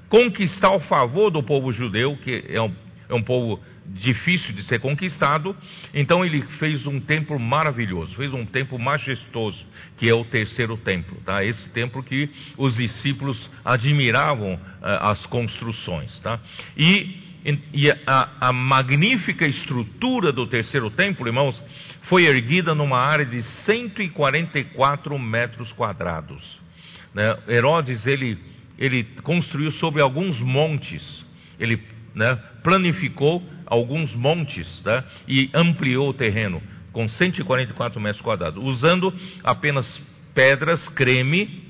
conquistar 0.08 0.72
o 0.72 0.80
favor 0.82 1.32
do 1.32 1.42
povo 1.42 1.72
judeu, 1.72 2.16
que 2.18 2.44
é 2.48 2.62
um, 2.62 2.72
é 3.10 3.14
um 3.14 3.24
povo 3.24 3.60
difícil 3.88 4.54
de 4.54 4.64
ser 4.64 4.80
conquistado. 4.80 5.56
Então 5.94 6.26
ele 6.26 6.42
fez 6.60 6.86
um 6.86 7.00
templo 7.00 7.40
maravilhoso, 7.40 8.16
fez 8.16 8.34
um 8.34 8.46
templo 8.46 8.80
majestoso, 8.80 9.66
que 9.98 10.10
é 10.10 10.14
o 10.14 10.26
terceiro 10.26 10.78
templo, 10.78 11.18
tá? 11.26 11.44
Esse 11.44 11.70
templo 11.70 12.04
que 12.04 12.30
os 12.58 12.76
discípulos 12.76 13.50
admiravam 13.64 14.56
uh, 14.56 14.60
as 14.82 15.26
construções, 15.28 16.20
tá? 16.20 16.40
E, 16.78 17.18
e 17.74 17.92
a, 18.08 18.30
a 18.50 18.54
magnífica 18.54 19.46
estrutura 19.46 20.32
do 20.32 20.48
terceiro 20.48 20.90
templo, 20.90 21.28
irmãos, 21.28 21.62
foi 22.04 22.26
erguida 22.26 22.74
numa 22.74 23.00
área 23.00 23.26
de 23.26 23.42
144 23.66 25.18
metros 25.20 25.72
quadrados. 25.74 26.42
Né? 27.14 27.38
Herodes 27.48 28.06
ele, 28.06 28.38
ele 28.78 29.04
construiu 29.24 29.72
sobre 29.74 30.02
alguns 30.02 30.40
montes, 30.40 31.26
ele 31.60 31.82
né, 32.14 32.36
planificou 32.64 33.44
alguns 33.66 34.14
montes 34.16 34.82
né, 34.84 35.04
e 35.28 35.50
ampliou 35.54 36.10
o 36.10 36.14
terreno 36.14 36.62
com 36.92 37.08
144 37.08 38.00
metros 38.00 38.22
quadrados, 38.22 38.64
usando 38.64 39.14
apenas 39.44 39.86
pedras 40.34 40.88
creme 40.90 41.64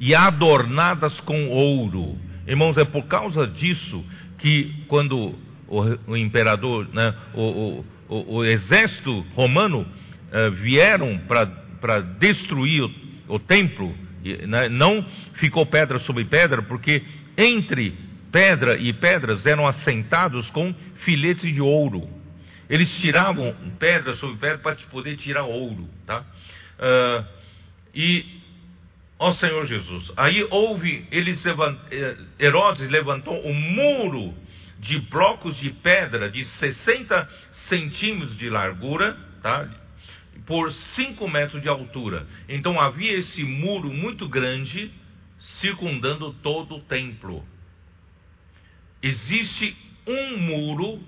e 0.00 0.14
adornadas 0.14 1.18
com 1.20 1.48
ouro. 1.48 2.16
Irmãos, 2.46 2.78
é 2.78 2.84
por 2.84 3.04
causa 3.06 3.46
disso 3.46 4.04
que 4.38 4.84
quando 4.88 5.34
o, 5.66 5.82
o 6.06 6.16
imperador, 6.16 6.88
né, 6.92 7.14
o, 7.34 7.42
o 7.42 7.84
o, 8.08 8.44
exército 8.44 9.20
romano 9.34 9.80
uh, 9.82 10.50
vieram 10.52 11.20
para 11.26 12.00
destruir 12.18 12.82
o, 12.82 12.90
o 13.28 13.38
templo, 13.38 13.94
né, 14.46 14.68
não 14.68 15.04
ficou 15.34 15.66
pedra 15.66 15.98
sobre 16.00 16.24
pedra, 16.24 16.62
porque 16.62 17.02
entre 17.36 17.94
pedra 18.30 18.76
e 18.76 18.92
pedras 18.92 19.46
eram 19.46 19.66
assentados 19.66 20.48
com 20.50 20.74
filetes 21.04 21.52
de 21.52 21.60
ouro. 21.60 22.08
Eles 22.68 22.90
tiravam 23.00 23.54
pedra 23.78 24.14
sobre 24.16 24.36
pedra 24.36 24.58
para 24.58 24.76
poder 24.90 25.16
tirar 25.16 25.44
ouro, 25.44 25.88
tá? 26.06 26.20
Uh, 26.20 27.24
e, 27.94 28.24
ó 29.18 29.32
Senhor 29.32 29.66
Jesus, 29.66 30.12
aí 30.16 30.46
houve, 30.50 31.06
eles 31.10 31.42
eh, 31.46 32.16
Herodes 32.38 32.90
levantou 32.90 33.34
um 33.46 33.54
muro 33.54 34.34
de 34.78 34.98
blocos 35.00 35.58
de 35.58 35.70
pedra 35.70 36.30
de 36.30 36.44
60 36.44 37.28
centímetros 37.68 38.36
de 38.36 38.48
largura, 38.48 39.16
tá? 39.42 39.68
por 40.46 40.72
5 40.72 41.28
metros 41.28 41.60
de 41.60 41.68
altura. 41.68 42.26
Então 42.48 42.80
havia 42.80 43.18
esse 43.18 43.44
muro 43.44 43.92
muito 43.92 44.28
grande 44.28 44.90
circundando 45.60 46.32
todo 46.42 46.76
o 46.76 46.80
templo. 46.80 47.44
Existe 49.02 49.76
um 50.06 50.38
muro 50.38 51.00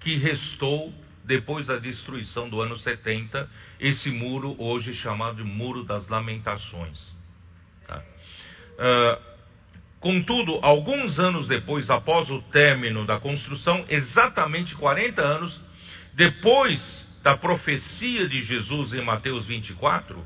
que 0.00 0.16
restou 0.16 0.92
depois 1.24 1.66
da 1.66 1.76
destruição 1.76 2.48
do 2.48 2.60
ano 2.60 2.76
70, 2.78 3.48
esse 3.80 4.10
muro 4.10 4.54
hoje 4.58 4.94
chamado 4.94 5.38
de 5.38 5.42
Muro 5.42 5.84
das 5.84 6.08
Lamentações. 6.08 6.98
Tá? 7.86 8.02
Uh, 8.78 9.36
Contudo, 10.06 10.60
alguns 10.62 11.18
anos 11.18 11.48
depois, 11.48 11.90
após 11.90 12.30
o 12.30 12.40
término 12.42 13.04
da 13.04 13.18
construção, 13.18 13.84
exatamente 13.88 14.74
40 14.76 15.20
anos 15.20 15.60
depois 16.14 16.80
da 17.24 17.36
profecia 17.36 18.28
de 18.28 18.42
Jesus 18.42 18.92
em 18.92 19.02
Mateus 19.02 19.46
24, 19.46 20.24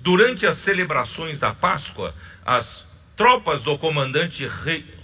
durante 0.00 0.46
as 0.46 0.58
celebrações 0.64 1.38
da 1.38 1.54
Páscoa, 1.54 2.14
as 2.44 2.91
tropas 3.16 3.62
do 3.62 3.78
comandante 3.78 4.46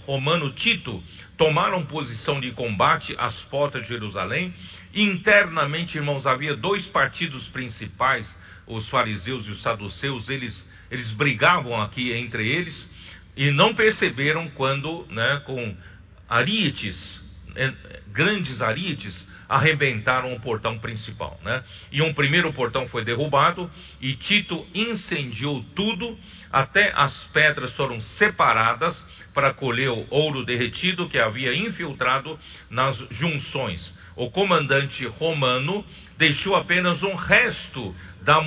romano 0.05 0.51
Tito 0.53 1.01
tomaram 1.37 1.85
posição 1.85 2.39
de 2.39 2.51
combate 2.51 3.15
às 3.17 3.39
portas 3.43 3.83
de 3.83 3.89
Jerusalém. 3.89 4.53
Internamente, 4.93 5.97
irmãos, 5.97 6.25
havia 6.25 6.55
dois 6.55 6.85
partidos 6.87 7.47
principais, 7.49 8.27
os 8.67 8.89
fariseus 8.89 9.47
e 9.47 9.51
os 9.51 9.61
saduceus, 9.61 10.29
eles, 10.29 10.67
eles 10.91 11.11
brigavam 11.11 11.81
aqui 11.81 12.11
entre 12.13 12.47
eles 12.47 12.87
e 13.35 13.51
não 13.51 13.73
perceberam 13.73 14.49
quando, 14.49 15.05
né, 15.09 15.41
com 15.45 15.75
arietes, 16.27 17.18
grandes 18.11 18.61
arietes, 18.61 19.27
arrebentaram 19.47 20.33
o 20.33 20.39
portão 20.39 20.77
principal. 20.77 21.39
Né? 21.43 21.63
E 21.91 22.01
um 22.01 22.13
primeiro 22.13 22.53
portão 22.53 22.87
foi 22.87 23.03
derrubado 23.03 23.69
e 23.99 24.15
Tito 24.15 24.65
incendiou 24.73 25.63
tudo, 25.75 26.17
até 26.51 26.93
as 26.95 27.23
pedras 27.33 27.73
foram 27.75 27.99
separadas 27.99 28.95
para 29.33 29.53
colher 29.53 29.89
o 29.89 30.05
ouro 30.09 30.45
derretido 30.45 31.09
que 31.09 31.17
havia 31.17 31.55
infiltrado 31.55 32.37
nas 32.69 32.97
junções. 33.11 33.93
O 34.15 34.29
comandante 34.29 35.05
romano 35.05 35.85
deixou 36.17 36.55
apenas 36.55 37.01
um 37.01 37.15
resto 37.15 37.95
da 38.21 38.41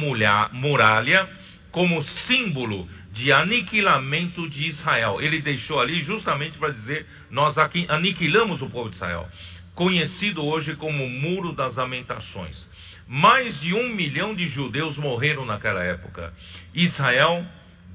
muralha 0.53 1.28
como 1.70 2.03
símbolo 2.03 2.86
de 3.13 3.33
aniquilamento 3.33 4.49
de 4.49 4.69
Israel. 4.69 5.21
Ele 5.21 5.41
deixou 5.41 5.81
ali 5.81 6.01
justamente 6.01 6.59
para 6.59 6.71
dizer: 6.71 7.07
nós 7.31 7.57
aqui 7.59 7.87
aniquilamos 7.89 8.61
o 8.63 8.71
povo 8.71 8.89
de 8.89 8.97
Israel, 8.97 9.29
conhecido 9.75 10.45
hoje 10.45 10.75
como 10.77 11.09
Muro 11.09 11.53
das 11.53 11.77
Lamentações. 11.77 12.67
Mais 13.07 13.61
de 13.61 13.75
um 13.75 13.95
milhão 13.95 14.35
de 14.35 14.47
judeus 14.49 14.97
morreram 14.97 15.45
naquela 15.45 15.83
época. 15.85 16.33
Israel 16.75 17.45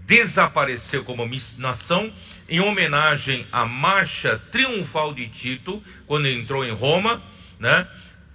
desapareceu 0.05 1.03
como 1.03 1.29
nação 1.57 2.11
em 2.47 2.59
homenagem 2.59 3.45
à 3.51 3.65
marcha 3.65 4.37
triunfal 4.51 5.13
de 5.13 5.27
Tito, 5.29 5.83
quando 6.05 6.27
entrou 6.27 6.63
em 6.63 6.71
Roma, 6.71 7.21
né? 7.59 7.87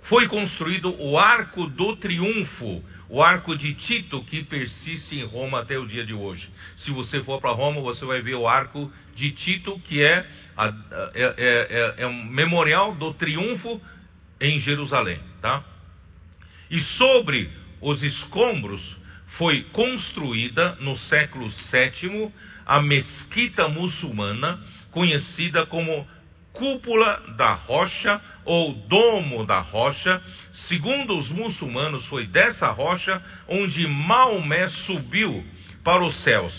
Foi 0.03 0.27
construído 0.29 0.95
o 1.01 1.19
Arco 1.19 1.67
do 1.69 1.97
Triunfo, 1.97 2.83
o 3.13 3.23
arco 3.23 3.55
de 3.55 3.75
Tito 3.75 4.25
que 4.25 4.43
persiste 4.43 5.17
em 5.17 5.25
Roma 5.25 5.61
até 5.61 5.79
o 5.79 5.87
dia 5.87 6.05
de 6.05 6.15
hoje. 6.15 6.49
Se 6.79 6.91
você 6.91 7.23
for 7.23 7.41
para 7.41 7.53
Roma, 7.53 7.81
você 7.83 8.07
vai 8.07 8.23
ver 8.23 8.37
o 8.37 8.49
arco 8.49 8.91
de 9.15 9.31
Tito, 9.33 9.79
que 9.81 10.03
é, 10.03 10.27
a, 10.57 10.67
é, 10.67 10.73
é, 11.15 11.35
é, 11.39 11.95
é, 12.05 12.07
um 12.07 12.25
memorial 12.25 12.95
do 12.95 13.13
triunfo 13.13 13.81
em 14.41 14.59
Jerusalém. 14.61 15.21
Tá? 15.43 15.63
E 16.71 16.81
sobre 16.81 17.51
os 17.83 18.03
escombros 18.03 18.81
foi 19.37 19.63
construída 19.73 20.77
no 20.81 20.97
século 20.97 21.49
VII 21.49 22.33
a 22.65 22.81
mesquita 22.81 23.69
muçulmana, 23.69 24.59
conhecida 24.91 25.67
como 25.67 26.09
cúpula 26.63 27.21
da 27.37 27.55
rocha 27.55 28.21
ou 28.45 28.73
domo 28.73 29.45
da 29.45 29.59
rocha. 29.59 30.23
Segundo 30.69 31.19
os 31.19 31.29
muçulmanos, 31.29 32.07
foi 32.07 32.25
dessa 32.29 32.69
rocha 32.71 33.21
onde 33.49 33.85
Maomé 33.89 34.69
subiu 34.87 35.45
para 35.83 36.05
os 36.05 36.15
céus. 36.23 36.53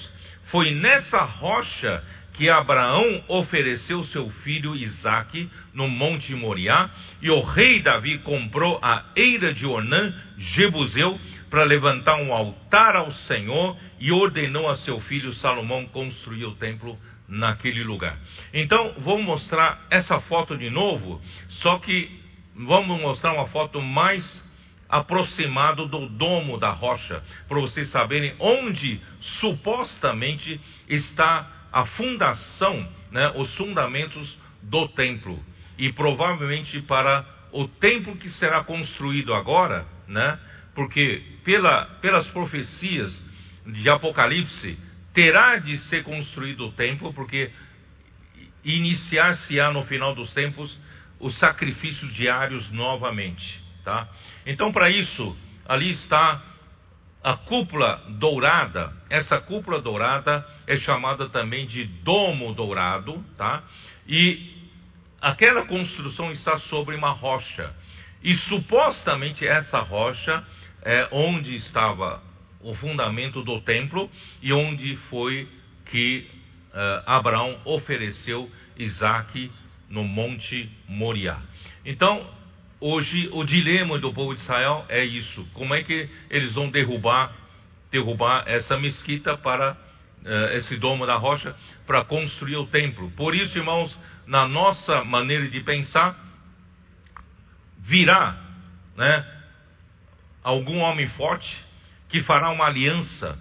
Foi 0.51 0.71
nessa 0.71 1.21
rocha 1.21 2.03
que 2.33 2.49
Abraão 2.49 3.23
ofereceu 3.29 4.03
seu 4.05 4.29
filho 4.43 4.75
Isaque 4.75 5.49
no 5.73 5.87
Monte 5.87 6.33
Moriá, 6.35 6.89
e 7.21 7.29
o 7.29 7.41
rei 7.41 7.79
Davi 7.79 8.17
comprou 8.19 8.79
a 8.81 9.05
eira 9.15 9.53
de 9.53 9.65
Onã, 9.65 10.13
Jebuseu, 10.37 11.17
para 11.49 11.63
levantar 11.63 12.15
um 12.15 12.33
altar 12.33 12.95
ao 12.95 13.11
Senhor, 13.11 13.77
e 13.99 14.11
ordenou 14.11 14.67
a 14.67 14.75
seu 14.77 14.99
filho 15.01 15.33
Salomão 15.35 15.85
construir 15.85 16.45
o 16.45 16.55
templo 16.55 16.97
naquele 17.33 17.83
lugar. 17.83 18.17
Então, 18.53 18.93
vou 18.99 19.21
mostrar 19.21 19.85
essa 19.89 20.19
foto 20.21 20.55
de 20.55 20.69
novo, 20.69 21.19
só 21.49 21.79
que 21.79 22.21
vamos 22.55 23.01
mostrar 23.01 23.33
uma 23.33 23.47
foto 23.47 23.81
mais 23.81 24.23
aproximada 24.87 25.87
do 25.87 26.07
domo 26.07 26.59
da 26.59 26.69
rocha, 26.69 27.23
para 27.47 27.59
vocês 27.59 27.89
saberem 27.89 28.35
onde 28.39 29.01
supostamente 29.39 30.61
está 30.87 31.51
a 31.71 31.85
fundação, 31.87 32.87
né, 33.11 33.33
os 33.35 33.51
fundamentos 33.55 34.37
do 34.61 34.87
templo. 34.89 35.43
E 35.79 35.91
provavelmente 35.91 36.79
para 36.83 37.25
o 37.51 37.67
templo 37.67 38.15
que 38.15 38.29
será 38.29 38.63
construído 38.63 39.33
agora, 39.33 39.87
né, 40.07 40.39
porque 40.75 41.23
pela, 41.43 41.85
pelas 41.99 42.27
profecias 42.27 43.19
de 43.65 43.89
Apocalipse, 43.89 44.77
terá 45.13 45.57
de 45.57 45.77
ser 45.89 46.03
construído 46.03 46.67
o 46.67 46.71
templo, 46.71 47.13
porque 47.13 47.51
iniciar-se-á 48.63 49.71
no 49.71 49.83
final 49.83 50.15
dos 50.15 50.33
tempos 50.33 50.77
os 51.19 51.37
sacrifícios 51.37 52.13
diários 52.13 52.69
novamente, 52.71 53.61
tá? 53.83 54.07
Então, 54.45 54.71
para 54.71 54.89
isso, 54.89 55.37
ali 55.65 55.91
está 55.91 56.41
a 57.23 57.37
cúpula 57.37 58.03
dourada. 58.19 58.91
Essa 59.09 59.39
cúpula 59.39 59.81
dourada 59.81 60.45
é 60.67 60.75
chamada 60.77 61.29
também 61.29 61.65
de 61.65 61.85
domo 61.85 62.53
dourado, 62.53 63.23
tá? 63.37 63.63
E 64.07 64.53
aquela 65.21 65.65
construção 65.65 66.31
está 66.31 66.57
sobre 66.57 66.95
uma 66.95 67.11
rocha. 67.11 67.73
E 68.21 68.35
supostamente 68.35 69.47
essa 69.47 69.79
rocha 69.79 70.43
é 70.81 71.07
onde 71.11 71.55
estava 71.55 72.21
o 72.63 72.73
fundamento 72.75 73.43
do 73.43 73.61
templo 73.61 74.09
e 74.41 74.53
onde 74.53 74.95
foi 75.09 75.47
que 75.85 76.27
uh, 76.73 77.03
Abraão 77.05 77.59
ofereceu 77.65 78.49
Isaac 78.77 79.51
no 79.89 80.03
Monte 80.03 80.69
Moriá. 80.87 81.39
Então, 81.85 82.25
hoje 82.79 83.29
o 83.31 83.43
dilema 83.43 83.99
do 83.99 84.13
povo 84.13 84.33
de 84.33 84.41
Israel 84.41 84.85
é 84.89 85.03
isso: 85.03 85.45
como 85.53 85.73
é 85.73 85.83
que 85.83 86.09
eles 86.29 86.53
vão 86.53 86.69
derrubar, 86.69 87.35
derrubar 87.91 88.45
essa 88.47 88.77
mesquita 88.77 89.37
para 89.37 89.73
uh, 89.73 90.57
esse 90.57 90.77
domo 90.77 91.05
da 91.05 91.17
rocha 91.17 91.55
para 91.85 92.05
construir 92.05 92.55
o 92.55 92.67
templo? 92.67 93.11
Por 93.11 93.35
isso, 93.35 93.57
irmãos, 93.57 93.95
na 94.25 94.47
nossa 94.47 95.03
maneira 95.03 95.49
de 95.49 95.59
pensar, 95.59 96.17
virá, 97.79 98.37
né, 98.95 99.25
algum 100.41 100.77
homem 100.77 101.07
forte 101.09 101.72
que 102.13 102.21
fará 102.21 102.51
uma 102.51 102.67
aliança 102.67 103.35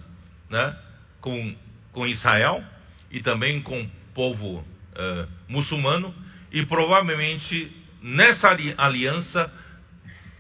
né, 0.49 0.75
com, 1.21 1.55
com 1.93 2.07
Israel 2.07 2.65
e 3.11 3.21
também 3.21 3.61
com 3.61 3.83
o 3.83 3.91
povo 4.15 4.61
uh, 4.61 5.29
muçulmano, 5.47 6.15
e 6.51 6.65
provavelmente 6.65 7.71
nessa 8.01 8.49
aliança 8.79 9.53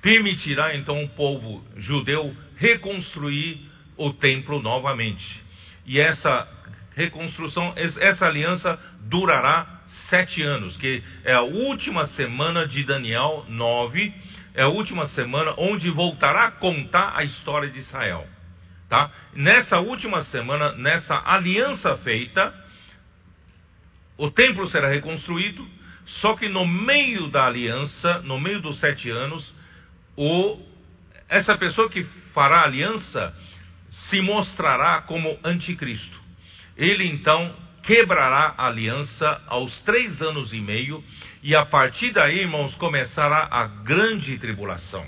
permitirá 0.00 0.74
então 0.74 1.04
o 1.04 1.10
povo 1.10 1.62
judeu 1.76 2.34
reconstruir 2.56 3.68
o 3.98 4.14
templo 4.14 4.62
novamente. 4.62 5.42
E 5.84 6.00
essa 6.00 6.48
reconstrução, 6.96 7.74
essa 7.76 8.24
aliança 8.24 8.80
durará 9.10 9.81
sete 10.08 10.42
anos, 10.42 10.76
que 10.76 11.02
é 11.24 11.32
a 11.32 11.42
última 11.42 12.06
semana 12.08 12.66
de 12.66 12.84
Daniel 12.84 13.44
9 13.48 14.12
é 14.54 14.62
a 14.62 14.68
última 14.68 15.06
semana 15.06 15.54
onde 15.56 15.90
voltará 15.90 16.46
a 16.46 16.50
contar 16.50 17.16
a 17.16 17.24
história 17.24 17.70
de 17.70 17.78
Israel. 17.78 18.26
Tá? 18.88 19.10
Nessa 19.32 19.78
última 19.78 20.22
semana, 20.24 20.72
nessa 20.72 21.22
aliança 21.24 21.96
feita, 21.98 22.54
o 24.18 24.30
templo 24.30 24.68
será 24.68 24.88
reconstruído, 24.88 25.66
só 26.20 26.36
que 26.36 26.48
no 26.48 26.66
meio 26.66 27.28
da 27.28 27.46
aliança, 27.46 28.20
no 28.20 28.38
meio 28.38 28.60
dos 28.60 28.78
sete 28.78 29.08
anos, 29.08 29.50
o, 30.16 30.60
essa 31.28 31.56
pessoa 31.56 31.88
que 31.88 32.04
fará 32.34 32.64
aliança 32.64 33.34
se 33.90 34.20
mostrará 34.20 35.02
como 35.02 35.38
anticristo. 35.42 36.20
Ele 36.76 37.06
então 37.06 37.54
quebrará 37.82 38.54
a 38.56 38.66
aliança 38.68 39.42
aos 39.46 39.80
três 39.82 40.22
anos 40.22 40.52
e 40.52 40.60
meio, 40.60 41.02
e 41.42 41.54
a 41.54 41.66
partir 41.66 42.12
daí, 42.12 42.40
irmãos, 42.40 42.74
começará 42.76 43.48
a 43.50 43.66
grande 43.66 44.38
tribulação, 44.38 45.04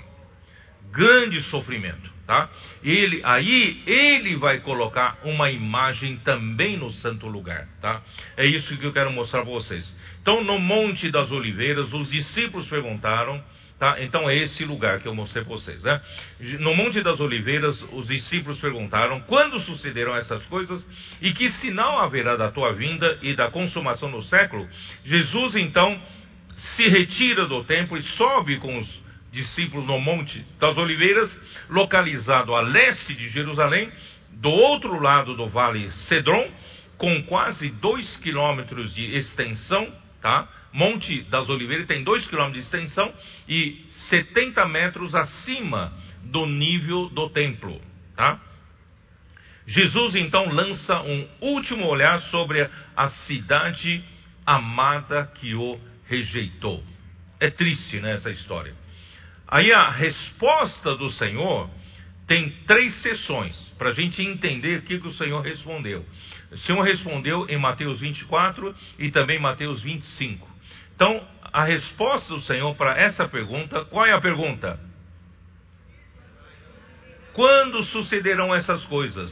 grande 0.91 1.41
sofrimento, 1.43 2.11
tá? 2.27 2.49
Ele, 2.83 3.21
aí 3.23 3.81
ele 3.87 4.35
vai 4.35 4.59
colocar 4.59 5.19
uma 5.23 5.49
imagem 5.49 6.17
também 6.17 6.77
no 6.77 6.91
santo 6.91 7.27
lugar, 7.27 7.67
tá? 7.81 8.01
É 8.35 8.45
isso 8.45 8.77
que 8.77 8.85
eu 8.85 8.93
quero 8.93 9.11
mostrar 9.11 9.41
para 9.43 9.51
vocês. 9.51 9.95
Então, 10.21 10.43
no 10.43 10.59
Monte 10.59 11.09
das 11.09 11.31
Oliveiras, 11.31 11.93
os 11.93 12.09
discípulos 12.09 12.67
perguntaram 12.67 13.43
Tá? 13.77 14.01
Então 14.01 14.29
é 14.29 14.37
esse 14.37 14.63
lugar 14.63 15.01
que 15.01 15.07
eu 15.07 15.13
mostrei 15.13 15.43
para 15.43 15.53
vocês. 15.53 15.83
Né? 15.83 16.01
No 16.59 16.73
Monte 16.73 17.01
das 17.01 17.19
Oliveiras, 17.19 17.83
os 17.91 18.07
discípulos 18.07 18.57
perguntaram 18.59 19.19
quando 19.21 19.59
sucederão 19.59 20.15
essas 20.15 20.43
coisas 20.45 20.81
e 21.21 21.33
que 21.33 21.49
sinal 21.51 21.99
haverá 21.99 22.37
da 22.37 22.49
tua 22.49 22.71
vinda 22.71 23.19
e 23.21 23.35
da 23.35 23.51
consumação 23.51 24.09
do 24.09 24.23
século. 24.23 24.65
Jesus 25.03 25.55
então 25.55 26.01
se 26.55 26.87
retira 26.87 27.47
do 27.47 27.65
templo 27.65 27.97
e 27.97 28.03
sobe 28.03 28.57
com 28.59 28.79
os 28.79 29.05
discípulos 29.33 29.85
no 29.85 29.99
Monte 29.99 30.45
das 30.57 30.77
Oliveiras, 30.77 31.37
localizado 31.69 32.55
a 32.55 32.61
leste 32.61 33.13
de 33.13 33.27
Jerusalém, 33.27 33.91
do 34.31 34.49
outro 34.49 35.01
lado 35.01 35.35
do 35.35 35.47
vale 35.47 35.91
Cedron, 36.07 36.49
com 36.97 37.23
quase 37.23 37.69
dois 37.71 38.15
quilômetros 38.17 38.95
de 38.95 39.03
extensão, 39.17 39.91
tá? 40.21 40.47
Monte 40.75 41.21
das 41.29 41.47
Oliveiras 41.47 41.87
tem 41.87 42.03
2 42.03 42.27
km 42.27 42.51
de 42.51 42.59
extensão 42.59 43.13
e 43.47 43.85
70 44.09 44.65
metros 44.65 45.15
acima 45.15 45.93
do 46.25 46.45
nível 46.45 47.07
do 47.07 47.29
templo. 47.29 47.81
Tá? 48.13 48.37
Jesus 49.65 50.15
então 50.15 50.49
lança 50.49 51.01
um 51.01 51.27
último 51.39 51.87
olhar 51.87 52.19
sobre 52.23 52.69
a 52.93 53.07
cidade 53.07 54.03
amada 54.45 55.31
que 55.35 55.55
o 55.55 55.79
rejeitou. 56.07 56.83
É 57.39 57.49
triste 57.49 58.01
né, 58.01 58.15
essa 58.15 58.29
história. 58.29 58.75
Aí 59.47 59.71
a 59.71 59.89
resposta 59.89 60.93
do 60.97 61.09
Senhor 61.11 61.69
tem 62.27 62.49
três 62.67 62.93
sessões 63.01 63.57
para 63.77 63.91
a 63.91 63.93
gente 63.93 64.21
entender 64.21 64.79
o 64.79 64.81
que, 64.81 64.99
que 64.99 65.07
o 65.07 65.13
Senhor 65.13 65.41
respondeu. 65.41 66.05
O 66.51 66.57
Senhor 66.57 66.81
respondeu 66.81 67.47
em 67.49 67.57
Mateus 67.57 68.01
24 68.01 68.75
e 68.99 69.09
também 69.09 69.39
Mateus 69.39 69.81
25. 69.81 70.54
Então, 70.95 71.21
a 71.51 71.63
resposta 71.63 72.33
do 72.33 72.41
Senhor 72.41 72.73
para 72.75 72.97
essa 72.97 73.27
pergunta, 73.27 73.85
qual 73.85 74.05
é 74.05 74.13
a 74.13 74.19
pergunta? 74.21 74.79
Quando 77.33 77.83
sucederão 77.83 78.55
essas 78.55 78.83
coisas? 78.85 79.31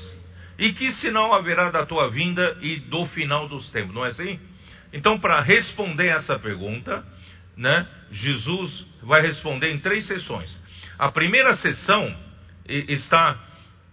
E 0.57 0.73
que 0.73 0.91
sinal 0.93 1.33
haverá 1.33 1.71
da 1.71 1.85
tua 1.85 2.09
vinda 2.09 2.57
e 2.61 2.79
do 2.81 3.05
final 3.07 3.47
dos 3.47 3.69
tempos? 3.71 3.95
Não 3.95 4.05
é 4.05 4.09
assim? 4.09 4.39
Então, 4.91 5.17
para 5.19 5.41
responder 5.41 6.07
essa 6.07 6.37
pergunta, 6.37 7.03
né, 7.57 7.87
Jesus 8.11 8.85
vai 9.01 9.21
responder 9.21 9.71
em 9.71 9.79
três 9.79 10.05
sessões. 10.05 10.55
A 10.99 11.11
primeira 11.11 11.55
sessão 11.55 12.15
está 12.65 13.37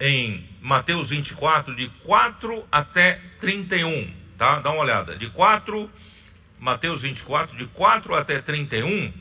em 0.01 0.47
Mateus 0.61 1.09
24, 1.09 1.75
de 1.75 1.89
4 2.05 2.65
até 2.71 3.21
31. 3.41 4.13
Tá? 4.37 4.61
Dá 4.61 4.71
uma 4.71 4.83
olhada. 4.83 5.17
De 5.17 5.29
4 5.31 5.91
Mateus 6.61 7.01
24, 7.01 7.57
de 7.57 7.67
4 7.69 8.15
até 8.15 8.41
31, 8.43 9.13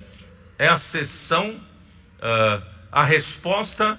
é 0.57 0.67
a 0.67 0.77
sessão, 0.77 1.51
uh, 1.51 2.63
a 2.91 3.05
resposta 3.05 3.97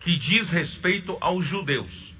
que 0.00 0.16
diz 0.18 0.50
respeito 0.50 1.16
aos 1.20 1.46
judeus. 1.46 2.12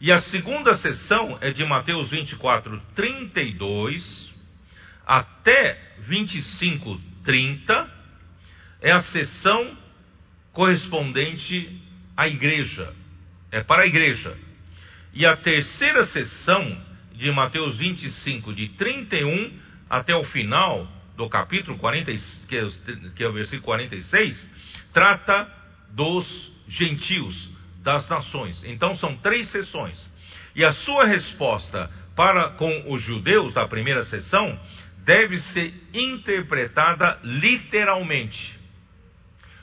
E 0.00 0.10
a 0.10 0.20
segunda 0.22 0.76
sessão 0.76 1.38
é 1.40 1.52
de 1.52 1.64
Mateus 1.64 2.10
24, 2.10 2.82
32 2.96 4.34
até 5.06 5.80
25, 6.00 7.00
30, 7.24 7.90
é 8.82 8.90
a 8.90 9.02
sessão 9.04 9.78
correspondente 10.52 11.80
à 12.16 12.26
igreja, 12.26 12.92
é 13.52 13.62
para 13.62 13.84
a 13.84 13.86
igreja. 13.86 14.36
E 15.12 15.24
a 15.24 15.36
terceira 15.36 16.06
sessão 16.06 16.93
de 17.14 17.30
Mateus 17.30 17.76
25, 17.78 18.52
de 18.52 18.68
31 18.70 19.52
até 19.88 20.14
o 20.14 20.24
final 20.24 20.86
do 21.16 21.28
capítulo 21.28 21.78
40, 21.78 22.12
que 22.48 22.56
é, 22.56 22.68
que 23.14 23.24
é 23.24 23.28
o 23.28 23.32
versículo 23.32 23.62
46, 23.62 24.50
trata 24.92 25.48
dos 25.90 26.26
gentios, 26.68 27.50
das 27.82 28.08
nações. 28.08 28.62
Então 28.64 28.96
são 28.96 29.16
três 29.16 29.50
sessões. 29.50 30.02
E 30.56 30.64
a 30.64 30.72
sua 30.72 31.04
resposta 31.04 31.90
para 32.16 32.50
com 32.50 32.92
os 32.92 33.02
judeus 33.02 33.54
da 33.54 33.66
primeira 33.66 34.04
sessão 34.04 34.58
deve 35.04 35.38
ser 35.38 35.72
interpretada 35.92 37.18
literalmente. 37.22 38.54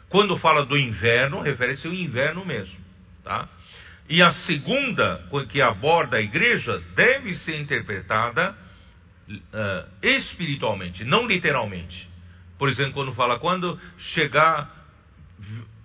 Quando 0.10 0.38
fala 0.38 0.66
do 0.66 0.78
inverno, 0.78 1.42
refere-se 1.42 1.88
ao 1.88 1.94
inverno 1.94 2.46
mesmo, 2.46 2.78
tá? 3.24 3.48
E 4.12 4.22
a 4.22 4.34
segunda, 4.34 5.24
que 5.50 5.62
aborda 5.62 6.18
a 6.18 6.22
igreja, 6.22 6.84
deve 6.94 7.34
ser 7.34 7.62
interpretada 7.62 8.54
uh, 9.30 9.90
espiritualmente, 10.06 11.06
não 11.06 11.26
literalmente. 11.26 12.10
Por 12.60 12.68
exemplo, 12.68 12.92
quando 12.92 13.14
fala 13.14 13.40
quando 13.40 13.80
chegar, 14.14 14.70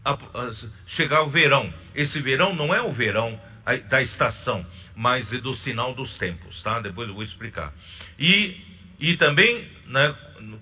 a, 0.04 0.12
a, 0.14 0.52
chegar 0.88 1.22
o 1.22 1.30
verão. 1.30 1.72
Esse 1.94 2.18
verão 2.20 2.52
não 2.52 2.74
é 2.74 2.82
o 2.82 2.90
verão 2.90 3.40
da 3.88 4.02
estação, 4.02 4.66
mas 4.96 5.32
é 5.32 5.38
do 5.38 5.54
sinal 5.54 5.94
dos 5.94 6.18
tempos, 6.18 6.60
tá? 6.62 6.80
Depois 6.80 7.06
eu 7.08 7.14
vou 7.14 7.22
explicar. 7.22 7.72
E, 8.18 8.56
e 8.98 9.16
também, 9.18 9.68
né, 9.86 10.12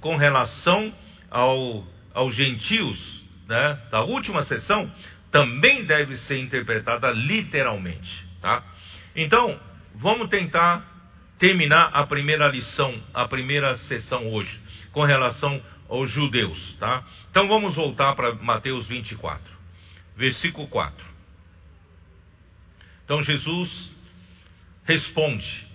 com 0.03 0.17
relação 0.17 0.95
ao, 1.31 1.83
aos 2.13 2.35
gentios, 2.35 3.25
né, 3.49 3.81
da 3.91 4.03
última 4.03 4.43
sessão, 4.43 4.93
também 5.35 5.85
deve 5.85 6.17
ser 6.17 6.39
interpretada 6.39 7.11
literalmente, 7.11 8.25
tá? 8.41 8.63
Então, 9.17 9.61
vamos 9.97 10.29
tentar 10.29 10.89
terminar 11.41 11.91
a 11.93 12.07
primeira 12.07 12.47
lição, 12.47 13.03
a 13.13 13.27
primeira 13.27 13.77
sessão 13.79 14.33
hoje, 14.33 14.61
com 14.93 15.03
relação 15.03 15.61
aos 15.89 16.09
judeus, 16.09 16.77
tá? 16.79 17.05
Então 17.33 17.49
vamos 17.49 17.75
voltar 17.75 18.15
para 18.15 18.33
Mateus 18.37 18.87
24, 18.87 19.43
versículo 20.17 20.69
4. 20.69 21.05
Então 23.05 23.21
Jesus 23.25 23.91
responde, 24.85 25.67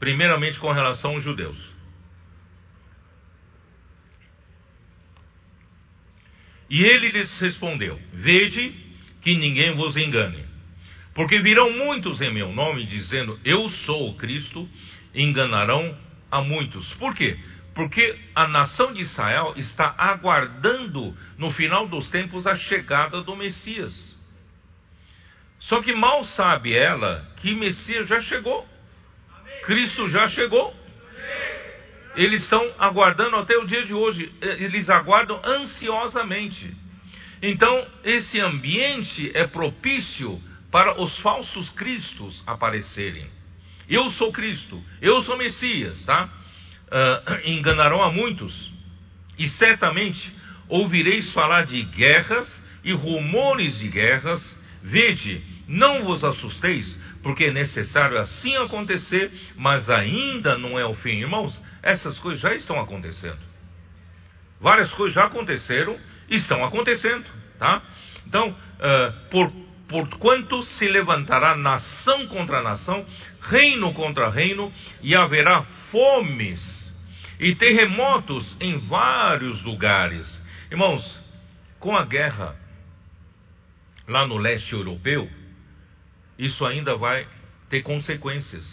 primeiramente 0.00 0.58
com 0.58 0.72
relação 0.72 1.10
aos 1.10 1.22
judeus. 1.22 1.58
E 6.70 6.82
ele 6.82 7.10
lhes 7.10 7.38
respondeu: 7.38 8.00
Vede 8.14 8.83
que 9.24 9.34
ninguém 9.36 9.74
vos 9.74 9.96
engane. 9.96 10.44
Porque 11.14 11.40
virão 11.40 11.72
muitos 11.72 12.20
em 12.20 12.32
meu 12.32 12.52
nome 12.52 12.84
dizendo: 12.84 13.40
Eu 13.44 13.68
sou 13.70 14.10
o 14.10 14.16
Cristo, 14.16 14.68
enganarão 15.14 15.96
a 16.30 16.42
muitos. 16.42 16.92
Por 16.94 17.14
quê? 17.14 17.36
Porque 17.74 18.16
a 18.34 18.46
nação 18.46 18.92
de 18.92 19.00
Israel 19.00 19.54
está 19.56 19.94
aguardando 19.96 21.16
no 21.38 21.50
final 21.50 21.88
dos 21.88 22.10
tempos 22.10 22.46
a 22.46 22.54
chegada 22.54 23.22
do 23.22 23.34
Messias. 23.34 24.14
Só 25.58 25.80
que 25.80 25.94
mal 25.94 26.22
sabe 26.24 26.76
ela 26.76 27.26
que 27.38 27.54
Messias 27.54 28.06
já 28.06 28.20
chegou. 28.20 28.68
Cristo 29.64 30.08
já 30.10 30.28
chegou. 30.28 30.74
Eles 32.14 32.42
estão 32.42 32.62
aguardando 32.78 33.36
até 33.36 33.56
o 33.56 33.66
dia 33.66 33.84
de 33.84 33.94
hoje. 33.94 34.30
Eles 34.40 34.90
aguardam 34.90 35.40
ansiosamente. 35.44 36.83
Então, 37.46 37.86
esse 38.02 38.40
ambiente 38.40 39.30
é 39.34 39.46
propício 39.46 40.40
para 40.72 40.98
os 40.98 41.14
falsos 41.18 41.68
cristos 41.70 42.42
aparecerem. 42.46 43.26
Eu 43.86 44.10
sou 44.12 44.32
Cristo, 44.32 44.82
eu 45.02 45.22
sou 45.24 45.36
Messias, 45.36 46.02
tá? 46.06 46.24
Uh, 46.24 47.44
enganarão 47.50 48.02
a 48.02 48.10
muitos, 48.10 48.72
e 49.38 49.46
certamente 49.46 50.32
ouvireis 50.70 51.30
falar 51.34 51.66
de 51.66 51.82
guerras 51.82 52.48
e 52.82 52.94
rumores 52.94 53.78
de 53.78 53.88
guerras. 53.88 54.64
Vede, 54.82 55.42
não 55.68 56.02
vos 56.02 56.24
assusteis, 56.24 56.98
porque 57.22 57.44
é 57.44 57.52
necessário 57.52 58.18
assim 58.18 58.56
acontecer, 58.56 59.30
mas 59.54 59.90
ainda 59.90 60.56
não 60.56 60.78
é 60.78 60.86
o 60.86 60.94
fim. 60.94 61.20
Irmãos, 61.20 61.60
essas 61.82 62.18
coisas 62.20 62.40
já 62.40 62.54
estão 62.54 62.80
acontecendo. 62.80 63.38
Várias 64.62 64.90
coisas 64.94 65.14
já 65.14 65.26
aconteceram 65.26 65.98
estão 66.28 66.64
acontecendo, 66.64 67.24
tá? 67.58 67.82
Então, 68.26 68.48
uh, 68.50 69.30
por, 69.30 69.52
porquanto 69.88 70.62
se 70.62 70.88
levantará 70.88 71.56
nação 71.56 72.26
contra 72.28 72.62
nação, 72.62 73.04
reino 73.40 73.92
contra 73.94 74.30
reino, 74.30 74.72
e 75.02 75.14
haverá 75.14 75.62
fomes 75.90 76.84
e 77.38 77.54
terremotos 77.54 78.56
em 78.60 78.78
vários 78.78 79.62
lugares. 79.62 80.42
Irmãos, 80.70 81.18
com 81.78 81.96
a 81.96 82.04
guerra 82.04 82.56
lá 84.08 84.26
no 84.26 84.36
leste 84.36 84.72
europeu, 84.72 85.28
isso 86.38 86.64
ainda 86.66 86.96
vai 86.96 87.26
ter 87.68 87.82
consequências, 87.82 88.64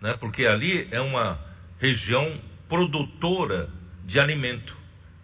né? 0.00 0.16
porque 0.18 0.46
ali 0.46 0.88
é 0.90 1.00
uma 1.00 1.38
região 1.78 2.40
produtora 2.68 3.68
de 4.04 4.18
alimento, 4.18 4.76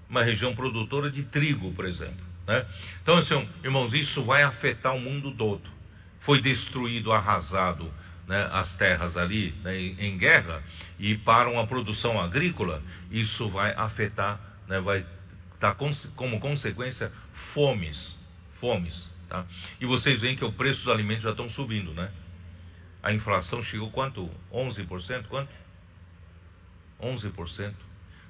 uma 0.08 0.22
região 0.22 0.54
produtora 0.54 1.10
de 1.10 1.24
trigo, 1.24 1.72
por 1.72 1.84
exemplo. 1.84 2.24
Né? 2.46 2.64
Então, 3.02 3.16
assim, 3.16 3.48
irmãos, 3.64 3.92
isso 3.92 4.22
vai 4.24 4.42
afetar 4.42 4.94
o 4.94 5.00
mundo 5.00 5.32
todo. 5.32 5.68
Foi 6.20 6.40
destruído, 6.40 7.12
arrasado 7.12 7.92
né, 8.26 8.48
as 8.52 8.74
terras 8.76 9.16
ali 9.16 9.52
né, 9.62 9.78
em 9.78 10.18
guerra, 10.18 10.62
e 10.98 11.16
para 11.18 11.48
uma 11.48 11.66
produção 11.66 12.20
agrícola, 12.20 12.82
isso 13.10 13.48
vai 13.48 13.72
afetar, 13.74 14.40
né, 14.66 14.80
vai 14.80 15.06
estar 15.54 15.74
tá 15.74 15.94
como 16.16 16.40
consequência 16.40 17.10
fomes. 17.54 18.16
Fomes. 18.60 19.06
Tá? 19.28 19.44
E 19.80 19.86
vocês 19.86 20.20
veem 20.20 20.36
que 20.36 20.44
o 20.44 20.52
preço 20.52 20.84
dos 20.84 20.92
alimentos 20.92 21.24
já 21.24 21.30
estão 21.30 21.48
subindo, 21.50 21.92
né? 21.92 22.10
A 23.02 23.12
inflação 23.12 23.62
chegou 23.62 23.90
quanto? 23.90 24.30
11%? 24.52 25.26
Quanto? 25.26 25.50
11%. 27.00 27.74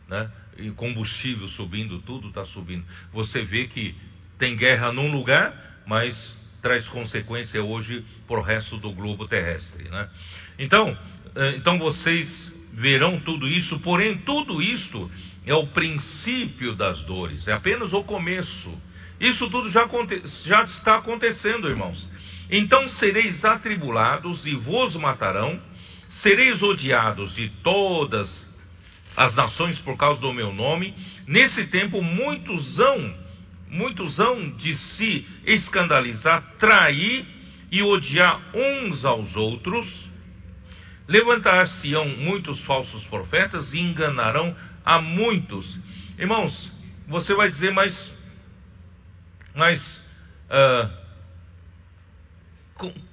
Né? 0.08 0.30
E 0.58 0.70
combustível 0.70 1.48
subindo, 1.48 2.00
tudo 2.00 2.28
está 2.28 2.44
subindo. 2.46 2.84
Você 3.12 3.42
vê 3.42 3.66
que 3.66 3.94
tem 4.38 4.56
guerra 4.56 4.92
num 4.92 5.10
lugar, 5.10 5.82
mas 5.86 6.14
traz 6.62 6.86
consequência 6.88 7.62
hoje 7.62 8.04
para 8.26 8.38
o 8.38 8.42
resto 8.42 8.76
do 8.78 8.92
globo 8.92 9.26
terrestre. 9.26 9.88
Né? 9.88 10.08
Então, 10.58 10.98
eh, 11.34 11.56
então 11.56 11.78
vocês 11.78 12.54
verão 12.72 13.20
tudo 13.20 13.48
isso, 13.48 13.78
porém 13.80 14.18
tudo 14.18 14.60
isto 14.60 15.10
é 15.46 15.54
o 15.54 15.68
princípio 15.68 16.74
das 16.74 17.02
dores, 17.04 17.46
é 17.48 17.52
apenas 17.52 17.92
o 17.92 18.04
começo. 18.04 18.82
Isso 19.20 19.48
tudo 19.48 19.70
já, 19.70 19.88
já 20.44 20.62
está 20.64 20.96
acontecendo, 20.96 21.68
irmãos. 21.68 22.06
Então 22.50 22.86
sereis 22.88 23.44
atribulados 23.44 24.46
e 24.46 24.54
vos 24.54 24.94
matarão, 24.96 25.60
sereis 26.22 26.62
odiados 26.62 27.34
de 27.34 27.48
todas 27.62 28.45
as 29.16 29.34
nações 29.34 29.78
por 29.80 29.96
causa 29.96 30.20
do 30.20 30.32
meu 30.32 30.52
nome. 30.52 30.94
Nesse 31.26 31.66
tempo 31.68 32.02
muitos 32.02 32.78
hão, 32.78 33.14
muitos 33.68 34.20
hão 34.20 34.50
de 34.50 34.76
se 34.76 35.26
escandalizar, 35.46 36.42
trair 36.58 37.24
e 37.70 37.82
odiar 37.82 38.40
uns 38.54 39.04
aos 39.04 39.34
outros. 39.34 39.86
Levantar-se-ão 41.08 42.08
muitos 42.08 42.60
falsos 42.64 43.04
profetas 43.04 43.72
e 43.72 43.80
enganarão 43.80 44.54
a 44.84 45.00
muitos. 45.00 45.78
Irmãos, 46.18 46.72
você 47.06 47.34
vai 47.34 47.48
dizer, 47.48 47.72
mas 47.72 48.16
mas 49.54 49.80
uh, 50.50 50.90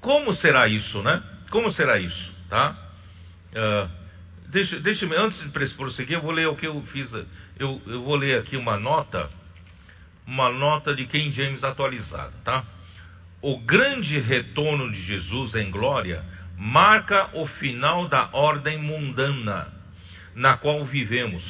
como 0.01 0.33
será 0.33 0.67
isso, 0.67 1.01
né? 1.01 1.23
Como 1.49 1.71
será 1.71 1.97
isso, 1.99 2.33
tá? 2.49 2.75
Uh, 3.51 4.02
deixa, 4.53 4.79
deixa 4.79 5.05
antes 5.19 5.41
de 5.41 5.75
prosseguir, 5.75 6.15
eu 6.15 6.21
vou 6.21 6.31
ler 6.31 6.47
o 6.47 6.55
que 6.55 6.67
eu 6.67 6.81
fiz. 6.83 7.11
Eu, 7.57 7.81
eu 7.85 8.01
vou 8.01 8.15
ler 8.15 8.39
aqui 8.39 8.55
uma 8.55 8.79
nota, 8.79 9.29
uma 10.25 10.49
nota 10.49 10.95
de 10.95 11.05
King 11.05 11.31
James 11.31 11.63
atualizada, 11.63 12.33
tá? 12.45 12.63
O 13.41 13.59
grande 13.59 14.17
retorno 14.19 14.89
de 14.91 15.01
Jesus 15.01 15.55
em 15.55 15.69
glória 15.69 16.23
marca 16.57 17.29
o 17.33 17.45
final 17.47 18.07
da 18.07 18.29
ordem 18.31 18.77
mundana 18.77 19.67
na 20.35 20.55
qual 20.55 20.85
vivemos. 20.85 21.43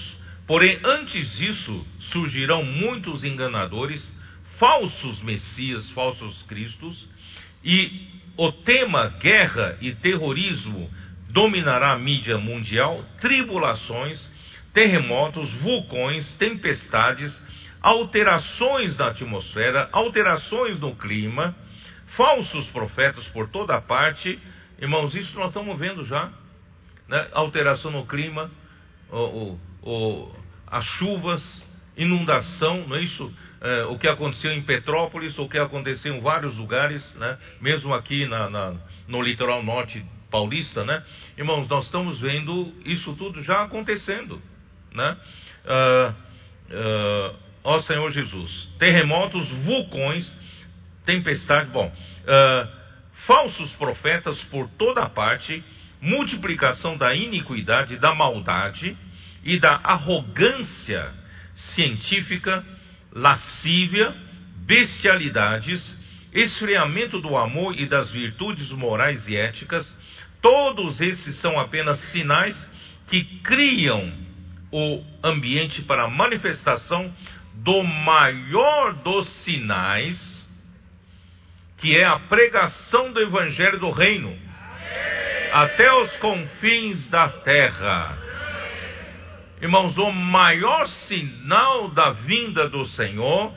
Porém, 0.47 0.79
antes 0.83 1.37
disso, 1.37 1.85
surgirão 2.11 2.63
muitos 2.63 3.23
enganadores 3.23 4.11
falsos 4.57 5.21
messias, 5.21 5.89
falsos 5.91 6.41
cristos, 6.43 7.07
e 7.63 8.07
o 8.37 8.51
tema 8.51 9.07
guerra 9.19 9.77
e 9.81 9.93
terrorismo 9.93 10.89
dominará 11.33 11.91
a 11.91 11.97
mídia 11.97 12.37
mundial, 12.37 13.03
tribulações, 13.19 14.23
terremotos, 14.73 15.51
vulcões, 15.55 16.35
tempestades, 16.37 17.35
alterações 17.81 18.97
na 18.97 19.07
atmosfera, 19.07 19.89
alterações 19.91 20.79
no 20.79 20.95
clima, 20.95 21.53
falsos 22.15 22.67
profetas 22.67 23.25
por 23.27 23.49
toda 23.49 23.81
parte. 23.81 24.39
Irmãos, 24.79 25.13
isso 25.15 25.37
nós 25.37 25.49
estamos 25.49 25.77
vendo 25.77 26.05
já. 26.05 26.31
Né? 27.07 27.27
Alteração 27.33 27.91
no 27.91 28.05
clima, 28.05 28.49
o, 29.11 29.17
o, 29.17 29.59
o, 29.81 30.35
as 30.67 30.85
chuvas, 30.85 31.63
inundação, 31.97 32.87
não 32.87 32.95
é 32.95 33.01
isso? 33.01 33.33
é, 33.63 33.85
o 33.85 33.97
que 33.97 34.09
aconteceu 34.09 34.51
em 34.51 34.61
Petrópolis, 34.61 35.39
o 35.39 35.47
que 35.47 35.57
aconteceu 35.57 36.13
em 36.13 36.19
vários 36.19 36.57
lugares, 36.57 37.01
né? 37.15 37.37
mesmo 37.61 37.93
aqui 37.93 38.25
na, 38.25 38.49
na, 38.49 38.75
no 39.07 39.21
litoral 39.21 39.63
norte 39.63 40.05
paulista, 40.33 40.83
né? 40.83 41.03
Irmãos, 41.37 41.67
nós 41.67 41.85
estamos 41.85 42.19
vendo 42.19 42.73
isso 42.83 43.13
tudo 43.15 43.43
já 43.43 43.61
acontecendo, 43.61 44.41
né? 44.91 45.15
Ah, 45.63 46.13
ah, 46.71 47.33
ó 47.63 47.81
Senhor 47.81 48.11
Jesus, 48.11 48.69
terremotos, 48.79 49.47
vulcões, 49.63 50.27
tempestade, 51.05 51.69
bom, 51.69 51.93
ah, 52.27 52.67
falsos 53.27 53.71
profetas 53.73 54.41
por 54.45 54.67
toda 54.69 55.07
parte, 55.07 55.63
multiplicação 56.01 56.97
da 56.97 57.13
iniquidade, 57.13 57.97
da 57.97 58.15
maldade 58.15 58.97
e 59.43 59.59
da 59.59 59.75
arrogância 59.83 61.11
científica 61.75 62.65
lascívia, 63.15 64.11
bestialidades, 64.65 65.83
esfriamento 66.33 67.21
do 67.21 67.37
amor 67.37 67.79
e 67.79 67.85
das 67.85 68.11
virtudes 68.11 68.71
morais 68.71 69.27
e 69.27 69.35
éticas, 69.35 69.87
todos 70.43 70.99
esses 71.01 71.39
são 71.39 71.57
apenas 71.57 71.99
sinais 72.11 72.55
que 73.07 73.23
criam 73.39 74.11
o 74.71 75.03
ambiente 75.23 75.81
para 75.83 76.03
a 76.03 76.09
manifestação 76.09 77.11
do 77.55 77.81
maior 77.83 78.93
dos 78.95 79.27
sinais, 79.43 80.17
que 81.77 81.95
é 81.95 82.05
a 82.05 82.19
pregação 82.19 83.13
do 83.13 83.21
evangelho 83.21 83.79
do 83.79 83.89
reino, 83.89 84.37
até 85.53 85.91
os 85.93 86.15
confins 86.17 87.09
da 87.09 87.29
terra. 87.29 88.17
Irmãos, 89.61 89.97
o 89.97 90.11
maior 90.11 90.85
sinal 91.07 91.89
da 91.91 92.09
vinda 92.11 92.67
do 92.67 92.85
Senhor 92.85 93.53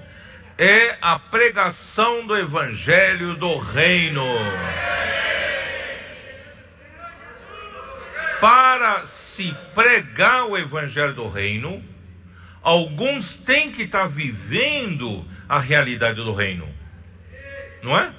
é 0.56 0.98
a 1.02 1.18
pregação 1.18 2.26
do 2.26 2.36
Evangelho 2.36 3.34
do 3.34 3.58
Reino. 3.58 4.24
Para 8.40 9.06
se 9.34 9.54
pregar 9.74 10.44
o 10.46 10.56
Evangelho 10.56 11.14
do 11.14 11.28
Reino, 11.28 11.82
alguns 12.62 13.44
têm 13.44 13.72
que 13.72 13.82
estar 13.82 14.06
vivendo 14.08 15.24
a 15.48 15.58
realidade 15.58 16.16
do 16.16 16.32
Reino, 16.34 16.68
não 17.82 17.98
é? 17.98 18.12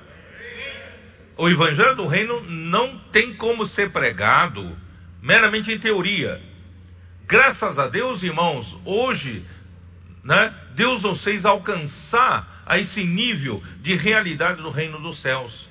O 1.38 1.48
Evangelho 1.50 1.96
do 1.96 2.08
Reino 2.08 2.42
não 2.50 2.98
tem 3.12 3.36
como 3.36 3.68
ser 3.68 3.92
pregado 3.92 4.76
meramente 5.22 5.72
em 5.72 5.80
teoria. 5.80 6.40
Graças 7.28 7.78
a 7.78 7.88
Deus, 7.88 8.24
irmãos, 8.24 8.76
hoje, 8.86 9.46
né, 10.24 10.54
Deus 10.76 11.02
nos 11.02 11.24
fez 11.24 11.46
alcançar 11.46 12.64
a 12.66 12.78
esse 12.78 13.04
nível 13.04 13.62
de 13.82 13.96
realidade 13.96 14.62
do 14.62 14.70
reino 14.70 15.00
dos 15.00 15.22
céus. 15.22 15.68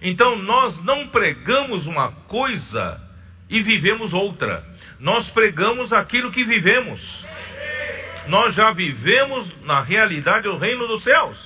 Então, 0.00 0.36
nós 0.36 0.84
não 0.84 1.08
pregamos 1.08 1.86
uma 1.86 2.12
coisa 2.12 3.07
e 3.48 3.62
vivemos 3.62 4.12
outra. 4.12 4.64
Nós 5.00 5.30
pregamos 5.30 5.92
aquilo 5.92 6.30
que 6.30 6.44
vivemos. 6.44 7.00
Nós 8.28 8.54
já 8.54 8.70
vivemos 8.72 9.62
na 9.62 9.80
realidade 9.80 10.44
do 10.44 10.56
reino 10.56 10.86
dos 10.86 11.02
céus. 11.02 11.38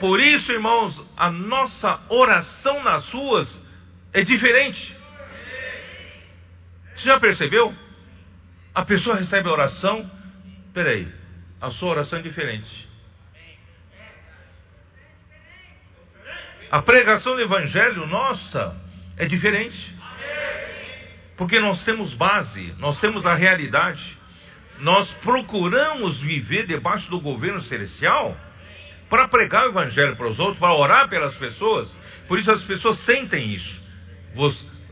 Por 0.00 0.20
isso, 0.20 0.50
irmãos, 0.52 1.00
a 1.16 1.30
nossa 1.30 2.00
oração 2.08 2.82
nas 2.82 3.08
ruas 3.10 3.62
é 4.12 4.22
diferente. 4.22 4.96
Você 6.94 7.04
já 7.04 7.20
percebeu? 7.20 7.74
A 8.74 8.84
pessoa 8.84 9.16
recebe 9.16 9.48
a 9.48 9.52
oração, 9.52 10.10
peraí, 10.72 11.06
a 11.60 11.70
sua 11.70 11.90
oração 11.90 12.18
é 12.18 12.22
diferente. 12.22 12.86
A 16.70 16.82
pregação 16.82 17.36
do 17.36 17.42
Evangelho 17.42 18.06
nossa 18.06 18.76
é 19.16 19.26
diferente. 19.26 19.95
Porque 21.36 21.60
nós 21.60 21.84
temos 21.84 22.14
base, 22.14 22.74
nós 22.78 23.00
temos 23.00 23.26
a 23.26 23.34
realidade. 23.34 24.16
Nós 24.80 25.10
procuramos 25.22 26.20
viver 26.20 26.66
debaixo 26.66 27.08
do 27.10 27.20
governo 27.20 27.62
celestial 27.62 28.36
para 29.08 29.28
pregar 29.28 29.66
o 29.66 29.70
evangelho 29.70 30.16
para 30.16 30.28
os 30.28 30.38
outros, 30.38 30.58
para 30.58 30.74
orar 30.74 31.08
pelas 31.08 31.36
pessoas. 31.36 31.94
Por 32.26 32.38
isso 32.38 32.50
as 32.50 32.62
pessoas 32.64 32.98
sentem 33.04 33.52
isso. 33.52 33.80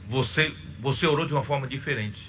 Você, 0.09 0.53
você 0.81 1.07
orou 1.07 1.27
de 1.27 1.33
uma 1.33 1.45
forma 1.45 1.67
diferente. 1.67 2.21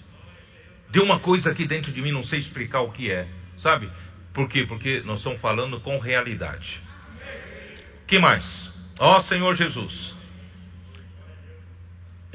Deu 0.90 1.04
uma 1.04 1.20
coisa 1.20 1.52
aqui 1.52 1.66
dentro 1.66 1.92
de 1.92 2.02
mim, 2.02 2.12
não 2.12 2.24
sei 2.24 2.40
explicar 2.40 2.82
o 2.82 2.92
que 2.92 3.12
é, 3.12 3.28
sabe? 3.58 3.90
Por 4.34 4.48
quê? 4.50 4.66
Porque 4.68 5.02
nós 5.06 5.18
estamos 5.18 5.40
falando 5.42 5.80
com 5.80 5.98
realidade. 6.00 6.82
Que 8.08 8.20
mais? 8.20 8.46
Ó 9.00 9.22
Senhor 9.24 9.56
Jesus. 9.56 10.15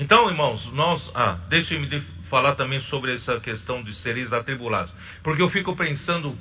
Então, 0.01 0.31
irmãos, 0.31 0.65
nós. 0.73 1.11
Ah, 1.15 1.39
deixe-me 1.51 2.01
falar 2.31 2.55
também 2.55 2.81
sobre 2.81 3.15
essa 3.15 3.39
questão 3.39 3.83
de 3.83 3.95
seres 3.97 4.33
atribulados. 4.33 4.91
Porque 5.23 5.43
eu 5.43 5.51
fico 5.51 5.77
pensando. 5.77 6.37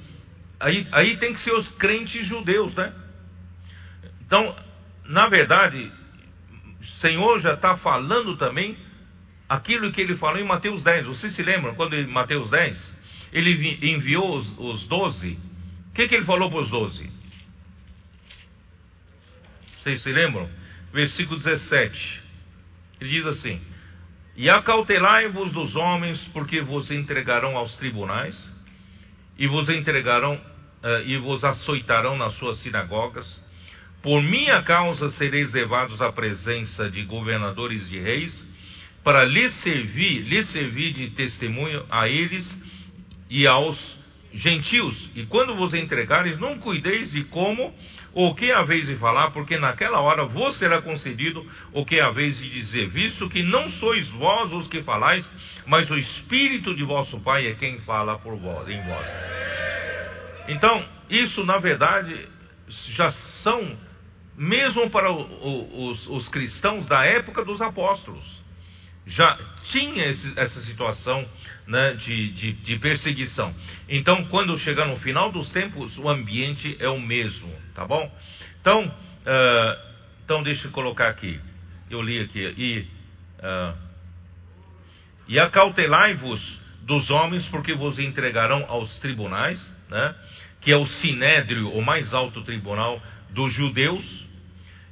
Aí, 0.57 0.87
aí 0.93 1.17
tem 1.17 1.33
que 1.33 1.41
ser 1.41 1.51
os 1.51 1.67
crentes 1.73 2.25
judeus, 2.25 2.73
né? 2.73 2.93
Então, 4.25 4.55
na 5.03 5.27
verdade, 5.27 5.91
o 6.79 6.85
Senhor 7.01 7.41
já 7.41 7.53
está 7.53 7.75
falando 7.75 8.37
também 8.37 8.77
aquilo 9.49 9.91
que 9.91 9.99
ele 9.99 10.15
falou 10.15 10.39
em 10.39 10.45
Mateus 10.45 10.81
10. 10.81 11.07
Vocês 11.07 11.35
se 11.35 11.43
lembram 11.43 11.75
quando 11.75 11.95
em 11.95 12.07
Mateus 12.07 12.49
10 12.49 12.93
ele 13.33 13.77
enviou 13.91 14.37
os, 14.37 14.57
os 14.57 14.87
12? 14.87 15.37
O 15.89 15.93
que, 15.93 16.07
que 16.07 16.15
ele 16.15 16.25
falou 16.25 16.49
para 16.49 16.61
os 16.61 16.69
12? 16.69 17.09
Vocês 19.79 20.01
se 20.01 20.11
lembram? 20.13 20.49
Versículo 20.93 21.37
17. 21.37 22.28
Ele 22.99 23.09
diz 23.09 23.25
assim: 23.25 23.59
E 24.35 24.49
acautelai-vos 24.49 25.51
dos 25.51 25.75
homens, 25.75 26.23
porque 26.33 26.61
vos 26.61 26.91
entregarão 26.91 27.57
aos 27.57 27.75
tribunais, 27.77 28.35
e 29.37 29.47
vos 29.47 29.69
entregarão 29.69 30.35
uh, 30.35 31.07
e 31.07 31.17
vos 31.17 31.43
açoitarão 31.43 32.17
nas 32.17 32.33
suas 32.35 32.59
sinagogas. 32.59 33.25
Por 34.01 34.21
minha 34.23 34.61
causa 34.63 35.09
sereis 35.11 35.51
levados 35.51 36.01
à 36.01 36.11
presença 36.11 36.89
de 36.89 37.03
governadores 37.03 37.89
de 37.89 37.99
reis, 37.99 38.47
para 39.03 39.25
lhes 39.25 39.53
servir, 39.61 40.21
lhes 40.21 40.49
servir 40.51 40.93
de 40.93 41.09
testemunho 41.11 41.85
a 41.89 42.07
eles 42.07 42.45
e 43.29 43.45
aos 43.45 43.77
gentios. 44.33 45.09
E 45.15 45.25
quando 45.25 45.55
vos 45.55 45.73
entregares, 45.73 46.37
não 46.39 46.59
cuideis 46.59 47.11
de 47.11 47.23
como 47.25 47.73
o 48.21 48.35
que 48.35 48.51
haveis 48.51 48.85
de 48.85 48.97
falar, 48.97 49.31
porque 49.31 49.57
naquela 49.57 50.01
hora 50.01 50.25
vos 50.25 50.59
será 50.59 50.81
concedido 50.81 51.45
o 51.71 51.85
que 51.85 52.01
haveis 52.01 52.37
de 52.37 52.49
dizer, 52.49 52.89
visto 52.89 53.29
que 53.29 53.41
não 53.43 53.69
sois 53.69 54.09
vós 54.09 54.51
os 54.51 54.67
que 54.67 54.83
falais, 54.83 55.25
mas 55.65 55.89
o 55.89 55.95
Espírito 55.95 56.75
de 56.75 56.83
vosso 56.83 57.17
Pai 57.21 57.47
é 57.47 57.55
quem 57.55 57.79
fala 57.79 58.19
por 58.19 58.35
vós, 58.35 58.67
em 58.67 58.81
vós. 58.81 59.07
Então, 60.49 60.83
isso 61.09 61.45
na 61.45 61.59
verdade 61.59 62.27
já 62.67 63.09
são, 63.41 63.77
mesmo 64.35 64.89
para 64.89 65.09
os, 65.09 66.07
os 66.07 66.27
cristãos 66.27 66.85
da 66.87 67.05
época 67.05 67.45
dos 67.45 67.61
apóstolos 67.61 68.38
já 69.05 69.37
tinha 69.71 70.05
esse, 70.05 70.39
essa 70.39 70.61
situação 70.61 71.27
né, 71.67 71.93
de, 71.93 72.31
de, 72.31 72.53
de, 72.53 72.79
perseguição. 72.79 73.53
Então, 73.87 74.25
quando 74.25 74.57
chegar 74.59 74.85
no 74.85 74.97
final 74.97 75.31
dos 75.31 75.49
tempos, 75.51 75.97
o 75.97 76.09
ambiente 76.09 76.75
é 76.79 76.89
o 76.89 76.99
mesmo, 76.99 77.51
tá 77.73 77.85
bom? 77.85 78.11
Então, 78.61 78.85
uh, 78.85 79.89
então 80.23 80.43
deixa 80.43 80.67
eu 80.67 80.71
colocar 80.71 81.09
aqui. 81.09 81.39
Eu 81.89 82.01
li 82.01 82.19
aqui. 82.19 82.39
E, 82.57 82.87
uh, 83.39 83.77
e 85.27 85.39
acautelai-vos 85.39 86.59
dos 86.83 87.09
homens, 87.09 87.45
porque 87.47 87.73
vos 87.73 87.99
entregarão 87.99 88.65
aos 88.67 88.97
tribunais, 88.99 89.59
né, 89.89 90.15
que 90.61 90.71
é 90.71 90.77
o 90.77 90.87
sinédrio, 90.87 91.69
o 91.69 91.81
mais 91.81 92.13
alto 92.13 92.41
tribunal 92.43 93.01
dos 93.31 93.53
judeus 93.53 94.28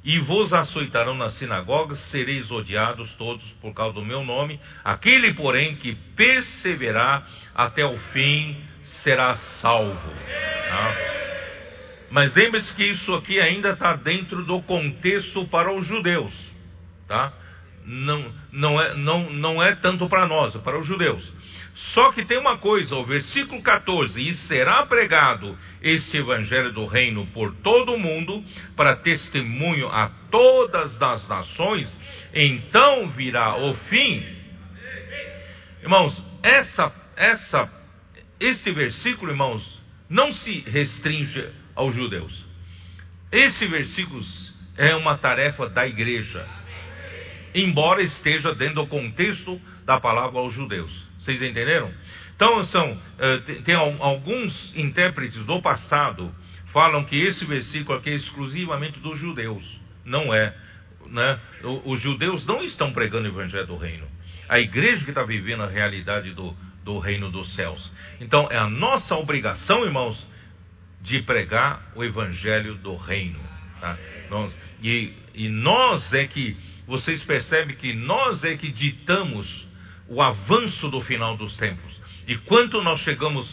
e 0.08 0.18
vos 0.20 0.54
açoitarão 0.54 1.14
nas 1.14 1.34
sinagogas, 1.34 2.00
sereis 2.10 2.50
odiados 2.50 3.12
todos 3.18 3.44
por 3.60 3.74
causa 3.74 3.92
do 3.92 4.02
meu 4.02 4.24
nome. 4.24 4.58
Aquele, 4.82 5.34
porém, 5.34 5.76
que 5.76 5.94
perseverar 6.16 7.28
até 7.54 7.84
o 7.84 7.98
fim 8.14 8.56
será 9.02 9.34
salvo. 9.60 10.10
Tá? 10.66 10.96
Mas 12.10 12.34
lembre-se 12.34 12.74
que 12.74 12.84
isso 12.86 13.14
aqui 13.16 13.38
ainda 13.38 13.72
está 13.72 13.96
dentro 13.96 14.46
do 14.46 14.62
contexto 14.62 15.46
para 15.48 15.70
os 15.70 15.86
judeus. 15.86 16.32
Tá? 17.06 17.30
Não, 17.84 18.32
não, 18.50 18.80
é, 18.80 18.94
não, 18.94 19.30
não 19.30 19.62
é 19.62 19.74
tanto 19.74 20.08
para 20.08 20.26
nós, 20.26 20.54
é 20.54 20.58
para 20.58 20.78
os 20.78 20.86
judeus. 20.86 21.22
Só 21.94 22.10
que 22.10 22.24
tem 22.24 22.38
uma 22.38 22.58
coisa, 22.58 22.96
o 22.96 23.04
versículo 23.04 23.62
14: 23.62 24.20
E 24.20 24.34
será 24.34 24.84
pregado 24.86 25.56
este 25.80 26.16
evangelho 26.16 26.72
do 26.72 26.86
reino 26.86 27.26
por 27.28 27.54
todo 27.56 27.94
o 27.94 27.98
mundo, 27.98 28.42
para 28.76 28.96
testemunho 28.96 29.88
a 29.88 30.08
todas 30.28 31.00
as 31.00 31.28
nações, 31.28 31.96
então 32.34 33.08
virá 33.10 33.56
o 33.56 33.74
fim. 33.74 34.24
Irmãos, 35.80 36.20
essa, 36.42 36.92
essa, 37.16 37.70
este 38.40 38.72
versículo, 38.72 39.30
irmãos, 39.30 39.80
não 40.10 40.32
se 40.32 40.60
restringe 40.60 41.48
aos 41.76 41.94
judeus. 41.94 42.44
Esse 43.30 43.66
versículo 43.66 44.20
é 44.76 44.96
uma 44.96 45.16
tarefa 45.16 45.68
da 45.68 45.86
igreja, 45.86 46.44
embora 47.54 48.02
esteja 48.02 48.52
dentro 48.52 48.82
do 48.82 48.86
contexto 48.88 49.60
da 49.84 50.00
palavra 50.00 50.40
aos 50.40 50.52
judeus. 50.52 51.07
Vocês 51.18 51.42
entenderam? 51.42 51.92
Então, 52.34 52.64
são, 52.66 52.96
eh, 53.18 53.38
tem 53.64 53.74
alguns 53.74 54.76
intérpretes 54.76 55.44
do 55.44 55.60
passado 55.60 56.32
falam 56.72 57.04
que 57.04 57.16
esse 57.16 57.44
versículo 57.44 57.98
aqui 57.98 58.10
é 58.10 58.14
exclusivamente 58.14 59.00
dos 59.00 59.18
judeus. 59.18 59.64
Não 60.04 60.32
é. 60.32 60.54
Né? 61.06 61.40
Os 61.84 62.00
judeus 62.00 62.44
não 62.46 62.62
estão 62.62 62.92
pregando 62.92 63.24
o 63.24 63.32
evangelho 63.32 63.66
do 63.66 63.76
reino. 63.76 64.06
A 64.48 64.60
igreja 64.60 65.04
que 65.04 65.10
está 65.10 65.22
vivendo 65.22 65.62
a 65.62 65.66
realidade 65.66 66.32
do, 66.32 66.54
do 66.84 66.98
reino 66.98 67.30
dos 67.30 67.54
céus. 67.54 67.90
Então, 68.20 68.48
é 68.50 68.56
a 68.56 68.68
nossa 68.68 69.14
obrigação, 69.16 69.84
irmãos, 69.84 70.24
de 71.02 71.22
pregar 71.22 71.92
o 71.94 72.04
evangelho 72.04 72.74
do 72.76 72.96
reino. 72.96 73.40
Tá? 73.80 73.96
Nós, 74.30 74.54
e, 74.82 75.12
e 75.34 75.48
nós 75.48 76.12
é 76.12 76.26
que, 76.26 76.56
vocês 76.86 77.22
percebem 77.24 77.76
que 77.76 77.94
nós 77.94 78.42
é 78.44 78.56
que 78.56 78.70
ditamos 78.70 79.67
o 80.08 80.22
avanço 80.22 80.88
do 80.88 81.00
final 81.02 81.36
dos 81.36 81.56
tempos. 81.56 81.98
E 82.26 82.36
quanto 82.36 82.82
nós 82.82 83.00
chegamos, 83.00 83.48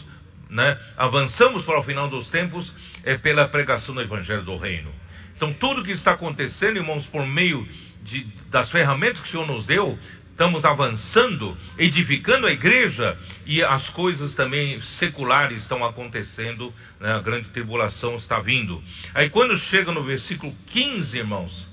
né, 0.50 0.78
avançamos 0.96 1.64
para 1.64 1.78
o 1.78 1.82
final 1.82 2.08
dos 2.08 2.30
tempos, 2.30 2.72
é 3.04 3.16
pela 3.16 3.48
pregação 3.48 3.94
do 3.94 4.00
Evangelho 4.00 4.42
do 4.42 4.56
Reino. 4.56 4.92
Então, 5.36 5.52
tudo 5.52 5.84
que 5.84 5.92
está 5.92 6.12
acontecendo, 6.12 6.76
irmãos, 6.76 7.06
por 7.06 7.26
meio 7.26 7.66
de, 8.02 8.24
das 8.50 8.70
ferramentas 8.70 9.20
que 9.20 9.28
o 9.28 9.30
Senhor 9.30 9.46
nos 9.46 9.66
deu, 9.66 9.98
estamos 10.30 10.64
avançando, 10.64 11.56
edificando 11.78 12.46
a 12.46 12.52
igreja 12.52 13.18
e 13.46 13.62
as 13.62 13.88
coisas 13.90 14.34
também 14.34 14.80
seculares 14.98 15.62
estão 15.62 15.84
acontecendo, 15.84 16.72
né? 17.00 17.12
a 17.12 17.20
grande 17.20 17.48
tribulação 17.48 18.16
está 18.16 18.38
vindo. 18.40 18.82
Aí, 19.14 19.30
quando 19.30 19.56
chega 19.58 19.92
no 19.92 20.02
versículo 20.04 20.54
15, 20.68 21.18
irmãos. 21.18 21.66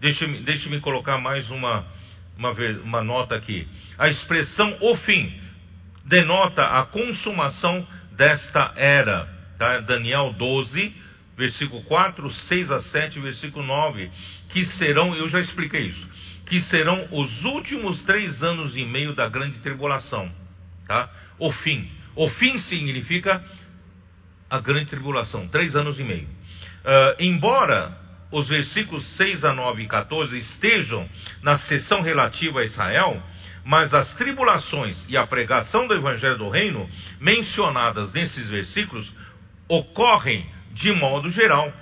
Deixe-me 0.00 0.38
deixe 0.38 0.80
colocar 0.80 1.18
mais 1.18 1.50
uma, 1.50 1.84
uma, 2.36 2.52
uma 2.82 3.02
nota 3.02 3.34
aqui. 3.34 3.68
A 3.98 4.08
expressão 4.08 4.76
o 4.80 4.96
fim 4.96 5.32
denota 6.06 6.64
a 6.64 6.86
consumação 6.86 7.86
desta 8.16 8.72
era. 8.76 9.28
Tá? 9.58 9.80
Daniel 9.80 10.34
12, 10.38 10.94
versículo 11.36 11.82
4, 11.82 12.30
6 12.30 12.70
a 12.70 12.80
7, 12.80 13.20
versículo 13.20 13.64
9. 13.66 14.10
Que 14.48 14.64
serão, 14.64 15.14
eu 15.14 15.28
já 15.28 15.38
expliquei 15.38 15.86
isso, 15.86 16.08
que 16.46 16.60
serão 16.62 17.06
os 17.12 17.44
últimos 17.44 18.00
três 18.02 18.42
anos 18.42 18.74
e 18.76 18.84
meio 18.84 19.14
da 19.14 19.28
grande 19.28 19.58
tribulação. 19.58 20.30
Tá? 20.86 21.10
O 21.38 21.52
fim. 21.52 21.90
O 22.16 22.28
fim 22.30 22.58
significa 22.58 23.44
a 24.48 24.58
grande 24.60 24.86
tribulação, 24.86 25.46
três 25.48 25.76
anos 25.76 26.00
e 26.00 26.02
meio. 26.02 26.26
Uh, 26.26 27.22
embora 27.22 27.96
os 28.30 28.48
versículos 28.48 29.04
6 29.16 29.44
a 29.44 29.52
9 29.52 29.82
e 29.82 29.86
14 29.86 30.36
estejam 30.38 31.08
na 31.42 31.58
seção 31.58 32.00
relativa 32.00 32.60
a 32.60 32.64
Israel, 32.64 33.22
mas 33.64 33.92
as 33.92 34.12
tribulações 34.14 35.04
e 35.08 35.16
a 35.16 35.26
pregação 35.26 35.86
do 35.86 35.94
Evangelho 35.94 36.38
do 36.38 36.48
Reino, 36.48 36.88
mencionadas 37.20 38.12
nesses 38.12 38.48
versículos, 38.48 39.10
ocorrem 39.68 40.46
de 40.72 40.92
modo 40.92 41.30
geral, 41.30 41.72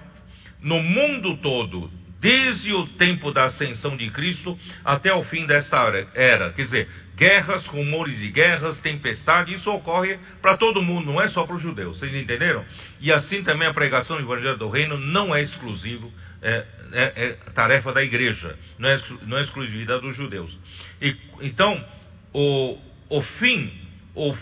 no 0.60 0.82
mundo 0.82 1.36
todo, 1.36 1.90
desde 2.20 2.72
o 2.72 2.86
tempo 2.86 3.30
da 3.30 3.44
ascensão 3.44 3.96
de 3.96 4.10
Cristo 4.10 4.58
até 4.84 5.12
o 5.14 5.22
fim 5.24 5.46
desta 5.46 5.78
era. 6.14 6.52
Quer 6.52 6.62
dizer, 6.62 6.88
guerras, 7.16 7.66
rumores 7.66 8.18
de 8.18 8.30
guerras, 8.30 8.80
tempestade, 8.80 9.54
isso 9.54 9.70
ocorre 9.70 10.18
para 10.42 10.56
todo 10.56 10.82
mundo, 10.82 11.12
não 11.12 11.20
é 11.20 11.28
só 11.28 11.44
para 11.46 11.56
os 11.56 11.62
judeus. 11.62 11.98
Vocês 11.98 12.14
entenderam? 12.14 12.64
E 13.00 13.12
assim 13.12 13.42
também 13.42 13.68
a 13.68 13.74
pregação 13.74 14.16
do 14.16 14.22
Evangelho 14.22 14.56
do 14.56 14.68
Reino 14.68 14.98
não 14.98 15.34
é 15.34 15.42
exclusivo, 15.42 16.12
é, 16.42 16.64
é, 16.92 17.22
é 17.24 17.32
tarefa 17.52 17.92
da 17.92 18.02
igreja, 18.02 18.56
não 18.78 18.88
é, 18.88 19.00
não 19.22 19.38
é 19.38 19.42
exclusividade 19.42 20.02
dos 20.02 20.16
judeus. 20.16 20.56
E, 21.00 21.16
então, 21.42 21.84
o, 22.32 22.78
o 23.10 23.22
fim, 23.22 23.72
o, 24.14 24.34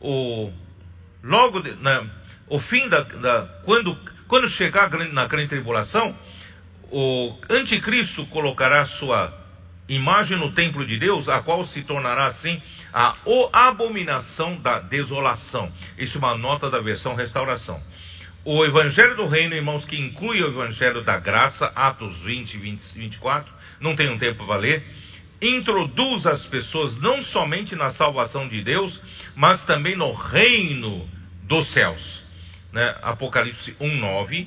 o, 0.00 0.52
logo 1.22 1.60
de, 1.60 1.72
na, 1.82 2.06
o 2.48 2.58
fim 2.60 2.88
da, 2.88 3.00
da, 3.00 3.42
quando 3.64 3.96
quando 4.30 4.48
chegar 4.50 4.88
na 5.12 5.26
grande 5.26 5.48
tribulação, 5.48 6.16
o 6.92 7.36
anticristo 7.50 8.24
colocará 8.26 8.86
sua 8.86 9.36
imagem 9.88 10.38
no 10.38 10.52
templo 10.52 10.86
de 10.86 10.98
Deus, 10.98 11.28
a 11.28 11.42
qual 11.42 11.66
se 11.66 11.82
tornará 11.82 12.28
assim 12.28 12.62
a 12.92 13.16
abominação 13.68 14.54
da 14.60 14.78
desolação. 14.78 15.70
Isso 15.98 16.16
é 16.16 16.18
uma 16.18 16.38
nota 16.38 16.70
da 16.70 16.80
versão 16.80 17.16
restauração. 17.16 17.82
O 18.44 18.64
Evangelho 18.64 19.16
do 19.16 19.26
Reino, 19.26 19.54
irmãos, 19.54 19.84
que 19.84 20.00
inclui 20.00 20.42
o 20.42 20.48
Evangelho 20.48 21.02
da 21.02 21.18
Graça, 21.18 21.66
Atos 21.76 22.18
20 22.22 22.54
e 22.54 22.58
24, 22.58 23.52
não 23.80 23.94
tenho 23.94 24.18
tempo 24.18 24.46
para 24.46 24.56
ler, 24.56 24.82
introduz 25.42 26.26
as 26.26 26.46
pessoas 26.46 26.98
não 27.00 27.22
somente 27.22 27.76
na 27.76 27.90
salvação 27.90 28.48
de 28.48 28.62
Deus, 28.62 28.98
mas 29.36 29.62
também 29.66 29.94
no 29.94 30.12
reino 30.12 31.06
dos 31.44 31.70
céus. 31.72 32.22
Né? 32.72 32.94
Apocalipse 33.02 33.72
1,9. 33.80 34.46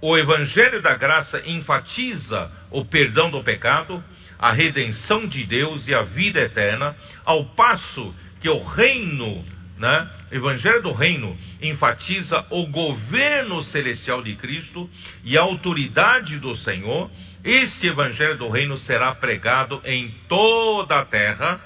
O 0.00 0.16
Evangelho 0.16 0.82
da 0.82 0.94
Graça 0.94 1.40
enfatiza 1.46 2.50
o 2.70 2.84
perdão 2.84 3.30
do 3.30 3.44
pecado, 3.44 4.02
a 4.38 4.50
redenção 4.50 5.26
de 5.26 5.44
Deus 5.44 5.86
e 5.86 5.94
a 5.94 6.02
vida 6.02 6.40
eterna, 6.40 6.96
ao 7.24 7.44
passo 7.54 8.12
que 8.40 8.48
o 8.48 8.64
reino, 8.64 9.44
né, 9.80 10.08
Evangelho 10.30 10.82
do 10.82 10.92
Reino, 10.92 11.36
enfatiza 11.62 12.44
o 12.50 12.66
governo 12.66 13.62
celestial 13.62 14.22
de 14.22 14.36
Cristo 14.36 14.88
e 15.24 15.38
a 15.38 15.40
autoridade 15.40 16.38
do 16.38 16.54
Senhor. 16.58 17.10
Este 17.42 17.86
Evangelho 17.86 18.36
do 18.36 18.50
Reino 18.50 18.76
será 18.78 19.14
pregado 19.14 19.80
em 19.84 20.14
toda 20.28 20.98
a 20.98 21.04
terra 21.06 21.58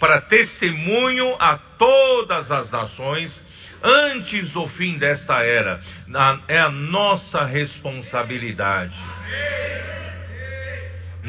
para 0.00 0.20
testemunho 0.22 1.36
a 1.38 1.56
todas 1.78 2.50
as 2.50 2.72
nações 2.72 3.40
antes 3.82 4.50
do 4.50 4.66
fim 4.68 4.98
desta 4.98 5.40
era. 5.44 5.80
É 6.48 6.58
a 6.58 6.70
nossa 6.70 7.44
responsabilidade. 7.44 8.96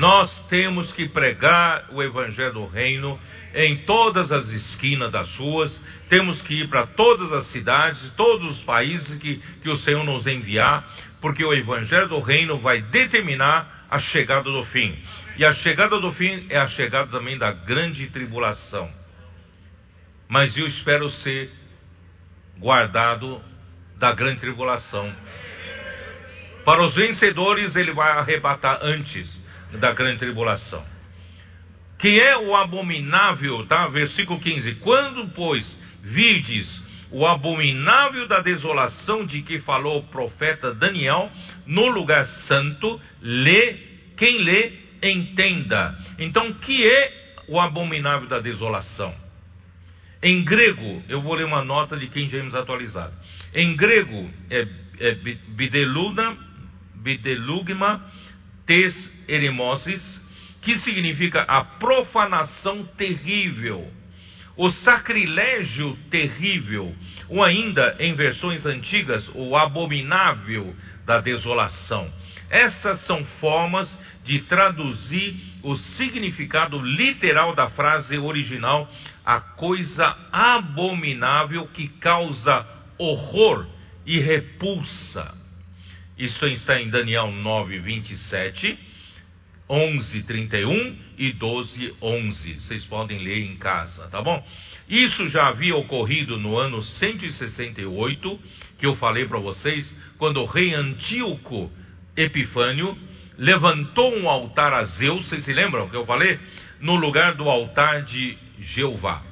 Nós 0.02 0.36
temos 0.48 0.92
que 0.94 1.08
pregar 1.08 1.86
o 1.92 2.02
Evangelho 2.02 2.54
do 2.54 2.66
Reino 2.66 3.20
em 3.54 3.78
todas 3.86 4.32
as 4.32 4.48
esquinas 4.48 5.12
das 5.12 5.32
ruas, 5.36 5.80
temos 6.10 6.42
que 6.42 6.56
ir 6.62 6.70
para 6.70 6.88
todas 6.88 7.32
as 7.32 7.46
cidades, 7.52 8.12
todos 8.18 8.50
os 8.50 8.64
países 8.64 9.20
que, 9.20 9.38
que 9.62 9.70
o 9.70 9.78
Senhor 9.78 10.04
nos 10.04 10.26
enviar, 10.26 10.84
porque 11.22 11.46
o 11.46 11.54
Evangelho 11.54 12.10
do 12.10 12.20
Reino 12.20 12.58
vai 12.58 12.82
determinar 12.82 13.86
a 13.92 14.00
chegada 14.00 14.52
do 14.52 14.66
fim. 14.66 14.98
E 15.38 15.46
a 15.46 15.54
chegada 15.54 16.00
do 16.00 16.12
fim 16.14 16.48
é 16.50 16.58
a 16.58 16.66
chegada 16.70 17.12
também 17.12 17.38
da 17.38 17.52
grande 17.52 18.08
tribulação. 18.08 18.92
Mas 20.28 20.58
eu 20.58 20.66
espero 20.66 21.12
ser 21.12 21.48
guardado 22.58 23.40
da 24.00 24.12
grande 24.14 24.40
tribulação. 24.40 25.14
Para 26.66 26.82
os 26.82 26.96
vencedores, 26.96 27.76
ele 27.76 27.92
vai 27.92 28.18
arrebatar 28.18 28.80
antes 28.82 29.41
da 29.80 29.92
grande 29.94 30.20
tribulação. 30.20 30.84
Que 32.00 32.20
é 32.20 32.38
o 32.38 32.56
abominável, 32.56 33.66
tá? 33.68 33.88
Versículo 33.88 34.40
15: 34.40 34.76
Quando, 34.76 35.30
pois, 35.30 35.64
virdes 36.02 36.68
o 37.12 37.28
abominável 37.28 38.28
da 38.28 38.40
desolação 38.40 39.26
de 39.26 39.42
que 39.42 39.60
falou 39.60 40.00
o 40.00 40.08
profeta 40.08 40.74
Daniel 40.74 41.30
no 41.66 41.88
lugar 41.88 42.26
santo, 42.48 43.00
lê, 43.22 43.78
quem 44.18 44.40
lê, 44.40 44.72
entenda. 45.04 45.96
Então, 46.18 46.54
que 46.54 46.88
é 46.88 47.34
o 47.50 47.60
abominável 47.60 48.28
da 48.28 48.40
desolação? 48.40 49.14
Em 50.24 50.44
grego, 50.44 51.04
eu 51.10 51.20
vou 51.22 51.34
ler 51.34 51.46
uma 51.46 51.64
nota 51.64 51.98
de 51.98 52.08
King 52.08 52.30
James 52.30 52.56
atualizado. 52.56 53.14
Em 53.54 53.76
grego 53.76 54.30
é, 54.50 54.68
é 55.00 55.16
bideluna, 55.50 56.38
bidelugma 56.96 58.06
tes 58.66 58.94
eremosis, 59.28 60.02
que 60.62 60.78
significa 60.80 61.42
a 61.42 61.64
profanação 61.64 62.84
terrível, 62.98 63.92
o 64.56 64.70
sacrilégio 64.70 65.98
terrível, 66.10 66.94
ou 67.30 67.44
ainda 67.44 67.96
em 68.00 68.14
versões 68.14 68.66
antigas, 68.66 69.28
o 69.34 69.56
abominável 69.56 70.76
da 71.06 71.20
desolação. 71.20 72.12
Essas 72.50 73.02
são 73.06 73.24
formas 73.40 73.90
de 74.26 74.40
traduzir 74.42 75.36
o 75.64 75.76
significado 75.76 76.80
literal 76.80 77.56
da 77.56 77.70
frase 77.70 78.18
original, 78.18 78.90
a 79.26 79.40
coisa 79.40 80.16
abominável 80.32 81.68
que 81.68 81.88
causa 81.88 82.66
horror 82.98 83.66
e 84.06 84.20
repulsa. 84.20 85.41
Isso 86.22 86.46
está 86.46 86.80
em 86.80 86.88
Daniel 86.88 87.32
9, 87.32 87.80
27, 87.80 88.78
11, 89.68 90.22
31 90.22 90.96
e 91.18 91.32
12, 91.32 91.96
11. 92.00 92.54
Vocês 92.54 92.86
podem 92.86 93.18
ler 93.18 93.40
em 93.40 93.58
casa, 93.58 94.08
tá 94.08 94.22
bom? 94.22 94.48
Isso 94.88 95.28
já 95.30 95.48
havia 95.48 95.76
ocorrido 95.76 96.38
no 96.38 96.60
ano 96.60 96.84
168, 96.84 98.40
que 98.78 98.86
eu 98.86 98.96
falei 98.98 99.26
para 99.26 99.40
vocês, 99.40 99.92
quando 100.20 100.40
o 100.42 100.46
rei 100.46 100.76
Antíoco 100.76 101.72
Epifânio 102.16 102.96
levantou 103.36 104.16
um 104.16 104.30
altar 104.30 104.74
a 104.74 104.84
Zeus, 104.84 105.28
vocês 105.28 105.44
se 105.44 105.54
lembram 105.54 105.90
que 105.90 105.96
eu 105.96 106.06
falei? 106.06 106.38
No 106.80 106.94
lugar 106.94 107.34
do 107.34 107.50
altar 107.50 108.04
de 108.04 108.38
Jeová. 108.60 109.24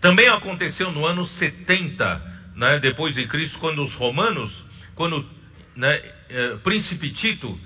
Também 0.00 0.26
aconteceu 0.28 0.90
no 0.90 1.04
ano 1.04 1.26
70, 1.26 2.22
né, 2.56 2.78
depois 2.78 3.14
de 3.14 3.26
Cristo, 3.26 3.58
quando 3.58 3.84
os 3.84 3.92
romanos, 3.92 4.50
quando 4.94 5.35
né, 5.76 6.02
eh, 6.30 6.56
príncipe 6.64 7.10
Tito 7.10 7.58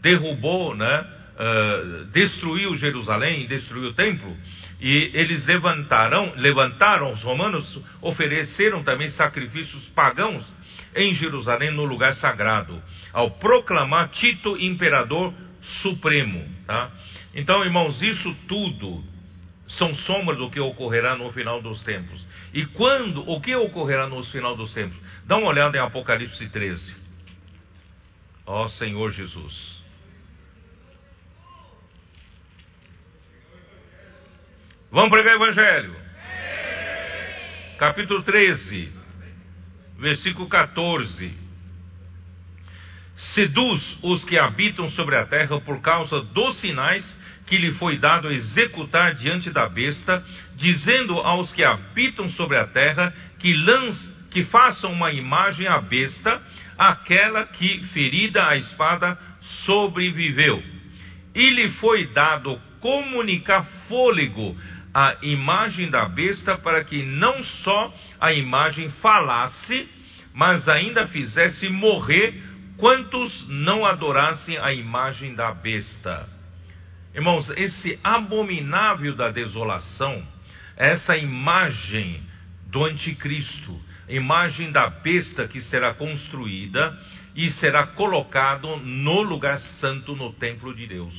derrubou, 0.00 0.74
né, 0.74 1.06
uh, 1.40 2.04
destruiu 2.06 2.76
Jerusalém, 2.76 3.46
destruiu 3.46 3.90
o 3.90 3.94
templo, 3.94 4.36
e 4.80 5.10
eles 5.14 5.46
levantaram, 5.46 6.32
levantaram, 6.36 7.12
os 7.12 7.22
romanos 7.22 7.78
ofereceram 8.00 8.82
também 8.82 9.10
sacrifícios 9.10 9.84
pagãos 9.88 10.44
em 10.94 11.12
Jerusalém 11.14 11.70
no 11.70 11.84
lugar 11.84 12.14
sagrado, 12.14 12.80
ao 13.12 13.32
proclamar 13.32 14.08
Tito 14.08 14.56
imperador 14.56 15.34
supremo, 15.82 16.46
tá? 16.66 16.90
Então, 17.34 17.62
irmãos, 17.64 18.00
isso 18.02 18.34
tudo 18.48 19.04
são 19.68 19.94
sombras 19.94 20.38
do 20.38 20.50
que 20.50 20.58
ocorrerá 20.58 21.14
no 21.14 21.30
final 21.32 21.62
dos 21.62 21.82
tempos. 21.82 22.24
E 22.52 22.66
quando, 22.66 23.28
o 23.30 23.40
que 23.40 23.54
ocorrerá 23.54 24.08
no 24.08 24.22
final 24.24 24.56
dos 24.56 24.72
tempos? 24.72 24.98
Dá 25.26 25.36
uma 25.36 25.48
olhada 25.48 25.76
em 25.76 25.80
Apocalipse 25.80 26.48
13. 26.48 27.09
Ó 28.52 28.68
Senhor 28.68 29.12
Jesus. 29.12 29.80
Vamos 34.90 35.10
pregar 35.10 35.38
o 35.38 35.44
Evangelho. 35.44 35.94
Capítulo 37.78 38.24
13, 38.24 38.92
versículo 40.00 40.48
14. 40.48 41.32
Seduz 43.34 43.98
os 44.02 44.24
que 44.24 44.36
habitam 44.36 44.90
sobre 44.90 45.14
a 45.14 45.26
terra 45.26 45.60
por 45.60 45.80
causa 45.80 46.20
dos 46.20 46.58
sinais 46.58 47.04
que 47.46 47.56
lhe 47.56 47.70
foi 47.74 47.98
dado 47.98 48.32
executar 48.32 49.14
diante 49.14 49.50
da 49.50 49.68
besta, 49.68 50.24
dizendo 50.56 51.20
aos 51.20 51.52
que 51.52 51.62
habitam 51.62 52.28
sobre 52.30 52.56
a 52.56 52.66
terra 52.66 53.14
que, 53.38 53.54
lance, 53.54 54.19
que 54.30 54.44
façam 54.44 54.92
uma 54.92 55.12
imagem 55.12 55.66
à 55.66 55.80
besta 55.80 56.40
aquela 56.78 57.44
que, 57.44 57.80
ferida 57.88 58.46
a 58.46 58.56
espada, 58.56 59.18
sobreviveu. 59.66 60.62
E 61.34 61.50
lhe 61.50 61.68
foi 61.72 62.06
dado 62.06 62.58
comunicar 62.80 63.62
fôlego 63.86 64.56
à 64.94 65.16
imagem 65.22 65.90
da 65.90 66.08
besta, 66.08 66.56
para 66.56 66.82
que 66.82 67.02
não 67.02 67.42
só 67.44 67.94
a 68.18 68.32
imagem 68.32 68.88
falasse, 69.02 69.88
mas 70.32 70.68
ainda 70.68 71.06
fizesse 71.08 71.68
morrer 71.68 72.42
quantos 72.76 73.46
não 73.48 73.84
adorassem 73.84 74.56
a 74.56 74.72
imagem 74.72 75.34
da 75.34 75.52
besta. 75.52 76.26
Irmãos, 77.14 77.50
esse 77.50 77.98
abominável 78.02 79.14
da 79.14 79.30
desolação, 79.30 80.22
essa 80.76 81.16
imagem 81.16 82.22
do 82.70 82.84
anticristo, 82.86 83.78
imagem 84.10 84.72
da 84.72 84.88
besta 84.88 85.46
que 85.48 85.62
será 85.62 85.94
construída 85.94 86.98
e 87.34 87.48
será 87.52 87.86
colocado 87.86 88.76
no 88.78 89.22
lugar 89.22 89.58
santo 89.80 90.16
no 90.16 90.32
templo 90.32 90.74
de 90.74 90.86
Deus. 90.86 91.14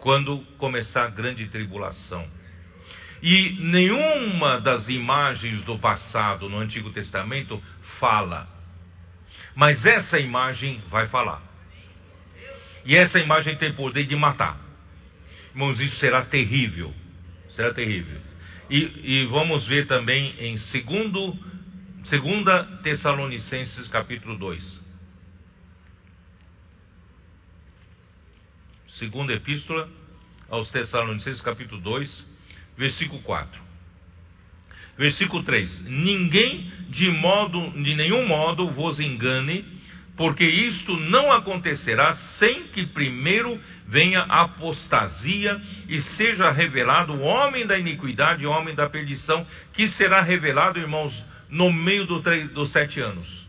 Quando 0.00 0.38
começar 0.58 1.04
a 1.04 1.10
grande 1.10 1.46
tribulação. 1.48 2.26
E 3.22 3.56
nenhuma 3.60 4.60
das 4.60 4.88
imagens 4.88 5.62
do 5.62 5.78
passado 5.78 6.48
no 6.48 6.58
Antigo 6.58 6.90
Testamento 6.90 7.62
fala. 7.98 8.46
Mas 9.54 9.84
essa 9.86 10.18
imagem 10.18 10.82
vai 10.90 11.06
falar. 11.06 11.42
E 12.84 12.94
essa 12.94 13.18
imagem 13.18 13.56
tem 13.56 13.72
poder 13.72 14.04
de 14.04 14.14
matar. 14.14 14.58
Irmãos, 15.54 15.80
isso 15.80 15.96
será 15.96 16.22
terrível. 16.22 16.92
Será 17.50 17.72
terrível. 17.72 18.20
E, 18.70 18.76
e 18.76 19.26
vamos 19.26 19.66
ver 19.66 19.86
também 19.86 20.34
em 20.38 20.56
segundo, 20.56 21.36
segunda 22.04 22.64
Tessalonicenses 22.82 23.88
capítulo 23.88 24.38
2. 24.38 24.80
Segunda 28.98 29.34
epístola 29.34 29.90
aos 30.48 30.70
Tessalonicenses 30.70 31.42
capítulo 31.42 31.80
2, 31.80 32.26
versículo 32.78 33.20
4. 33.22 33.62
Versículo 34.96 35.42
3: 35.42 35.84
Ninguém 35.86 36.70
de 36.88 37.10
modo 37.10 37.70
de 37.82 37.94
nenhum 37.94 38.26
modo 38.26 38.70
vos 38.70 38.98
engane, 38.98 39.64
porque 40.16 40.46
isto 40.46 40.96
não 40.96 41.32
acontecerá 41.32 42.14
sem 42.38 42.68
que 42.68 42.86
primeiro 42.86 43.60
venha 43.88 44.20
a 44.20 44.44
apostasia 44.44 45.60
e 45.88 46.00
seja 46.00 46.50
revelado 46.50 47.14
o 47.14 47.22
homem 47.22 47.66
da 47.66 47.78
iniquidade 47.78 48.46
o 48.46 48.50
homem 48.50 48.74
da 48.74 48.88
perdição, 48.88 49.44
que 49.72 49.88
será 49.88 50.20
revelado, 50.22 50.78
irmãos, 50.78 51.12
no 51.48 51.72
meio 51.72 52.06
do 52.06 52.20
dos 52.48 52.70
sete 52.70 53.00
anos. 53.00 53.44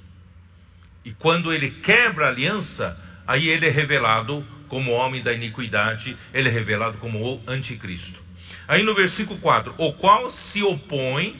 E 1.03 1.11
quando 1.11 1.53
ele 1.53 1.69
quebra 1.69 2.25
a 2.25 2.29
aliança, 2.29 2.97
aí 3.27 3.47
ele 3.47 3.67
é 3.67 3.69
revelado 3.69 4.43
como 4.67 4.91
homem 4.91 5.21
da 5.21 5.33
iniquidade, 5.33 6.17
ele 6.33 6.49
é 6.49 6.51
revelado 6.51 6.97
como 6.97 7.19
o 7.19 7.43
anticristo. 7.47 8.19
Aí 8.67 8.81
no 8.81 8.95
versículo 8.95 9.39
4, 9.39 9.75
o 9.77 9.93
qual 9.93 10.31
se 10.31 10.63
opõe, 10.63 11.35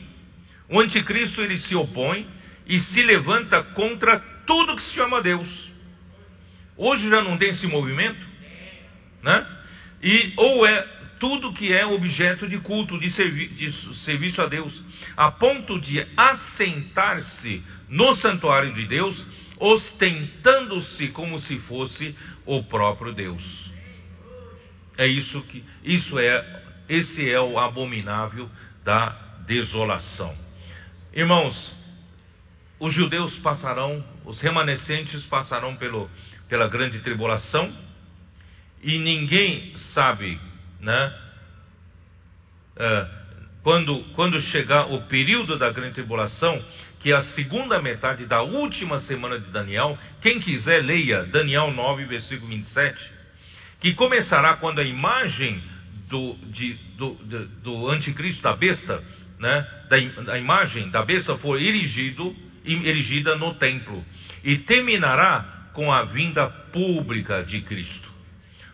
o 0.70 0.80
anticristo 0.80 1.42
ele 1.42 1.58
se 1.58 1.76
opõe 1.76 2.28
e 2.68 2.80
se 2.80 3.02
levanta 3.02 3.64
contra 3.64 4.35
tudo 4.46 4.76
que 4.76 4.84
se 4.84 4.94
chama 4.94 5.22
Deus. 5.22 5.48
Hoje 6.78 7.10
já 7.10 7.22
não 7.22 7.38
tem 7.38 7.50
esse 7.50 7.68
movimento, 7.68 8.26
né? 9.24 9.48
E 10.04 10.34
ou 10.38 10.66
é 10.66 10.82
tudo 11.20 11.54
que 11.54 11.72
é 11.72 11.86
objeto 11.86 12.48
de 12.48 12.58
culto, 12.60 13.00
de, 13.00 13.10
servi 13.12 13.48
de 13.48 13.72
serviço 14.04 14.42
a 14.42 14.48
Deus, 14.48 14.74
a 15.16 15.32
ponto 15.32 15.80
de 15.80 16.06
assentar-se 16.16 17.64
no 17.90 18.16
santuário 18.18 18.74
de 18.74 18.86
Deus, 18.86 19.26
ostentando-se 19.58 21.08
como 21.10 21.40
se 21.40 21.58
fosse 21.60 22.16
o 22.46 22.64
próprio 22.64 23.14
Deus. 23.14 23.72
É 24.98 25.08
isso 25.08 25.42
que 25.44 25.64
isso 25.84 26.20
é 26.20 26.64
esse 26.88 27.30
é 27.30 27.40
o 27.40 27.58
abominável 27.58 28.50
da 28.84 29.10
desolação. 29.48 30.36
Irmãos, 31.14 31.76
os 32.86 32.94
judeus 32.94 33.36
passarão, 33.38 34.04
os 34.26 34.40
remanescentes 34.40 35.24
passarão 35.26 35.76
pelo, 35.76 36.08
pela 36.48 36.68
grande 36.68 37.00
tribulação, 37.00 37.74
e 38.84 39.00
ninguém 39.00 39.76
sabe, 39.94 40.40
né? 40.80 41.14
É, 42.78 43.08
quando, 43.64 44.04
quando 44.14 44.40
chegar 44.40 44.94
o 44.94 45.02
período 45.08 45.58
da 45.58 45.72
grande 45.72 45.96
tribulação, 45.96 46.64
que 47.00 47.12
é 47.12 47.16
a 47.16 47.24
segunda 47.34 47.82
metade 47.82 48.28
da 48.28 48.44
última 48.44 49.00
semana 49.00 49.40
de 49.40 49.50
Daniel, 49.50 49.98
quem 50.22 50.40
quiser 50.40 50.84
leia 50.84 51.24
Daniel 51.24 51.72
9, 51.72 52.06
versículo 52.06 52.52
27, 52.52 53.12
que 53.82 53.96
começará 53.96 54.58
quando 54.58 54.78
a 54.78 54.84
imagem 54.84 55.60
do, 56.08 56.36
de, 56.52 56.74
do, 56.98 57.16
do, 57.16 57.48
do 57.48 57.90
anticristo, 57.90 58.44
da 58.44 58.56
besta, 58.56 59.04
né, 59.40 59.68
da, 59.90 60.22
da 60.22 60.38
imagem 60.38 60.92
da 60.92 61.04
besta 61.04 61.36
for 61.38 61.60
erigido, 61.60 62.45
erigida 62.66 63.36
no 63.36 63.54
templo, 63.56 64.04
e 64.44 64.58
terminará 64.60 65.70
com 65.74 65.92
a 65.92 66.04
vinda 66.04 66.48
pública 66.48 67.44
de 67.44 67.62
Cristo. 67.62 68.10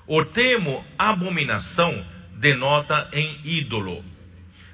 O 0.08 0.24
termo 0.26 0.86
abominação 0.98 2.06
denota 2.40 3.10
em 3.14 3.40
ídolo. 3.44 4.04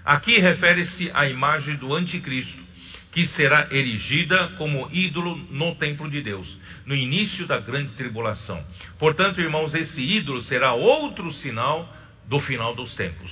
Aqui 0.03 0.39
refere-se 0.39 1.11
à 1.13 1.29
imagem 1.29 1.75
do 1.75 1.93
anticristo, 1.93 2.65
que 3.11 3.25
será 3.27 3.67
erigida 3.71 4.49
como 4.57 4.89
ídolo 4.91 5.35
no 5.51 5.75
templo 5.75 6.09
de 6.09 6.21
Deus, 6.21 6.47
no 6.85 6.95
início 6.95 7.45
da 7.45 7.59
grande 7.59 7.93
tribulação. 7.93 8.63
Portanto, 8.99 9.41
irmãos, 9.41 9.73
esse 9.73 10.01
ídolo 10.01 10.41
será 10.43 10.73
outro 10.73 11.33
sinal 11.33 11.93
do 12.27 12.39
final 12.39 12.75
dos 12.75 12.93
tempos. 12.95 13.31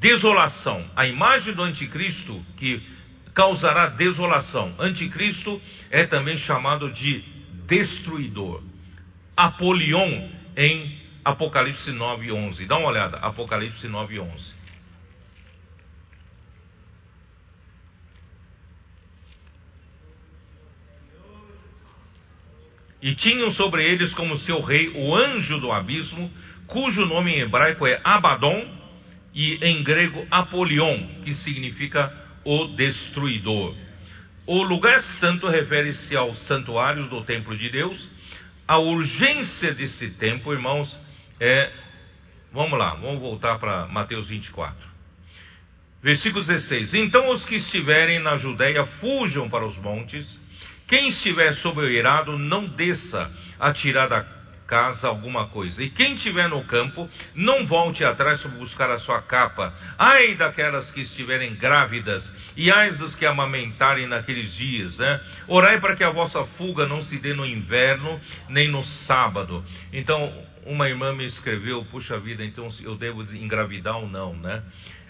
Desolação, 0.00 0.84
a 0.96 1.06
imagem 1.06 1.54
do 1.54 1.62
anticristo 1.62 2.44
que 2.56 2.82
causará 3.34 3.86
desolação. 3.88 4.74
Anticristo 4.78 5.60
é 5.90 6.06
também 6.06 6.36
chamado 6.38 6.90
de 6.90 7.22
destruidor. 7.66 8.62
Apolion 9.36 10.28
em 10.56 11.00
Apocalipse 11.24 11.90
9:11. 11.90 12.66
Dá 12.66 12.78
uma 12.78 12.88
olhada, 12.88 13.18
Apocalipse 13.18 13.86
9:11. 13.88 14.62
E 23.00 23.16
tinham 23.16 23.50
sobre 23.52 23.84
eles 23.84 24.14
como 24.14 24.38
seu 24.38 24.60
rei 24.60 24.92
o 24.94 25.16
anjo 25.16 25.58
do 25.58 25.72
abismo, 25.72 26.30
cujo 26.68 27.04
nome 27.04 27.32
em 27.32 27.40
hebraico 27.40 27.84
é 27.84 28.00
Abaddon 28.04 28.64
e 29.34 29.54
em 29.60 29.82
grego 29.82 30.24
Apolion, 30.30 30.98
que 31.24 31.34
significa 31.34 32.14
o 32.44 32.68
destruidor. 32.68 33.74
O 34.46 34.62
lugar 34.62 35.00
santo 35.20 35.48
refere-se 35.48 36.16
aos 36.16 36.38
santuários 36.46 37.08
do 37.08 37.22
templo 37.22 37.56
de 37.56 37.68
Deus. 37.68 38.08
A 38.66 38.78
urgência 38.78 39.72
desse 39.74 40.10
tempo, 40.12 40.52
irmãos, 40.52 40.94
é. 41.40 41.70
Vamos 42.52 42.78
lá, 42.78 42.94
vamos 42.94 43.20
voltar 43.20 43.58
para 43.58 43.86
Mateus 43.86 44.28
24. 44.28 44.76
Versículo 46.02 46.44
16: 46.44 46.94
Então 46.94 47.30
os 47.30 47.44
que 47.44 47.54
estiverem 47.54 48.18
na 48.18 48.36
Judéia 48.36 48.84
fujam 49.00 49.48
para 49.48 49.64
os 49.64 49.76
montes. 49.78 50.26
Quem 50.88 51.08
estiver 51.08 51.54
sobre 51.56 51.86
o 51.86 51.88
eirado, 51.88 52.38
não 52.38 52.66
desça 52.66 53.30
a 53.58 53.72
tirar 53.72 54.08
da 54.08 54.41
casa 54.72 55.06
alguma 55.06 55.48
coisa. 55.48 55.82
E 55.82 55.90
quem 55.90 56.14
estiver 56.14 56.48
no 56.48 56.64
campo, 56.64 57.06
não 57.34 57.66
volte 57.66 58.02
atrás 58.02 58.40
para 58.40 58.52
buscar 58.52 58.90
a 58.90 58.98
sua 59.00 59.20
capa. 59.20 59.70
Ai 59.98 60.34
daquelas 60.34 60.90
que 60.92 61.02
estiverem 61.02 61.54
grávidas, 61.56 62.26
e 62.56 62.70
ai 62.70 62.92
dos 62.92 63.14
que 63.14 63.26
amamentarem 63.26 64.06
naqueles 64.06 64.54
dias, 64.54 64.96
né? 64.96 65.20
Orai 65.46 65.78
para 65.78 65.94
que 65.94 66.02
a 66.02 66.08
vossa 66.08 66.42
fuga 66.56 66.88
não 66.88 67.02
se 67.02 67.18
dê 67.18 67.34
no 67.34 67.44
inverno, 67.44 68.18
nem 68.48 68.70
no 68.70 68.82
sábado. 68.82 69.62
Então, 69.92 70.32
uma 70.64 70.88
irmã 70.88 71.12
me 71.14 71.26
escreveu, 71.26 71.84
puxa 71.90 72.18
vida, 72.18 72.42
então 72.42 72.66
eu 72.80 72.96
devo 72.96 73.20
engravidar 73.36 73.98
ou 73.98 74.08
não, 74.08 74.34
né? 74.34 74.62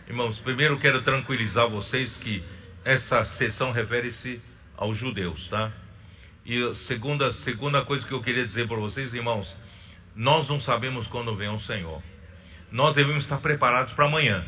Irmãos, 0.09 0.41
primeiro 0.41 0.77
quero 0.81 1.03
tranquilizar 1.03 1.69
vocês 1.69 2.17
que 2.17 2.43
essa 2.85 3.25
sessão 3.27 3.71
refere-se 3.71 4.43
aos 4.77 4.97
judeus, 4.97 5.49
tá? 5.49 5.71
E 6.45 6.63
a 6.63 6.75
segunda, 6.75 7.33
segunda 7.35 7.85
coisa 7.85 8.07
que 8.07 8.13
eu 8.13 8.21
queria 8.21 8.45
dizer 8.45 8.67
para 8.67 8.77
vocês, 8.77 9.15
irmãos, 9.15 9.49
nós 10.15 10.49
não 10.49 10.61
sabemos 10.61 11.07
quando 11.07 11.35
vem 11.37 11.49
o 11.49 11.61
Senhor. 11.61 12.03
Nós 12.71 12.95
devemos 12.95 13.23
estar 13.25 13.39
preparados 13.39 13.93
para 13.93 14.07
amanhã. 14.07 14.45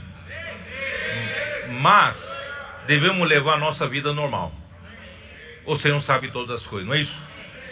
Mas 1.81 2.16
devemos 2.87 3.29
levar 3.29 3.55
a 3.55 3.59
nossa 3.59 3.87
vida 3.87 4.12
normal. 4.12 4.53
O 5.66 5.77
Senhor 5.79 6.01
sabe 6.03 6.31
todas 6.31 6.62
as 6.62 6.66
coisas, 6.66 6.87
não 6.87 6.95
é 6.95 7.01
isso? 7.01 7.23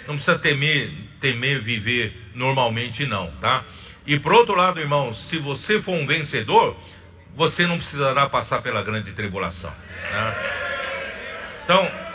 Não 0.07 0.15
precisa 0.15 0.39
temer, 0.39 0.93
temer 1.21 1.61
viver 1.61 2.31
normalmente, 2.35 3.07
não, 3.07 3.31
tá? 3.33 3.65
E 4.07 4.19
por 4.19 4.33
outro 4.33 4.55
lado, 4.55 4.81
irmãos, 4.81 5.17
se 5.29 5.39
você 5.39 5.81
for 5.83 5.93
um 5.93 6.07
vencedor, 6.07 6.77
você 7.35 7.67
não 7.67 7.79
precisará 7.79 8.29
passar 8.29 8.63
pela 8.63 8.83
grande 8.83 9.13
tribulação. 9.13 9.71
Tá? 10.11 10.37
Então, 11.65 12.12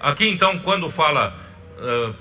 Aqui 0.00 0.28
então, 0.28 0.58
quando 0.60 0.90
fala 0.90 1.36
uh, 1.78 2.14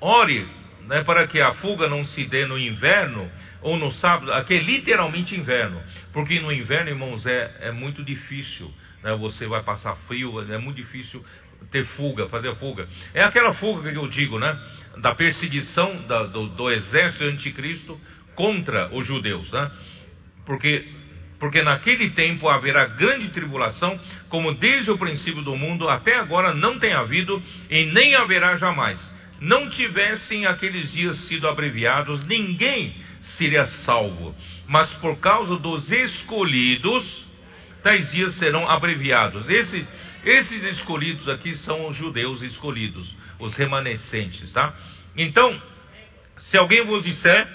ore 0.00 0.46
né, 0.86 1.02
para 1.04 1.26
que 1.26 1.40
a 1.40 1.54
fuga 1.54 1.88
não 1.88 2.04
se 2.04 2.24
dê 2.26 2.46
no 2.46 2.58
inverno 2.58 3.30
ou 3.62 3.76
no 3.76 3.92
sábado, 3.92 4.32
aqui 4.32 4.54
é 4.54 4.58
literalmente 4.58 5.34
inverno, 5.34 5.80
porque 6.12 6.40
no 6.40 6.52
inverno, 6.52 6.90
irmãos, 6.90 7.24
é, 7.26 7.56
é 7.60 7.72
muito 7.72 8.02
difícil. 8.04 8.70
Né, 9.02 9.14
você 9.16 9.46
vai 9.46 9.62
passar 9.62 9.94
frio, 10.06 10.40
é 10.52 10.58
muito 10.58 10.76
difícil 10.76 11.24
ter 11.70 11.84
fuga, 11.96 12.28
fazer 12.28 12.54
fuga. 12.56 12.86
É 13.14 13.22
aquela 13.22 13.54
fuga 13.54 13.90
que 13.90 13.96
eu 13.96 14.08
digo, 14.08 14.38
né? 14.38 14.58
Da 14.98 15.14
perseguição 15.14 16.06
da, 16.06 16.24
do, 16.24 16.48
do 16.48 16.70
exército 16.70 17.24
anticristo 17.24 18.00
contra 18.34 18.94
os 18.94 19.06
judeus, 19.06 19.50
né? 19.52 19.70
Porque 20.46 20.86
porque 21.40 21.62
naquele 21.62 22.10
tempo 22.10 22.50
haverá 22.50 22.84
grande 22.84 23.30
tribulação, 23.30 23.98
como 24.28 24.54
desde 24.54 24.90
o 24.90 24.98
princípio 24.98 25.40
do 25.40 25.56
mundo 25.56 25.88
até 25.88 26.14
agora 26.16 26.54
não 26.54 26.78
tem 26.78 26.92
havido 26.92 27.42
e 27.70 27.86
nem 27.86 28.14
haverá 28.14 28.58
jamais. 28.58 29.00
Não 29.40 29.70
tivessem 29.70 30.44
aqueles 30.44 30.92
dias 30.92 31.16
sido 31.26 31.48
abreviados, 31.48 32.26
ninguém 32.26 32.94
seria 33.38 33.64
salvo. 33.86 34.36
Mas 34.68 34.92
por 34.94 35.18
causa 35.18 35.56
dos 35.56 35.90
escolhidos, 35.90 37.24
tais 37.82 38.12
dias 38.12 38.34
serão 38.34 38.68
abreviados. 38.68 39.48
Esse, 39.48 39.86
esses 40.26 40.62
escolhidos 40.64 41.26
aqui 41.26 41.56
são 41.56 41.88
os 41.88 41.96
judeus 41.96 42.42
escolhidos, 42.42 43.10
os 43.38 43.54
remanescentes, 43.54 44.52
tá? 44.52 44.74
Então, 45.16 45.58
se 46.36 46.58
alguém 46.58 46.84
vos 46.84 47.02
disser, 47.02 47.48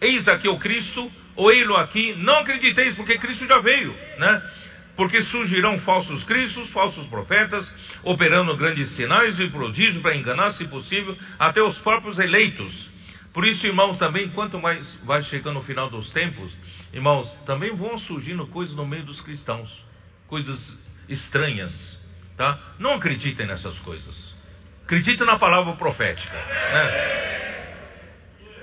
eis 0.00 0.28
aqui 0.28 0.48
o 0.48 0.58
Cristo, 0.58 1.10
ou 1.36 1.50
ei-lo 1.50 1.76
aqui, 1.76 2.14
não 2.18 2.40
acrediteis, 2.40 2.94
porque 2.94 3.18
Cristo 3.18 3.46
já 3.46 3.58
veio, 3.58 3.94
né? 4.18 4.42
Porque 4.96 5.22
surgirão 5.22 5.78
falsos 5.80 6.22
cristos, 6.24 6.70
falsos 6.70 7.06
profetas, 7.08 7.68
operando 8.04 8.56
grandes 8.56 8.94
sinais 8.94 9.38
e 9.40 9.48
prodígios 9.48 10.00
para 10.00 10.16
enganar, 10.16 10.52
se 10.52 10.64
possível, 10.66 11.16
até 11.38 11.60
os 11.60 11.76
próprios 11.78 12.18
eleitos. 12.18 12.88
Por 13.32 13.44
isso, 13.44 13.66
irmãos, 13.66 13.96
também, 13.98 14.28
quanto 14.28 14.60
mais 14.60 14.94
vai 15.04 15.22
chegando 15.24 15.58
o 15.58 15.62
final 15.64 15.90
dos 15.90 16.08
tempos, 16.10 16.56
irmãos, 16.92 17.28
também 17.44 17.74
vão 17.74 17.98
surgindo 17.98 18.46
coisas 18.46 18.76
no 18.76 18.86
meio 18.86 19.04
dos 19.04 19.20
cristãos, 19.20 19.68
coisas 20.28 20.78
estranhas, 21.08 21.98
tá? 22.36 22.56
Não 22.78 22.94
acreditem 22.94 23.46
nessas 23.46 23.76
coisas. 23.80 24.32
Acreditem 24.84 25.26
na 25.26 25.38
palavra 25.38 25.72
profética. 25.72 26.32
Né? 26.32 27.44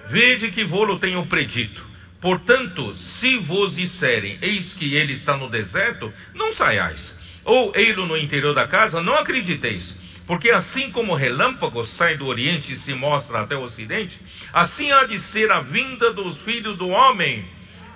Vede 0.07 0.51
que 0.51 0.63
vou-lo 0.63 0.99
tenho 0.99 1.25
predito. 1.27 1.90
Portanto, 2.21 2.95
se 2.95 3.37
vos 3.39 3.75
disserem, 3.75 4.37
eis 4.41 4.73
que 4.75 4.93
ele 4.93 5.13
está 5.13 5.35
no 5.35 5.49
deserto, 5.49 6.13
não 6.35 6.53
saiais. 6.53 7.19
Ou 7.43 7.73
ei-lo 7.75 8.05
no 8.05 8.15
interior 8.15 8.53
da 8.53 8.67
casa, 8.67 9.01
não 9.01 9.17
acrediteis. 9.17 9.83
Porque 10.27 10.51
assim 10.51 10.91
como 10.91 11.13
o 11.13 11.15
relâmpago 11.15 11.83
sai 11.83 12.17
do 12.17 12.27
Oriente 12.27 12.73
e 12.73 12.77
se 12.77 12.93
mostra 12.93 13.41
até 13.41 13.55
o 13.55 13.63
Ocidente, 13.63 14.17
assim 14.53 14.91
há 14.91 15.05
de 15.05 15.19
ser 15.31 15.51
a 15.51 15.61
vinda 15.61 16.13
dos 16.13 16.37
filhos 16.43 16.77
do 16.77 16.87
homem. 16.87 17.43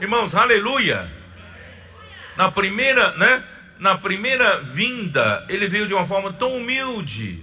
Irmãos, 0.01 0.33
aleluia! 0.33 1.07
Na 2.35 2.51
primeira, 2.51 3.15
né? 3.17 3.43
Na 3.79 3.97
primeira 3.99 4.61
vinda, 4.73 5.45
ele 5.49 5.67
veio 5.67 5.87
de 5.87 5.93
uma 5.93 6.07
forma 6.07 6.33
tão 6.33 6.57
humilde. 6.57 7.41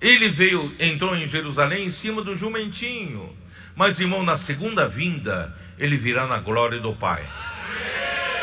Ele 0.00 0.28
veio, 0.30 0.72
entrou 0.78 1.16
em 1.16 1.26
Jerusalém 1.26 1.86
em 1.86 1.90
cima 1.90 2.22
do 2.22 2.36
jumentinho. 2.36 3.39
Mas, 3.80 3.98
irmão, 3.98 4.22
na 4.22 4.36
segunda 4.36 4.88
vinda, 4.88 5.56
ele 5.78 5.96
virá 5.96 6.26
na 6.26 6.38
glória 6.40 6.78
do 6.80 6.94
Pai. 6.96 7.26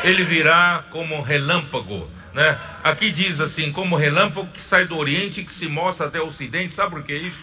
Ele 0.03 0.23
virá 0.23 0.85
como 0.89 1.21
relâmpago, 1.21 2.09
né? 2.33 2.59
Aqui 2.83 3.11
diz 3.11 3.39
assim, 3.39 3.71
como 3.71 3.95
relâmpago 3.95 4.47
que 4.47 4.63
sai 4.63 4.87
do 4.87 4.97
Oriente 4.97 5.41
e 5.41 5.45
que 5.45 5.53
se 5.53 5.67
mostra 5.67 6.07
até 6.07 6.19
o 6.19 6.25
Ocidente. 6.25 6.73
Sabe 6.73 6.89
por 6.89 7.03
que 7.03 7.15
isso? 7.15 7.39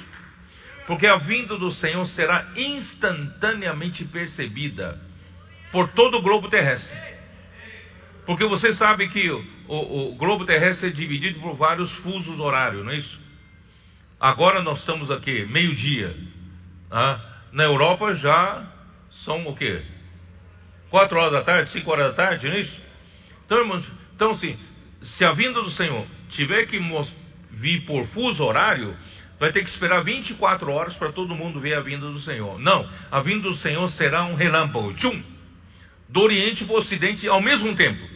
Porque 0.89 1.07
a 1.07 1.19
vinda 1.19 1.57
do 1.57 1.71
Senhor 1.71 2.05
será 2.09 2.45
instantaneamente 2.57 4.05
percebida 4.07 4.99
por 5.71 5.89
todo 5.91 6.17
o 6.17 6.23
globo 6.23 6.49
terrestre. 6.49 6.99
Porque 8.27 8.45
você 8.45 8.75
sabe 8.75 9.07
que 9.09 9.31
o, 9.31 9.45
o, 9.69 10.11
o 10.11 10.15
globo 10.17 10.45
terrestre 10.45 10.89
é 10.89 10.93
dividido 10.93 11.39
por 11.39 11.55
vários 11.55 11.93
fusos 11.99 12.41
horários, 12.41 12.85
não 12.85 12.91
é 12.91 12.97
isso? 12.97 13.21
Agora 14.19 14.65
nós 14.65 14.81
estamos 14.81 15.13
aqui, 15.13 15.47
meio-dia. 15.47 16.13
Ah, 16.91 17.34
na 17.55 17.63
Europa 17.65 18.15
já 18.17 18.67
são 19.25 19.47
o 19.47 19.55
quê? 19.55 19.81
Quatro 20.91 21.17
horas 21.19 21.33
da 21.33 21.43
tarde, 21.43 21.71
cinco 21.71 21.91
horas 21.91 22.11
da 22.11 22.13
tarde, 22.15 22.47
não 22.47 22.55
é 22.55 22.61
isso? 22.61 22.81
Então, 23.47 23.59
irmãos, 23.59 23.85
então 24.15 24.31
assim, 24.33 24.59
se 25.03 25.25
a 25.25 25.33
vinda 25.33 25.63
do 25.63 25.71
Senhor 25.71 26.05
tiver 26.31 26.67
que 26.67 26.79
vir 27.51 27.87
por 27.87 28.07
fuso 28.09 28.45
horário, 28.45 28.97
vai 29.39 29.53
ter 29.53 29.63
que 29.63 29.71
esperar 29.71 30.03
24 30.03 30.71
horas 30.71 30.95
para 30.97 31.13
todo 31.13 31.35
mundo 31.35 31.61
ver 31.61 31.75
a 31.75 31.81
vinda 31.81 32.11
do 32.11 32.21
Senhor. 32.21 32.59
Não, 32.59 32.89
a 33.11 33.21
vinda 33.21 33.49
do 33.49 33.57
Senhor 33.57 33.89
será 33.93 34.25
um 34.25 34.35
relâmpago, 34.35 34.93
tchum, 34.95 35.23
do 36.09 36.21
Oriente 36.21 36.65
para 36.65 36.75
o 36.75 36.79
Ocidente 36.79 37.27
ao 37.29 37.41
mesmo 37.41 37.75
tempo. 37.77 38.14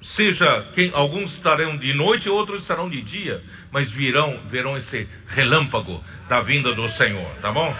Seja 0.00 0.68
quem, 0.74 0.90
alguns 0.94 1.34
estarão 1.34 1.76
de 1.76 1.92
noite, 1.92 2.28
outros 2.28 2.62
estarão 2.62 2.88
de 2.88 3.02
dia, 3.02 3.42
mas 3.72 3.90
virão, 3.92 4.46
verão 4.48 4.76
esse 4.76 5.08
relâmpago 5.28 6.02
da 6.28 6.40
vinda 6.40 6.72
do 6.74 6.88
Senhor, 6.90 7.34
tá 7.42 7.50
bom? 7.50 7.74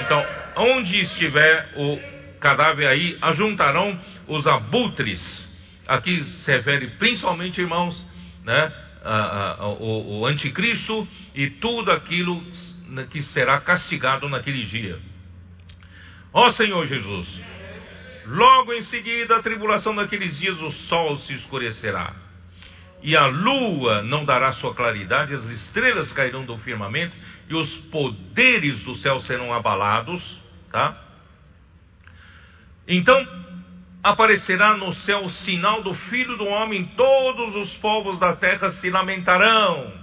Então, 0.00 0.26
onde 0.56 1.00
estiver 1.00 1.72
o 1.76 1.98
cadáver 2.40 2.88
aí, 2.88 3.16
ajuntarão 3.22 3.98
os 4.26 4.46
abutres. 4.46 5.20
Aqui 5.86 6.24
se 6.24 6.50
refere 6.50 6.88
principalmente, 6.98 7.60
irmãos, 7.60 8.04
né, 8.44 8.72
a, 9.04 9.62
a, 9.62 9.68
o, 9.68 10.20
o 10.20 10.26
anticristo 10.26 11.06
e 11.34 11.50
tudo 11.60 11.92
aquilo 11.92 12.42
que 13.10 13.22
será 13.22 13.60
castigado 13.60 14.28
naquele 14.28 14.64
dia. 14.64 14.98
Ó 16.32 16.50
Senhor 16.52 16.86
Jesus, 16.86 17.28
logo 18.26 18.72
em 18.72 18.82
seguida 18.82 19.36
a 19.36 19.42
tribulação 19.42 19.94
daqueles 19.94 20.38
dias 20.38 20.60
o 20.60 20.70
sol 20.70 21.16
se 21.18 21.34
escurecerá 21.34 22.14
e 23.02 23.16
a 23.16 23.26
lua 23.26 24.02
não 24.02 24.24
dará 24.24 24.52
sua 24.52 24.74
claridade, 24.74 25.34
as 25.34 25.44
estrelas 25.44 26.12
cairão 26.12 26.44
do 26.44 26.56
firmamento 26.58 27.16
e 27.48 27.54
os 27.54 27.76
poderes 27.90 28.82
do 28.84 28.94
céu 28.96 29.20
serão 29.20 29.52
abalados, 29.52 30.22
tá? 30.70 30.96
Então 32.86 33.26
aparecerá 34.02 34.76
no 34.76 34.92
céu 34.92 35.24
o 35.24 35.30
sinal 35.30 35.82
do 35.82 35.94
Filho 35.94 36.36
do 36.36 36.46
Homem, 36.46 36.84
todos 36.96 37.54
os 37.56 37.74
povos 37.78 38.18
da 38.18 38.36
terra 38.36 38.70
se 38.72 38.90
lamentarão. 38.90 40.00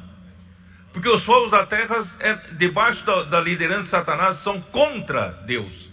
Porque 0.94 1.10
os 1.10 1.23
povos 1.26 1.52
da 1.52 1.65
terra, 1.65 1.98
é, 2.19 2.34
debaixo 2.53 3.06
da, 3.06 3.23
da 3.23 3.39
liderança 3.39 3.84
de 3.84 3.89
Satanás, 3.89 4.41
são 4.44 4.60
contra 4.61 5.44
Deus. 5.45 5.87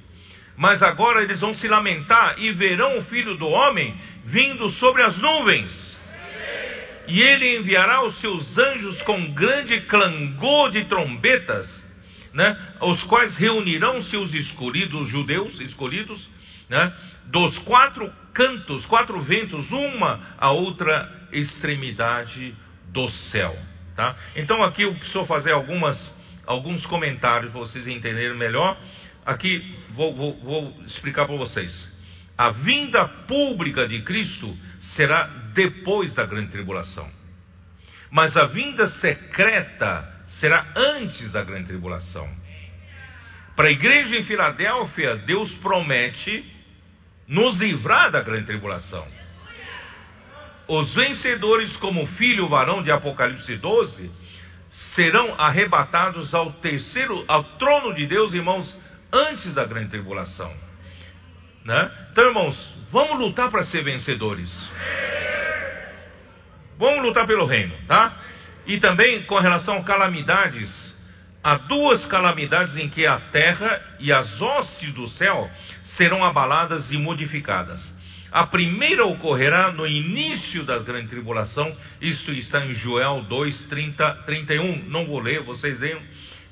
Mas 0.56 0.82
agora 0.82 1.22
eles 1.22 1.40
vão 1.40 1.54
se 1.54 1.66
lamentar 1.66 2.36
e 2.38 2.52
verão 2.52 2.98
o 2.98 3.04
Filho 3.04 3.36
do 3.36 3.48
Homem 3.48 3.94
vindo 4.24 4.70
sobre 4.70 5.02
as 5.02 5.16
nuvens 5.18 5.94
e 7.06 7.20
ele 7.20 7.58
enviará 7.58 8.02
os 8.04 8.18
seus 8.20 8.56
anjos 8.58 9.00
com 9.02 9.32
grande 9.32 9.80
clangor 9.82 10.70
de 10.70 10.84
trombetas, 10.84 11.84
né, 12.32 12.56
os 12.80 13.02
quais 13.04 13.36
reunirão 13.36 14.02
seus 14.04 14.32
escolhidos 14.34 15.08
judeus, 15.08 15.60
escolhidos, 15.60 16.26
né, 16.68 16.92
dos 17.26 17.58
quatro 17.58 18.10
cantos, 18.32 18.84
quatro 18.86 19.20
ventos, 19.20 19.70
uma 19.70 20.20
a 20.38 20.50
outra 20.50 21.10
extremidade 21.32 22.54
do 22.88 23.08
céu. 23.08 23.56
Tá? 23.94 24.16
Então 24.34 24.62
aqui 24.62 24.82
eu 24.82 24.94
preciso 24.94 25.24
fazer 25.26 25.52
algumas, 25.52 25.96
alguns 26.46 26.84
comentários 26.86 27.52
para 27.52 27.60
vocês 27.60 27.86
entenderem 27.86 28.36
melhor. 28.36 28.76
Aqui 29.24 29.74
vou, 29.90 30.14
vou, 30.14 30.40
vou 30.40 30.82
explicar 30.86 31.26
para 31.26 31.36
vocês. 31.36 31.94
A 32.36 32.50
vinda 32.50 33.06
pública 33.26 33.86
de 33.86 34.02
Cristo 34.02 34.56
será 34.96 35.26
depois 35.54 36.14
da 36.14 36.26
grande 36.26 36.50
tribulação. 36.50 37.08
Mas 38.10 38.36
a 38.36 38.46
vinda 38.46 38.86
secreta 38.98 40.12
será 40.40 40.66
antes 40.76 41.32
da 41.32 41.42
grande 41.42 41.68
tribulação. 41.68 42.28
Para 43.56 43.68
a 43.68 43.72
igreja 43.72 44.16
em 44.16 44.24
Filadélfia, 44.24 45.16
Deus 45.16 45.52
promete 45.56 46.44
nos 47.26 47.56
livrar 47.58 48.10
da 48.10 48.20
grande 48.20 48.46
tribulação. 48.46 49.06
Os 50.66 50.94
vencedores, 50.94 51.76
como 51.76 52.06
filho 52.06 52.48
varão 52.48 52.82
de 52.82 52.90
Apocalipse 52.90 53.56
12, 53.56 54.10
serão 54.94 55.40
arrebatados 55.40 56.34
ao 56.34 56.52
terceiro, 56.54 57.24
ao 57.28 57.44
trono 57.58 57.94
de 57.94 58.06
Deus, 58.06 58.32
irmãos, 58.32 58.76
antes 59.14 59.54
da 59.54 59.64
grande 59.64 59.90
tribulação. 59.90 60.52
Né? 61.64 61.90
Então, 62.12 62.24
irmãos, 62.24 62.74
vamos 62.90 63.18
lutar 63.18 63.48
para 63.50 63.64
ser 63.64 63.82
vencedores. 63.82 64.50
Vamos 66.76 67.04
lutar 67.04 67.26
pelo 67.26 67.46
reino, 67.46 67.74
tá? 67.86 68.12
E 68.66 68.78
também 68.80 69.22
com 69.22 69.38
relação 69.38 69.76
a 69.76 69.84
calamidades, 69.84 70.70
há 71.42 71.56
duas 71.56 72.04
calamidades 72.06 72.76
em 72.76 72.88
que 72.88 73.06
a 73.06 73.18
terra 73.30 73.80
e 74.00 74.12
as 74.12 74.40
hostes 74.40 74.92
do 74.92 75.08
céu 75.10 75.48
serão 75.96 76.24
abaladas 76.24 76.90
e 76.90 76.98
modificadas. 76.98 77.80
A 78.32 78.48
primeira 78.48 79.06
ocorrerá 79.06 79.70
no 79.70 79.86
início 79.86 80.64
da 80.64 80.80
grande 80.80 81.08
tribulação, 81.08 81.72
isto 82.00 82.32
está 82.32 82.66
em 82.66 82.74
Joel 82.74 83.22
2, 83.28 83.68
30, 83.68 84.22
31. 84.26 84.88
Não 84.88 85.06
vou 85.06 85.20
ler, 85.20 85.44
vocês 85.44 85.78
leiam. 85.78 86.02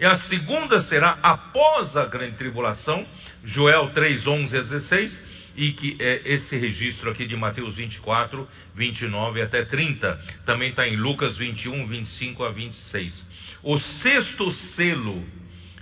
E 0.02 0.04
a 0.04 0.16
segunda 0.16 0.82
será 0.82 1.16
após 1.22 1.96
a 1.96 2.06
grande 2.06 2.36
tribulação, 2.36 3.06
Joel 3.44 3.90
3, 3.90 4.26
11 4.26 4.56
a 4.56 4.60
16, 4.60 5.20
e 5.56 5.72
que 5.74 5.96
é 6.00 6.22
esse 6.24 6.56
registro 6.56 7.08
aqui 7.08 7.24
de 7.24 7.36
Mateus 7.36 7.76
24, 7.76 8.48
29 8.74 9.42
até 9.42 9.64
30. 9.64 10.20
Também 10.44 10.70
está 10.70 10.88
em 10.88 10.96
Lucas 10.96 11.36
21, 11.36 11.86
25 11.86 12.42
a 12.42 12.50
26. 12.50 13.24
O 13.62 13.78
sexto 13.78 14.50
selo 14.74 15.24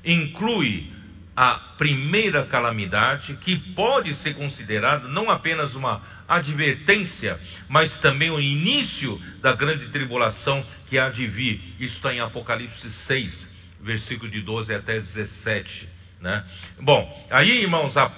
inclui 0.05 0.87
a 1.35 1.55
primeira 1.79 2.45
calamidade, 2.45 3.35
que 3.37 3.57
pode 3.75 4.15
ser 4.17 4.35
considerada 4.35 5.09
não 5.09 5.31
apenas 5.31 5.75
uma 5.75 6.03
advertência, 6.29 7.41
mas 7.71 7.99
também 8.01 8.31
o 8.31 8.39
início 8.39 9.19
da 9.41 9.55
grande 9.55 9.89
tribulação 9.89 10.63
que 10.91 10.99
há 10.99 11.09
de 11.09 11.27
vir. 11.27 11.59
Isso 11.81 11.97
está 11.97 12.13
em 12.13 12.21
Apocalipse 12.21 12.91
6, 13.07 13.50
versículo 13.83 14.31
de 14.31 14.41
12 14.43 14.75
até 14.75 14.99
17. 14.99 15.89
Né? 16.21 16.45
Bom, 16.81 17.27
aí 17.31 17.63
irmãos, 17.63 17.97
a, 17.97 18.13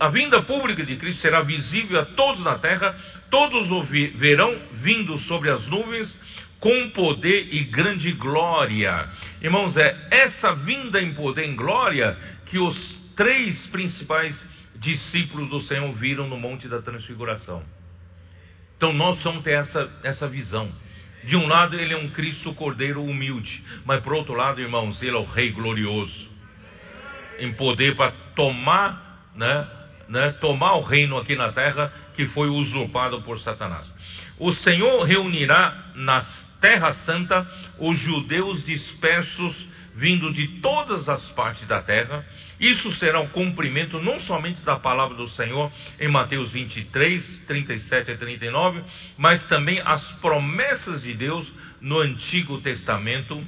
a 0.00 0.08
vinda 0.08 0.42
pública 0.42 0.84
de 0.84 0.96
Cristo 0.96 1.20
será 1.20 1.42
visível 1.42 2.00
a 2.00 2.04
todos 2.04 2.42
na 2.42 2.58
terra, 2.58 2.94
todos 3.30 3.70
o 3.70 3.82
verão 3.82 4.58
vindo 4.72 5.18
sobre 5.20 5.50
as 5.50 5.66
nuvens 5.66 6.16
com 6.58 6.90
poder 6.90 7.54
e 7.54 7.64
grande 7.64 8.12
glória. 8.12 9.08
Irmãos, 9.42 9.76
é 9.76 10.08
essa 10.10 10.54
vinda 10.54 11.00
em 11.00 11.14
poder 11.14 11.48
e 11.48 11.54
glória 11.54 12.16
que 12.46 12.58
os 12.58 12.76
três 13.14 13.66
principais 13.66 14.34
discípulos 14.76 15.48
do 15.48 15.60
Senhor 15.62 15.92
viram 15.94 16.26
no 16.26 16.38
Monte 16.38 16.68
da 16.68 16.80
Transfiguração. 16.80 17.62
Então 18.76 18.92
nós 18.92 19.22
vamos 19.22 19.42
ter 19.42 19.58
essa, 19.58 19.90
essa 20.02 20.28
visão. 20.28 20.70
De 21.26 21.36
um 21.36 21.46
lado, 21.46 21.78
ele 21.78 21.92
é 21.92 21.96
um 21.96 22.08
Cristo 22.10 22.54
Cordeiro 22.54 23.02
humilde, 23.02 23.62
mas 23.84 24.02
por 24.02 24.14
outro 24.14 24.34
lado, 24.34 24.60
irmãos, 24.60 25.02
ele 25.02 25.16
é 25.16 25.18
o 25.18 25.24
Rei 25.24 25.50
glorioso, 25.50 26.30
em 27.40 27.52
poder 27.52 27.96
para 27.96 28.12
tomar, 28.34 29.30
né, 29.34 29.68
né, 30.08 30.30
tomar 30.40 30.76
o 30.76 30.82
reino 30.82 31.18
aqui 31.18 31.34
na 31.34 31.52
terra 31.52 31.92
que 32.14 32.26
foi 32.26 32.48
usurpado 32.48 33.20
por 33.22 33.40
Satanás. 33.40 33.92
O 34.38 34.52
Senhor 34.52 35.02
reunirá 35.02 35.92
na 35.96 36.24
Terra 36.60 36.92
Santa 37.04 37.46
os 37.78 37.98
judeus 37.98 38.64
dispersos 38.64 39.66
vindo 39.96 40.30
de 40.32 40.46
todas 40.60 41.08
as 41.08 41.26
partes 41.30 41.66
da 41.66 41.82
terra. 41.82 42.24
Isso 42.60 42.92
será 42.96 43.20
um 43.20 43.28
cumprimento 43.28 43.98
não 43.98 44.20
somente 44.20 44.60
da 44.60 44.76
palavra 44.76 45.16
do 45.16 45.26
Senhor 45.30 45.72
em 45.98 46.08
Mateus 46.08 46.52
23, 46.52 47.44
37 47.46 48.10
e 48.10 48.16
39, 48.16 48.84
mas 49.16 49.46
também 49.48 49.80
as 49.80 50.02
promessas 50.20 51.02
de 51.02 51.14
Deus 51.14 51.50
no 51.80 51.98
Antigo 51.98 52.60
Testamento. 52.60 53.42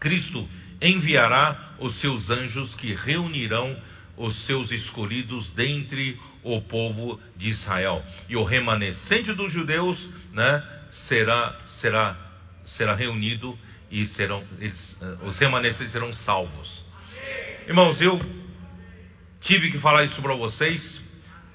Cristo 0.00 0.46
enviará 0.82 1.76
os 1.78 2.00
seus 2.00 2.28
anjos 2.30 2.74
que 2.74 2.92
reunirão 2.92 3.76
os 4.16 4.36
seus 4.46 4.70
escolhidos 4.70 5.50
dentre 5.54 6.18
o 6.42 6.60
povo 6.62 7.20
de 7.36 7.48
Israel. 7.48 8.04
E 8.28 8.36
o 8.36 8.44
remanescente 8.44 9.32
dos 9.32 9.52
judeus 9.52 9.98
né, 10.32 10.62
será, 11.08 11.58
será, 11.80 12.16
será 12.64 12.94
reunido 12.94 13.56
e 13.94 14.08
serão, 14.08 14.42
eh, 14.60 14.72
os 15.22 15.38
remanescentes 15.38 15.92
serão 15.92 16.12
salvos. 16.12 16.84
Irmãos, 17.68 18.02
eu 18.02 18.20
tive 19.40 19.70
que 19.70 19.78
falar 19.78 20.02
isso 20.02 20.20
para 20.20 20.34
vocês, 20.34 21.00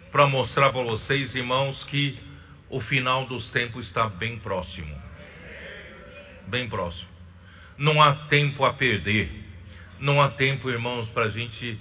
para 0.10 0.26
mostrar 0.26 0.72
para 0.72 0.82
vocês, 0.84 1.36
irmãos, 1.36 1.84
que 1.84 2.18
o 2.70 2.80
final 2.80 3.26
dos 3.26 3.50
tempos 3.52 3.86
está 3.88 4.08
bem 4.08 4.40
próximo. 4.40 4.96
Bem 6.48 6.70
próximo. 6.70 7.10
Não 7.78 8.02
há 8.02 8.16
tempo 8.28 8.64
a 8.64 8.74
perder. 8.74 9.30
Não 10.00 10.22
há 10.22 10.30
tempo, 10.30 10.70
irmãos, 10.70 11.10
para 11.10 11.26
a 11.26 11.30
gente, 11.30 11.78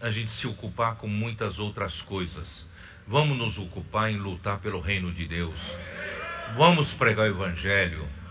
a 0.00 0.10
gente 0.10 0.32
se 0.32 0.48
ocupar 0.48 0.96
com 0.96 1.06
muitas 1.06 1.60
outras 1.60 2.02
coisas. 2.02 2.66
Vamos 3.06 3.38
nos 3.38 3.56
ocupar 3.56 4.10
em 4.10 4.16
lutar 4.16 4.58
pelo 4.58 4.80
reino 4.80 5.12
de 5.12 5.28
Deus. 5.28 5.58
Vamos 6.56 6.92
pregar 6.94 7.26
o 7.26 7.30
Evangelho. 7.30 8.23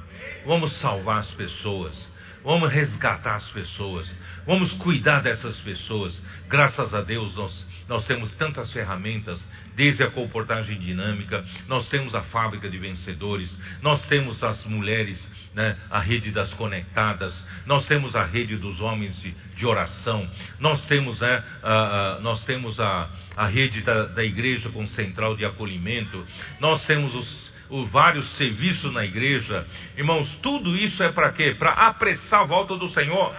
Vamos 0.46 0.80
salvar 0.80 1.20
as 1.20 1.32
pessoas. 1.32 2.14
Vamos 2.44 2.72
resgatar 2.72 3.36
as 3.36 3.48
pessoas. 3.50 4.12
Vamos 4.46 4.74
cuidar 4.74 5.22
dessas 5.22 5.58
pessoas. 5.62 6.20
Graças 6.50 6.94
a 6.94 7.02
Deus 7.02 7.34
nós, 7.36 7.66
nós 7.88 8.06
temos 8.06 8.32
tantas 8.34 8.72
ferramentas, 8.74 9.42
desde 9.76 10.04
a 10.04 10.12
comportagem 10.12 10.78
dinâmica, 10.78 11.44
nós 11.68 11.88
temos 11.90 12.14
a 12.14 12.22
fábrica 12.24 12.70
de 12.70 12.78
vencedores, 12.78 13.50
nós 13.82 14.06
temos 14.08 14.44
as 14.44 14.66
mulheres, 14.66 15.26
né, 15.54 15.78
a 15.90 16.00
rede 16.00 16.32
das 16.32 16.54
conectadas, 16.54 17.34
nós 17.66 17.86
temos 17.86 18.16
a 18.16 18.24
rede 18.26 18.58
dos 18.58 18.82
homens 18.82 19.20
de, 19.22 19.32
de 19.56 19.66
oração, 19.66 20.30
nós 20.60 20.86
temos, 20.88 21.22
né, 21.22 21.44
a, 21.64 21.74
a, 21.74 22.20
nós 22.20 22.44
temos 22.44 22.80
a, 22.80 23.10
a 23.38 23.48
rede 23.48 23.82
da, 23.82 24.08
da 24.08 24.24
igreja 24.24 24.70
com 24.70 24.86
central 24.88 25.36
de 25.38 25.46
acolhimento, 25.46 26.26
nós 26.60 26.86
temos 26.86 27.16
os 27.16 27.53
os 27.70 27.90
vários 27.90 28.28
serviços 28.38 28.94
na 28.94 29.06
igreja. 29.06 29.66
Irmãos, 29.98 30.30
tudo 30.42 30.76
isso 30.78 31.04
é 31.04 31.12
para 31.12 31.32
quê? 31.32 31.56
Para 31.58 31.72
apressar 31.72 32.42
a 32.42 32.46
volta 32.46 32.76
do 32.78 32.90
Senhor. 32.90 33.36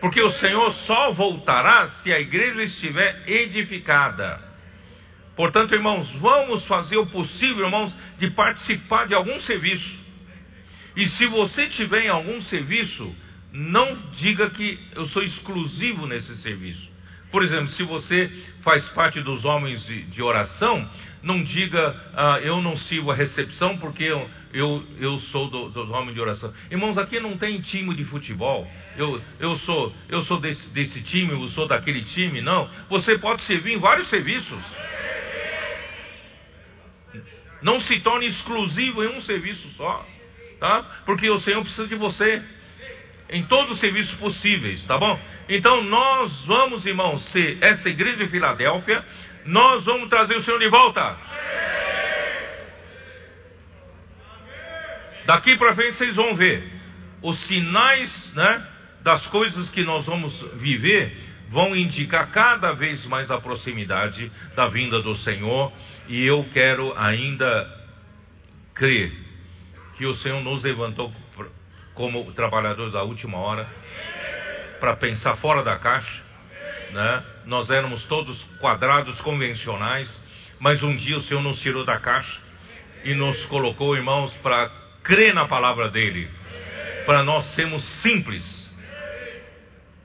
Porque 0.00 0.20
o 0.20 0.30
Senhor 0.32 0.72
só 0.86 1.12
voltará 1.12 1.86
se 2.02 2.12
a 2.12 2.18
igreja 2.18 2.62
estiver 2.62 3.22
edificada. 3.26 4.40
Portanto, 5.36 5.74
irmãos, 5.74 6.10
vamos 6.12 6.66
fazer 6.66 6.98
o 6.98 7.06
possível, 7.06 7.66
irmãos, 7.66 7.94
de 8.18 8.30
participar 8.32 9.06
de 9.06 9.14
algum 9.14 9.40
serviço. 9.40 10.02
E 10.96 11.06
se 11.06 11.26
você 11.26 11.68
tiver 11.68 12.04
em 12.04 12.08
algum 12.08 12.40
serviço, 12.42 13.16
não 13.52 13.96
diga 14.12 14.50
que 14.50 14.78
eu 14.94 15.06
sou 15.06 15.22
exclusivo 15.22 16.06
nesse 16.06 16.36
serviço. 16.38 16.91
Por 17.32 17.42
exemplo, 17.42 17.68
se 17.68 17.82
você 17.82 18.30
faz 18.62 18.86
parte 18.90 19.20
dos 19.22 19.44
homens 19.44 19.84
de, 19.86 20.02
de 20.04 20.22
oração, 20.22 20.86
não 21.22 21.42
diga, 21.42 21.96
ah, 22.14 22.40
eu 22.42 22.60
não 22.60 22.76
sirvo 22.76 23.10
a 23.10 23.14
recepção 23.14 23.78
porque 23.78 24.04
eu, 24.04 24.30
eu, 24.52 24.84
eu 25.00 25.18
sou 25.18 25.48
do, 25.48 25.70
dos 25.70 25.88
homens 25.88 26.14
de 26.14 26.20
oração. 26.20 26.52
Irmãos, 26.70 26.98
aqui 26.98 27.18
não 27.18 27.38
tem 27.38 27.58
time 27.62 27.94
de 27.94 28.04
futebol. 28.04 28.70
Eu, 28.96 29.20
eu 29.40 29.56
sou, 29.56 29.94
eu 30.10 30.20
sou 30.22 30.38
desse, 30.38 30.68
desse 30.74 31.02
time, 31.02 31.32
eu 31.32 31.48
sou 31.48 31.66
daquele 31.66 32.04
time. 32.04 32.42
Não. 32.42 32.68
Você 32.90 33.18
pode 33.18 33.40
servir 33.42 33.72
em 33.72 33.78
vários 33.78 34.08
serviços. 34.10 34.60
Não 37.62 37.80
se 37.80 37.98
torne 38.00 38.26
exclusivo 38.26 39.02
em 39.02 39.16
um 39.16 39.20
serviço 39.22 39.66
só. 39.76 40.06
Tá? 40.60 41.02
Porque 41.06 41.30
o 41.30 41.40
Senhor 41.40 41.62
precisa 41.62 41.88
de 41.88 41.94
você 41.94 42.42
em 43.32 43.44
todos 43.44 43.72
os 43.72 43.80
serviços 43.80 44.14
possíveis, 44.14 44.84
tá 44.86 44.98
bom? 44.98 45.18
Então 45.48 45.82
nós 45.84 46.44
vamos, 46.44 46.86
irmãos, 46.86 47.22
ser 47.30 47.58
essa 47.60 47.88
igreja 47.88 48.18
de 48.18 48.28
Filadélfia, 48.28 49.04
nós 49.46 49.84
vamos 49.84 50.08
trazer 50.08 50.36
o 50.36 50.42
Senhor 50.42 50.58
de 50.58 50.68
volta. 50.68 51.16
Daqui 55.26 55.56
para 55.56 55.74
frente 55.74 55.96
vocês 55.96 56.14
vão 56.14 56.34
ver 56.34 56.62
os 57.22 57.38
sinais, 57.46 58.32
né, 58.34 58.66
das 59.02 59.26
coisas 59.28 59.68
que 59.70 59.82
nós 59.82 60.06
vamos 60.06 60.32
viver 60.54 61.12
vão 61.52 61.76
indicar 61.76 62.30
cada 62.30 62.72
vez 62.72 63.04
mais 63.04 63.30
a 63.30 63.38
proximidade 63.38 64.32
da 64.56 64.68
vinda 64.68 65.02
do 65.02 65.14
Senhor, 65.16 65.70
e 66.08 66.24
eu 66.24 66.48
quero 66.50 66.96
ainda 66.96 67.70
crer 68.74 69.12
que 69.98 70.06
o 70.06 70.16
Senhor 70.16 70.42
nos 70.42 70.64
levantou 70.64 71.12
como 71.94 72.32
trabalhadores 72.32 72.92
da 72.92 73.02
última 73.02 73.38
hora, 73.38 73.66
para 74.80 74.96
pensar 74.96 75.36
fora 75.36 75.62
da 75.62 75.78
caixa. 75.78 76.22
Né? 76.90 77.24
Nós 77.46 77.70
éramos 77.70 78.04
todos 78.04 78.42
quadrados 78.60 79.20
convencionais, 79.20 80.14
mas 80.58 80.82
um 80.82 80.94
dia 80.96 81.16
o 81.16 81.22
Senhor 81.22 81.42
nos 81.42 81.60
tirou 81.60 81.84
da 81.84 81.98
caixa 81.98 82.40
e 83.04 83.14
nos 83.14 83.44
colocou, 83.46 83.96
irmãos, 83.96 84.32
para 84.42 84.70
crer 85.02 85.34
na 85.34 85.46
palavra 85.46 85.88
dele, 85.88 86.28
para 87.04 87.22
nós 87.22 87.44
sermos 87.54 87.84
simples. 88.02 88.62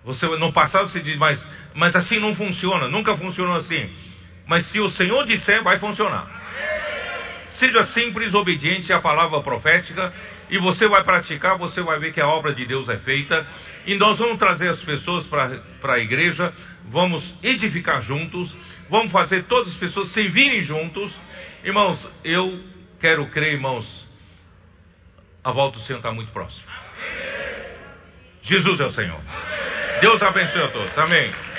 Você 0.04 0.26
no 0.38 0.54
passado 0.54 0.90
você 0.90 1.02
diz, 1.02 1.18
mas, 1.18 1.46
mas 1.74 1.96
assim 1.96 2.20
não 2.20 2.36
funciona, 2.36 2.88
nunca 2.88 3.16
funcionou 3.18 3.56
assim. 3.58 3.90
Mas 4.48 4.66
se 4.72 4.80
o 4.80 4.90
Senhor 4.90 5.26
disser, 5.26 5.62
vai 5.62 5.78
funcionar. 5.78 6.26
Seja 7.52 7.84
simples, 7.88 8.34
obediente 8.34 8.94
à 8.94 9.00
palavra 9.00 9.42
profética 9.42 10.14
e 10.50 10.58
você 10.58 10.88
vai 10.88 11.04
praticar, 11.04 11.58
você 11.58 11.82
vai 11.82 12.00
ver 12.00 12.14
que 12.14 12.22
a 12.22 12.28
obra 12.28 12.54
de 12.54 12.66
Deus 12.66 12.88
é 12.90 12.98
feita. 12.98 13.46
E 13.86 13.96
nós 13.96 14.18
vamos 14.18 14.38
trazer 14.38 14.70
as 14.70 14.82
pessoas 14.82 15.26
para 15.28 15.94
a 15.94 16.00
igreja, 16.00 16.54
vamos 16.86 17.24
edificar 17.44 18.02
juntos, 18.02 18.54
vamos 18.90 19.12
fazer 19.12 19.44
todas 19.46 19.70
as 19.70 19.76
pessoas 19.76 20.12
servirem 20.14 20.62
juntos. 20.62 21.12
Irmãos, 21.64 22.08
eu 22.24 22.64
quero 23.00 23.28
crer, 23.30 23.54
irmãos, 23.54 23.86
a 25.44 25.52
volta 25.52 25.80
do 25.80 25.86
Senhor 25.86 26.00
está 26.00 26.12
muito 26.12 26.32
próxima. 26.32 26.72
Jesus 28.44 28.80
é 28.80 28.86
o 28.86 28.92
Senhor. 28.92 29.20
Deus 30.02 30.22
abençoe 30.22 30.62
a 30.64 30.68
todos. 30.70 30.98
Amém. 30.98 31.57